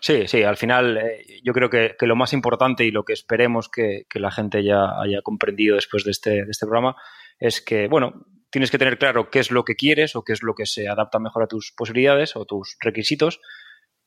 Sí, 0.00 0.26
sí, 0.26 0.42
al 0.42 0.56
final 0.56 0.96
eh, 0.96 1.40
yo 1.44 1.52
creo 1.52 1.70
que, 1.70 1.94
lo 2.00 2.16
más 2.16 2.32
importante 2.32 2.84
y 2.84 2.90
lo 2.90 3.04
que 3.04 3.12
esperemos 3.12 3.68
que, 3.68 4.04
la 4.14 4.32
gente 4.32 4.64
ya 4.64 5.00
haya 5.00 5.22
comprendido 5.22 5.76
después 5.76 6.02
de 6.04 6.10
este, 6.10 6.30
de 6.44 6.50
este 6.50 6.66
programa 6.66 6.96
es 7.38 7.60
que, 7.60 7.86
bueno, 7.86 8.26
tienes 8.50 8.70
que 8.70 8.78
tener 8.78 8.98
claro 8.98 9.30
qué 9.30 9.38
es 9.38 9.52
lo 9.52 9.64
que 9.64 9.76
quieres 9.76 10.16
o 10.16 10.24
qué 10.24 10.32
es 10.32 10.42
lo 10.42 10.54
que 10.54 10.66
se 10.66 10.88
adapta 10.88 11.20
mejor 11.20 11.44
a 11.44 11.46
tus 11.46 11.72
posibilidades 11.72 12.34
o 12.34 12.44
tus 12.44 12.76
requisitos, 12.80 13.40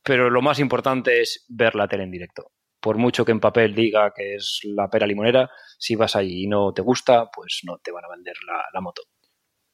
pero 0.02 0.28
lo 0.28 0.42
más 0.42 0.58
importante 0.58 1.22
es 1.22 1.46
ver 1.48 1.74
la 1.74 1.88
tele 1.88 2.04
en 2.04 2.10
directo 2.10 2.52
por 2.86 2.98
mucho 2.98 3.24
que 3.24 3.32
en 3.32 3.40
papel 3.40 3.74
diga 3.74 4.12
que 4.14 4.36
es 4.36 4.60
la 4.62 4.88
pera 4.88 5.08
limonera, 5.08 5.50
si 5.76 5.96
vas 5.96 6.14
allí 6.14 6.44
y 6.44 6.46
no 6.46 6.72
te 6.72 6.82
gusta, 6.82 7.28
pues 7.34 7.62
no 7.64 7.78
te 7.82 7.90
van 7.90 8.04
a 8.04 8.08
vender 8.14 8.36
la, 8.72 8.80
moto. 8.80 9.02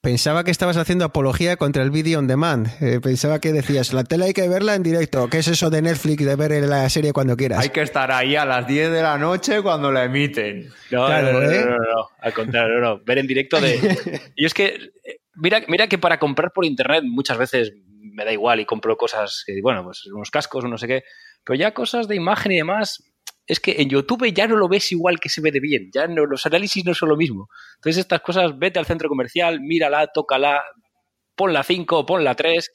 Pensaba 0.01 0.45
que 0.45 0.51
estabas 0.51 0.79
haciendo 0.79 1.05
apología 1.05 1.59
contra 1.59 1.83
el 1.83 1.91
video 1.91 2.21
on 2.21 2.27
demand. 2.27 2.69
Eh, 2.81 3.01
pensaba 3.03 3.39
que 3.39 3.53
decías, 3.53 3.93
la 3.93 4.05
tele 4.05 4.25
hay 4.25 4.33
que 4.33 4.49
verla 4.49 4.77
en 4.77 4.83
directo. 4.83 5.29
¿Qué 5.29 5.41
es 5.41 5.49
eso 5.49 5.69
de 5.69 5.83
Netflix 5.83 6.25
de 6.25 6.37
ver 6.37 6.53
la 6.67 6.89
serie 6.89 7.13
cuando 7.13 7.37
quieras? 7.37 7.59
Hay 7.59 7.69
que 7.69 7.83
estar 7.83 8.11
ahí 8.11 8.35
a 8.35 8.47
las 8.47 8.67
10 8.67 8.91
de 8.91 9.03
la 9.03 9.19
noche 9.19 9.61
cuando 9.61 9.93
la 9.93 10.05
emiten. 10.05 10.71
No, 10.91 11.07
no, 11.07 11.33
no, 11.33 11.43
¿eh? 11.43 11.67
no, 11.67 11.77
no, 11.77 12.09
al 12.19 12.33
contrario, 12.33 12.81
no, 12.81 12.99
Ver 13.05 13.19
en 13.19 13.27
directo 13.27 13.61
de... 13.61 14.33
y 14.37 14.47
es 14.47 14.55
que, 14.55 14.79
mira, 15.35 15.61
mira 15.69 15.87
que 15.87 15.99
para 15.99 16.19
comprar 16.19 16.51
por 16.51 16.65
internet 16.65 17.05
muchas 17.05 17.37
veces 17.37 17.75
me 18.01 18.25
da 18.25 18.33
igual 18.33 18.61
y 18.61 18.65
compro 18.65 18.97
cosas 18.97 19.45
que, 19.47 19.61
bueno, 19.61 19.85
pues 19.85 20.07
unos 20.07 20.31
cascos 20.31 20.65
no 20.65 20.79
sé 20.79 20.87
qué, 20.87 21.05
pero 21.45 21.59
ya 21.59 21.75
cosas 21.75 22.09
de 22.09 22.17
imagen 22.17 22.53
y 22.53 22.57
demás, 22.57 23.03
es 23.47 23.61
que 23.61 23.77
en 23.83 23.89
YouTube 23.89 24.33
ya 24.33 24.47
no 24.47 24.57
lo 24.57 24.69
ves 24.69 24.93
igual 24.93 25.19
que 25.21 25.29
se 25.29 25.41
ve 25.41 25.51
de 25.51 25.61
bien, 25.61 25.91
ya 25.93 26.07
no, 26.07 26.27
los 26.27 26.47
análisis 26.47 26.85
no 26.85 26.95
son 26.95 27.09
lo 27.09 27.17
mismo. 27.17 27.49
Entonces 27.77 28.01
estas 28.01 28.21
cosas, 28.21 28.59
vete 28.59 28.79
al 28.79 28.87
centro 28.87 29.09
comercial, 29.09 29.61
mírala, 29.61 30.07
tócala, 30.07 30.63
pon 31.35 31.53
la 31.53 31.63
5, 31.63 32.07
pon 32.07 32.25
la 32.25 32.35
3. 32.35 32.71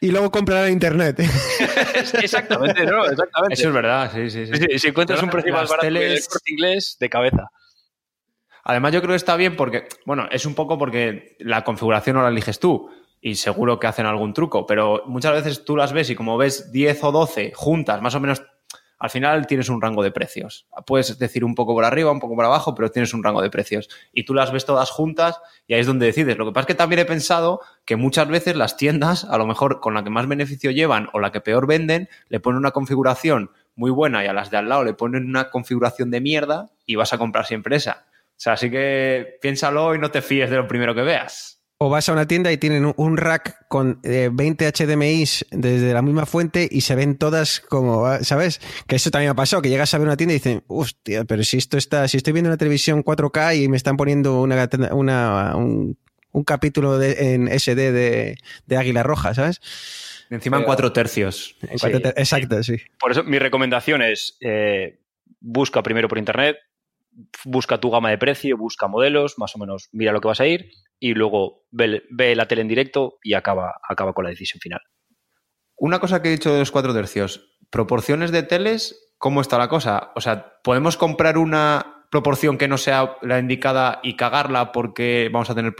Y 0.00 0.10
luego 0.10 0.30
cómprala 0.30 0.66
en 0.66 0.72
internet. 0.72 1.20
exactamente, 2.22 2.84
¿no? 2.86 3.04
Exactamente. 3.04 3.54
Eso 3.54 3.68
es 3.68 3.74
verdad, 3.74 4.10
sí, 4.12 4.30
sí. 4.30 4.46
sí. 4.46 4.78
si 4.78 4.88
encuentras 4.88 5.22
un 5.22 5.30
precio 5.30 5.52
más 5.52 5.68
barato 5.68 5.86
teles... 5.86 6.24
el 6.24 6.28
corte 6.28 6.52
inglés, 6.52 6.96
de 6.98 7.10
cabeza. 7.10 7.50
Además, 8.64 8.92
yo 8.92 9.00
creo 9.00 9.10
que 9.10 9.16
está 9.16 9.36
bien 9.36 9.54
porque, 9.54 9.86
bueno, 10.06 10.26
es 10.32 10.44
un 10.44 10.56
poco 10.56 10.76
porque 10.76 11.36
la 11.38 11.62
configuración 11.62 12.16
no 12.16 12.22
la 12.22 12.30
eliges 12.30 12.58
tú 12.58 12.90
y 13.20 13.36
seguro 13.36 13.78
que 13.78 13.86
hacen 13.86 14.06
algún 14.06 14.32
truco, 14.32 14.66
pero 14.66 15.02
muchas 15.06 15.32
veces 15.32 15.64
tú 15.64 15.76
las 15.76 15.92
ves 15.92 16.10
y 16.10 16.14
como 16.14 16.36
ves 16.36 16.72
10 16.72 17.04
o 17.04 17.12
12 17.12 17.52
juntas, 17.54 18.00
más 18.02 18.14
o 18.14 18.20
menos 18.20 18.42
al 18.98 19.10
final 19.10 19.46
tienes 19.46 19.68
un 19.68 19.82
rango 19.82 20.02
de 20.02 20.10
precios. 20.10 20.66
Puedes 20.86 21.18
decir 21.18 21.44
un 21.44 21.54
poco 21.54 21.74
por 21.74 21.84
arriba, 21.84 22.10
un 22.10 22.20
poco 22.20 22.34
por 22.34 22.44
abajo, 22.44 22.74
pero 22.74 22.90
tienes 22.90 23.12
un 23.12 23.22
rango 23.22 23.42
de 23.42 23.50
precios. 23.50 23.88
Y 24.12 24.24
tú 24.24 24.32
las 24.32 24.52
ves 24.52 24.64
todas 24.64 24.90
juntas 24.90 25.40
y 25.66 25.74
ahí 25.74 25.80
es 25.80 25.86
donde 25.86 26.06
decides. 26.06 26.38
Lo 26.38 26.46
que 26.46 26.52
pasa 26.52 26.62
es 26.62 26.66
que 26.68 26.74
también 26.74 27.00
he 27.00 27.04
pensado 27.04 27.60
que 27.84 27.96
muchas 27.96 28.28
veces 28.28 28.56
las 28.56 28.76
tiendas, 28.76 29.24
a 29.24 29.36
lo 29.36 29.46
mejor 29.46 29.80
con 29.80 29.94
la 29.94 30.02
que 30.02 30.10
más 30.10 30.26
beneficio 30.26 30.70
llevan 30.70 31.08
o 31.12 31.20
la 31.20 31.30
que 31.30 31.40
peor 31.40 31.66
venden, 31.66 32.08
le 32.28 32.40
ponen 32.40 32.58
una 32.58 32.70
configuración 32.70 33.50
muy 33.74 33.90
buena 33.90 34.24
y 34.24 34.28
a 34.28 34.32
las 34.32 34.50
de 34.50 34.56
al 34.56 34.68
lado 34.68 34.84
le 34.84 34.94
ponen 34.94 35.26
una 35.26 35.50
configuración 35.50 36.10
de 36.10 36.22
mierda 36.22 36.70
y 36.86 36.96
vas 36.96 37.12
a 37.12 37.18
comprar 37.18 37.44
siempre 37.44 37.76
esa. 37.76 38.06
O 38.30 38.38
sea, 38.38 38.54
así 38.54 38.70
que 38.70 39.38
piénsalo 39.40 39.94
y 39.94 39.98
no 39.98 40.10
te 40.10 40.22
fíes 40.22 40.50
de 40.50 40.56
lo 40.56 40.66
primero 40.66 40.94
que 40.94 41.02
veas. 41.02 41.55
O 41.78 41.90
vas 41.90 42.08
a 42.08 42.12
una 42.14 42.26
tienda 42.26 42.50
y 42.52 42.56
tienen 42.56 42.94
un 42.96 43.16
rack 43.18 43.66
con 43.68 44.00
20 44.02 44.66
eh, 44.66 44.72
HDMIs 44.72 45.46
desde 45.50 45.92
la 45.92 46.00
misma 46.00 46.24
fuente 46.24 46.66
y 46.70 46.80
se 46.80 46.94
ven 46.94 47.18
todas 47.18 47.60
como, 47.60 48.06
¿sabes? 48.22 48.60
Que 48.86 48.96
eso 48.96 49.10
también 49.10 49.30
ha 49.30 49.34
pasado, 49.34 49.60
que 49.60 49.68
llegas 49.68 49.92
a 49.92 49.98
ver 49.98 50.06
una 50.06 50.16
tienda 50.16 50.32
y 50.32 50.38
dicen, 50.38 50.64
hostia, 50.68 51.24
pero 51.24 51.44
si 51.44 51.58
esto 51.58 51.76
está, 51.76 52.08
si 52.08 52.16
estoy 52.16 52.32
viendo 52.32 52.48
una 52.48 52.56
televisión 52.56 53.04
4K 53.04 53.62
y 53.62 53.68
me 53.68 53.76
están 53.76 53.98
poniendo 53.98 54.40
una, 54.40 55.54
un, 55.56 55.98
capítulo 56.46 57.02
en 57.02 57.48
SD 57.48 57.92
de, 57.92 58.76
Águila 58.76 59.02
Roja, 59.02 59.34
¿sabes? 59.34 59.60
Encima 60.30 60.56
en 60.56 60.64
cuatro 60.64 60.92
tercios. 60.92 61.56
exacto, 61.70 62.62
sí. 62.62 62.78
Por 62.98 63.12
eso 63.12 63.22
mi 63.22 63.38
recomendación 63.38 64.00
es, 64.00 64.38
eh, 64.40 64.98
busca 65.40 65.82
primero 65.82 66.08
por 66.08 66.16
internet, 66.18 66.56
busca 67.44 67.78
tu 67.78 67.90
gama 67.90 68.10
de 68.10 68.18
precio, 68.18 68.56
busca 68.56 68.88
modelos, 68.88 69.38
más 69.38 69.54
o 69.56 69.58
menos 69.58 69.88
mira 69.92 70.12
lo 70.12 70.20
que 70.20 70.28
vas 70.28 70.40
a 70.40 70.46
ir 70.46 70.70
y 70.98 71.14
luego 71.14 71.64
ve, 71.70 72.02
la 72.34 72.48
tele 72.48 72.62
en 72.62 72.68
directo 72.68 73.18
y 73.22 73.34
acaba, 73.34 73.80
acaba 73.88 74.12
con 74.12 74.24
la 74.24 74.30
decisión 74.30 74.60
final. 74.60 74.80
Una 75.76 75.98
cosa 75.98 76.22
que 76.22 76.28
he 76.28 76.32
dicho 76.32 76.52
de 76.52 76.60
los 76.60 76.70
cuatro 76.70 76.94
tercios, 76.94 77.50
proporciones 77.70 78.32
de 78.32 78.42
teles, 78.42 79.12
¿cómo 79.18 79.40
está 79.40 79.58
la 79.58 79.68
cosa? 79.68 80.12
O 80.14 80.20
sea, 80.20 80.54
¿podemos 80.62 80.96
comprar 80.96 81.36
una 81.38 82.06
proporción 82.10 82.56
que 82.56 82.68
no 82.68 82.78
sea 82.78 83.16
la 83.22 83.38
indicada 83.38 84.00
y 84.02 84.16
cagarla 84.16 84.72
porque 84.72 85.28
vamos 85.32 85.50
a 85.50 85.54
tener 85.54 85.74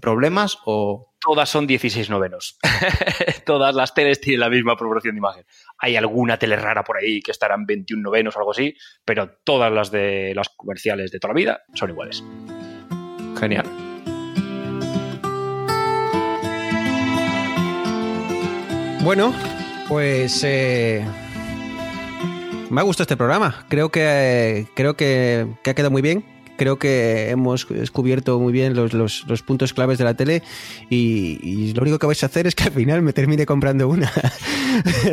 problemas 0.00 0.58
o...? 0.64 1.12
Todas 1.20 1.48
son 1.48 1.66
16 1.66 2.10
novenos. 2.10 2.58
Todas 3.46 3.74
las 3.74 3.94
teles 3.94 4.20
tienen 4.20 4.40
la 4.40 4.50
misma 4.50 4.76
proporción 4.76 5.14
de 5.14 5.18
imagen. 5.18 5.44
Hay 5.84 5.96
alguna 5.96 6.38
tele 6.38 6.54
rara 6.54 6.84
por 6.84 6.96
ahí 6.96 7.20
que 7.20 7.32
estarán 7.32 7.66
21 7.66 8.00
novenos 8.00 8.36
o 8.36 8.38
algo 8.38 8.52
así, 8.52 8.72
pero 9.04 9.28
todas 9.42 9.70
las 9.72 9.90
de 9.90 10.32
las 10.32 10.48
comerciales 10.50 11.10
de 11.10 11.18
toda 11.18 11.34
la 11.34 11.38
vida 11.38 11.62
son 11.74 11.90
iguales. 11.90 12.22
Genial. 13.36 13.66
Bueno, 19.02 19.34
pues 19.88 20.44
eh, 20.44 21.04
me 22.70 22.80
ha 22.80 22.84
gustado 22.84 23.02
este 23.02 23.16
programa. 23.16 23.66
Creo 23.68 23.88
que 23.88 24.68
creo 24.76 24.94
que, 24.94 25.48
ha 25.66 25.74
quedado 25.74 25.90
muy 25.90 26.02
bien. 26.02 26.24
Creo 26.62 26.78
que 26.78 27.30
hemos 27.30 27.66
descubierto 27.68 28.38
muy 28.38 28.52
bien 28.52 28.76
los, 28.76 28.92
los, 28.92 29.24
los 29.26 29.42
puntos 29.42 29.72
claves 29.72 29.98
de 29.98 30.04
la 30.04 30.14
tele 30.14 30.44
y, 30.88 31.40
y, 31.42 31.72
lo 31.72 31.82
único 31.82 31.98
que 31.98 32.06
vais 32.06 32.22
a 32.22 32.26
hacer 32.26 32.46
es 32.46 32.54
que 32.54 32.62
al 32.64 32.70
final 32.70 33.02
me 33.02 33.12
termine 33.12 33.46
comprando 33.46 33.88
una. 33.88 34.12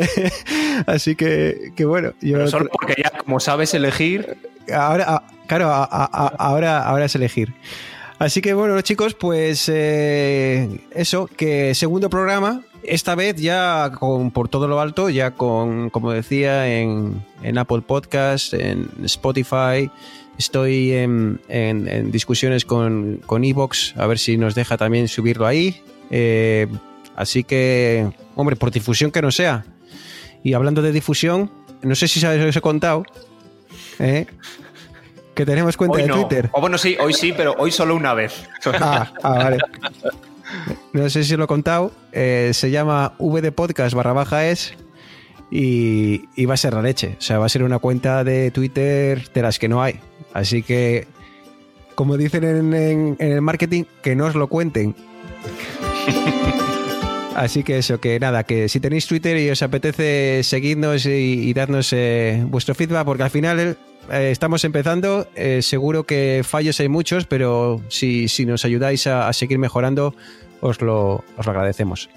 Así 0.86 1.16
que, 1.16 1.72
que 1.74 1.84
bueno. 1.84 2.12
Yo 2.20 2.34
Pero 2.34 2.48
solo 2.48 2.68
porque 2.70 2.94
ya 3.02 3.10
como 3.18 3.40
sabes 3.40 3.74
elegir... 3.74 4.36
Ahora, 4.72 5.24
claro, 5.48 5.70
a, 5.70 5.82
a, 5.90 6.26
ahora, 6.38 6.84
ahora 6.84 7.06
es 7.06 7.16
elegir. 7.16 7.52
Así 8.20 8.40
que 8.40 8.54
bueno, 8.54 8.80
chicos, 8.82 9.14
pues 9.14 9.68
eh, 9.72 10.68
eso, 10.92 11.26
que 11.26 11.74
segundo 11.74 12.10
programa, 12.10 12.62
esta 12.84 13.16
vez 13.16 13.34
ya 13.36 13.90
con, 13.98 14.30
por 14.30 14.48
todo 14.48 14.68
lo 14.68 14.80
alto, 14.80 15.10
ya 15.10 15.32
con, 15.32 15.90
como 15.90 16.12
decía, 16.12 16.68
en, 16.68 17.24
en 17.42 17.58
Apple 17.58 17.80
Podcast, 17.80 18.54
en 18.54 18.88
Spotify, 19.02 19.90
estoy 20.40 20.92
en, 20.92 21.40
en, 21.48 21.86
en 21.86 22.10
discusiones 22.10 22.64
con, 22.64 23.20
con 23.26 23.44
Evox, 23.44 23.94
a 23.96 24.06
ver 24.06 24.18
si 24.18 24.36
nos 24.36 24.54
deja 24.54 24.76
también 24.76 25.06
subirlo 25.06 25.46
ahí. 25.46 25.82
Eh, 26.10 26.66
así 27.14 27.44
que, 27.44 28.10
hombre, 28.34 28.56
por 28.56 28.70
difusión 28.70 29.10
que 29.10 29.22
no 29.22 29.30
sea. 29.30 29.64
Y 30.42 30.54
hablando 30.54 30.82
de 30.82 30.92
difusión, 30.92 31.50
no 31.82 31.94
sé 31.94 32.08
si 32.08 32.20
sabes 32.20 32.44
os 32.44 32.56
he 32.56 32.60
contado. 32.60 33.04
¿eh? 33.98 34.26
que 35.34 35.46
tenemos 35.46 35.76
cuenta 35.76 35.96
hoy 35.96 36.02
de 36.02 36.08
no. 36.08 36.14
Twitter. 36.16 36.50
O 36.52 36.60
bueno, 36.60 36.76
sí, 36.76 36.96
hoy 37.00 37.14
sí, 37.14 37.32
pero 37.34 37.54
hoy 37.58 37.70
solo 37.70 37.94
una 37.94 38.14
vez. 38.14 38.48
Ah, 38.80 39.12
ah 39.22 39.32
vale. 39.34 39.58
No 40.92 41.08
sé 41.08 41.22
si 41.22 41.36
lo 41.36 41.44
he 41.44 41.46
contado. 41.46 41.92
Eh, 42.12 42.50
se 42.52 42.70
llama 42.70 43.14
VD 43.18 43.52
Podcast 43.52 43.94
barra 43.94 44.12
baja 44.12 44.46
es. 44.46 44.74
Y, 45.50 46.28
y, 46.36 46.44
va 46.44 46.54
a 46.54 46.56
ser 46.56 46.74
la 46.74 46.82
leche. 46.82 47.16
O 47.18 47.20
sea, 47.20 47.38
va 47.38 47.46
a 47.46 47.48
ser 47.48 47.62
una 47.62 47.78
cuenta 47.78 48.22
de 48.22 48.50
Twitter 48.50 49.30
de 49.32 49.42
las 49.42 49.58
que 49.58 49.68
no 49.68 49.82
hay. 49.82 50.00
Así 50.32 50.62
que, 50.62 51.06
como 51.94 52.16
dicen 52.16 52.44
en, 52.44 52.74
en, 52.74 53.16
en 53.18 53.32
el 53.32 53.40
marketing, 53.40 53.84
que 54.02 54.14
no 54.14 54.26
os 54.26 54.34
lo 54.34 54.48
cuenten. 54.48 54.94
Así 57.36 57.62
que 57.62 57.78
eso, 57.78 58.00
que 58.00 58.20
nada, 58.20 58.44
que 58.44 58.68
si 58.68 58.80
tenéis 58.80 59.06
Twitter 59.06 59.36
y 59.38 59.48
os 59.50 59.62
apetece 59.62 60.42
seguidnos 60.42 61.06
y, 61.06 61.48
y 61.48 61.52
darnos 61.54 61.92
eh, 61.92 62.42
vuestro 62.46 62.74
feedback, 62.74 63.04
porque 63.04 63.22
al 63.22 63.30
final 63.30 63.78
eh, 64.10 64.30
estamos 64.30 64.64
empezando, 64.64 65.28
eh, 65.36 65.62
seguro 65.62 66.04
que 66.04 66.42
fallos 66.44 66.80
hay 66.80 66.88
muchos, 66.88 67.26
pero 67.26 67.80
si, 67.88 68.28
si 68.28 68.44
nos 68.44 68.64
ayudáis 68.64 69.06
a, 69.06 69.28
a, 69.28 69.32
seguir 69.32 69.58
mejorando, 69.58 70.14
os 70.60 70.82
lo, 70.82 71.24
os 71.36 71.46
lo 71.46 71.52
agradecemos. 71.52 72.10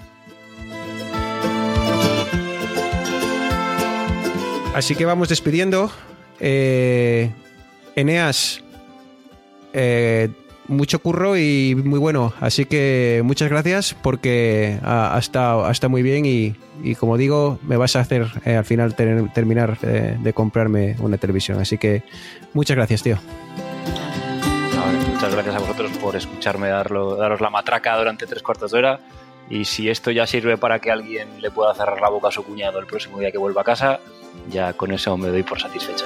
Así 4.73 4.95
que 4.95 5.05
vamos 5.05 5.29
despidiendo. 5.29 5.91
Eh, 6.39 7.29
Eneas, 7.95 8.63
eh, 9.73 10.29
mucho 10.67 10.99
curro 10.99 11.37
y 11.37 11.75
muy 11.75 11.99
bueno. 11.99 12.33
Así 12.39 12.65
que 12.65 13.21
muchas 13.23 13.49
gracias 13.49 13.95
porque 14.01 14.79
estado, 15.19 15.65
ha 15.65 15.71
estado, 15.71 15.89
muy 15.89 16.01
bien 16.01 16.25
y, 16.25 16.55
y, 16.83 16.95
como 16.95 17.17
digo, 17.17 17.59
me 17.63 17.77
vas 17.77 17.95
a 17.95 18.01
hacer 18.01 18.27
eh, 18.45 18.55
al 18.55 18.65
final 18.65 18.95
ter, 18.95 19.29
terminar 19.33 19.77
eh, 19.83 20.17
de 20.19 20.33
comprarme 20.33 20.95
una 20.99 21.17
televisión. 21.17 21.59
Así 21.59 21.77
que 21.77 22.03
muchas 22.53 22.75
gracias, 22.75 23.03
tío. 23.03 23.17
muchas 25.13 25.33
gracias 25.33 25.55
a 25.55 25.59
vosotros 25.59 25.91
por 25.97 26.15
escucharme 26.15 26.69
darlo, 26.69 27.15
daros 27.15 27.41
la 27.41 27.49
matraca 27.49 27.97
durante 27.97 28.25
tres 28.25 28.41
cuartos 28.41 28.71
de 28.71 28.77
hora. 28.77 28.99
Y 29.49 29.65
si 29.65 29.89
esto 29.89 30.09
ya 30.09 30.25
sirve 30.25 30.57
para 30.57 30.79
que 30.79 30.89
alguien 30.89 31.41
le 31.41 31.51
pueda 31.51 31.75
cerrar 31.75 31.99
la 31.99 32.09
boca 32.09 32.29
a 32.29 32.31
su 32.31 32.43
cuñado 32.43 32.79
el 32.79 32.85
próximo 32.85 33.19
día 33.19 33.31
que 33.31 33.37
vuelva 33.37 33.61
a 33.61 33.65
casa, 33.65 33.99
ya 34.49 34.73
con 34.73 34.91
eso 34.91 35.17
me 35.17 35.27
doy 35.27 35.43
por 35.43 35.59
satisfecho. 35.59 36.05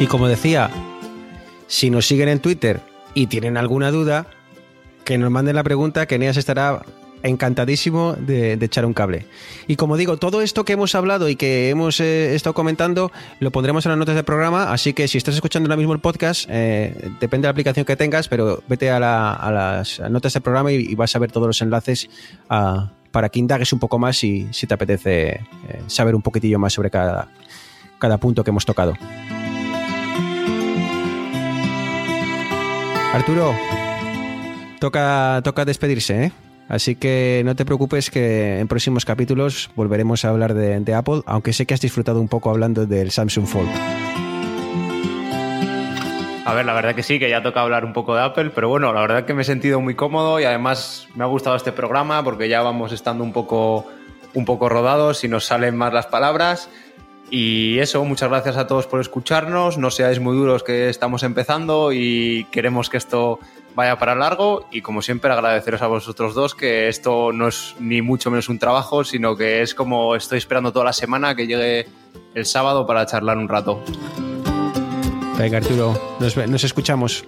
Y 0.00 0.06
como 0.06 0.28
decía, 0.28 0.70
si 1.66 1.90
nos 1.90 2.06
siguen 2.06 2.28
en 2.28 2.40
Twitter 2.40 2.80
y 3.14 3.26
tienen 3.26 3.56
alguna 3.56 3.90
duda, 3.90 4.26
que 5.04 5.18
nos 5.18 5.30
manden 5.30 5.56
la 5.56 5.62
pregunta, 5.62 6.06
que 6.06 6.18
Neas 6.18 6.36
estará 6.36 6.82
encantadísimo 7.24 8.14
de, 8.14 8.52
echar 8.52 8.84
un 8.84 8.92
cable. 8.92 9.26
Y 9.66 9.76
como 9.76 9.96
digo, 9.96 10.18
todo 10.18 10.42
esto 10.42 10.64
que 10.64 10.74
hemos 10.74 10.94
hablado 10.94 11.28
y 11.28 11.36
que 11.36 11.70
hemos 11.70 11.98
eh, 12.00 12.34
estado 12.34 12.54
comentando 12.54 13.10
lo 13.40 13.50
pondremos 13.50 13.86
en 13.86 13.90
las 13.90 13.98
notas 13.98 14.14
del 14.14 14.24
programa, 14.24 14.72
así 14.72 14.92
que 14.92 15.08
si 15.08 15.18
estás 15.18 15.34
escuchando 15.34 15.66
ahora 15.66 15.76
mismo 15.76 15.94
el 15.94 16.00
podcast, 16.00 16.46
eh, 16.50 17.10
depende 17.20 17.46
de 17.46 17.48
la 17.48 17.52
aplicación 17.52 17.86
que 17.86 17.96
tengas, 17.96 18.28
pero 18.28 18.62
vete 18.68 18.90
a, 18.90 19.00
la, 19.00 19.32
a 19.32 19.50
las 19.50 20.00
notas 20.10 20.34
del 20.34 20.42
programa 20.42 20.70
y, 20.70 20.94
vas 20.94 21.16
a 21.16 21.18
ver 21.18 21.32
todos 21.32 21.46
los 21.46 21.62
enlaces 21.62 22.08
a, 22.48 22.92
para 23.10 23.30
que 23.30 23.38
indagues 23.38 23.72
un 23.72 23.78
poco 23.78 23.98
más 23.98 24.22
y 24.22 24.46
si 24.52 24.66
te 24.66 24.74
apetece 24.74 25.28
eh, 25.28 25.40
saber 25.86 26.14
un 26.14 26.22
poquitillo 26.22 26.58
más 26.58 26.74
sobre 26.74 26.90
cada, 26.90 27.28
cada 27.98 28.18
punto 28.18 28.44
que 28.44 28.50
hemos 28.50 28.66
tocado. 28.66 28.94
Arturo, 33.14 33.54
toca, 34.80 35.40
toca 35.44 35.64
despedirse, 35.64 36.24
¿eh? 36.24 36.32
Así 36.68 36.96
que 36.96 37.42
no 37.44 37.54
te 37.54 37.64
preocupes 37.64 38.10
que 38.10 38.58
en 38.58 38.66
próximos 38.66 39.04
capítulos 39.04 39.70
volveremos 39.76 40.24
a 40.24 40.30
hablar 40.30 40.52
de, 40.52 40.80
de, 40.80 40.94
Apple, 40.94 41.20
aunque 41.24 41.52
sé 41.52 41.64
que 41.64 41.74
has 41.74 41.80
disfrutado 41.80 42.20
un 42.20 42.26
poco 42.26 42.50
hablando 42.50 42.86
del 42.86 43.12
Samsung 43.12 43.46
Fold. 43.46 43.70
A 46.44 46.54
ver, 46.54 46.66
la 46.66 46.72
verdad 46.72 46.96
que 46.96 47.04
sí, 47.04 47.20
que 47.20 47.30
ya 47.30 47.40
toca 47.40 47.60
hablar 47.60 47.84
un 47.84 47.92
poco 47.92 48.16
de 48.16 48.22
Apple, 48.22 48.50
pero 48.52 48.68
bueno, 48.68 48.92
la 48.92 49.02
verdad 49.02 49.24
que 49.24 49.32
me 49.32 49.42
he 49.42 49.44
sentido 49.44 49.80
muy 49.80 49.94
cómodo 49.94 50.40
y 50.40 50.44
además 50.44 51.06
me 51.14 51.22
ha 51.22 51.28
gustado 51.28 51.54
este 51.54 51.70
programa 51.70 52.24
porque 52.24 52.48
ya 52.48 52.62
vamos 52.62 52.90
estando 52.90 53.22
un 53.22 53.32
poco, 53.32 53.86
un 54.32 54.44
poco 54.44 54.68
rodados 54.68 55.22
y 55.22 55.28
nos 55.28 55.44
salen 55.44 55.76
más 55.76 55.92
las 55.92 56.06
palabras. 56.06 56.68
Y 57.30 57.78
eso, 57.78 58.04
muchas 58.04 58.28
gracias 58.28 58.56
a 58.56 58.66
todos 58.66 58.86
por 58.86 59.00
escucharnos. 59.00 59.78
No 59.78 59.90
seáis 59.90 60.20
muy 60.20 60.36
duros 60.36 60.62
que 60.62 60.88
estamos 60.88 61.22
empezando 61.22 61.92
y 61.92 62.46
queremos 62.50 62.90
que 62.90 62.96
esto 62.96 63.40
vaya 63.74 63.98
para 63.98 64.14
largo. 64.14 64.66
Y 64.70 64.82
como 64.82 65.02
siempre, 65.02 65.32
agradeceros 65.32 65.82
a 65.82 65.86
vosotros 65.86 66.34
dos 66.34 66.54
que 66.54 66.88
esto 66.88 67.32
no 67.32 67.48
es 67.48 67.74
ni 67.80 68.02
mucho 68.02 68.30
menos 68.30 68.48
un 68.48 68.58
trabajo, 68.58 69.04
sino 69.04 69.36
que 69.36 69.62
es 69.62 69.74
como 69.74 70.14
estoy 70.14 70.38
esperando 70.38 70.72
toda 70.72 70.84
la 70.84 70.92
semana 70.92 71.34
que 71.34 71.46
llegue 71.46 71.86
el 72.34 72.46
sábado 72.46 72.86
para 72.86 73.06
charlar 73.06 73.38
un 73.38 73.48
rato. 73.48 73.82
Venga, 75.38 75.58
Arturo, 75.58 76.16
nos, 76.20 76.36
nos 76.36 76.64
escuchamos. 76.64 77.24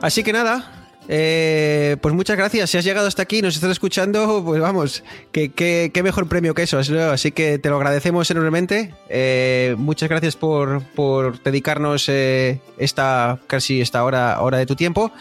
Así 0.00 0.22
que 0.22 0.32
nada, 0.32 0.83
eh, 1.08 1.96
pues 2.00 2.14
muchas 2.14 2.36
gracias. 2.36 2.70
Si 2.70 2.78
has 2.78 2.84
llegado 2.84 3.06
hasta 3.06 3.22
aquí, 3.22 3.42
nos 3.42 3.54
estás 3.54 3.70
escuchando, 3.70 4.42
pues 4.44 4.60
vamos, 4.60 5.04
qué 5.32 5.50
que, 5.50 6.02
mejor 6.02 6.28
premio 6.28 6.54
que 6.54 6.62
eso. 6.62 6.78
Así 6.78 7.32
que 7.32 7.58
te 7.58 7.68
lo 7.68 7.76
agradecemos 7.76 8.30
enormemente. 8.30 8.94
Eh, 9.08 9.74
muchas 9.78 10.08
gracias 10.08 10.36
por, 10.36 10.82
por 10.94 11.42
dedicarnos 11.42 12.08
eh, 12.08 12.60
esta 12.78 13.38
casi 13.46 13.80
esta 13.80 14.04
hora, 14.04 14.40
hora 14.40 14.58
de 14.58 14.66
tu 14.66 14.76
tiempo. 14.76 15.12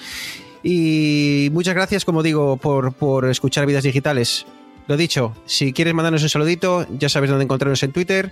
Y 0.64 1.50
muchas 1.52 1.76
gracias, 1.76 2.06
como 2.06 2.24
digo, 2.24 2.58
por, 2.58 2.94
por 2.94 3.30
escuchar 3.30 3.66
Vidas 3.66 3.84
Digitales. 3.84 4.46
Lo 4.88 4.96
dicho, 4.96 5.36
si 5.46 5.74
quieres 5.74 5.94
mandarnos 5.94 6.24
un 6.24 6.30
saludito, 6.30 6.86
ya 6.98 7.10
sabes 7.10 7.30
dónde 7.30 7.44
encontrarnos 7.44 7.84
en 7.84 7.92
Twitter. 7.92 8.32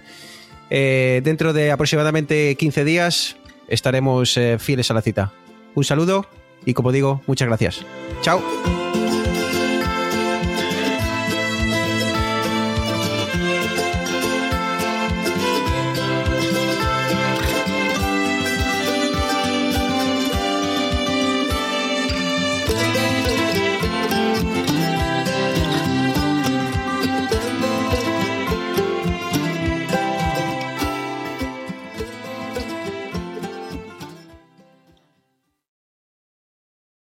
dentro 0.69 1.51
de 1.51 1.71
aproximadamente 1.71 2.55
15 2.55 2.85
días 2.85 3.35
estaremos 3.67 4.37
fieles 4.59 4.91
a 4.91 4.93
la 4.93 5.01
cita. 5.01 5.33
Un 5.75 5.83
saludo 5.83 6.27
y 6.65 6.73
como 6.73 6.91
digo, 6.91 7.21
muchas 7.27 7.47
gracias. 7.47 7.85
Chao. 8.21 8.41